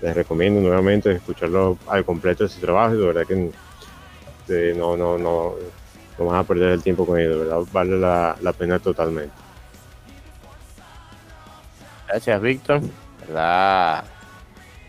les 0.00 0.14
recomiendo 0.14 0.60
nuevamente 0.60 1.10
escucharlo 1.12 1.76
al 1.88 2.04
completo 2.04 2.44
ese 2.44 2.60
trabajo 2.60 2.94
y 2.94 2.98
de 2.98 3.06
verdad 3.06 3.26
que 3.26 4.74
no, 4.74 4.96
no, 4.96 5.54
no 6.18 6.26
van 6.26 6.38
a 6.38 6.44
perder 6.44 6.70
el 6.70 6.82
tiempo 6.82 7.06
con 7.06 7.18
ello, 7.18 7.30
de 7.30 7.44
verdad 7.44 7.62
vale 7.72 7.98
la, 7.98 8.52
pena 8.56 8.78
totalmente. 8.78 9.34
Gracias, 12.08 12.40
Víctor. 12.40 12.80
¿Verdad? 13.20 14.04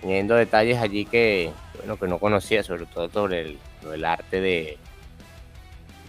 teniendo 0.01 0.35
detalles 0.35 0.79
allí 0.79 1.05
que, 1.05 1.53
bueno, 1.77 1.97
que 1.97 2.07
no 2.07 2.19
conocía, 2.19 2.61
sobre 2.61 2.85
todo 2.87 3.09
sobre 3.09 3.57
el, 3.93 4.05
arte 4.05 4.41
de, 4.41 4.77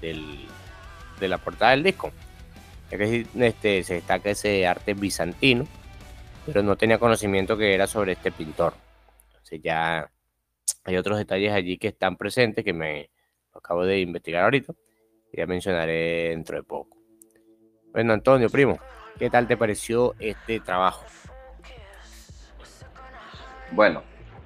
de 0.00 1.28
la 1.28 1.38
portada 1.38 1.70
del 1.70 1.84
disco. 1.84 2.10
Ya 2.90 2.98
que 2.98 3.24
este, 3.38 3.84
se 3.84 3.94
destaca 3.94 4.30
ese 4.30 4.66
arte 4.66 4.94
bizantino, 4.94 5.68
pero 6.44 6.64
no 6.64 6.76
tenía 6.76 6.98
conocimiento 6.98 7.56
que 7.56 7.72
era 7.72 7.86
sobre 7.86 8.12
este 8.12 8.32
pintor. 8.32 8.74
Entonces 9.28 9.60
ya 9.62 10.10
hay 10.82 10.96
otros 10.96 11.16
detalles 11.16 11.52
allí 11.52 11.78
que 11.78 11.88
están 11.88 12.16
presentes 12.16 12.64
que 12.64 12.72
me 12.72 13.10
acabo 13.54 13.84
de 13.84 14.00
investigar 14.00 14.42
ahorita 14.42 14.74
ya 15.36 15.46
mencionaré 15.46 16.30
dentro 16.30 16.56
de 16.56 16.62
poco. 16.62 16.96
Bueno, 17.92 18.12
Antonio, 18.12 18.50
primo, 18.50 18.78
¿qué 19.18 19.30
tal 19.30 19.46
te 19.46 19.56
pareció 19.56 20.14
este 20.18 20.60
trabajo? 20.60 21.04
Bueno, 23.70 24.02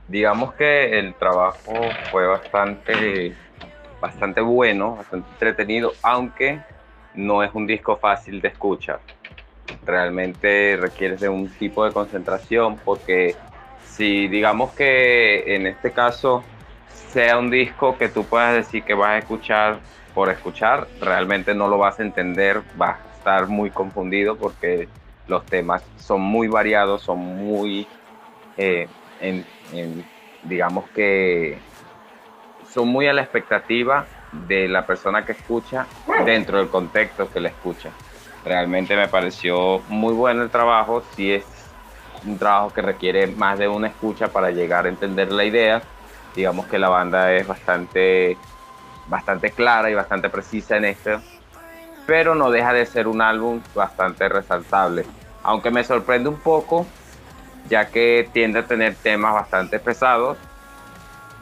digamos 0.07 0.55
que 0.55 0.99
el 0.99 1.15
trabajo 1.15 1.75
fue 2.11 2.27
bastante, 2.27 3.35
bastante 4.01 4.41
bueno, 4.41 4.97
bastante 4.97 5.29
entretenido, 5.31 5.93
aunque 6.03 6.61
no 7.15 7.43
es 7.43 7.51
un 7.55 7.67
disco 7.67 7.97
fácil 7.97 8.41
de 8.41 8.49
escuchar. 8.49 9.01
Realmente 9.85 10.77
requiere 10.81 11.17
de 11.17 11.29
un 11.29 11.49
tipo 11.49 11.85
de 11.85 11.93
concentración 11.93 12.79
porque 12.85 13.37
si 13.85 14.29
digamos 14.29 14.73
que 14.73 15.55
en 15.55 15.67
este 15.67 15.91
caso 15.91 16.43
sea 17.11 17.39
un 17.39 17.51
disco 17.51 17.97
que 17.99 18.09
tú 18.09 18.25
puedas 18.25 18.55
decir 18.55 18.85
que 18.85 18.95
vas 18.95 19.11
a 19.11 19.19
escuchar 19.19 19.81
por 20.19 20.31
escuchar, 20.31 20.89
realmente 21.01 21.55
no 21.55 21.69
lo 21.69 21.79
vas 21.79 22.01
a 22.01 22.03
entender, 22.03 22.63
vas 22.75 22.99
a 22.99 23.19
estar 23.19 23.47
muy 23.47 23.71
confundido 23.71 24.35
porque 24.35 24.89
los 25.29 25.47
temas 25.47 25.85
son 25.97 26.23
muy 26.23 26.49
variados, 26.49 27.03
son 27.03 27.21
muy, 27.21 27.87
eh, 28.57 28.89
digamos 30.43 30.91
que 30.91 31.61
son 32.69 32.89
muy 32.89 33.07
a 33.07 33.13
la 33.13 33.23
expectativa 33.23 34.07
de 34.33 34.67
la 34.67 34.85
persona 34.85 35.25
que 35.25 35.31
escucha 35.31 35.87
dentro 36.25 36.59
del 36.59 36.67
contexto 36.67 37.31
que 37.31 37.39
le 37.39 37.51
escucha. 37.51 37.91
Realmente 38.45 38.97
me 38.97 39.07
pareció 39.07 39.83
muy 39.89 40.15
bueno 40.15 40.43
el 40.43 40.51
trabajo, 40.51 41.05
si 41.15 41.33
es 41.33 41.45
un 42.27 42.37
trabajo 42.39 42.75
que 42.75 42.83
requiere 42.83 43.29
más 43.29 43.57
de 43.57 43.69
una 43.69 43.87
escucha 43.87 44.33
para 44.33 44.51
llegar 44.51 44.87
a 44.87 44.89
entender 44.89 45.31
la 45.31 45.45
idea. 45.45 45.81
Digamos 46.35 46.67
que 46.67 46.81
la 46.81 46.89
banda 46.89 47.33
es 47.35 47.47
bastante, 47.47 48.37
bastante 49.09 49.51
clara 49.51 49.91
y 49.91 49.95
bastante 49.95 50.29
precisa 50.29 50.77
en 50.77 50.85
esto, 50.87 51.21
pero 52.07 52.35
no 52.35 52.51
deja 52.51 52.73
de 52.73 52.87
ser 52.87 53.09
un 53.09 53.21
álbum 53.21 53.61
bastante 53.75 54.29
resaltable. 54.29 55.05
Aunque 55.43 55.71
me 55.71 55.85
sorprende 55.85 56.29
un 56.29 56.39
poco, 56.39 56.87
ya 57.69 57.89
que 57.89 58.29
tiende 58.33 58.61
a 58.61 58.67
tener 58.67 58.95
temas 58.95 59.35
bastante 59.35 59.79
pesados, 59.79 60.39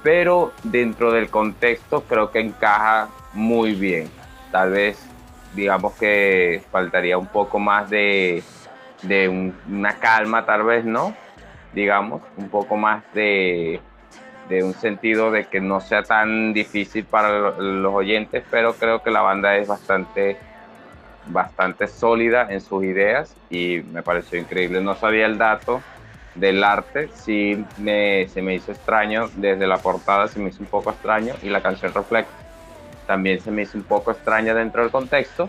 pero 0.03 0.53
dentro 0.63 1.13
del 1.13 1.31
contexto 1.31 2.03
creo 2.03 2.31
que 2.31 2.41
encaja 2.41 3.09
muy 3.33 3.75
bien. 3.75 4.11
Tal 4.53 4.71
vez 4.71 5.07
digamos 5.57 5.95
que 5.95 6.63
faltaría 6.71 7.19
un 7.19 7.27
poco 7.27 7.59
más 7.59 7.89
de, 7.91 8.43
de 9.03 9.29
una 9.29 9.99
calma, 9.99 10.45
tal 10.45 10.63
vez, 10.63 10.85
¿no? 10.85 11.15
Digamos, 11.73 12.23
un 12.37 12.49
poco 12.49 12.77
más 12.77 13.03
de, 13.13 13.81
de 14.49 14.63
un 14.63 14.75
sentido 14.75 15.31
de 15.31 15.47
que 15.47 15.61
no 15.61 15.81
sea 15.81 16.03
tan 16.03 16.53
difícil 16.53 17.05
para 17.05 17.51
los 17.59 17.95
oyentes, 17.95 18.45
pero 18.51 18.75
creo 18.75 19.03
que 19.03 19.11
la 19.11 19.23
banda 19.23 19.57
es 19.57 19.67
bastante 19.67 20.37
bastante 21.29 21.89
sólida 21.89 22.47
en 22.51 22.61
sus 22.61 22.85
ideas 22.85 23.35
y 23.51 23.83
me 23.93 24.03
pareció 24.03 24.39
increíble. 24.39 24.81
No 24.81 24.95
sabía 24.95 25.27
el 25.27 25.39
dato 25.39 25.83
del 26.35 26.63
arte, 26.63 27.09
sí 27.15 27.65
me, 27.79 28.29
se 28.29 28.43
me 28.43 28.55
hizo 28.55 28.73
extraño, 28.73 29.29
desde 29.35 29.67
la 29.67 29.79
portada 29.79 30.29
se 30.29 30.39
me 30.39 30.51
hizo 30.51 30.61
un 30.61 30.69
poco 30.69 30.91
extraño 30.91 31.35
y 31.43 31.49
la 31.49 31.63
canción 31.63 31.93
Reflect 31.95 32.29
también 33.07 33.41
se 33.41 33.51
me 33.51 33.63
hizo 33.63 33.79
un 33.79 33.85
poco 33.85 34.11
extraña 34.11 34.53
dentro 34.53 34.83
del 34.83 34.91
contexto, 34.91 35.49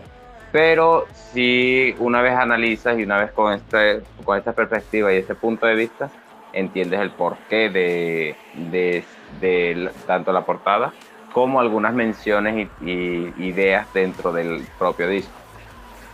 pero 0.52 1.06
si 1.32 1.94
una 1.98 2.22
vez 2.22 2.34
analizas 2.34 2.98
y 2.98 3.02
una 3.02 3.18
vez 3.18 3.32
con, 3.32 3.52
este, 3.52 4.00
con 4.24 4.38
esta 4.38 4.52
perspectiva 4.52 5.12
y 5.12 5.16
este 5.18 5.34
punto 5.34 5.66
de 5.66 5.74
vista, 5.74 6.08
entiendes 6.52 7.00
el 7.00 7.10
porqué 7.10 7.70
de, 7.70 8.36
de, 8.54 9.04
de 9.40 9.90
tanto 10.06 10.32
la 10.32 10.44
portada 10.44 10.92
como 11.32 11.60
algunas 11.60 11.94
menciones 11.94 12.68
y, 12.80 12.90
ideas 12.90 13.86
dentro 13.92 14.32
del 14.32 14.66
propio 14.78 15.08
disco. 15.08 15.32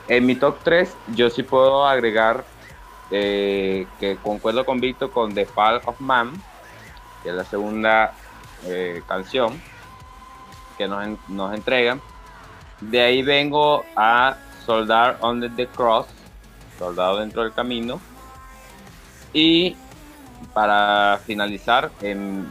En 0.08 0.26
mi 0.26 0.34
top 0.34 0.58
3 0.62 0.94
yo 1.14 1.30
sí 1.30 1.42
puedo 1.42 1.86
agregar 1.86 2.44
eh, 3.10 3.86
que 3.98 4.16
concuerdo 4.16 4.64
con 4.64 4.80
Víctor 4.80 5.10
con 5.10 5.34
The 5.34 5.46
Fall 5.46 5.80
of 5.86 6.00
Man, 6.00 6.32
que 7.22 7.30
es 7.30 7.34
la 7.34 7.44
segunda 7.44 8.12
eh, 8.66 9.02
canción 9.08 9.60
que 10.76 10.88
nos, 10.88 11.06
nos 11.28 11.54
entregan. 11.54 12.00
De 12.80 13.00
ahí 13.00 13.22
vengo 13.22 13.84
a 13.96 14.36
Soldar 14.66 15.18
Under 15.22 15.54
the 15.54 15.66
Cross, 15.68 16.06
Soldado 16.78 17.20
dentro 17.20 17.42
del 17.42 17.52
camino. 17.52 18.00
Y 19.32 19.76
para 20.52 21.18
finalizar 21.24 21.90
en, 22.00 22.48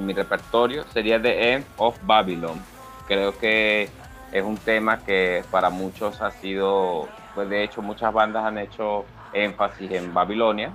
mi 0.00 0.12
repertorio 0.12 0.84
sería 0.92 1.20
The 1.20 1.52
End 1.52 1.64
of 1.76 1.96
Babylon. 2.02 2.60
Creo 3.06 3.38
que 3.38 3.88
es 4.32 4.42
un 4.42 4.56
tema 4.56 4.98
que 4.98 5.44
para 5.50 5.70
muchos 5.70 6.20
ha 6.20 6.30
sido, 6.30 7.08
pues 7.34 7.48
de 7.48 7.62
hecho 7.62 7.80
muchas 7.80 8.12
bandas 8.12 8.44
han 8.44 8.58
hecho 8.58 9.04
énfasis 9.32 9.92
en 9.92 10.12
Babilonia 10.12 10.72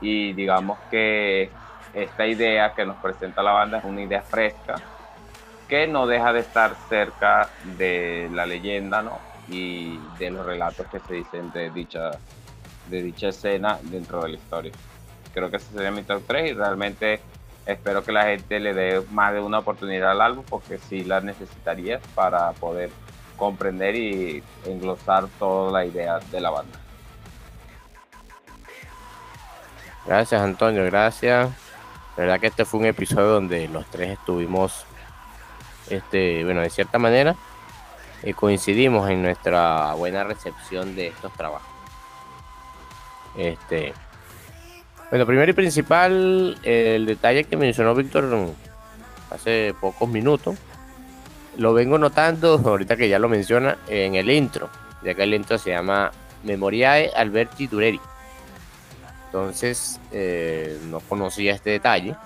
y 0.00 0.32
digamos 0.32 0.78
que 0.90 1.50
esta 1.94 2.26
idea 2.26 2.72
que 2.74 2.84
nos 2.84 2.96
presenta 2.96 3.42
la 3.42 3.52
banda 3.52 3.78
es 3.78 3.84
una 3.84 4.02
idea 4.02 4.22
fresca 4.22 4.76
que 5.70 5.86
no 5.86 6.06
deja 6.06 6.32
de 6.32 6.40
estar 6.40 6.74
cerca 6.88 7.48
de 7.78 8.28
la 8.32 8.44
leyenda 8.44 9.02
¿no? 9.02 9.18
y 9.48 9.98
de 10.18 10.30
los 10.30 10.44
relatos 10.44 10.86
que 10.88 10.98
se 10.98 11.14
dicen 11.14 11.52
de 11.52 11.70
dicha, 11.70 12.10
de 12.90 13.02
dicha 13.02 13.28
escena 13.28 13.78
dentro 13.84 14.22
de 14.22 14.30
la 14.30 14.34
historia. 14.36 14.72
Creo 15.32 15.50
que 15.50 15.56
ese 15.56 15.72
sería 15.72 15.90
mi 15.90 16.02
top 16.02 16.22
3 16.26 16.50
y 16.50 16.54
realmente 16.54 17.20
espero 17.64 18.02
que 18.02 18.12
la 18.12 18.24
gente 18.24 18.58
le 18.58 18.74
dé 18.74 19.02
más 19.10 19.32
de 19.32 19.40
una 19.40 19.60
oportunidad 19.60 20.10
al 20.10 20.20
álbum 20.20 20.44
porque 20.48 20.78
sí 20.78 21.04
la 21.04 21.20
necesitaría 21.20 22.00
para 22.14 22.52
poder 22.52 22.90
comprender 23.36 23.94
y 23.96 24.42
englosar 24.66 25.26
toda 25.38 25.72
la 25.72 25.86
idea 25.86 26.18
de 26.18 26.40
la 26.40 26.50
banda. 26.50 26.78
Gracias 30.06 30.40
Antonio, 30.40 30.84
gracias. 30.84 31.50
La 32.16 32.24
verdad 32.24 32.40
que 32.40 32.48
este 32.48 32.64
fue 32.64 32.80
un 32.80 32.86
episodio 32.86 33.28
donde 33.28 33.68
los 33.68 33.86
tres 33.86 34.10
estuvimos, 34.18 34.84
este, 35.88 36.44
bueno, 36.44 36.60
de 36.60 36.70
cierta 36.70 36.98
manera, 36.98 37.36
eh, 38.22 38.34
coincidimos 38.34 39.08
en 39.08 39.22
nuestra 39.22 39.94
buena 39.94 40.24
recepción 40.24 40.94
de 40.96 41.08
estos 41.08 41.32
trabajos. 41.32 41.69
Este, 43.36 43.92
bueno, 45.10 45.26
primero 45.26 45.50
y 45.50 45.54
principal, 45.54 46.58
el 46.62 47.06
detalle 47.06 47.44
que 47.44 47.56
mencionó 47.56 47.94
Víctor 47.94 48.28
hace 49.30 49.74
pocos 49.80 50.08
minutos, 50.08 50.56
lo 51.56 51.74
vengo 51.74 51.98
notando, 51.98 52.60
ahorita 52.64 52.96
que 52.96 53.08
ya 53.08 53.18
lo 53.18 53.28
menciona, 53.28 53.78
en 53.88 54.14
el 54.14 54.30
intro, 54.30 54.68
ya 55.04 55.14
que 55.14 55.24
el 55.24 55.34
intro 55.34 55.58
se 55.58 55.70
llama 55.70 56.10
Memoriae 56.44 57.10
Alberti 57.14 57.66
Dureri. 57.66 58.00
Entonces, 59.26 60.00
eh, 60.12 60.78
no 60.86 61.00
conocía 61.00 61.54
este 61.54 61.70
detalle, 61.70 62.16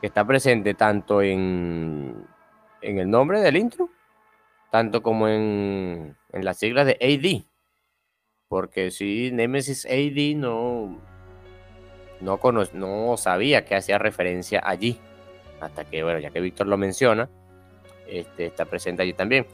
que 0.00 0.06
está 0.06 0.24
presente 0.26 0.74
tanto 0.74 1.22
en, 1.22 2.14
en 2.82 2.98
el 2.98 3.10
nombre 3.10 3.40
del 3.40 3.56
intro, 3.56 3.88
tanto 4.70 5.02
como 5.02 5.28
en, 5.28 6.16
en 6.32 6.44
las 6.44 6.58
siglas 6.58 6.86
de 6.86 6.98
AD. 7.00 7.55
Porque 8.48 8.90
si 8.90 9.30
Nemesis 9.32 9.86
AD 9.86 10.36
no, 10.36 10.98
no, 12.20 12.40
no 12.72 13.16
sabía 13.16 13.64
que 13.64 13.74
hacía 13.74 13.98
referencia 13.98 14.60
allí. 14.64 15.00
Hasta 15.60 15.84
que, 15.84 16.02
bueno, 16.02 16.18
ya 16.18 16.30
que 16.30 16.40
Víctor 16.40 16.66
lo 16.66 16.76
menciona, 16.76 17.28
este, 18.06 18.46
está 18.46 18.64
presente 18.66 19.02
allí 19.02 19.14
también. 19.14 19.46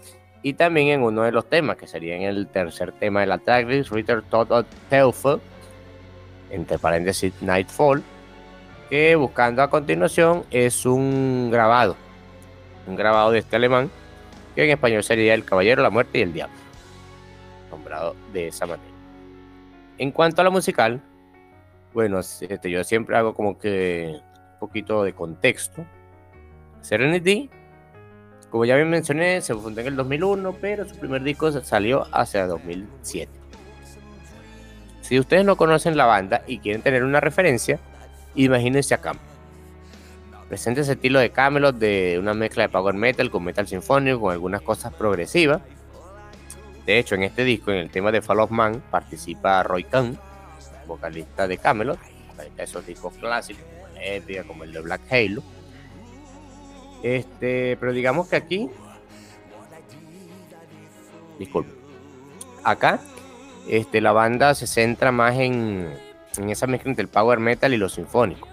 Y 0.42 0.54
también 0.54 0.88
en 0.88 1.02
uno 1.02 1.22
de 1.22 1.32
los 1.32 1.48
temas, 1.48 1.76
que 1.76 1.86
sería 1.86 2.16
en 2.16 2.22
el 2.22 2.48
tercer 2.48 2.92
tema 2.92 3.20
de 3.20 3.26
la 3.26 3.38
tracklist, 3.38 3.90
Return 3.92 4.24
Total 4.28 4.66
Teufel, 4.90 5.40
entre 6.50 6.78
paréntesis 6.78 7.32
Nightfall, 7.40 8.02
que 8.90 9.14
buscando 9.16 9.62
a 9.62 9.70
continuación 9.70 10.44
es 10.50 10.84
un 10.84 11.50
grabado, 11.50 11.96
un 12.86 12.96
grabado 12.96 13.30
de 13.30 13.38
este 13.38 13.56
alemán, 13.56 13.90
que 14.54 14.64
en 14.64 14.70
español 14.70 15.02
sería 15.04 15.32
El 15.32 15.44
Caballero, 15.44 15.82
la 15.82 15.90
Muerte 15.90 16.18
y 16.18 16.22
el 16.22 16.32
Diablo, 16.32 16.54
de 18.32 18.48
esa 18.48 18.66
manera. 18.66 18.88
En 19.98 20.10
cuanto 20.10 20.40
a 20.40 20.44
la 20.44 20.50
musical, 20.50 21.00
bueno, 21.92 22.20
este, 22.20 22.70
yo 22.70 22.82
siempre 22.84 23.16
hago 23.16 23.34
como 23.34 23.58
que 23.58 24.14
un 24.54 24.58
poquito 24.58 25.04
de 25.04 25.12
contexto. 25.12 25.84
Serenity, 26.80 27.50
como 28.50 28.64
ya 28.64 28.76
bien 28.76 28.90
mencioné, 28.90 29.40
se 29.40 29.54
fundó 29.54 29.80
en 29.80 29.88
el 29.88 29.96
2001, 29.96 30.56
pero 30.60 30.88
su 30.88 30.96
primer 30.96 31.22
disco 31.22 31.52
salió 31.62 32.06
hacia 32.12 32.46
2007. 32.46 33.30
Si 35.02 35.18
ustedes 35.18 35.44
no 35.44 35.56
conocen 35.56 35.96
la 35.96 36.06
banda 36.06 36.42
y 36.46 36.58
quieren 36.58 36.82
tener 36.82 37.04
una 37.04 37.20
referencia, 37.20 37.78
imagínense 38.34 38.94
a 38.94 38.98
Camelot. 38.98 39.32
Presenta 40.48 40.82
ese 40.82 40.92
estilo 40.92 41.18
de 41.18 41.30
Camelot 41.30 41.76
de 41.76 42.18
una 42.18 42.34
mezcla 42.34 42.62
de 42.62 42.68
power 42.68 42.94
metal 42.94 43.30
con 43.30 43.44
metal 43.44 43.66
sinfónico, 43.66 44.20
con 44.20 44.32
algunas 44.32 44.62
cosas 44.62 44.92
progresivas. 44.92 45.60
De 46.86 46.98
hecho, 46.98 47.14
en 47.14 47.22
este 47.22 47.44
disco, 47.44 47.70
en 47.70 47.78
el 47.78 47.90
tema 47.90 48.10
de 48.10 48.22
Fall 48.22 48.40
of 48.40 48.50
Man, 48.50 48.82
participa 48.90 49.62
Roy 49.62 49.84
Khan, 49.84 50.18
vocalista 50.86 51.46
de 51.46 51.58
Camelot, 51.58 51.98
esos 52.56 52.84
discos 52.86 53.14
clásicos, 53.14 53.62
como 53.62 54.00
el 54.00 54.46
como 54.46 54.64
el 54.64 54.72
de 54.72 54.80
Black 54.80 55.00
Halo. 55.10 55.42
Este, 57.02 57.76
pero 57.78 57.92
digamos 57.92 58.28
que 58.28 58.36
aquí, 58.36 58.70
disculpe, 61.38 61.72
acá, 62.64 63.00
este, 63.68 64.00
la 64.00 64.12
banda 64.12 64.54
se 64.54 64.66
centra 64.66 65.12
más 65.12 65.36
en, 65.36 65.92
en 66.36 66.50
esa 66.50 66.66
mezcla 66.66 66.90
entre 66.90 67.02
el 67.02 67.08
power 67.08 67.38
metal 67.38 67.72
y 67.74 67.76
lo 67.76 67.88
sinfónico. 67.88 68.48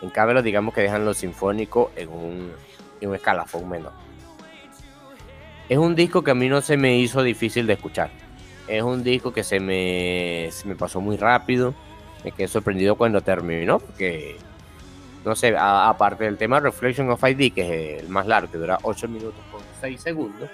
En 0.00 0.10
Camelot, 0.10 0.44
digamos 0.44 0.74
que 0.74 0.82
dejan 0.82 1.04
lo 1.04 1.12
sinfónico 1.12 1.90
en 1.96 2.08
un, 2.08 2.52
en 3.00 3.08
un 3.08 3.14
escalafón 3.14 3.68
menor. 3.68 4.07
Es 5.68 5.78
un 5.78 5.94
disco 5.94 6.22
que 6.22 6.30
a 6.30 6.34
mí 6.34 6.48
no 6.48 6.60
se 6.60 6.76
me 6.76 6.98
hizo 6.98 7.22
difícil 7.22 7.66
de 7.66 7.74
escuchar 7.74 8.10
es 8.68 8.82
un 8.82 9.02
disco 9.02 9.32
que 9.32 9.42
se 9.42 9.58
me, 9.58 10.50
pasó 10.78 11.00
muy 11.00 11.16
rápido. 11.16 11.74
Me 12.24 12.32
quedé 12.32 12.48
sorprendido 12.48 12.96
cuando 12.96 13.20
terminó, 13.22 13.78
porque 13.78 14.36
no 15.24 15.34
sé, 15.34 15.54
aparte 15.56 16.24
del 16.24 16.36
tema 16.36 16.60
Reflection 16.60 17.10
of 17.10 17.22
ID, 17.22 17.52
que 17.52 17.96
es 17.96 18.02
el 18.02 18.08
más 18.08 18.26
largo, 18.26 18.50
que 18.50 18.58
dura 18.58 18.78
8 18.82 19.08
minutos 19.08 19.40
con 19.50 19.60
6 19.80 20.00
segundos, 20.00 20.50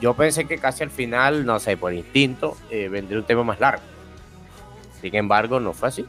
yo 0.00 0.14
pensé 0.14 0.44
que 0.44 0.58
casi 0.58 0.84
al 0.84 0.90
final, 0.90 1.44
no 1.44 1.58
sé, 1.58 1.76
por 1.76 1.92
instinto, 1.92 2.56
eh, 2.70 2.88
vendría 2.88 3.18
un 3.18 3.24
tema 3.24 3.42
más 3.42 3.58
largo. 3.58 3.82
Sin 5.00 5.14
embargo, 5.14 5.58
no 5.58 5.72
fue 5.72 5.88
así. 5.88 6.06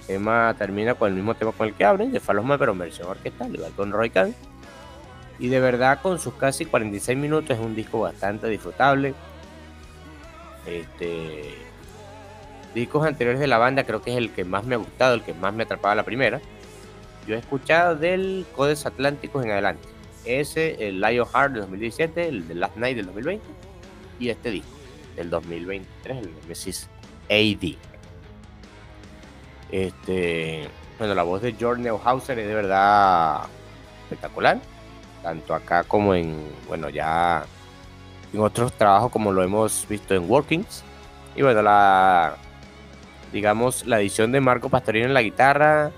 El 0.00 0.06
tema 0.06 0.54
termina 0.58 0.94
con 0.94 1.08
el 1.08 1.14
mismo 1.14 1.34
tema 1.34 1.52
con 1.52 1.68
el 1.68 1.74
que 1.74 1.84
abren, 1.84 2.12
de 2.12 2.20
Falosma, 2.20 2.58
pero 2.58 2.72
en 2.72 2.78
versión 2.78 3.08
orquestal, 3.08 3.54
igual 3.54 3.72
con 3.72 3.92
Roy 3.92 4.10
Khan. 4.10 4.34
Y 5.42 5.48
de 5.48 5.58
verdad, 5.58 6.00
con 6.00 6.20
sus 6.20 6.34
casi 6.34 6.66
46 6.66 7.18
minutos, 7.18 7.58
es 7.58 7.58
un 7.58 7.74
disco 7.74 7.98
bastante 7.98 8.46
disfrutable. 8.46 9.12
Este, 10.64 11.56
discos 12.76 13.04
anteriores 13.04 13.40
de 13.40 13.48
la 13.48 13.58
banda 13.58 13.82
creo 13.82 14.00
que 14.00 14.12
es 14.12 14.18
el 14.18 14.30
que 14.30 14.44
más 14.44 14.62
me 14.64 14.76
ha 14.76 14.78
gustado, 14.78 15.14
el 15.14 15.22
que 15.24 15.34
más 15.34 15.52
me 15.52 15.64
atrapaba 15.64 15.96
la 15.96 16.04
primera. 16.04 16.40
Yo 17.26 17.34
he 17.34 17.38
escuchado 17.38 17.96
del 17.96 18.46
Codes 18.54 18.86
Atlánticos 18.86 19.44
en 19.44 19.50
adelante. 19.50 19.88
Ese, 20.24 20.76
el 20.86 21.00
Lion 21.00 21.26
Heart 21.26 21.54
del 21.54 21.62
2017, 21.62 22.28
el 22.28 22.46
de 22.46 22.54
Last 22.54 22.76
Night 22.76 22.96
del 22.96 23.06
2020 23.06 23.44
y 24.20 24.28
este 24.28 24.52
disco 24.52 24.70
del 25.16 25.28
2023, 25.28 26.18
el 26.18 26.34
Nemesis 26.40 26.88
AD. 27.28 27.74
Este, 29.72 30.68
bueno, 31.00 31.16
la 31.16 31.24
voz 31.24 31.42
de 31.42 31.52
George 31.54 31.82
Neuhauser 31.82 32.38
es 32.38 32.46
de 32.46 32.54
verdad 32.54 33.40
espectacular, 34.04 34.60
tanto 35.22 35.54
acá 35.54 35.84
como 35.84 36.14
en, 36.14 36.36
bueno, 36.68 36.88
ya 36.88 37.44
en 38.32 38.40
otros 38.40 38.72
trabajos 38.72 39.12
como 39.12 39.32
lo 39.32 39.42
hemos 39.42 39.86
visto 39.88 40.14
en 40.14 40.28
Workings. 40.28 40.82
Y 41.34 41.42
bueno, 41.42 41.62
la, 41.62 42.36
digamos, 43.32 43.86
la 43.86 44.00
edición 44.00 44.32
de 44.32 44.40
Marco 44.40 44.68
Pastorino 44.68 45.06
en 45.06 45.14
la 45.14 45.22
guitarra, 45.22 45.90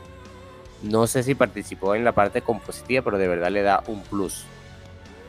no 0.83 1.07
sé 1.07 1.23
si 1.23 1.35
participó 1.35 1.95
en 1.95 2.05
la 2.05 2.13
parte 2.13 2.43
compositiva, 2.43 3.03
pero 3.03 3.19
de 3.19 3.29
verdad 3.29 3.51
le 3.51 3.63
da 3.63 3.83
un 3.87 4.03
plus. 4.03 4.45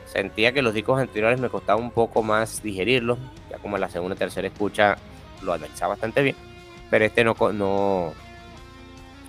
Sentía 0.06 0.52
que 0.52 0.62
los 0.62 0.74
discos 0.74 1.00
anteriores 1.00 1.40
me 1.40 1.48
costaba 1.48 1.80
un 1.80 1.90
poco 1.90 2.22
más 2.22 2.62
digerirlos, 2.62 3.18
ya 3.50 3.58
como 3.58 3.76
en 3.76 3.80
la 3.80 3.88
segunda 3.88 4.14
y 4.14 4.18
tercera 4.18 4.48
escucha 4.48 4.96
lo 5.42 5.52
analizaba 5.52 5.90
bastante 5.90 6.22
bien, 6.22 6.36
pero 6.90 7.04
este 7.04 7.24
no, 7.24 7.34
no, 7.52 8.12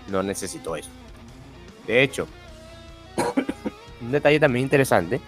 no 0.07 0.23
necesitó 0.23 0.75
eso. 0.75 0.89
De 1.85 2.03
hecho, 2.03 2.27
un 4.01 4.11
detalle 4.11 4.39
también 4.39 4.63
interesante 4.63 5.21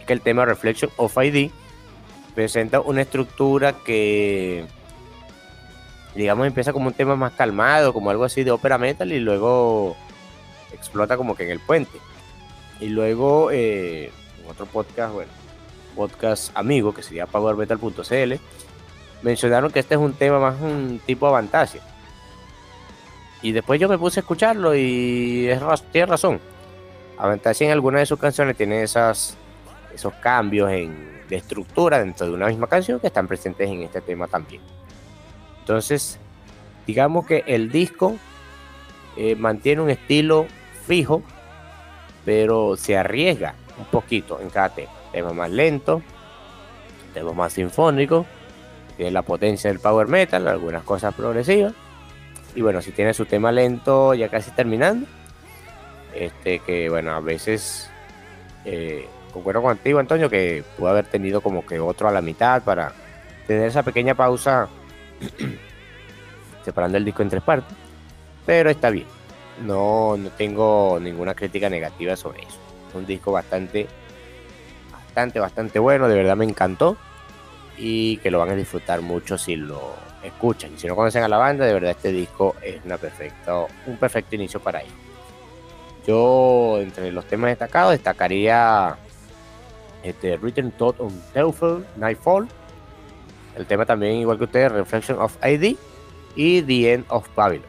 es 0.00 0.06
que 0.06 0.12
el 0.12 0.20
tema 0.20 0.44
Reflection 0.44 0.90
of 0.96 1.16
ID 1.16 1.50
presenta 2.34 2.80
una 2.80 3.02
estructura 3.02 3.72
que 3.84 4.66
digamos, 6.14 6.46
empieza 6.46 6.72
como 6.72 6.88
un 6.88 6.94
tema 6.94 7.16
más 7.16 7.32
calmado, 7.32 7.92
como 7.92 8.10
algo 8.10 8.24
así 8.24 8.42
de 8.42 8.50
ópera 8.50 8.76
metal, 8.76 9.12
y 9.12 9.20
luego 9.20 9.96
explota 10.72 11.16
como 11.16 11.36
que 11.36 11.44
en 11.44 11.50
el 11.50 11.60
puente. 11.60 11.98
Y 12.80 12.88
luego, 12.88 13.50
eh, 13.52 14.10
otro 14.48 14.66
podcast, 14.66 15.14
bueno, 15.14 15.30
podcast 15.94 16.50
amigo, 16.56 16.92
que 16.92 17.02
sería 17.02 17.26
powermetal.cl, 17.26 18.34
mencionaron 19.22 19.70
que 19.70 19.78
este 19.80 19.94
es 19.94 20.00
un 20.00 20.12
tema 20.12 20.38
más 20.38 20.60
un 20.60 21.00
tipo 21.06 21.26
Avantasia. 21.26 21.82
Y 23.40 23.52
después 23.52 23.80
yo 23.80 23.88
me 23.88 23.98
puse 23.98 24.18
a 24.18 24.22
escucharlo 24.22 24.74
y 24.74 25.48
es, 25.48 25.60
tiene 25.92 26.06
razón. 26.06 26.40
Avantasia 27.18 27.66
en 27.66 27.72
alguna 27.72 27.98
de 27.98 28.06
sus 28.06 28.18
canciones 28.18 28.56
tiene 28.56 28.82
esas, 28.82 29.36
esos 29.92 30.14
cambios 30.14 30.70
en, 30.70 31.22
de 31.28 31.36
estructura 31.36 31.98
dentro 31.98 32.26
de 32.26 32.32
una 32.32 32.46
misma 32.46 32.68
canción 32.68 33.00
que 33.00 33.08
están 33.08 33.26
presentes 33.26 33.68
en 33.68 33.82
este 33.82 34.00
tema 34.00 34.28
también. 34.28 34.62
Entonces, 35.60 36.18
digamos 36.86 37.26
que 37.26 37.44
el 37.46 37.70
disco 37.70 38.16
eh, 39.16 39.34
mantiene 39.34 39.82
un 39.82 39.90
estilo 39.90 40.46
fijo, 40.86 41.22
pero 42.24 42.76
se 42.76 42.96
arriesga 42.96 43.54
un 43.78 43.86
poquito 43.86 44.40
en 44.40 44.48
cada 44.48 44.70
tema. 44.70 44.92
Tema 45.12 45.32
más 45.32 45.50
lento, 45.50 46.02
tema 47.14 47.32
más 47.32 47.54
sinfónico, 47.54 48.26
tiene 48.96 49.10
la 49.10 49.22
potencia 49.22 49.70
del 49.70 49.80
power 49.80 50.06
metal, 50.06 50.46
algunas 50.46 50.84
cosas 50.84 51.14
progresivas. 51.14 51.74
Y 52.54 52.62
bueno, 52.62 52.80
si 52.80 52.92
tiene 52.92 53.12
su 53.12 53.26
tema 53.26 53.52
lento 53.52 54.14
ya 54.14 54.28
casi 54.28 54.50
terminando, 54.52 55.06
este 56.14 56.60
que 56.60 56.88
bueno, 56.88 57.12
a 57.12 57.20
veces 57.20 57.90
eh, 58.64 59.06
concuerdo 59.32 59.62
contigo, 59.62 59.98
Antonio, 59.98 60.28
que 60.28 60.64
pudo 60.76 60.88
haber 60.88 61.06
tenido 61.06 61.40
como 61.40 61.64
que 61.64 61.78
otro 61.78 62.08
a 62.08 62.12
la 62.12 62.20
mitad 62.20 62.62
para 62.62 62.92
tener 63.46 63.68
esa 63.68 63.82
pequeña 63.82 64.14
pausa 64.14 64.68
separando 66.64 66.98
el 66.98 67.04
disco 67.04 67.22
en 67.22 67.30
tres 67.30 67.42
partes, 67.42 67.76
pero 68.44 68.70
está 68.70 68.90
bien. 68.90 69.06
No, 69.64 70.16
no 70.16 70.30
tengo 70.30 70.98
ninguna 71.00 71.34
crítica 71.34 71.68
negativa 71.68 72.14
sobre 72.14 72.42
eso. 72.42 72.58
Es 72.88 72.94
un 72.94 73.06
disco 73.06 73.32
bastante, 73.32 73.88
bastante, 74.92 75.40
bastante 75.40 75.78
bueno. 75.78 76.08
De 76.08 76.14
verdad 76.14 76.36
me 76.36 76.44
encantó 76.44 76.96
y 77.76 78.18
que 78.18 78.30
lo 78.30 78.38
van 78.38 78.50
a 78.50 78.54
disfrutar 78.54 79.00
mucho 79.00 79.36
si 79.36 79.56
lo 79.56 79.94
escuchan. 80.22 80.74
Y 80.74 80.78
si 80.78 80.86
no 80.86 80.94
conocen 80.94 81.24
a 81.24 81.28
la 81.28 81.38
banda, 81.38 81.66
de 81.66 81.72
verdad 81.72 81.90
este 81.90 82.12
disco 82.12 82.54
es 82.62 82.80
una 82.84 82.98
perfecta, 82.98 83.54
un 83.86 83.96
perfecto 83.96 84.36
inicio 84.36 84.60
para 84.60 84.80
ellos. 84.80 85.07
Yo, 86.08 86.78
entre 86.80 87.12
los 87.12 87.26
temas 87.26 87.50
destacados, 87.50 87.92
destacaría 87.92 88.96
este, 90.02 90.38
Written 90.38 90.70
Thought 90.70 91.00
on 91.00 91.22
Teufel, 91.34 91.84
Nightfall, 91.96 92.48
el 93.54 93.66
tema 93.66 93.84
también, 93.84 94.14
igual 94.14 94.38
que 94.38 94.44
ustedes, 94.44 94.72
Reflection 94.72 95.18
of 95.18 95.36
ID 95.44 95.76
y 96.34 96.62
The 96.62 96.94
End 96.94 97.04
of 97.08 97.28
Babylon. 97.36 97.66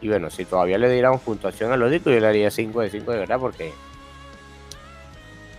Y 0.00 0.08
bueno, 0.08 0.30
si 0.30 0.46
todavía 0.46 0.78
le 0.78 0.90
diéramos 0.90 1.20
puntuación 1.20 1.70
a 1.72 1.76
los 1.76 1.90
discos, 1.90 2.14
yo 2.14 2.20
le 2.20 2.26
daría 2.26 2.50
5 2.50 2.80
de 2.80 2.88
5 2.88 3.12
de 3.12 3.18
verdad, 3.18 3.38
porque 3.38 3.70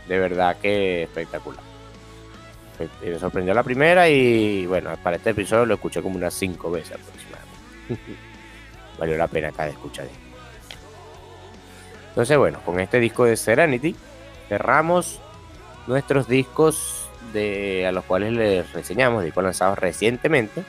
de 0.07 0.17
verdad 0.17 0.57
que 0.59 1.03
espectacular. 1.03 1.61
Me 3.03 3.19
sorprendió 3.19 3.53
la 3.53 3.61
primera 3.61 4.09
y 4.09 4.65
bueno, 4.65 4.89
para 5.03 5.17
este 5.17 5.29
episodio 5.29 5.67
lo 5.67 5.75
escuché 5.75 6.01
como 6.01 6.15
unas 6.15 6.33
5 6.33 6.71
veces 6.71 6.93
aproximadamente. 6.93 8.15
Valió 8.97 9.15
la 9.15 9.27
pena 9.27 9.51
cada 9.51 9.69
escucha 9.69 10.03
Entonces, 12.13 12.37
bueno, 12.37 12.59
con 12.63 12.79
este 12.79 12.99
disco 12.99 13.25
de 13.25 13.35
Serenity 13.35 13.95
cerramos 14.47 15.19
nuestros 15.87 16.27
discos 16.27 17.09
de, 17.33 17.87
a 17.87 17.91
los 17.91 18.05
cuales 18.05 18.33
les 18.33 18.71
reseñamos, 18.71 19.23
discos 19.23 19.43
lanzados 19.43 19.79
recientemente, 19.79 20.63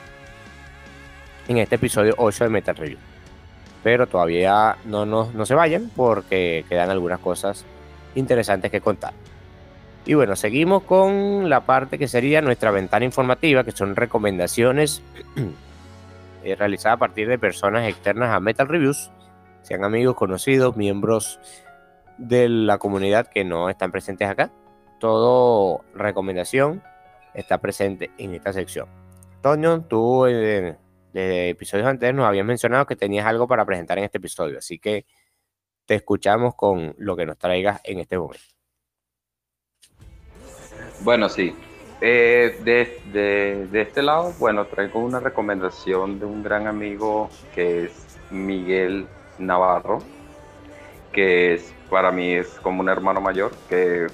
en 1.47 1.59
este 1.59 1.75
episodio 1.75 2.15
8 2.17 2.45
de 2.45 2.49
Metal 2.49 2.75
Review. 2.75 2.97
Pero 3.83 4.07
todavía 4.07 4.77
no, 4.85 5.05
no, 5.05 5.31
no 5.31 5.45
se 5.45 5.53
vayan 5.53 5.91
porque 5.95 6.65
quedan 6.67 6.89
algunas 6.89 7.19
cosas 7.19 7.63
interesantes 8.15 8.71
que 8.71 8.81
contar. 8.81 9.13
Y 10.03 10.15
bueno, 10.15 10.35
seguimos 10.35 10.81
con 10.81 11.47
la 11.47 11.61
parte 11.61 11.99
que 11.99 12.07
sería 12.07 12.41
nuestra 12.41 12.71
ventana 12.71 13.05
informativa, 13.05 13.63
que 13.63 13.71
son 13.71 13.95
recomendaciones 13.95 15.03
eh, 16.43 16.55
realizadas 16.55 16.95
a 16.95 16.99
partir 16.99 17.27
de 17.27 17.37
personas 17.37 17.87
externas 17.87 18.31
a 18.31 18.39
Metal 18.39 18.67
Reviews, 18.67 19.11
sean 19.65 19.83
amigos, 19.83 20.15
conocidos, 20.15 20.77
miembros 20.77 21.39
de 22.17 22.47
la 22.47 22.77
comunidad 22.77 23.27
que 23.27 23.43
no 23.43 23.69
están 23.69 23.91
presentes 23.91 24.29
acá 24.29 24.51
todo 24.99 25.83
recomendación 25.93 26.81
está 27.33 27.59
presente 27.59 28.11
en 28.17 28.33
esta 28.33 28.53
sección. 28.53 28.87
Toño, 29.41 29.83
tú 29.83 30.25
en 30.25 30.77
de 31.13 31.49
episodios 31.49 31.87
anteriores 31.87 32.17
nos 32.17 32.27
habías 32.27 32.45
mencionado 32.45 32.85
que 32.85 32.95
tenías 32.95 33.25
algo 33.25 33.47
para 33.47 33.65
presentar 33.65 33.97
en 33.97 34.05
este 34.05 34.17
episodio, 34.17 34.57
así 34.57 34.79
que 34.79 35.05
te 35.85 35.95
escuchamos 35.95 36.55
con 36.55 36.93
lo 36.97 37.15
que 37.15 37.25
nos 37.25 37.37
traigas 37.37 37.79
en 37.83 37.99
este 37.99 38.17
momento. 38.17 38.43
Bueno, 41.01 41.29
sí. 41.29 41.55
Eh, 42.01 42.59
de, 42.63 43.67
de, 43.71 43.81
este 43.81 44.01
lado, 44.01 44.33
bueno, 44.39 44.65
traigo 44.65 44.99
una 44.99 45.21
recomendación 45.21 46.19
de 46.19 46.25
un 46.25 46.43
gran 46.43 46.67
amigo 46.67 47.29
que 47.53 47.85
es 47.85 48.17
Miguel 48.31 49.07
Navarro, 49.37 49.99
que 51.11 51.53
es, 51.53 51.73
para 51.89 52.11
mí 52.11 52.33
es 52.33 52.59
como 52.61 52.81
un 52.81 52.89
hermano 52.89 53.21
mayor, 53.21 53.51
que 53.69 54.07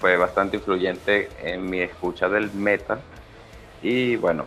fue 0.00 0.16
bastante 0.16 0.56
influyente 0.56 1.30
en 1.42 1.68
mi 1.68 1.80
escucha 1.80 2.28
del 2.28 2.52
metal. 2.52 3.00
Y 3.82 4.16
bueno, 4.16 4.44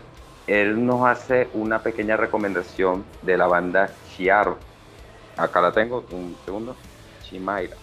él 0.48 0.86
nos 0.86 1.06
hace 1.08 1.50
una 1.54 1.82
pequeña 1.82 2.18
recomendación 2.18 3.04
de 3.22 3.38
la 3.38 3.48
banda 3.48 3.90
Chiaro. 4.10 4.58
Acá 5.38 5.62
la 5.62 5.72
tengo, 5.72 6.06
un 6.12 6.36
segundo. 6.46 6.76
Chimaira, 7.24 7.76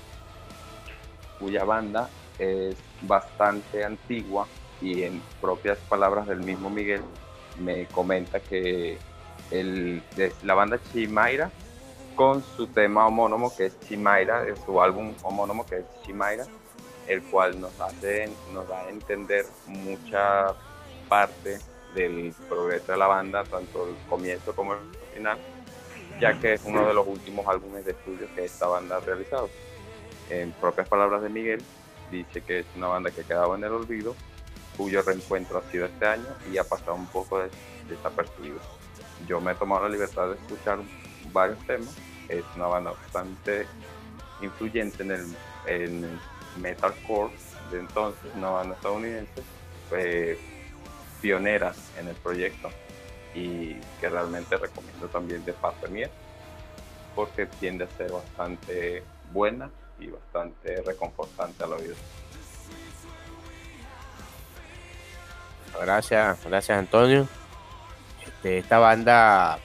cuya 1.40 1.64
banda 1.64 2.08
es 2.38 2.76
bastante 3.02 3.84
antigua 3.84 4.46
y 4.80 5.02
en 5.02 5.20
propias 5.40 5.78
palabras 5.88 6.28
del 6.28 6.40
mismo 6.40 6.70
Miguel 6.70 7.02
me 7.58 7.86
comenta 7.86 8.40
que 8.40 8.98
la 9.50 10.54
banda 10.54 10.78
Chimaira 10.92 11.50
con 12.14 12.42
su 12.56 12.66
tema 12.66 13.06
homónimo 13.06 13.54
que 13.54 13.66
es 13.66 13.80
Chimaira, 13.80 14.44
su 14.64 14.80
álbum 14.80 15.12
homónimo 15.22 15.64
que 15.66 15.78
es 15.78 15.84
Chimaira, 16.04 16.46
el 17.06 17.22
cual 17.22 17.60
nos 17.60 17.78
hace, 17.80 18.28
nos 18.52 18.68
da 18.68 18.82
a 18.82 18.88
entender 18.88 19.44
mucha 19.66 20.54
parte 21.08 21.58
del 21.94 22.34
progreso 22.48 22.92
de 22.92 22.98
la 22.98 23.06
banda, 23.06 23.44
tanto 23.44 23.88
el 23.88 23.96
comienzo 24.08 24.54
como 24.54 24.74
el 24.74 24.80
final. 25.14 25.38
ya 26.20 26.38
que 26.38 26.52
es 26.52 26.62
uno 26.64 26.86
de 26.86 26.94
los 26.94 27.06
últimos 27.06 27.46
álbumes 27.48 27.84
de 27.84 27.92
estudio 27.92 28.28
que 28.34 28.44
esta 28.44 28.66
banda 28.66 28.96
ha 28.96 29.00
realizado. 29.00 29.48
En 30.30 30.52
propias 30.52 30.88
palabras 30.88 31.22
de 31.22 31.28
Miguel, 31.28 31.62
dice 32.10 32.42
que 32.42 32.60
es 32.60 32.66
una 32.76 32.88
banda 32.88 33.10
que 33.10 33.22
ha 33.22 33.24
quedado 33.24 33.54
en 33.56 33.64
el 33.64 33.72
olvido, 33.72 34.14
cuyo 34.76 35.02
reencuentro 35.02 35.58
ha 35.58 35.70
sido 35.70 35.86
este 35.86 36.06
año 36.06 36.28
y 36.52 36.58
ha 36.58 36.64
pasado 36.64 36.94
un 36.94 37.06
poco 37.06 37.42
desapercibido. 37.88 38.60
Yo 39.26 39.40
me 39.40 39.52
he 39.52 39.54
tomado 39.54 39.82
la 39.82 39.88
libertad 39.88 40.28
de 40.28 40.34
escuchar 40.34 40.78
varios 41.32 41.58
temas, 41.66 41.94
es 42.28 42.44
una 42.56 42.66
banda 42.66 42.92
bastante 42.92 43.66
influyente 44.40 45.02
en 45.02 45.36
el, 45.66 46.18
metalcore 46.58 47.32
de 47.70 47.80
entonces, 47.80 48.30
una 48.34 48.50
banda 48.50 48.74
estadounidense, 48.74 49.42
eh, 49.92 50.38
pionera 51.22 51.72
en 51.98 52.08
el 52.08 52.14
proyecto 52.16 52.68
y 53.34 53.74
que 54.00 54.08
realmente 54.10 54.56
recomiendo 54.58 55.08
también 55.08 55.44
de 55.44 55.54
parte 55.54 55.88
mía 55.88 56.10
porque 57.14 57.46
tiende 57.46 57.84
a 57.84 57.88
ser 57.96 58.12
bastante 58.12 59.02
buena 59.32 59.70
y 59.98 60.08
bastante 60.08 60.82
reconfortante 60.82 61.64
al 61.64 61.72
oído. 61.74 61.94
Gracias, 65.80 66.44
gracias 66.44 66.78
Antonio. 66.78 67.26
Este, 68.26 68.58
esta 68.58 68.78
banda, 68.78 69.58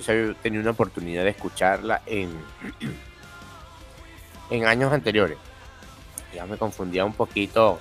yo 0.00 0.34
tenido 0.36 0.62
una 0.62 0.72
oportunidad 0.72 1.24
de 1.24 1.30
escucharla 1.30 2.02
en, 2.06 2.30
en 4.50 4.66
años 4.66 4.92
anteriores. 4.92 5.38
Ya 6.34 6.46
me 6.46 6.56
confundía 6.56 7.04
un 7.04 7.12
poquito 7.12 7.80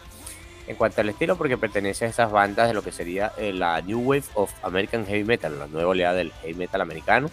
en 0.68 0.76
cuanto 0.76 1.02
al 1.02 1.10
estilo 1.10 1.36
porque 1.36 1.58
pertenece 1.58 2.06
a 2.06 2.10
esas 2.10 2.32
bandas 2.32 2.68
de 2.68 2.76
lo 2.76 2.84
que 2.84 2.92
sería 2.92 3.32
eh, 3.38 3.52
la 3.52 3.82
New 3.82 4.02
Wave 4.02 4.24
of 4.36 4.54
American 4.64 5.06
Heavy 5.06 5.24
Metal, 5.24 5.58
la 5.58 5.68
nueva 5.68 5.90
oleada 5.90 6.14
del 6.14 6.32
heavy 6.44 6.54
metal 6.54 6.82
americano, 6.82 7.30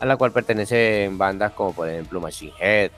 a 0.00 0.06
la 0.06 0.16
cual 0.16 0.32
pertenecen 0.32 1.16
bandas 1.16 1.52
como 1.52 1.72
por 1.72 1.88
ejemplo 1.88 2.20
Machine 2.20 2.52
Head, 2.58 2.90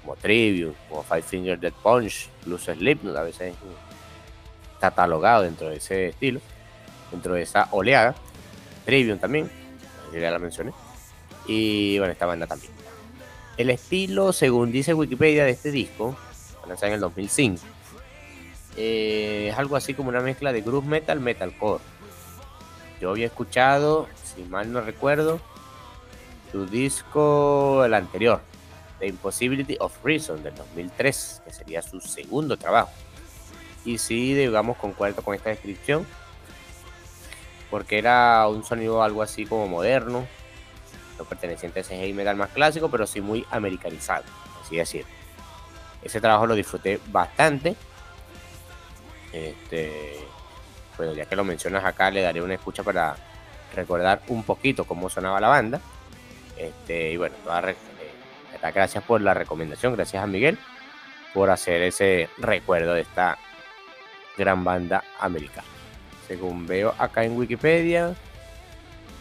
como 0.00 0.16
Trivium, 0.16 0.72
como 0.88 1.02
Five 1.02 1.22
Finger 1.22 1.60
Dead 1.60 1.74
Punch, 1.82 2.30
incluso 2.40 2.72
Slipknot 2.72 3.16
a 3.16 3.22
veces 3.22 3.54
catalogado 4.80 5.42
dentro 5.42 5.68
de 5.68 5.76
ese 5.76 6.08
estilo, 6.08 6.40
dentro 7.10 7.34
de 7.34 7.42
esa 7.42 7.68
oleada. 7.72 8.14
Trivium 8.86 9.18
también, 9.18 9.50
ya 10.18 10.30
la 10.30 10.38
mencioné. 10.38 10.72
Y 11.46 11.98
bueno, 11.98 12.12
esta 12.12 12.26
banda 12.26 12.46
también. 12.46 12.72
El 13.56 13.70
estilo, 13.70 14.32
según 14.32 14.72
dice 14.72 14.94
Wikipedia 14.94 15.44
de 15.44 15.50
este 15.50 15.70
disco, 15.70 16.16
lanzado 16.66 16.88
en 16.88 16.94
el 16.94 17.00
2005, 17.00 17.62
eh, 18.76 19.48
es 19.50 19.58
algo 19.58 19.76
así 19.76 19.94
como 19.94 20.08
una 20.08 20.20
mezcla 20.20 20.52
de 20.52 20.62
groove 20.62 20.86
metal, 20.86 21.20
metalcore. 21.20 21.82
Yo 23.00 23.10
había 23.10 23.26
escuchado, 23.26 24.08
si 24.24 24.42
mal 24.44 24.72
no 24.72 24.80
recuerdo, 24.80 25.40
su 26.52 26.66
disco, 26.66 27.84
el 27.84 27.94
anterior, 27.94 28.40
The 28.98 29.08
Impossibility 29.08 29.76
of 29.80 29.96
Reason, 30.04 30.42
del 30.42 30.54
2003, 30.54 31.42
que 31.44 31.52
sería 31.52 31.82
su 31.82 32.00
segundo 32.00 32.56
trabajo. 32.56 32.90
Y 33.84 33.98
sí, 33.98 34.34
digamos, 34.34 34.76
concuerdo 34.76 35.22
con 35.22 35.34
esta 35.34 35.50
descripción, 35.50 36.06
porque 37.70 37.98
era 37.98 38.46
un 38.48 38.64
sonido 38.64 39.02
algo 39.02 39.22
así 39.22 39.46
como 39.46 39.68
moderno, 39.68 40.26
no 41.18 41.24
perteneciente 41.24 41.80
a 41.80 41.82
ese 41.82 41.96
heavy 41.96 42.12
metal 42.12 42.36
más 42.36 42.50
clásico, 42.50 42.90
pero 42.90 43.06
sí 43.06 43.20
muy 43.20 43.46
americanizado, 43.50 44.24
así 44.62 44.76
decir. 44.76 45.06
Ese 46.02 46.20
trabajo 46.20 46.46
lo 46.46 46.54
disfruté 46.54 46.98
bastante. 47.08 47.76
Este, 49.32 50.24
bueno, 50.96 51.12
ya 51.12 51.26
que 51.26 51.36
lo 51.36 51.44
mencionas 51.44 51.84
acá, 51.84 52.10
le 52.10 52.22
daré 52.22 52.42
una 52.42 52.54
escucha 52.54 52.82
para 52.82 53.16
recordar 53.74 54.22
un 54.28 54.42
poquito 54.42 54.84
cómo 54.84 55.08
sonaba 55.08 55.40
la 55.40 55.48
banda. 55.48 55.80
Este, 56.56 57.12
y 57.12 57.16
bueno, 57.16 57.36
gracias 58.74 59.04
por 59.04 59.20
la 59.20 59.34
recomendación, 59.34 59.94
gracias 59.94 60.22
a 60.22 60.26
Miguel 60.26 60.58
por 61.32 61.50
hacer 61.50 61.82
ese 61.82 62.28
recuerdo 62.38 62.94
de 62.94 63.02
esta 63.02 63.38
gran 64.36 64.64
banda 64.64 65.04
americana. 65.20 65.79
Según 66.30 66.64
veo 66.64 66.94
acá 66.96 67.24
en 67.24 67.36
Wikipedia, 67.36 68.14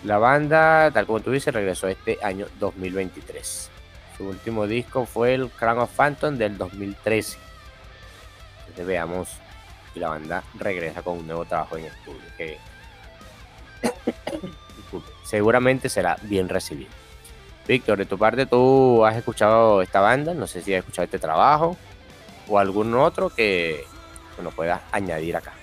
la 0.04 0.20
banda, 0.20 0.92
tal 0.92 1.08
como 1.08 1.22
tú 1.22 1.32
dices, 1.32 1.52
regresó 1.52 1.88
este 1.88 2.20
año 2.22 2.46
2023. 2.60 3.72
Su 4.16 4.26
último 4.28 4.68
disco 4.68 5.08
fue 5.08 5.34
el 5.34 5.50
Crown 5.50 5.80
of 5.80 5.92
Phantom 5.92 6.38
del 6.38 6.56
2013. 6.56 7.40
Entonces 8.60 8.86
veamos 8.86 9.30
si 9.92 10.00
la 10.00 10.10
banda 10.10 10.44
regresa 10.54 11.02
con 11.02 11.18
un 11.18 11.26
nuevo 11.26 11.46
trabajo 11.46 11.78
en 11.78 11.86
estudio 11.86 12.22
que 12.38 12.60
seguramente 15.26 15.90
será 15.90 16.16
bien 16.22 16.48
recibido. 16.48 16.92
Víctor, 17.68 17.98
de 17.98 18.06
tu 18.06 18.20
parte, 18.20 18.46
¿tú 18.46 19.04
has 19.04 19.16
escuchado 19.16 19.82
esta 19.82 20.00
banda? 20.00 20.36
No 20.36 20.46
sé 20.46 20.62
si 20.62 20.76
has 20.76 20.82
escuchado 20.82 21.06
este 21.06 21.18
trabajo 21.18 21.76
o 22.48 22.60
algún 22.60 22.94
otro 22.94 23.32
que, 23.32 23.84
nos 24.44 24.54
puedas 24.54 24.80
añadir 24.92 25.36
acá. 25.36 25.54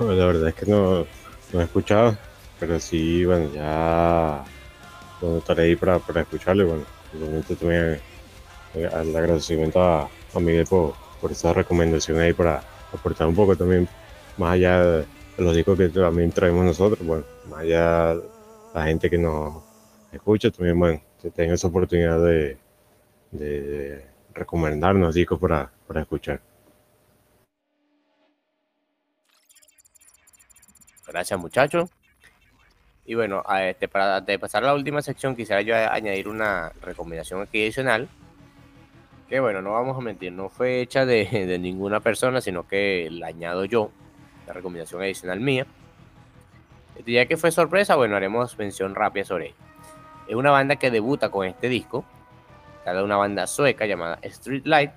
La 0.00 0.26
verdad 0.26 0.48
es 0.48 0.54
que 0.54 0.66
no, 0.66 1.06
no 1.52 1.60
he 1.60 1.64
escuchado, 1.64 2.16
pero 2.58 2.80
sí, 2.80 3.24
bueno, 3.24 3.50
ya 3.52 4.44
estaré 5.38 5.64
ahí 5.64 5.76
para, 5.76 5.98
para 5.98 6.22
escucharlo. 6.22 6.66
bueno, 6.66 6.84
igualmente 7.14 7.56
también 7.56 8.00
eh, 8.74 8.88
el 8.92 9.16
agradecimiento 9.16 9.82
a, 9.82 10.08
a 10.34 10.40
Miguel 10.40 10.66
por, 10.66 10.94
por 11.20 11.30
esa 11.32 11.52
recomendación 11.52 12.18
ahí 12.18 12.32
para 12.32 12.62
aportar 12.92 13.26
un 13.28 13.34
poco 13.34 13.56
también, 13.56 13.88
más 14.38 14.52
allá 14.52 14.82
de 14.82 15.06
los 15.38 15.54
discos 15.54 15.76
que 15.76 15.88
también 15.88 16.32
traemos 16.32 16.64
nosotros, 16.64 17.06
bueno, 17.06 17.24
más 17.48 17.60
allá 17.60 18.14
de 18.14 18.22
la 18.74 18.84
gente 18.84 19.10
que 19.10 19.18
nos 19.18 19.62
escucha, 20.12 20.50
también, 20.50 20.78
bueno, 20.78 21.00
que 21.20 21.30
tenga 21.30 21.54
esa 21.54 21.68
oportunidad 21.68 22.22
de, 22.24 22.56
de 23.32 24.06
recomendarnos 24.34 25.14
discos 25.14 25.38
para, 25.38 25.70
para 25.86 26.00
escuchar. 26.00 26.40
Gracias 31.10 31.40
muchachos. 31.40 31.90
Y 33.04 33.14
bueno, 33.14 33.42
este, 33.60 33.88
para 33.88 34.24
pasar 34.38 34.62
a 34.62 34.68
la 34.68 34.74
última 34.74 35.02
sección, 35.02 35.34
quisiera 35.34 35.60
yo 35.62 35.74
añadir 35.74 36.28
una 36.28 36.72
recomendación 36.82 37.42
aquí 37.42 37.62
adicional. 37.62 38.08
Que 39.28 39.40
bueno, 39.40 39.62
no 39.62 39.72
vamos 39.72 39.96
a 39.96 40.00
mentir, 40.00 40.32
no 40.32 40.48
fue 40.48 40.80
hecha 40.80 41.04
de, 41.04 41.24
de 41.46 41.58
ninguna 41.58 42.00
persona, 42.00 42.40
sino 42.40 42.68
que 42.68 43.08
la 43.10 43.28
añado 43.28 43.64
yo, 43.64 43.90
la 44.46 44.52
recomendación 44.52 45.02
adicional 45.02 45.40
mía. 45.40 45.66
Este, 46.96 47.12
ya 47.12 47.26
que 47.26 47.36
fue 47.36 47.50
sorpresa, 47.50 47.96
bueno, 47.96 48.14
haremos 48.14 48.56
mención 48.56 48.94
rápida 48.94 49.24
sobre 49.24 49.46
ella. 49.46 49.56
Es 50.28 50.36
una 50.36 50.52
banda 50.52 50.76
que 50.76 50.92
debuta 50.92 51.30
con 51.30 51.46
este 51.46 51.68
disco, 51.68 52.04
de 52.84 53.02
una 53.02 53.16
banda 53.16 53.46
sueca 53.46 53.86
llamada 53.86 54.18
Street 54.22 54.62
Light, 54.64 54.90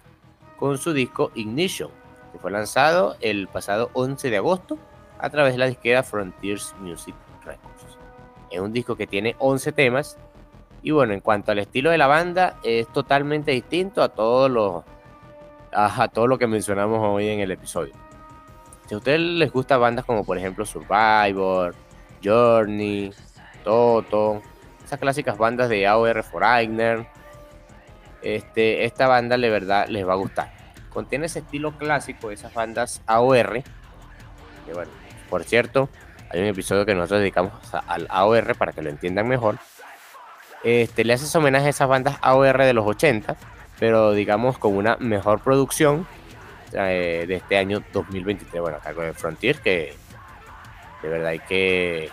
con 0.58 0.78
su 0.78 0.94
disco 0.94 1.32
Ignition, 1.36 1.92
que 2.32 2.40
fue 2.40 2.52
lanzado 2.52 3.16
el 3.22 3.48
pasado 3.48 3.90
11 3.94 4.30
de 4.30 4.38
agosto 4.38 4.80
a 5.24 5.30
través 5.30 5.54
de 5.54 5.60
la 5.60 5.68
disquera 5.68 6.04
Frontiers 6.04 6.76
Music 6.80 7.16
Records. 7.46 7.98
Es 8.52 8.60
un 8.60 8.74
disco 8.74 8.98
que 8.98 9.08
tiene 9.08 9.38
11 9.40 9.72
temas 9.72 10.18
y 10.82 10.92
bueno, 10.92 11.14
en 11.14 11.22
cuanto 11.22 11.54
al 11.54 11.60
estilo 11.60 11.92
de 11.92 11.98
la 11.98 12.08
banda, 12.08 12.58
es 12.62 12.90
totalmente 12.90 13.52
distinto 13.52 14.04
a 14.04 14.10
todo 14.10 14.50
lo, 14.50 14.84
a, 15.72 16.10
todo 16.10 16.28
lo 16.28 16.38
que 16.38 16.46
mencionamos 16.46 17.00
hoy 17.02 17.30
en 17.30 17.40
el 17.40 17.52
episodio. 17.52 17.94
Si 18.86 18.94
a 18.94 18.98
ustedes 18.98 19.22
les 19.22 19.50
gustan 19.50 19.80
bandas 19.80 20.04
como 20.04 20.26
por 20.26 20.38
ejemplo 20.38 20.66
Survivor, 20.66 21.74
Journey, 22.22 23.14
Toto, 23.64 24.42
esas 24.84 25.00
clásicas 25.00 25.38
bandas 25.38 25.70
de 25.70 25.88
AOR 25.88 26.22
Foreigner, 26.24 27.08
este, 28.22 28.84
esta 28.84 29.08
banda 29.08 29.38
de 29.38 29.50
verdad 29.50 29.88
les 29.88 30.06
va 30.06 30.14
a 30.14 30.18
gustar. 30.18 30.52
Contiene 30.90 31.28
ese 31.28 31.40
estilo 31.40 31.72
clásico 31.78 32.28
de 32.28 32.34
esas 32.34 32.54
bandas 32.54 33.02
AOR. 33.08 33.64
Que 34.66 34.74
bueno, 34.74 34.92
por 35.34 35.46
cierto, 35.46 35.90
hay 36.30 36.42
un 36.42 36.46
episodio 36.46 36.86
que 36.86 36.94
nosotros 36.94 37.22
dedicamos 37.22 37.54
al 37.88 38.06
AOR 38.12 38.56
para 38.56 38.72
que 38.72 38.84
lo 38.84 38.92
entiendan 38.92 39.28
mejor. 39.28 39.58
Este, 40.64 41.04
le 41.04 41.14
haces 41.14 41.36
homenaje 41.36 41.66
a 41.66 41.70
esas 41.70 41.90
bandas 41.90 42.20
AOR 42.22 42.60
de 42.60 42.74
los 42.74 42.86
80, 42.86 43.36
pero 43.80 44.12
digamos 44.12 44.60
con 44.60 44.78
una 44.78 44.96
mejor 44.98 45.40
producción 45.40 46.06
eh, 46.72 47.26
de 47.28 47.34
este 47.34 47.58
año 47.58 47.84
2023. 47.94 48.62
Bueno, 48.62 48.78
acá 48.78 48.94
con 48.94 49.06
el 49.06 49.16
Frontier, 49.16 49.58
que 49.58 49.96
de 51.02 51.10
verdad 51.10 51.30
hay 51.30 51.40
que 51.40 52.12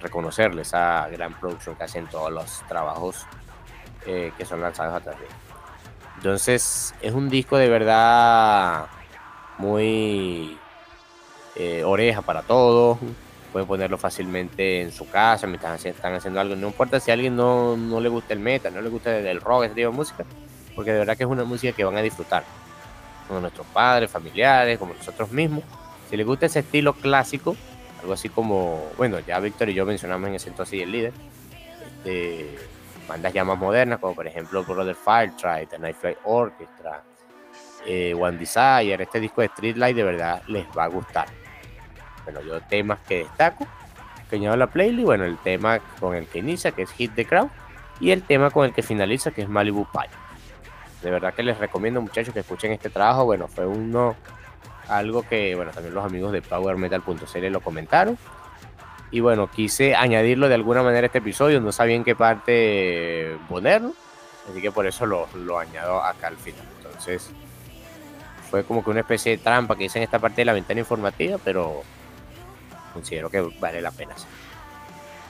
reconocerle 0.00 0.62
esa 0.62 1.06
gran 1.08 1.34
producción 1.34 1.76
que 1.76 1.84
hacen 1.84 2.08
todos 2.08 2.32
los 2.32 2.66
trabajos 2.66 3.24
eh, 4.06 4.32
que 4.36 4.44
son 4.44 4.60
lanzados 4.60 4.92
a 4.92 5.00
través. 5.00 5.28
Entonces 6.16 6.96
es 7.00 7.12
un 7.12 7.30
disco 7.30 7.56
de 7.56 7.68
verdad 7.68 8.86
muy 9.58 10.58
eh, 11.56 11.84
oreja 11.84 12.22
para 12.22 12.42
todos. 12.42 12.98
Pueden 13.52 13.66
ponerlo 13.66 13.96
fácilmente 13.96 14.82
en 14.82 14.92
su 14.92 15.08
casa 15.08 15.46
mientras 15.46 15.84
están 15.84 16.14
haciendo 16.14 16.40
algo. 16.40 16.56
No 16.56 16.68
importa 16.68 17.00
si 17.00 17.10
a 17.10 17.14
alguien 17.14 17.36
no, 17.36 17.76
no 17.76 18.00
le 18.00 18.08
gusta 18.08 18.34
el 18.34 18.40
metal, 18.40 18.74
no 18.74 18.82
le 18.82 18.88
gusta 18.88 19.16
el 19.16 19.40
rock, 19.40 19.64
ese 19.64 19.74
tipo 19.74 19.90
de 19.90 19.96
música, 19.96 20.24
porque 20.74 20.92
de 20.92 20.98
verdad 20.98 21.16
que 21.16 21.22
es 21.22 21.28
una 21.28 21.44
música 21.44 21.74
que 21.74 21.84
van 21.84 21.96
a 21.96 22.02
disfrutar. 22.02 22.44
Como 23.26 23.40
nuestros 23.40 23.66
padres, 23.68 24.10
familiares, 24.10 24.78
como 24.78 24.94
nosotros 24.94 25.32
mismos. 25.32 25.64
Si 26.10 26.16
les 26.16 26.26
gusta 26.26 26.46
ese 26.46 26.60
estilo 26.60 26.92
clásico, 26.92 27.56
Algo 28.00 28.12
así 28.12 28.28
como, 28.28 28.90
bueno, 28.96 29.18
ya 29.20 29.40
Víctor 29.40 29.68
y 29.70 29.74
yo 29.74 29.86
mencionamos 29.86 30.28
en 30.28 30.34
ese 30.36 30.50
entonces 30.50 30.80
el 30.80 30.92
líder. 30.92 31.12
Este, 32.06 32.56
bandas 33.08 33.32
ya 33.32 33.44
más 33.44 33.58
modernas, 33.58 33.98
como 33.98 34.14
por 34.14 34.26
ejemplo 34.26 34.64
Brother 34.64 34.94
Firetride, 34.94 35.66
The 35.66 35.78
Nightfly 35.78 36.16
Orchestra, 36.24 37.02
eh, 37.86 38.14
One 38.14 38.38
Desire, 38.38 39.02
este 39.02 39.20
disco 39.20 39.40
de 39.40 39.48
Streetlight 39.48 39.96
de 39.96 40.02
verdad 40.02 40.42
les 40.48 40.66
va 40.76 40.84
a 40.84 40.88
gustar. 40.88 41.28
Bueno, 42.26 42.42
yo 42.42 42.60
temas 42.60 42.98
que 43.08 43.20
destaco, 43.20 43.66
que 44.28 44.36
añado 44.36 44.54
a 44.54 44.58
la 44.58 44.66
playlist, 44.66 45.06
bueno, 45.06 45.24
el 45.24 45.38
tema 45.38 45.78
con 46.00 46.14
el 46.14 46.26
que 46.26 46.40
inicia, 46.40 46.72
que 46.72 46.82
es 46.82 46.90
Hit 46.92 47.14
the 47.14 47.24
Crowd, 47.24 47.48
y 48.00 48.10
el 48.10 48.22
tema 48.22 48.50
con 48.50 48.66
el 48.66 48.74
que 48.74 48.82
finaliza, 48.82 49.30
que 49.30 49.42
es 49.42 49.48
Malibu 49.48 49.86
Pie. 49.92 50.10
De 51.02 51.10
verdad 51.10 51.32
que 51.32 51.42
les 51.42 51.56
recomiendo 51.58 52.02
muchachos 52.02 52.34
que 52.34 52.40
escuchen 52.40 52.72
este 52.72 52.90
trabajo, 52.90 53.24
bueno, 53.24 53.46
fue 53.46 53.66
uno, 53.66 54.16
algo 54.88 55.22
que, 55.22 55.54
bueno, 55.54 55.70
también 55.70 55.94
los 55.94 56.04
amigos 56.04 56.32
de 56.32 56.42
PowerMetal.cl 56.42 57.46
lo 57.46 57.60
comentaron, 57.60 58.18
y 59.12 59.20
bueno, 59.20 59.48
quise 59.48 59.94
añadirlo 59.94 60.48
de 60.48 60.56
alguna 60.56 60.82
manera 60.82 61.04
a 61.04 61.06
este 61.06 61.18
episodio, 61.18 61.60
no 61.60 61.70
sabía 61.70 61.94
en 61.94 62.02
qué 62.02 62.16
parte 62.16 63.36
ponerlo, 63.48 63.92
así 64.50 64.60
que 64.60 64.72
por 64.72 64.86
eso 64.86 65.06
lo, 65.06 65.28
lo 65.34 65.58
añado 65.60 66.02
acá 66.02 66.26
al 66.26 66.36
final. 66.36 66.64
Entonces, 66.78 67.30
fue 68.50 68.64
como 68.64 68.82
que 68.82 68.90
una 68.90 69.00
especie 69.00 69.36
de 69.36 69.38
trampa 69.38 69.76
que 69.76 69.84
hice 69.84 69.98
en 69.98 70.04
esta 70.04 70.18
parte 70.18 70.40
de 70.40 70.44
la 70.44 70.52
ventana 70.52 70.80
informativa, 70.80 71.38
pero 71.44 71.82
considero 72.96 73.30
que 73.30 73.42
vale 73.60 73.82
la 73.82 73.90
pena. 73.90 74.14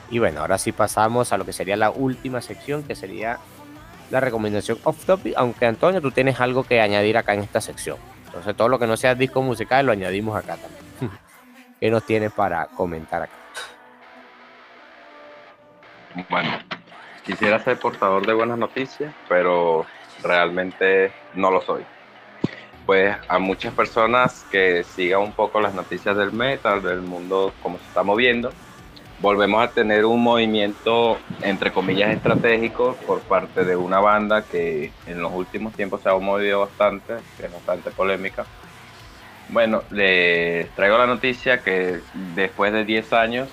Y 0.09 0.19
bueno, 0.19 0.39
ahora 0.39 0.57
sí 0.57 0.71
pasamos 0.71 1.33
a 1.33 1.37
lo 1.37 1.45
que 1.45 1.51
sería 1.51 1.75
la 1.75 1.89
última 1.89 2.41
sección, 2.41 2.83
que 2.83 2.95
sería 2.95 3.39
la 4.09 4.21
recomendación 4.21 4.77
off 4.85 5.05
topic, 5.05 5.33
aunque 5.35 5.65
Antonio, 5.65 6.01
tú 6.01 6.11
tienes 6.11 6.39
algo 6.39 6.63
que 6.63 6.79
añadir 6.79 7.17
acá 7.17 7.33
en 7.33 7.41
esta 7.41 7.59
sección. 7.59 7.97
Entonces 8.25 8.55
todo 8.55 8.69
lo 8.69 8.79
que 8.79 8.87
no 8.87 8.95
sea 8.95 9.15
disco 9.15 9.41
musical 9.41 9.85
lo 9.85 9.91
añadimos 9.91 10.37
acá 10.37 10.55
también. 10.55 11.19
¿Qué 11.79 11.91
nos 11.91 12.05
tienes 12.05 12.31
para 12.31 12.67
comentar 12.67 13.23
acá? 13.23 13.33
Bueno, 16.29 16.49
quisiera 17.25 17.59
ser 17.59 17.77
portador 17.77 18.25
de 18.25 18.33
buenas 18.33 18.57
noticias, 18.57 19.13
pero 19.27 19.85
realmente 20.23 21.11
no 21.35 21.51
lo 21.51 21.61
soy 21.61 21.85
pues 22.87 23.17
a 23.27 23.37
muchas 23.37 23.73
personas 23.73 24.45
que 24.49 24.85
sigan 24.85 25.21
un 25.21 25.33
poco 25.33 25.59
las 25.59 25.75
noticias 25.75 26.15
del 26.15 26.31
metal, 26.31 26.81
del 26.81 27.01
mundo 27.01 27.53
como 27.61 27.77
se 27.77 27.83
está 27.83 28.01
moviendo, 28.01 28.49
volvemos 29.19 29.61
a 29.61 29.71
tener 29.71 30.05
un 30.05 30.23
movimiento, 30.23 31.17
entre 31.41 31.73
comillas, 31.73 32.15
estratégico 32.15 32.95
por 33.05 33.19
parte 33.19 33.65
de 33.65 33.75
una 33.75 33.99
banda 33.99 34.43
que 34.43 34.93
en 35.05 35.21
los 35.21 35.33
últimos 35.33 35.73
tiempos 35.73 36.01
se 36.01 36.09
ha 36.09 36.15
movido 36.15 36.61
bastante, 36.61 37.15
que 37.37 37.47
es 37.47 37.51
bastante 37.51 37.91
polémica. 37.91 38.45
Bueno, 39.49 39.83
les 39.91 40.69
traigo 40.71 40.97
la 40.97 41.07
noticia 41.07 41.61
que 41.61 41.99
después 42.35 42.71
de 42.71 42.85
10 42.85 43.11
años 43.11 43.49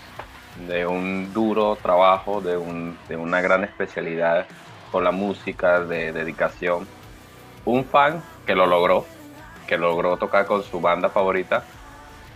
de 0.68 0.86
un 0.86 1.32
duro 1.32 1.76
trabajo, 1.82 2.40
de, 2.40 2.56
un, 2.56 2.96
de 3.08 3.16
una 3.16 3.40
gran 3.40 3.64
especialidad 3.64 4.46
con 4.92 5.02
la 5.02 5.10
música, 5.10 5.80
de 5.80 6.12
dedicación, 6.12 6.86
un 7.64 7.84
fan 7.84 8.22
que 8.46 8.54
lo 8.54 8.66
logró, 8.66 9.06
que 9.66 9.78
logró 9.78 10.16
tocar 10.16 10.46
con 10.46 10.62
su 10.62 10.80
banda 10.80 11.08
favorita, 11.08 11.64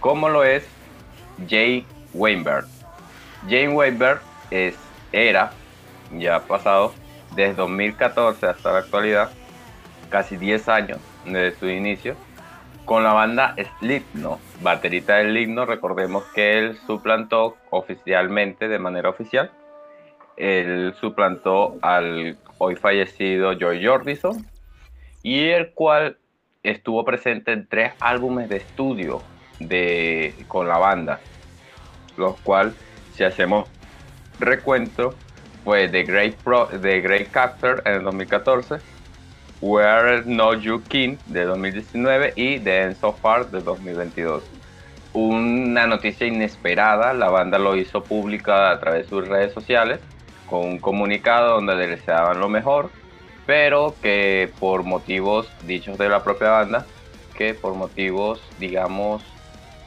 como 0.01 0.29
lo 0.29 0.45
es 0.45 0.67
Jay 1.49 1.87
Weinberg. 2.13 2.67
Jay 3.49 3.69
Weinberg 3.69 4.21
es, 4.51 4.77
era, 5.13 5.53
ya 6.17 6.37
ha 6.37 6.41
pasado, 6.41 6.93
desde 7.35 7.55
2014 7.55 8.47
hasta 8.47 8.73
la 8.73 8.79
actualidad, 8.79 9.31
casi 10.09 10.37
10 10.37 10.69
años 10.69 10.99
desde 11.25 11.59
su 11.59 11.69
inicio, 11.69 12.17
con 12.85 13.05
la 13.05 13.13
banda 13.13 13.55
Slipknot, 13.79 14.41
baterita 14.63 15.17
del 15.17 15.37
himno, 15.37 15.67
recordemos 15.67 16.25
que 16.35 16.59
él 16.59 16.79
suplantó 16.87 17.57
oficialmente, 17.71 18.67
de 18.67 18.79
manera 18.79 19.11
oficial, 19.11 19.51
él 20.39 20.95
suplantó 20.99 21.77
al 21.83 22.39
hoy 22.57 22.77
fallecido 22.77 23.53
Joy 23.53 23.85
Jordison, 23.85 24.47
y 25.23 25.49
el 25.49 25.73
cual 25.73 26.17
estuvo 26.63 27.05
presente 27.05 27.53
en 27.53 27.67
tres 27.67 27.93
álbumes 28.01 28.49
de 28.49 28.57
estudio 28.57 29.23
de, 29.61 30.35
con 30.49 30.69
la 30.69 30.79
banda, 30.79 31.21
los 32.17 32.39
cuales, 32.41 32.75
si 33.15 33.25
hacemos 33.25 33.69
recuento, 34.39 35.15
fue 35.65 35.89
The 35.89 36.03
Great, 36.05 36.35
Pro, 36.37 36.67
The 36.67 37.01
Great 37.01 37.31
Captor 37.31 37.83
en 37.85 37.95
el 37.95 38.03
2014, 38.05 38.77
Where 39.61 40.23
No 40.25 40.55
You 40.55 40.83
King 40.85 41.17
de 41.27 41.45
2019 41.45 42.33
y 42.37 42.59
The 42.61 42.83
End 42.83 42.97
So 42.97 43.13
Far 43.13 43.51
de 43.51 43.61
2022. 43.61 44.45
Una 45.15 45.87
noticia 45.87 46.27
inesperada, 46.27 47.13
la 47.13 47.31
banda 47.31 47.59
lo 47.59 47.77
hizo 47.77 48.05
pública 48.05 48.71
a 48.71 48.79
través 48.79 49.05
de 49.05 49.09
sus 49.09 49.27
redes 49.27 49.53
sociales 49.53 50.01
con 50.49 50.61
un 50.61 50.79
comunicado 50.79 51.55
donde 51.55 51.77
deseaban 51.87 52.41
lo 52.41 52.49
mejor 52.49 52.91
pero 53.49 53.95
que 54.03 54.53
por 54.61 54.83
motivos 54.83 55.49
dichos 55.67 55.97
de 55.97 56.11
la 56.11 56.23
propia 56.23 56.51
banda, 56.51 56.85
que 57.35 57.55
por 57.55 57.73
motivos, 57.73 58.43
digamos, 58.61 59.23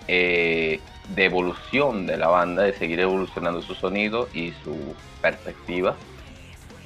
eh, 0.08 0.80
de 1.10 1.26
evolución 1.26 2.08
de 2.08 2.18
la 2.18 2.28
banda, 2.28 2.64
de 2.64 2.74
seguir 2.74 3.02
evolucionando 3.02 3.62
su 3.62 3.76
sonido 3.76 4.28
y 4.34 4.52
su 4.64 4.96
perspectiva, 5.22 5.96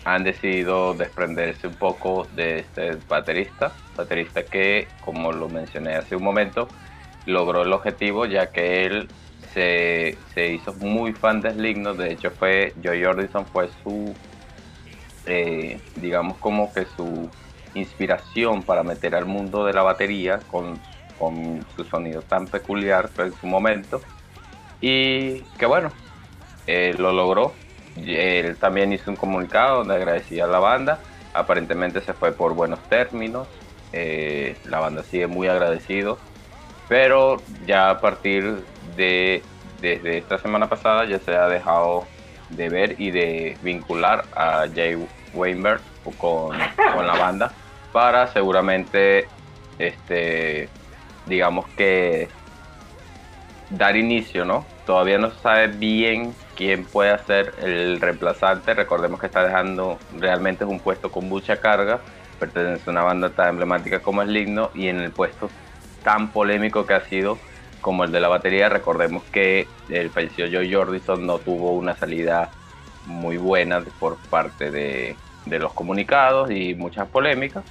han 0.04 0.26
decidido 0.26 0.94
desprenderse 0.94 1.68
un 1.68 1.76
poco 1.76 2.28
de 2.36 2.60
este 2.60 2.98
baterista, 3.08 3.72
baterista 3.96 4.44
que, 4.44 4.90
como 5.00 5.32
lo 5.32 5.48
mencioné 5.48 5.96
hace 5.96 6.18
un 6.18 6.24
momento, 6.24 6.68
logró 7.26 7.62
el 7.62 7.72
objetivo 7.72 8.26
ya 8.26 8.48
que 8.48 8.86
él 8.86 9.08
se, 9.54 10.18
se 10.34 10.52
hizo 10.52 10.74
muy 10.74 11.14
fan 11.14 11.40
de 11.40 11.54
Slipknot, 11.54 11.96
de 11.96 12.12
hecho 12.12 12.32
fue, 12.32 12.74
Joy 12.84 13.02
Jordison 13.02 13.46
fue 13.46 13.70
su 13.82 14.14
eh, 15.26 15.80
digamos 15.96 16.38
como 16.38 16.74
que 16.74 16.86
su 16.96 17.30
inspiración 17.74 18.64
para 18.64 18.84
meter 18.84 19.16
al 19.16 19.26
mundo 19.26 19.66
de 19.66 19.74
la 19.74 19.84
batería 19.84 20.40
con, 20.52 20.80
con 21.20 21.66
su 21.76 21.84
sonido 21.84 22.22
tan 22.22 22.48
peculiar 22.48 23.10
en 23.18 23.34
su 23.34 23.48
momento. 23.48 24.02
Y 24.82 25.40
que 25.58 25.66
bueno, 25.66 25.92
eh, 26.68 26.96
lo 26.98 27.12
logró. 27.12 27.54
Él 27.98 28.58
también 28.58 28.92
hizo 28.92 29.10
un 29.10 29.18
comunicado 29.18 29.80
donde 29.80 29.96
agradecía 29.96 30.46
a 30.46 30.48
la 30.48 30.60
banda. 30.60 31.00
Aparentemente 31.34 32.02
se 32.02 32.14
fue 32.14 32.32
por 32.32 32.54
buenos 32.54 32.80
términos. 32.90 33.48
Eh, 33.94 34.58
la 34.66 34.80
banda 34.80 35.04
sigue 35.04 35.28
muy 35.28 35.48
agradecido. 35.48 36.18
Pero 36.88 37.38
ya 37.66 37.90
a 37.90 38.00
partir 38.00 38.64
de 38.96 39.42
desde 39.82 40.18
esta 40.18 40.38
semana 40.38 40.68
pasada 40.68 41.06
ya 41.06 41.20
se 41.20 41.36
ha 41.36 41.48
dejado 41.48 42.06
de 42.50 42.70
ver 42.70 42.96
y 43.00 43.12
de 43.12 43.58
vincular 43.62 44.26
a 44.36 44.66
Jay 44.74 44.98
Weinberg 45.34 45.82
con, 46.18 46.58
con 46.94 47.08
la 47.08 47.16
banda 47.16 47.52
para 47.96 48.28
seguramente, 48.28 49.26
este, 49.80 50.68
digamos 51.28 51.66
que 51.78 52.28
dar 53.70 53.96
inicio, 53.96 54.44
¿no? 54.44 54.66
Todavía 54.86 55.18
no 55.18 55.32
se 55.32 55.40
sabe 55.40 55.68
bien 55.68 56.36
quién 56.58 56.84
puede 56.84 57.18
ser 57.20 57.54
el 57.62 58.02
reemplazante. 58.02 58.74
Recordemos 58.74 59.18
que 59.18 59.28
está 59.28 59.46
dejando, 59.46 59.98
realmente 60.18 60.66
es 60.66 60.70
un 60.70 60.82
puesto 60.82 61.10
con 61.10 61.30
mucha 61.30 61.62
carga. 61.62 62.02
Pertenece 62.38 62.90
a 62.90 62.92
una 62.92 63.04
banda 63.04 63.30
tan 63.30 63.48
emblemática 63.48 64.02
como 64.02 64.22
es 64.22 64.28
Ligno 64.28 64.72
y 64.74 64.90
en 64.90 65.00
el 65.00 65.12
puesto 65.12 65.50
tan 66.04 66.34
polémico 66.34 66.86
que 66.86 66.96
ha 66.96 67.02
sido 67.06 67.38
como 67.86 68.04
el 68.04 68.12
de 68.12 68.20
la 68.20 68.30
batería, 68.30 68.68
recordemos 68.68 69.22
que 69.26 69.68
el 69.90 70.10
fallecido 70.10 70.48
Joe 70.52 70.74
Jordison 70.74 71.24
no 71.24 71.38
tuvo 71.38 71.74
una 71.74 71.96
salida 71.96 72.50
muy 73.06 73.38
buena 73.38 73.80
por 74.00 74.18
parte 74.32 74.72
de, 74.72 75.16
los 75.46 75.72
comunicados 75.72 76.50
y 76.50 76.74
muchas 76.74 77.08
polémicas. 77.08 77.64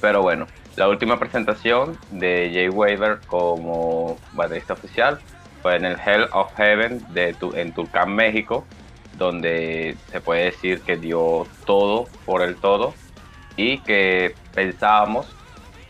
Pero 0.00 0.22
bueno, 0.22 0.46
la 0.76 0.88
última 0.88 1.18
presentación 1.18 1.98
de 2.10 2.52
Jay 2.54 2.70
Weaver 2.70 3.20
como 3.26 4.16
baterista 4.32 4.72
oficial 4.72 5.18
fue 5.60 5.76
en 5.76 5.84
el 5.84 5.98
Hell 6.00 6.28
of 6.32 6.50
Heaven 6.56 7.04
de, 7.12 7.36
en 7.52 7.74
Tulcán, 7.74 8.14
México, 8.14 8.64
donde 9.18 9.94
se 10.10 10.22
puede 10.22 10.44
decir 10.44 10.80
que 10.80 10.96
dio 10.96 11.46
todo 11.66 12.06
por 12.24 12.40
el 12.40 12.56
todo 12.56 12.94
y 13.58 13.76
que 13.80 14.34
pensábamos 14.54 15.26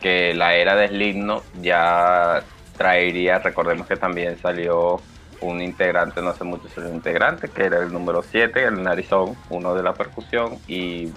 que 0.01 0.35
la 0.35 0.57
era 0.57 0.75
de 0.75 0.89
Slipknot 0.89 1.45
ya 1.63 2.43
traería, 2.83 3.39
recordemos 3.39 3.87
que 3.87 3.97
también 3.97 4.37
salió 4.43 5.01
un 5.41 5.63
integrante, 5.63 6.21
no 6.21 6.31
hace 6.31 6.43
mucho 6.43 6.69
salió 6.69 6.91
un 6.91 6.97
integrante, 6.97 7.49
que 7.49 7.67
era 7.67 7.79
el 7.79 7.93
número 7.93 8.25
7, 8.25 8.65
el 8.65 8.83
narizón, 8.83 9.37
uno 9.51 9.73
de 9.77 9.85
la 9.85 9.95
percusión, 9.95 10.59
y, 10.67 11.13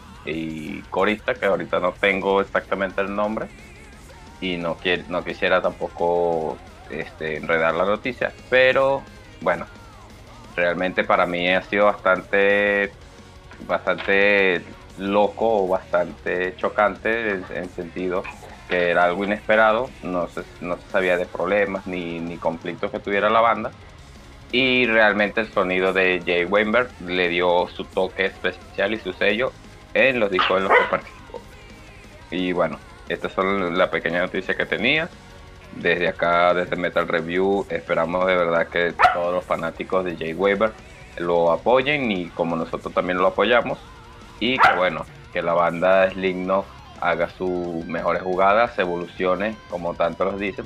corista, 0.92 1.34
que 1.34 1.48
ahorita 1.48 1.80
no 1.80 1.92
tengo 1.94 2.40
exactamente 2.40 3.02
el 3.02 3.16
nombre, 3.16 3.48
y 4.42 4.58
no, 4.58 4.78
no 5.10 5.24
quisiera 5.24 5.60
tampoco 5.60 6.56
este, 6.92 7.38
enredar 7.38 7.74
la 7.74 7.86
noticia, 7.86 8.32
pero 8.48 9.02
bueno, 9.42 9.66
realmente 10.56 11.04
para 11.04 11.26
mí 11.26 11.50
ha 11.50 11.64
sido 11.64 11.86
bastante, 11.86 12.92
bastante 13.68 14.62
loco 15.00 15.64
o 15.64 15.68
bastante 15.68 16.56
chocante 16.58 17.42
en 17.50 17.70
sentido 17.70 18.24
que 18.70 18.90
era 18.90 19.06
algo 19.06 19.24
inesperado, 19.24 19.90
no 20.04 20.28
se, 20.28 20.44
no 20.62 20.78
se 20.78 20.90
sabía 20.92 21.18
de 21.18 21.26
problemas 21.26 21.86
ni, 21.86 22.20
ni 22.20 22.38
conflictos 22.38 22.92
que 22.92 23.00
tuviera 23.00 23.30
la 23.30 23.42
banda, 23.42 23.72
Y 24.52 24.86
realmente 24.86 25.42
el 25.42 25.52
sonido 25.52 25.92
de 25.94 26.22
Jay 26.26 26.46
Weinberg 26.46 26.90
le 27.02 27.30
dio 27.30 27.68
su 27.68 27.84
toque 27.86 28.26
especial 28.26 28.94
y 28.94 29.00
su 29.00 29.14
sello 29.14 29.52
en 29.94 30.20
los 30.20 30.32
discos 30.32 30.58
en 30.58 30.64
los 30.64 30.72
que 30.72 30.86
participó. 30.90 31.42
Y 32.32 32.52
bueno, 32.54 32.80
estas 33.10 33.32
son 33.34 33.78
la 33.78 33.90
pequeña 33.90 34.20
noticia 34.22 34.56
que 34.56 34.66
tenía. 34.66 35.10
Desde 35.76 36.08
acá, 36.08 36.54
desde 36.54 36.76
Metal 36.76 37.08
Review, 37.08 37.66
esperamos 37.70 38.26
de 38.28 38.36
verdad 38.36 38.68
que 38.68 38.94
todos 39.14 39.34
los 39.34 39.44
fanáticos 39.44 40.06
de 40.06 40.16
Jay 40.16 40.34
Weber 40.34 40.72
lo 41.18 41.52
apoyen 41.52 42.12
y 42.12 42.28
como 42.30 42.56
nosotros 42.56 42.94
también 42.94 43.18
lo 43.18 43.28
apoyamos. 43.28 43.78
Y 44.40 44.58
que 44.58 44.74
bueno, 44.76 45.06
que 45.34 45.42
la 45.42 45.54
banda 45.54 46.10
Slipknot 46.12 46.66
haga 47.02 47.30
sus 47.30 47.86
mejores 47.86 48.22
jugadas, 48.22 48.78
evolucione, 48.80 49.56
como 49.70 49.94
tanto 49.94 50.26
los 50.26 50.40
dicen. 50.40 50.66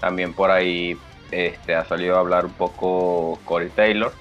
También 0.00 0.32
por 0.32 0.50
ahí 0.50 0.98
este, 1.30 1.74
ha 1.74 1.84
salido 1.84 2.16
a 2.16 2.20
hablar 2.20 2.46
un 2.46 2.52
poco 2.52 3.38
Corey 3.44 3.70
Taylor, 3.70 4.12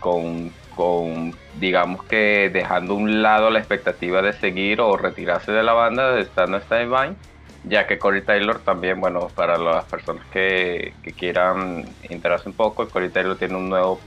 con, 0.00 0.52
con, 0.74 1.34
digamos 1.58 2.04
que 2.04 2.50
dejando 2.52 2.94
un 2.94 3.22
lado 3.22 3.50
la 3.50 3.58
expectativa 3.58 4.22
de 4.22 4.32
seguir 4.32 4.80
o 4.80 4.96
retirarse 4.96 5.52
de 5.52 5.62
la 5.62 5.72
banda, 5.72 6.18
estar 6.18 6.48
en 6.48 7.16
ya 7.64 7.86
que 7.86 7.98
Corey 7.98 8.22
Taylor 8.22 8.60
también, 8.60 9.00
bueno, 9.00 9.28
para 9.34 9.58
las 9.58 9.84
personas 9.86 10.24
que, 10.32 10.94
que 11.02 11.12
quieran 11.12 11.84
enterarse 12.04 12.48
un 12.48 12.54
poco, 12.54 12.88
Corey 12.88 13.08
Taylor 13.08 13.36
tiene 13.36 13.56
un 13.56 13.68
nuevo 13.68 13.98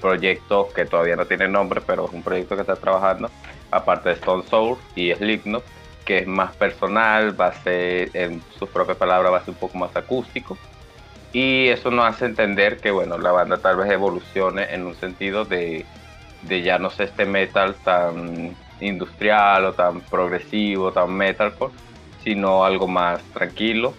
proyecto 0.00 0.68
que 0.74 0.84
todavía 0.84 1.16
no 1.16 1.26
tiene 1.26 1.48
nombre, 1.48 1.80
pero 1.86 2.06
es 2.06 2.12
un 2.12 2.22
proyecto 2.22 2.54
que 2.54 2.62
está 2.62 2.76
trabajando, 2.76 3.30
aparte 3.70 4.10
de 4.10 4.14
Stone 4.16 4.44
Sour 4.48 4.78
y 4.96 5.12
Slipknot, 5.14 5.64
que 6.08 6.20
es 6.20 6.26
más 6.26 6.56
personal, 6.56 7.38
va 7.38 7.48
a 7.48 7.52
ser, 7.52 8.08
en 8.14 8.40
sus 8.58 8.66
propias 8.70 8.96
palabras, 8.96 9.30
va 9.30 9.36
a 9.36 9.40
ser 9.40 9.50
un 9.50 9.60
poco 9.60 9.76
más 9.76 9.94
acústico. 9.94 10.56
Y 11.34 11.68
eso 11.68 11.90
nos 11.90 12.06
hace 12.06 12.24
entender 12.24 12.78
que, 12.78 12.90
bueno, 12.90 13.18
la 13.18 13.30
banda 13.30 13.58
tal 13.58 13.76
vez 13.76 13.90
evolucione 13.90 14.72
en 14.72 14.86
un 14.86 14.94
sentido 14.94 15.44
de, 15.44 15.84
de 16.44 16.62
ya 16.62 16.78
no 16.78 16.88
ser 16.88 17.08
este 17.08 17.26
metal 17.26 17.74
tan 17.84 18.56
industrial 18.80 19.66
o 19.66 19.74
tan 19.74 20.00
progresivo, 20.00 20.92
tan 20.92 21.12
metalcore, 21.12 21.74
sino 22.24 22.64
algo 22.64 22.88
más 22.88 23.20
tranquilo, 23.34 23.92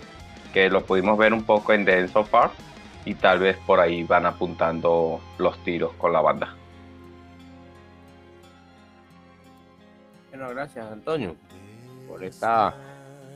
que 0.52 0.68
lo 0.68 0.84
pudimos 0.84 1.15
ver 1.15 1.31
un 1.31 1.44
poco 1.44 1.73
en 1.73 1.86
The 1.86 1.99
End 1.99 2.11
So 2.11 2.23
Far, 2.23 2.49
y 3.06 3.14
tal 3.14 3.38
vez 3.38 3.56
por 3.68 3.80
ahí 3.80 4.02
van 4.02 4.26
apuntando 4.26 5.22
los 5.38 5.64
tiros 5.64 5.94
con 5.99 6.11
la 6.11 6.22
banda. 6.22 6.56
Bueno, 10.31 10.49
gracias 10.49 10.91
Antonio 10.91 11.36
por 12.10 12.23
esta 12.23 12.73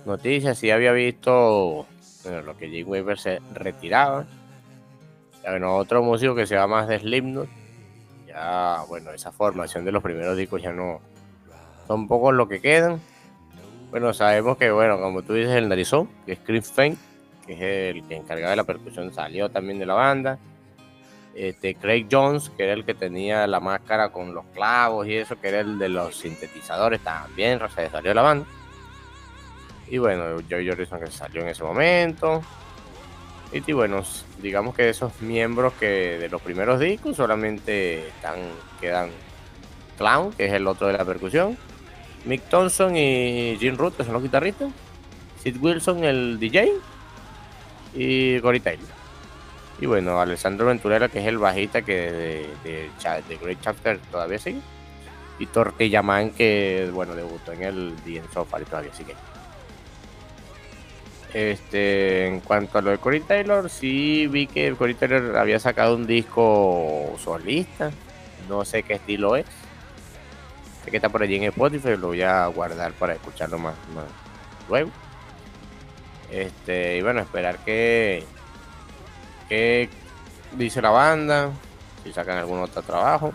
noticia. 0.05 0.55
Si 0.55 0.71
había 0.71 0.91
visto 0.91 1.85
lo 2.25 2.57
que 2.57 2.69
Jake 2.69 2.83
Weaver 2.83 3.19
se 3.19 3.39
retiraba. 3.53 4.25
Ya, 5.43 5.51
bueno, 5.51 5.75
otro 5.75 6.01
músico 6.01 6.35
que 6.35 6.47
se 6.47 6.55
va 6.55 6.67
más 6.67 6.87
de 6.87 6.99
Slipknot. 6.99 7.47
Ya, 8.27 8.83
bueno, 8.87 9.11
esa 9.11 9.31
formación 9.31 9.85
de 9.85 9.91
los 9.91 10.01
primeros 10.01 10.35
discos 10.35 10.61
ya 10.61 10.71
no 10.71 11.01
son 11.87 12.07
pocos 12.07 12.33
lo 12.33 12.47
que 12.47 12.61
quedan. 12.61 12.99
Bueno, 13.91 14.13
sabemos 14.13 14.57
que, 14.57 14.71
bueno, 14.71 14.99
como 14.99 15.21
tú 15.21 15.33
dices, 15.33 15.53
el 15.53 15.69
narizón, 15.69 16.09
que 16.25 16.33
es 16.33 16.39
Chris 16.39 16.71
Fane, 16.71 16.97
que 17.45 17.53
es 17.53 17.95
el 17.95 18.07
que 18.07 18.15
encargaba 18.15 18.51
de 18.51 18.55
la 18.55 18.63
percusión, 18.63 19.13
salió 19.13 19.49
también 19.49 19.77
de 19.77 19.85
la 19.85 19.93
banda. 19.93 20.39
Este, 21.35 21.75
Craig 21.75 22.07
Jones, 22.11 22.49
que 22.51 22.63
era 22.63 22.73
el 22.73 22.85
que 22.85 22.93
tenía 22.93 23.45
la 23.47 23.59
máscara 23.59 24.09
con 24.09 24.33
los 24.33 24.45
clavos 24.53 25.07
y 25.07 25.15
eso, 25.15 25.39
que 25.39 25.49
era 25.49 25.59
el 25.59 25.77
de 25.77 25.89
los 25.89 26.15
sintetizadores, 26.15 27.01
también 27.01 27.59
se 27.75 27.89
salió 27.89 28.09
de 28.09 28.15
la 28.15 28.21
banda. 28.21 28.45
Y 29.89 29.97
bueno, 29.97 30.41
Joey 30.49 30.67
Jordison 30.67 30.99
que 30.99 31.07
salió 31.07 31.41
en 31.41 31.49
ese 31.49 31.63
momento. 31.63 32.41
Y, 33.51 33.71
bueno, 33.71 34.01
digamos 34.41 34.73
que 34.73 34.89
esos 34.89 35.21
miembros 35.21 35.73
que 35.73 36.17
de 36.17 36.27
los 36.27 36.41
primeros 36.41 36.79
discos 36.79 37.15
solamente 37.15 38.07
están, 38.07 38.39
quedan 38.81 39.11
Clown, 39.99 40.33
que 40.33 40.47
es 40.47 40.53
el 40.53 40.65
otro 40.65 40.87
de 40.87 40.93
la 40.93 41.05
percusión, 41.05 41.55
Mick 42.25 42.49
Thompson 42.49 42.97
y 42.97 43.55
Jim 43.59 43.77
Root, 43.77 43.95
que 43.95 44.05
son 44.05 44.13
los 44.13 44.23
guitarristas, 44.23 44.71
Sid 45.43 45.57
Wilson, 45.61 46.03
el 46.03 46.39
DJ, 46.39 46.71
y 47.93 48.39
Cory 48.39 48.59
Taylor. 48.59 48.87
Y 49.79 49.85
bueno, 49.85 50.19
Alessandro 50.19 50.65
Venturera, 50.67 51.09
que 51.09 51.19
es 51.19 51.25
el 51.27 51.37
bajista 51.37 51.81
que 51.81 52.47
de, 52.63 53.37
Great 53.41 53.61
Chapter 53.61 53.99
todavía 54.11 54.39
sigue. 54.39 54.61
Y 55.39 55.47
Tortilla 55.47 56.01
Man, 56.01 56.31
que 56.31 56.89
bueno, 56.93 57.15
debutó 57.15 57.51
en 57.51 57.63
el 57.63 57.95
The 58.03 58.11
y 58.11 58.65
todavía 58.65 58.93
sigue. 58.93 59.15
Este, 61.33 62.27
en 62.27 62.41
cuanto 62.41 62.77
a 62.77 62.81
lo 62.81 62.91
de 62.91 62.99
Cory 62.99 63.21
Taylor, 63.21 63.67
sí 63.67 64.27
vi 64.27 64.45
que 64.45 64.73
Cory 64.75 64.93
Taylor 64.93 65.35
había 65.37 65.59
sacado 65.59 65.95
un 65.95 66.05
disco 66.05 67.15
solista. 67.17 67.91
No 68.47 68.63
sé 68.65 68.83
qué 68.83 68.93
estilo 68.93 69.35
es. 69.35 69.45
Sé 70.85 70.91
que 70.91 70.97
está 70.97 71.09
por 71.09 71.23
allí 71.23 71.35
en 71.35 71.43
Spotify, 71.45 71.97
lo 71.97 72.07
voy 72.07 72.21
a 72.21 72.45
guardar 72.47 72.91
para 72.93 73.13
escucharlo 73.13 73.57
más, 73.57 73.73
luego. 74.69 74.91
Este, 76.29 76.97
y 76.97 77.01
bueno, 77.01 77.21
esperar 77.21 77.57
que, 77.59 78.23
que 79.49 79.89
dice 80.55 80.81
la 80.81 80.89
banda, 80.89 81.51
si 82.03 82.11
sacan 82.11 82.37
algún 82.37 82.59
otro 82.59 82.81
trabajo. 82.81 83.31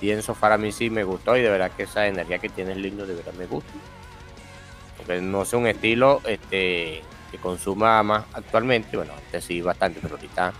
Y 0.00 0.10
en 0.10 0.22
Sofá 0.22 0.54
a 0.54 0.58
mí 0.58 0.70
sí 0.72 0.90
me 0.90 1.04
gustó 1.04 1.36
y 1.36 1.42
de 1.42 1.50
verdad 1.50 1.70
que 1.76 1.84
esa 1.84 2.06
energía 2.06 2.38
que 2.38 2.48
tiene 2.48 2.72
el 2.72 2.82
lindo 2.82 3.06
de 3.06 3.14
verdad 3.14 3.32
me 3.34 3.46
gusta 3.46 3.72
porque 5.04 5.20
no 5.20 5.42
es 5.42 5.52
un 5.52 5.66
estilo 5.66 6.20
este, 6.26 7.02
que 7.30 7.38
consuma 7.38 8.02
más 8.02 8.24
actualmente, 8.32 8.96
bueno, 8.96 9.12
antes 9.12 9.44
sí 9.44 9.60
bastante, 9.60 10.00
pero 10.00 10.14
ahorita 10.14 10.52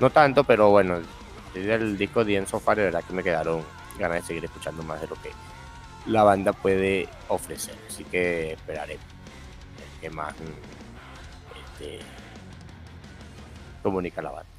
no 0.00 0.10
tanto, 0.10 0.44
pero 0.44 0.70
bueno, 0.70 1.00
desde 1.54 1.74
el 1.74 1.98
disco 1.98 2.24
de 2.24 2.36
Enzo 2.36 2.60
Fire, 2.60 2.78
de 2.78 2.84
verdad 2.84 3.04
que 3.04 3.12
me 3.12 3.22
quedaron 3.22 3.62
ganas 3.98 4.22
de 4.22 4.26
seguir 4.26 4.44
escuchando 4.44 4.82
más 4.82 5.00
de 5.00 5.08
lo 5.08 5.16
que 5.16 5.30
la 6.06 6.22
banda 6.22 6.52
puede 6.52 7.08
ofrecer, 7.28 7.74
así 7.88 8.04
que 8.04 8.52
esperaré 8.52 8.98
que 10.00 10.10
más 10.10 10.34
este, 11.80 11.98
comunica 13.82 14.22
la 14.22 14.30
banda. 14.30 14.50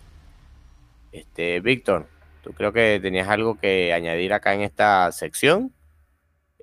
Este, 1.12 1.60
Víctor, 1.60 2.08
tú 2.41 2.54
creo 2.54 2.74
que 2.74 3.00
tenías 3.02 3.28
algo 3.28 3.56
que 3.60 3.94
añadir 3.94 4.34
acá 4.34 4.54
en 4.54 4.62
esta 4.62 5.12
sección. 5.12 5.74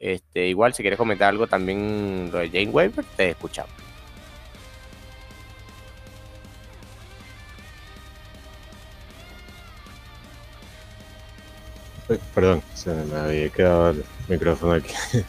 Este, 0.01 0.47
igual, 0.48 0.72
si 0.72 0.82
quieres 0.82 0.97
comentar 0.97 1.28
algo 1.28 1.47
también 1.47 2.31
lo 2.32 2.39
de 2.39 2.48
Jane 2.48 2.70
Weber, 2.70 3.05
te 3.16 3.31
escuchamos. 3.31 3.70
Perdón, 12.35 12.62
se 12.74 12.90
me 12.90 13.14
había 13.14 13.48
quedado 13.51 13.90
el 13.90 14.05
micrófono 14.27 14.72
aquí. 14.72 14.94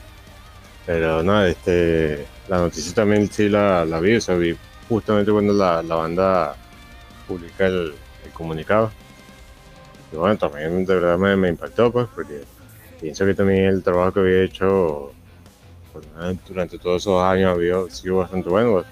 Pero 0.86 1.22
nada, 1.22 1.50
este, 1.50 2.26
la 2.48 2.60
noticia 2.60 2.94
también 2.94 3.30
sí 3.30 3.50
la, 3.50 3.84
vi, 4.02 4.16
o 4.16 4.22
sea, 4.22 4.36
vi 4.36 4.58
justamente 4.90 5.32
cuando 5.32 5.54
la, 5.54 5.82
banda 5.82 6.56
publica 7.28 7.68
el, 7.68 7.94
comunicado. 8.34 8.92
Y 10.12 10.16
bueno, 10.16 10.38
también 10.38 10.86
de 10.86 10.96
verdad 10.96 11.18
me 11.18 11.50
impactó, 11.50 11.92
pues, 11.92 12.08
porque 12.16 12.42
pienso 13.02 13.26
que 13.26 13.34
también 13.34 13.66
el 13.66 13.84
trabajo 13.84 14.14
que 14.14 14.20
había 14.22 14.44
hecho 14.44 15.12
pues, 15.92 16.06
durante 16.48 16.78
todos 16.78 17.02
esos 17.02 17.22
años 17.22 17.56
había 17.56 17.76
sido 17.90 18.18
bastante 18.18 18.48
bueno. 18.48 18.84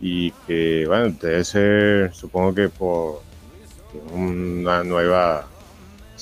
Y 0.00 0.30
que 0.46 0.86
bueno 0.86 1.14
debe 1.20 1.44
ser 1.44 2.14
supongo 2.14 2.54
que 2.54 2.68
por 2.68 3.20
una 4.12 4.82
nueva 4.84 5.46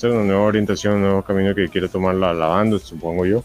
una 0.03 0.23
nueva 0.23 0.41
orientación 0.43 0.95
un 0.95 1.01
nuevo 1.01 1.23
camino 1.23 1.55
que 1.55 1.69
quiere 1.69 1.87
tomar 1.87 2.15
la, 2.15 2.33
banda 2.33 2.77
supongo 2.79 3.25
yo. 3.25 3.43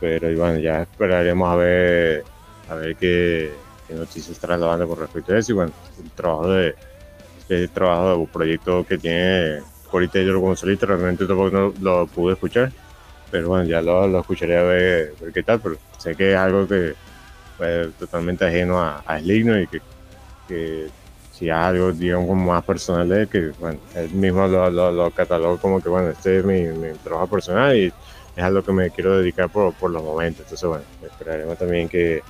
Pero 0.00 0.34
bueno 0.36 0.58
ya 0.58 0.82
esperaremos 0.82 1.48
a 1.48 1.56
ver 1.56 2.24
a 2.68 2.74
ver 2.74 2.96
qué, 2.96 3.52
noticias 3.90 4.38
trae 4.38 4.56
la 4.58 4.66
banda 4.66 4.86
con 4.86 4.98
respecto 4.98 5.34
a 5.34 5.38
eso. 5.38 5.52
Y 5.52 5.54
bueno 5.56 5.72
el 6.02 6.10
trabajo 6.12 6.48
de 6.48 6.74
el 7.48 7.68
trabajo 7.68 8.20
de 8.20 8.26
proyecto 8.28 8.86
que 8.86 8.96
tiene 8.96 9.60
ahorita 9.96 10.20
yo 10.20 10.40
como 10.40 10.56
solista, 10.56 10.86
realmente 10.86 11.26
tampoco 11.26 11.50
no 11.50 11.74
lo 11.80 12.06
pude 12.06 12.34
escuchar, 12.34 12.72
pero 13.30 13.48
bueno, 13.48 13.64
ya 13.64 13.80
lo, 13.80 14.06
lo 14.06 14.20
escucharé 14.20 14.58
a 14.58 14.62
ver, 14.62 15.14
qué 15.32 15.42
tal, 15.42 15.60
pero 15.60 15.76
sé 15.98 16.14
que 16.14 16.32
es 16.32 16.38
algo 16.38 16.66
que 16.66 16.94
fue 17.56 17.90
totalmente 17.98 18.44
ajeno 18.44 18.80
a, 18.80 19.02
a 19.06 19.20
y 19.20 19.66
que, 19.66 19.80
que, 20.48 20.88
si 21.32 21.48
es 21.48 21.54
algo, 21.54 21.92
digamos, 21.92 22.36
más 22.36 22.62
personal 22.64 23.08
de 23.08 23.22
él, 23.22 23.28
que 23.28 23.52
bueno, 23.58 23.78
él 23.94 24.10
mismo 24.10 24.46
lo, 24.46 24.70
lo, 24.70 24.92
lo 24.92 25.10
catalogó 25.10 25.58
como 25.58 25.80
que 25.80 25.88
bueno, 25.88 26.10
este 26.10 26.38
es 26.38 26.44
mi, 26.44 26.62
mi, 26.64 26.92
trabajo 26.98 27.28
personal 27.28 27.76
y 27.76 27.92
es 28.36 28.44
algo 28.44 28.62
que 28.62 28.72
me 28.72 28.90
quiero 28.90 29.18
dedicar 29.18 29.48
por, 29.48 29.72
por 29.74 29.90
los 29.90 30.02
momentos, 30.02 30.40
entonces 30.42 30.68
bueno, 30.68 30.84
esperaremos 31.02 31.56
también 31.58 31.88
que, 31.88 32.22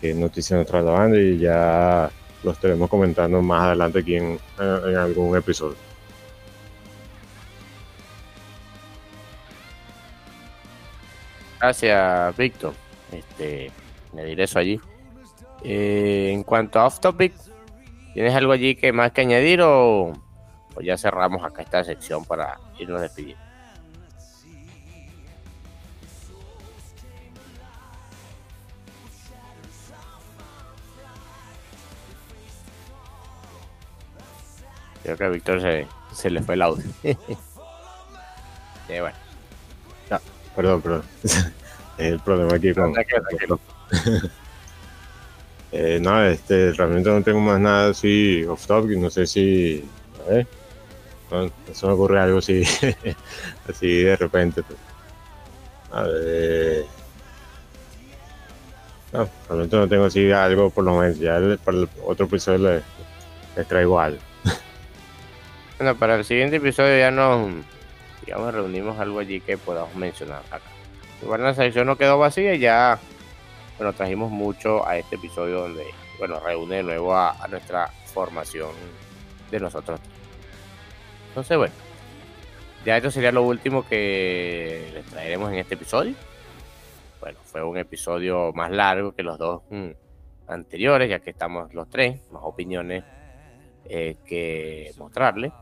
que 0.00 0.14
noticias 0.14 0.58
nos 0.58 0.66
trae 0.66 0.82
la 0.82 0.92
banda 0.92 1.18
y 1.18 1.38
ya 1.38 2.10
lo 2.42 2.50
estaremos 2.52 2.88
comentando 2.88 3.40
más 3.42 3.62
adelante 3.64 3.98
aquí 4.00 4.16
en, 4.16 4.38
en 4.58 4.96
algún 4.96 5.36
episodio. 5.36 5.91
Gracias, 11.62 12.36
Víctor. 12.36 12.74
Este, 13.12 13.70
diré 14.12 14.42
eso 14.42 14.58
allí. 14.58 14.80
Eh, 15.62 16.30
en 16.32 16.42
cuanto 16.42 16.80
a 16.80 16.86
off 16.86 16.98
topic, 16.98 17.32
¿tienes 18.14 18.34
algo 18.34 18.50
allí 18.50 18.74
que 18.74 18.92
más 18.92 19.12
que 19.12 19.20
añadir 19.20 19.60
o 19.62 20.12
pues 20.74 20.84
ya 20.84 20.98
cerramos 20.98 21.44
acá 21.44 21.62
esta 21.62 21.84
sección 21.84 22.24
para 22.24 22.58
irnos 22.80 23.00
despidiendo. 23.00 23.40
Creo 35.04 35.16
que 35.16 35.24
a 35.24 35.28
Víctor 35.28 35.60
se, 35.60 35.86
se 36.12 36.28
le 36.28 36.42
fue 36.42 36.56
el 36.56 36.62
audio. 36.62 36.84
sí, 37.02 37.16
bueno. 38.88 39.21
No, 40.52 40.56
perdón, 40.56 40.82
perdón. 40.82 41.02
el 41.98 42.20
problema 42.20 42.54
aquí 42.54 42.74
con. 42.74 42.94
eh, 45.72 45.98
no, 46.00 46.24
este, 46.24 46.72
realmente 46.72 47.10
no 47.10 47.22
tengo 47.22 47.40
más 47.40 47.60
nada 47.60 47.90
así 47.90 48.44
off 48.44 48.66
topic. 48.66 48.98
No 48.98 49.10
sé 49.10 49.26
si. 49.26 49.84
A 50.26 50.30
ver. 50.30 50.46
No, 51.30 51.50
eso 51.70 51.86
me 51.86 51.92
ocurre 51.94 52.20
algo 52.20 52.38
así. 52.38 52.62
así 53.68 54.02
de 54.02 54.16
repente. 54.16 54.62
Pues. 54.62 54.78
A 55.92 56.02
ver. 56.02 56.84
No, 59.12 59.28
realmente 59.48 59.76
no 59.76 59.88
tengo 59.88 60.04
así 60.04 60.30
algo 60.30 60.70
por 60.70 60.84
lo 60.84 60.98
menos. 60.98 61.18
Ya 61.18 61.40
para 61.64 61.78
el 61.78 61.88
otro 62.04 62.26
episodio 62.26 62.58
les, 62.58 62.82
les 63.56 63.68
traigo 63.68 63.98
algo. 63.98 64.20
Bueno, 65.78 65.98
para 65.98 66.14
el 66.14 66.24
siguiente 66.24 66.56
episodio 66.56 66.96
ya 66.96 67.10
nos, 67.10 67.50
digamos, 68.24 68.54
reunimos 68.54 68.98
algo 68.98 69.18
allí 69.18 69.40
que 69.40 69.58
podamos 69.58 69.94
mencionar 69.94 70.42
acá. 70.50 70.70
Igual 71.22 71.42
la 71.42 71.54
selección 71.54 71.86
no 71.86 71.96
quedó 71.96 72.18
vacía 72.18 72.54
y 72.54 72.58
ya, 72.58 72.98
bueno, 73.78 73.92
trajimos 73.92 74.30
mucho 74.30 74.86
a 74.86 74.96
este 74.96 75.16
episodio 75.16 75.60
donde, 75.60 75.86
bueno, 76.18 76.40
reúne 76.40 76.76
de 76.76 76.82
nuevo 76.82 77.14
a, 77.16 77.36
nuestra 77.48 77.88
formación 78.12 78.70
de 79.50 79.60
nosotros. 79.60 80.00
Entonces, 81.28 81.56
bueno, 81.56 81.74
ya 82.84 82.96
esto 82.96 83.10
sería 83.10 83.32
lo 83.32 83.42
último 83.42 83.86
que 83.86 84.90
les 84.92 85.04
traeremos 85.06 85.52
en 85.52 85.58
este 85.58 85.74
episodio. 85.74 86.14
Bueno, 87.20 87.38
fue 87.44 87.62
un 87.62 87.78
episodio 87.78 88.52
más 88.52 88.70
largo 88.70 89.12
que 89.12 89.22
los 89.22 89.38
dos 89.38 89.62
mm, 89.70 89.90
anteriores, 90.48 91.08
ya 91.08 91.20
que 91.20 91.30
estamos 91.30 91.72
los 91.72 91.88
tres, 91.88 92.20
más 92.32 92.42
opiniones 92.44 93.04
eh, 93.84 94.16
que 94.26 94.92
mostrarles 94.98 95.52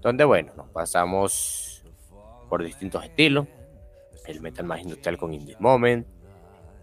donde 0.00 0.24
bueno, 0.24 0.52
nos 0.56 0.68
pasamos 0.68 1.67
por 2.48 2.62
distintos 2.64 3.04
estilos, 3.04 3.46
el 4.26 4.40
metal 4.40 4.66
más 4.66 4.80
industrial 4.80 5.16
con 5.16 5.32
Indie 5.32 5.56
Moment, 5.58 6.06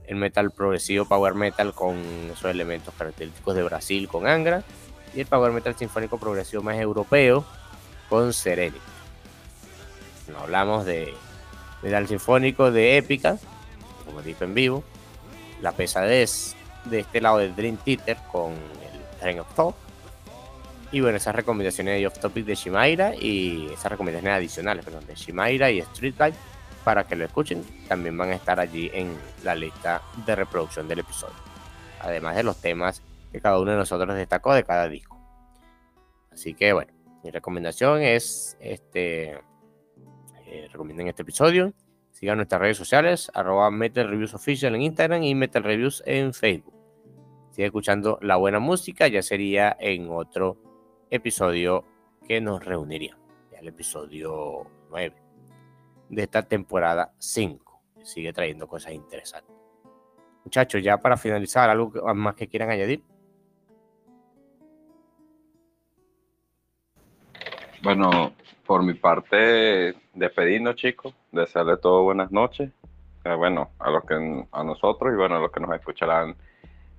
el 0.05 0.15
metal 0.15 0.51
progresivo 0.51 1.05
Power 1.05 1.33
Metal 1.33 1.73
con 1.73 1.97
esos 2.31 2.45
elementos 2.45 2.93
característicos 2.95 3.55
de 3.55 3.63
Brasil 3.63 4.07
con 4.07 4.27
Angra, 4.27 4.63
y 5.13 5.21
el 5.21 5.25
Power 5.25 5.51
Metal 5.51 5.75
sinfónico 5.75 6.17
progresivo 6.17 6.61
más 6.61 6.77
europeo 6.77 7.45
con 8.09 8.33
Serenity. 8.33 8.79
No 10.31 10.39
hablamos 10.39 10.85
de 10.85 11.13
metal 11.81 12.07
sinfónico 12.07 12.71
de 12.71 12.97
épica, 12.97 13.37
como 14.05 14.21
dijo 14.21 14.43
en 14.43 14.53
vivo, 14.53 14.83
la 15.61 15.71
pesadez 15.71 16.55
de 16.85 16.99
este 16.99 17.21
lado 17.21 17.37
del 17.37 17.55
Dream 17.55 17.77
Theater 17.77 18.17
con 18.31 18.51
el 18.53 19.19
Train 19.19 19.39
of 19.39 19.53
Thought, 19.55 19.75
y 20.91 21.01
bueno, 21.01 21.17
esas 21.17 21.35
recomendaciones 21.35 21.99
de 21.99 22.07
off 22.07 22.19
topic 22.19 22.45
de 22.45 22.55
Shimaira 22.55 23.15
y 23.15 23.67
esas 23.73 23.91
recomendaciones 23.91 24.37
adicionales, 24.37 24.85
perdón, 24.85 25.05
de 25.07 25.15
Shimaira 25.15 25.71
y 25.71 25.79
Street 25.79 26.15
Light 26.17 26.35
para 26.83 27.03
que 27.05 27.15
lo 27.15 27.25
escuchen, 27.25 27.63
también 27.87 28.17
van 28.17 28.29
a 28.29 28.35
estar 28.35 28.59
allí 28.59 28.91
en 28.93 29.17
la 29.43 29.55
lista 29.55 30.01
de 30.25 30.35
reproducción 30.35 30.87
del 30.87 30.99
episodio. 30.99 31.35
Además 31.99 32.35
de 32.35 32.43
los 32.43 32.61
temas 32.61 33.01
que 33.31 33.41
cada 33.41 33.59
uno 33.59 33.71
de 33.71 33.77
nosotros 33.77 34.15
destacó 34.15 34.53
de 34.53 34.63
cada 34.63 34.87
disco. 34.87 35.19
Así 36.31 36.53
que 36.53 36.73
bueno, 36.73 36.93
mi 37.23 37.31
recomendación 37.31 38.01
es 38.01 38.55
este 38.59 39.39
eh, 40.45 40.67
recomienden 40.71 41.07
este 41.07 41.23
episodio. 41.23 41.73
Sigan 42.11 42.37
nuestras 42.37 42.61
redes 42.61 42.77
sociales, 42.77 43.31
arroba 43.33 43.71
Metal 43.71 44.07
Reviews 44.07 44.33
Official 44.35 44.75
en 44.75 44.83
Instagram 44.83 45.23
y 45.23 45.35
Metal 45.35 45.63
Reviews 45.63 46.03
en 46.05 46.33
Facebook. 46.33 46.75
Sigue 47.51 47.65
escuchando 47.65 48.19
la 48.21 48.35
buena 48.35 48.59
música, 48.59 49.07
ya 49.07 49.21
sería 49.21 49.75
en 49.79 50.09
otro 50.09 50.74
episodio 51.15 51.83
que 52.27 52.41
nos 52.41 52.63
reuniría. 52.63 53.17
El 53.51 53.69
episodio 53.69 54.67
9 54.89 55.15
de 56.09 56.21
esta 56.21 56.43
temporada 56.43 57.13
5. 57.17 57.81
Sigue 58.03 58.33
trayendo 58.33 58.67
cosas 58.67 58.93
interesantes. 58.93 59.55
Muchachos, 60.43 60.83
ya 60.83 60.97
para 60.97 61.17
finalizar, 61.17 61.69
¿algo 61.69 61.91
más 62.13 62.35
que 62.35 62.47
quieran 62.47 62.69
añadir? 62.69 63.01
Bueno, 67.81 68.33
por 68.65 68.83
mi 68.83 68.93
parte, 68.93 69.95
despedirnos, 70.13 70.75
chicos, 70.75 71.15
desearles 71.31 71.81
todo 71.81 72.03
buenas 72.03 72.31
noches. 72.31 72.71
Eh, 73.23 73.33
bueno, 73.33 73.71
a 73.79 73.89
los 73.89 74.05
que 74.05 74.45
a 74.51 74.63
nosotros 74.63 75.11
y 75.13 75.15
bueno, 75.15 75.37
a 75.37 75.39
los 75.39 75.51
que 75.51 75.59
nos 75.59 75.75
escucharán 75.75 76.35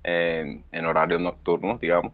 en, 0.03 0.65
en 0.71 0.85
horarios 0.85 1.21
nocturnos, 1.21 1.79
digamos 1.79 2.13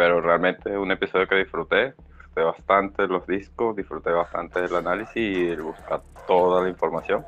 pero 0.00 0.18
realmente 0.22 0.78
un 0.78 0.90
episodio 0.90 1.28
que 1.28 1.34
disfruté, 1.34 1.92
disfruté 1.92 2.40
bastante 2.40 3.06
los 3.06 3.26
discos, 3.26 3.76
disfruté 3.76 4.10
bastante 4.10 4.60
el 4.60 4.74
análisis 4.74 5.14
y 5.14 5.48
el 5.48 5.60
buscar 5.60 6.00
toda 6.26 6.62
la 6.62 6.70
información. 6.70 7.22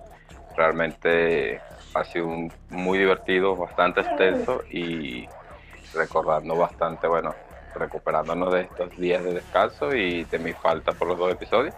Realmente 0.57 1.61
ha 1.93 2.03
sido 2.05 2.29
un, 2.29 2.51
muy 2.71 2.97
divertido, 2.97 3.57
bastante 3.57 4.01
extenso 4.01 4.63
y 4.71 5.29
recordando 5.93 6.57
bastante, 6.57 7.07
bueno, 7.07 7.35
recuperándonos 7.75 8.55
de 8.55 8.63
estos 8.63 8.97
días 8.97 9.23
de 9.23 9.35
descanso 9.35 9.95
y 9.95 10.25
de 10.25 10.39
mi 10.39 10.55
falta 10.55 10.93
por 10.93 11.09
los 11.09 11.19
dos 11.19 11.31
episodios. 11.31 11.75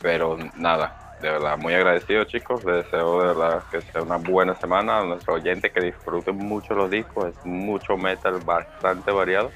Pero 0.00 0.38
nada, 0.54 0.94
de 1.20 1.32
verdad, 1.32 1.58
muy 1.58 1.74
agradecido 1.74 2.22
chicos, 2.26 2.64
les 2.64 2.84
deseo 2.84 3.22
de 3.22 3.26
verdad 3.26 3.64
que 3.72 3.80
sea 3.80 4.02
una 4.02 4.18
buena 4.18 4.54
semana 4.54 5.00
a 5.00 5.04
nuestros 5.04 5.40
oyentes 5.40 5.72
que 5.72 5.80
disfruten 5.80 6.36
mucho 6.36 6.74
los 6.74 6.88
discos, 6.88 7.26
es 7.26 7.44
mucho 7.44 7.96
metal 7.96 8.38
bastante 8.44 9.10
variado 9.10 9.50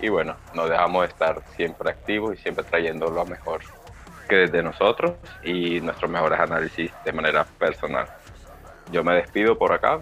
y 0.00 0.08
bueno, 0.08 0.36
nos 0.54 0.68
dejamos 0.68 1.02
de 1.02 1.08
estar 1.08 1.42
siempre 1.56 1.90
activos 1.90 2.34
y 2.34 2.36
siempre 2.38 2.64
trayendo 2.64 3.10
lo 3.10 3.24
mejor 3.24 3.60
que 4.28 4.36
desde 4.36 4.62
nosotros 4.62 5.12
y 5.42 5.80
nuestros 5.80 6.10
mejores 6.10 6.38
análisis 6.38 6.92
de 7.04 7.12
manera 7.12 7.44
personal. 7.44 8.06
Yo 8.92 9.02
me 9.02 9.14
despido 9.14 9.58
por 9.58 9.72
acá 9.72 10.00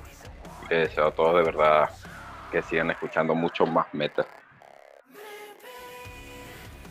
y 0.69 0.75
les 0.75 0.89
deseo 0.89 1.07
a 1.07 1.11
todos 1.13 1.37
de 1.37 1.43
verdad 1.43 1.91
que 2.51 2.63
sigan 2.63 2.91
escuchando 2.91 3.35
mucho 3.35 3.67
más 3.67 3.87
metal. 3.93 4.27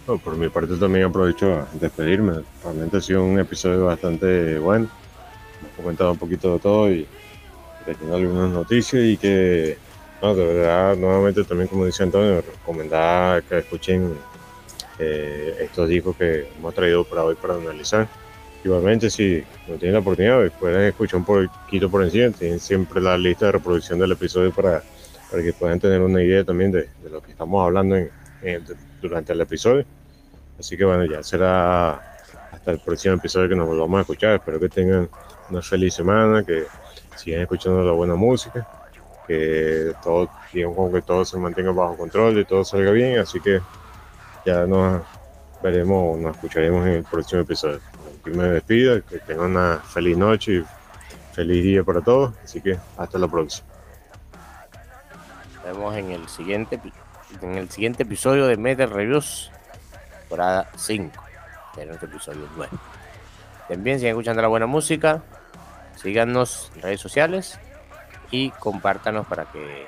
por 0.06 0.36
mi 0.36 0.50
parte 0.50 0.76
también 0.76 1.06
aprovecho 1.06 1.54
a 1.54 1.68
despedirme. 1.74 2.44
Realmente 2.64 2.98
ha 2.98 3.02
sido 3.02 3.24
un 3.24 3.40
episodio 3.40 3.86
bastante 3.86 4.58
bueno. 4.60 4.88
Hemos 5.62 5.76
comentado 5.76 6.12
un 6.12 6.18
poquito 6.18 6.54
de 6.54 6.60
todo 6.60 6.92
y 6.92 7.08
tenido 7.86 8.16
algunas 8.16 8.50
noticias 8.50 9.04
y 9.04 9.18
que 9.18 9.78
no, 10.22 10.34
de 10.34 10.46
verdad, 10.46 10.96
nuevamente 10.96 11.44
también 11.44 11.68
como 11.68 11.86
dice 11.86 12.04
Antonio, 12.04 12.42
recomendar 12.42 13.44
que 13.44 13.60
escuchen 13.60 14.14
eh, 14.98 15.58
estos 15.60 15.90
discos 15.90 16.16
que 16.16 16.48
hemos 16.58 16.74
traído 16.74 17.04
para 17.04 17.24
hoy 17.24 17.36
para 17.36 17.56
analizar. 17.56 18.08
Igualmente, 18.64 19.10
si 19.10 19.44
no 19.68 19.76
tienen 19.76 19.94
la 19.94 20.00
oportunidad, 20.00 20.52
pueden 20.54 20.82
escuchar 20.82 21.20
un 21.20 21.26
poquito 21.26 21.90
por 21.90 22.04
encima, 22.04 22.32
tienen 22.32 22.60
siempre 22.60 23.00
la 23.00 23.18
lista 23.18 23.48
de 23.48 23.52
reproducción 23.54 24.00
del 24.00 24.14
episodio 24.14 24.52
para, 24.52 24.82
para 25.30 25.44
que 25.44 25.54
puedan 25.54 25.80
tener 25.80 26.02
una 26.02 26.24
idea 26.24 26.44
también 26.44 26.72
de, 26.72 26.90
de 27.04 27.10
lo 27.12 27.22
que 27.22 27.32
estamos 27.32 27.64
hablando 27.64 27.96
en, 27.96 28.10
durante 29.02 29.34
el 29.34 29.42
episodio. 29.42 29.86
Así 30.58 30.78
que 30.78 30.86
bueno, 30.86 31.06
ya 31.06 31.22
será 31.22 32.16
hasta 32.52 32.72
el 32.72 32.80
próximo 32.80 33.16
episodio 33.16 33.50
que 33.50 33.56
nos 33.56 33.68
volvamos 33.68 34.00
a 34.00 34.02
escuchar. 34.02 34.36
Espero 34.36 34.60
que 34.60 34.70
tengan 34.70 35.10
una 35.50 35.62
feliz 35.62 35.94
semana, 35.94 36.44
que 36.44 36.64
sigan 37.18 37.42
escuchando 37.42 37.84
la 37.84 37.92
buena 37.92 38.16
música 38.16 38.68
que 39.28 39.94
todo, 40.04 40.30
digamos, 40.54 40.92
que 40.94 41.02
todo 41.02 41.26
se 41.26 41.38
mantenga 41.38 41.72
bajo 41.72 41.98
control 41.98 42.40
y 42.40 42.46
todo 42.46 42.64
salga 42.64 42.92
bien, 42.92 43.20
así 43.20 43.40
que 43.40 43.62
ya 44.46 44.66
nos 44.66 45.02
veremos, 45.62 46.20
nos 46.20 46.36
escucharemos 46.36 46.86
en 46.86 46.94
el 46.94 47.04
próximo 47.04 47.42
episodio. 47.42 47.80
Que 48.24 48.32
me 48.32 48.46
despido, 48.46 49.04
que 49.06 49.20
tengan 49.20 49.52
una 49.52 49.80
feliz 49.80 50.18
noche 50.18 50.54
y 50.54 50.66
feliz 51.34 51.64
día 51.64 51.84
para 51.84 52.02
todos, 52.02 52.34
así 52.44 52.62
que 52.62 52.78
hasta 52.98 53.18
la 53.18 53.28
próxima. 53.28 53.68
Nos 55.56 55.64
vemos 55.64 55.96
en 55.96 56.12
el 56.12 56.28
siguiente 56.28 56.80
en 57.42 57.58
el 57.58 57.70
siguiente 57.70 58.04
episodio 58.04 58.48
de 58.48 58.56
Metal 58.56 58.90
Reviews, 58.90 59.52
temporada 60.22 60.70
5, 60.76 61.12
de 61.76 61.86
nuestro 61.86 62.08
episodio 62.08 62.48
9. 62.56 62.72
También 63.68 64.00
sigan 64.00 64.12
escuchando 64.12 64.42
la 64.42 64.48
buena 64.48 64.68
música, 64.68 65.24
síganos 65.96 66.72
en 66.76 66.82
redes 66.84 67.02
sociales 67.02 67.60
y 68.32 68.52
compártanos 68.52 69.28
para 69.28 69.46
que 69.52 69.88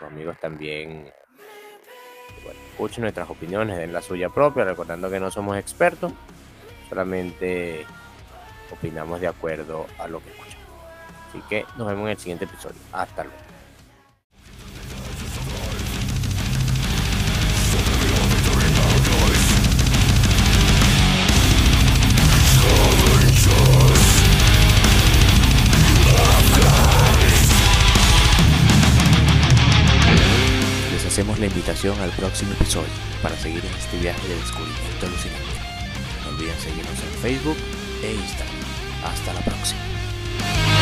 los 0.00 0.10
amigos 0.10 0.38
también 0.38 1.12
escuchen 2.72 3.02
nuestras 3.02 3.28
opiniones, 3.28 3.76
den 3.76 3.92
la 3.92 4.00
suya 4.00 4.30
propia, 4.30 4.64
recordando 4.64 5.10
que 5.10 5.20
no 5.20 5.30
somos 5.30 5.58
expertos, 5.58 6.12
solamente 6.88 7.84
opinamos 8.72 9.20
de 9.20 9.28
acuerdo 9.28 9.86
a 9.98 10.08
lo 10.08 10.20
que 10.20 10.30
escuchamos. 10.30 10.66
Así 11.28 11.42
que 11.48 11.64
nos 11.76 11.86
vemos 11.86 12.04
en 12.04 12.10
el 12.10 12.18
siguiente 12.18 12.46
episodio. 12.46 12.80
Hasta 12.92 13.24
luego. 13.24 13.49
hacemos 31.20 31.38
la 31.38 31.46
invitación 31.46 32.00
al 32.00 32.08
próximo 32.12 32.50
episodio 32.52 32.88
para 33.22 33.36
seguir 33.36 33.62
en 33.62 33.74
este 33.74 33.98
viaje 33.98 34.26
de 34.26 34.36
descubrimiento 34.36 35.06
alucinante. 35.06 35.44
No 36.24 36.30
olviden 36.30 36.58
seguirnos 36.58 36.98
en 36.98 37.20
Facebook 37.20 37.56
e 38.02 38.14
Instagram. 38.14 38.56
Hasta 39.04 39.34
la 39.34 39.40
próxima. 39.40 40.79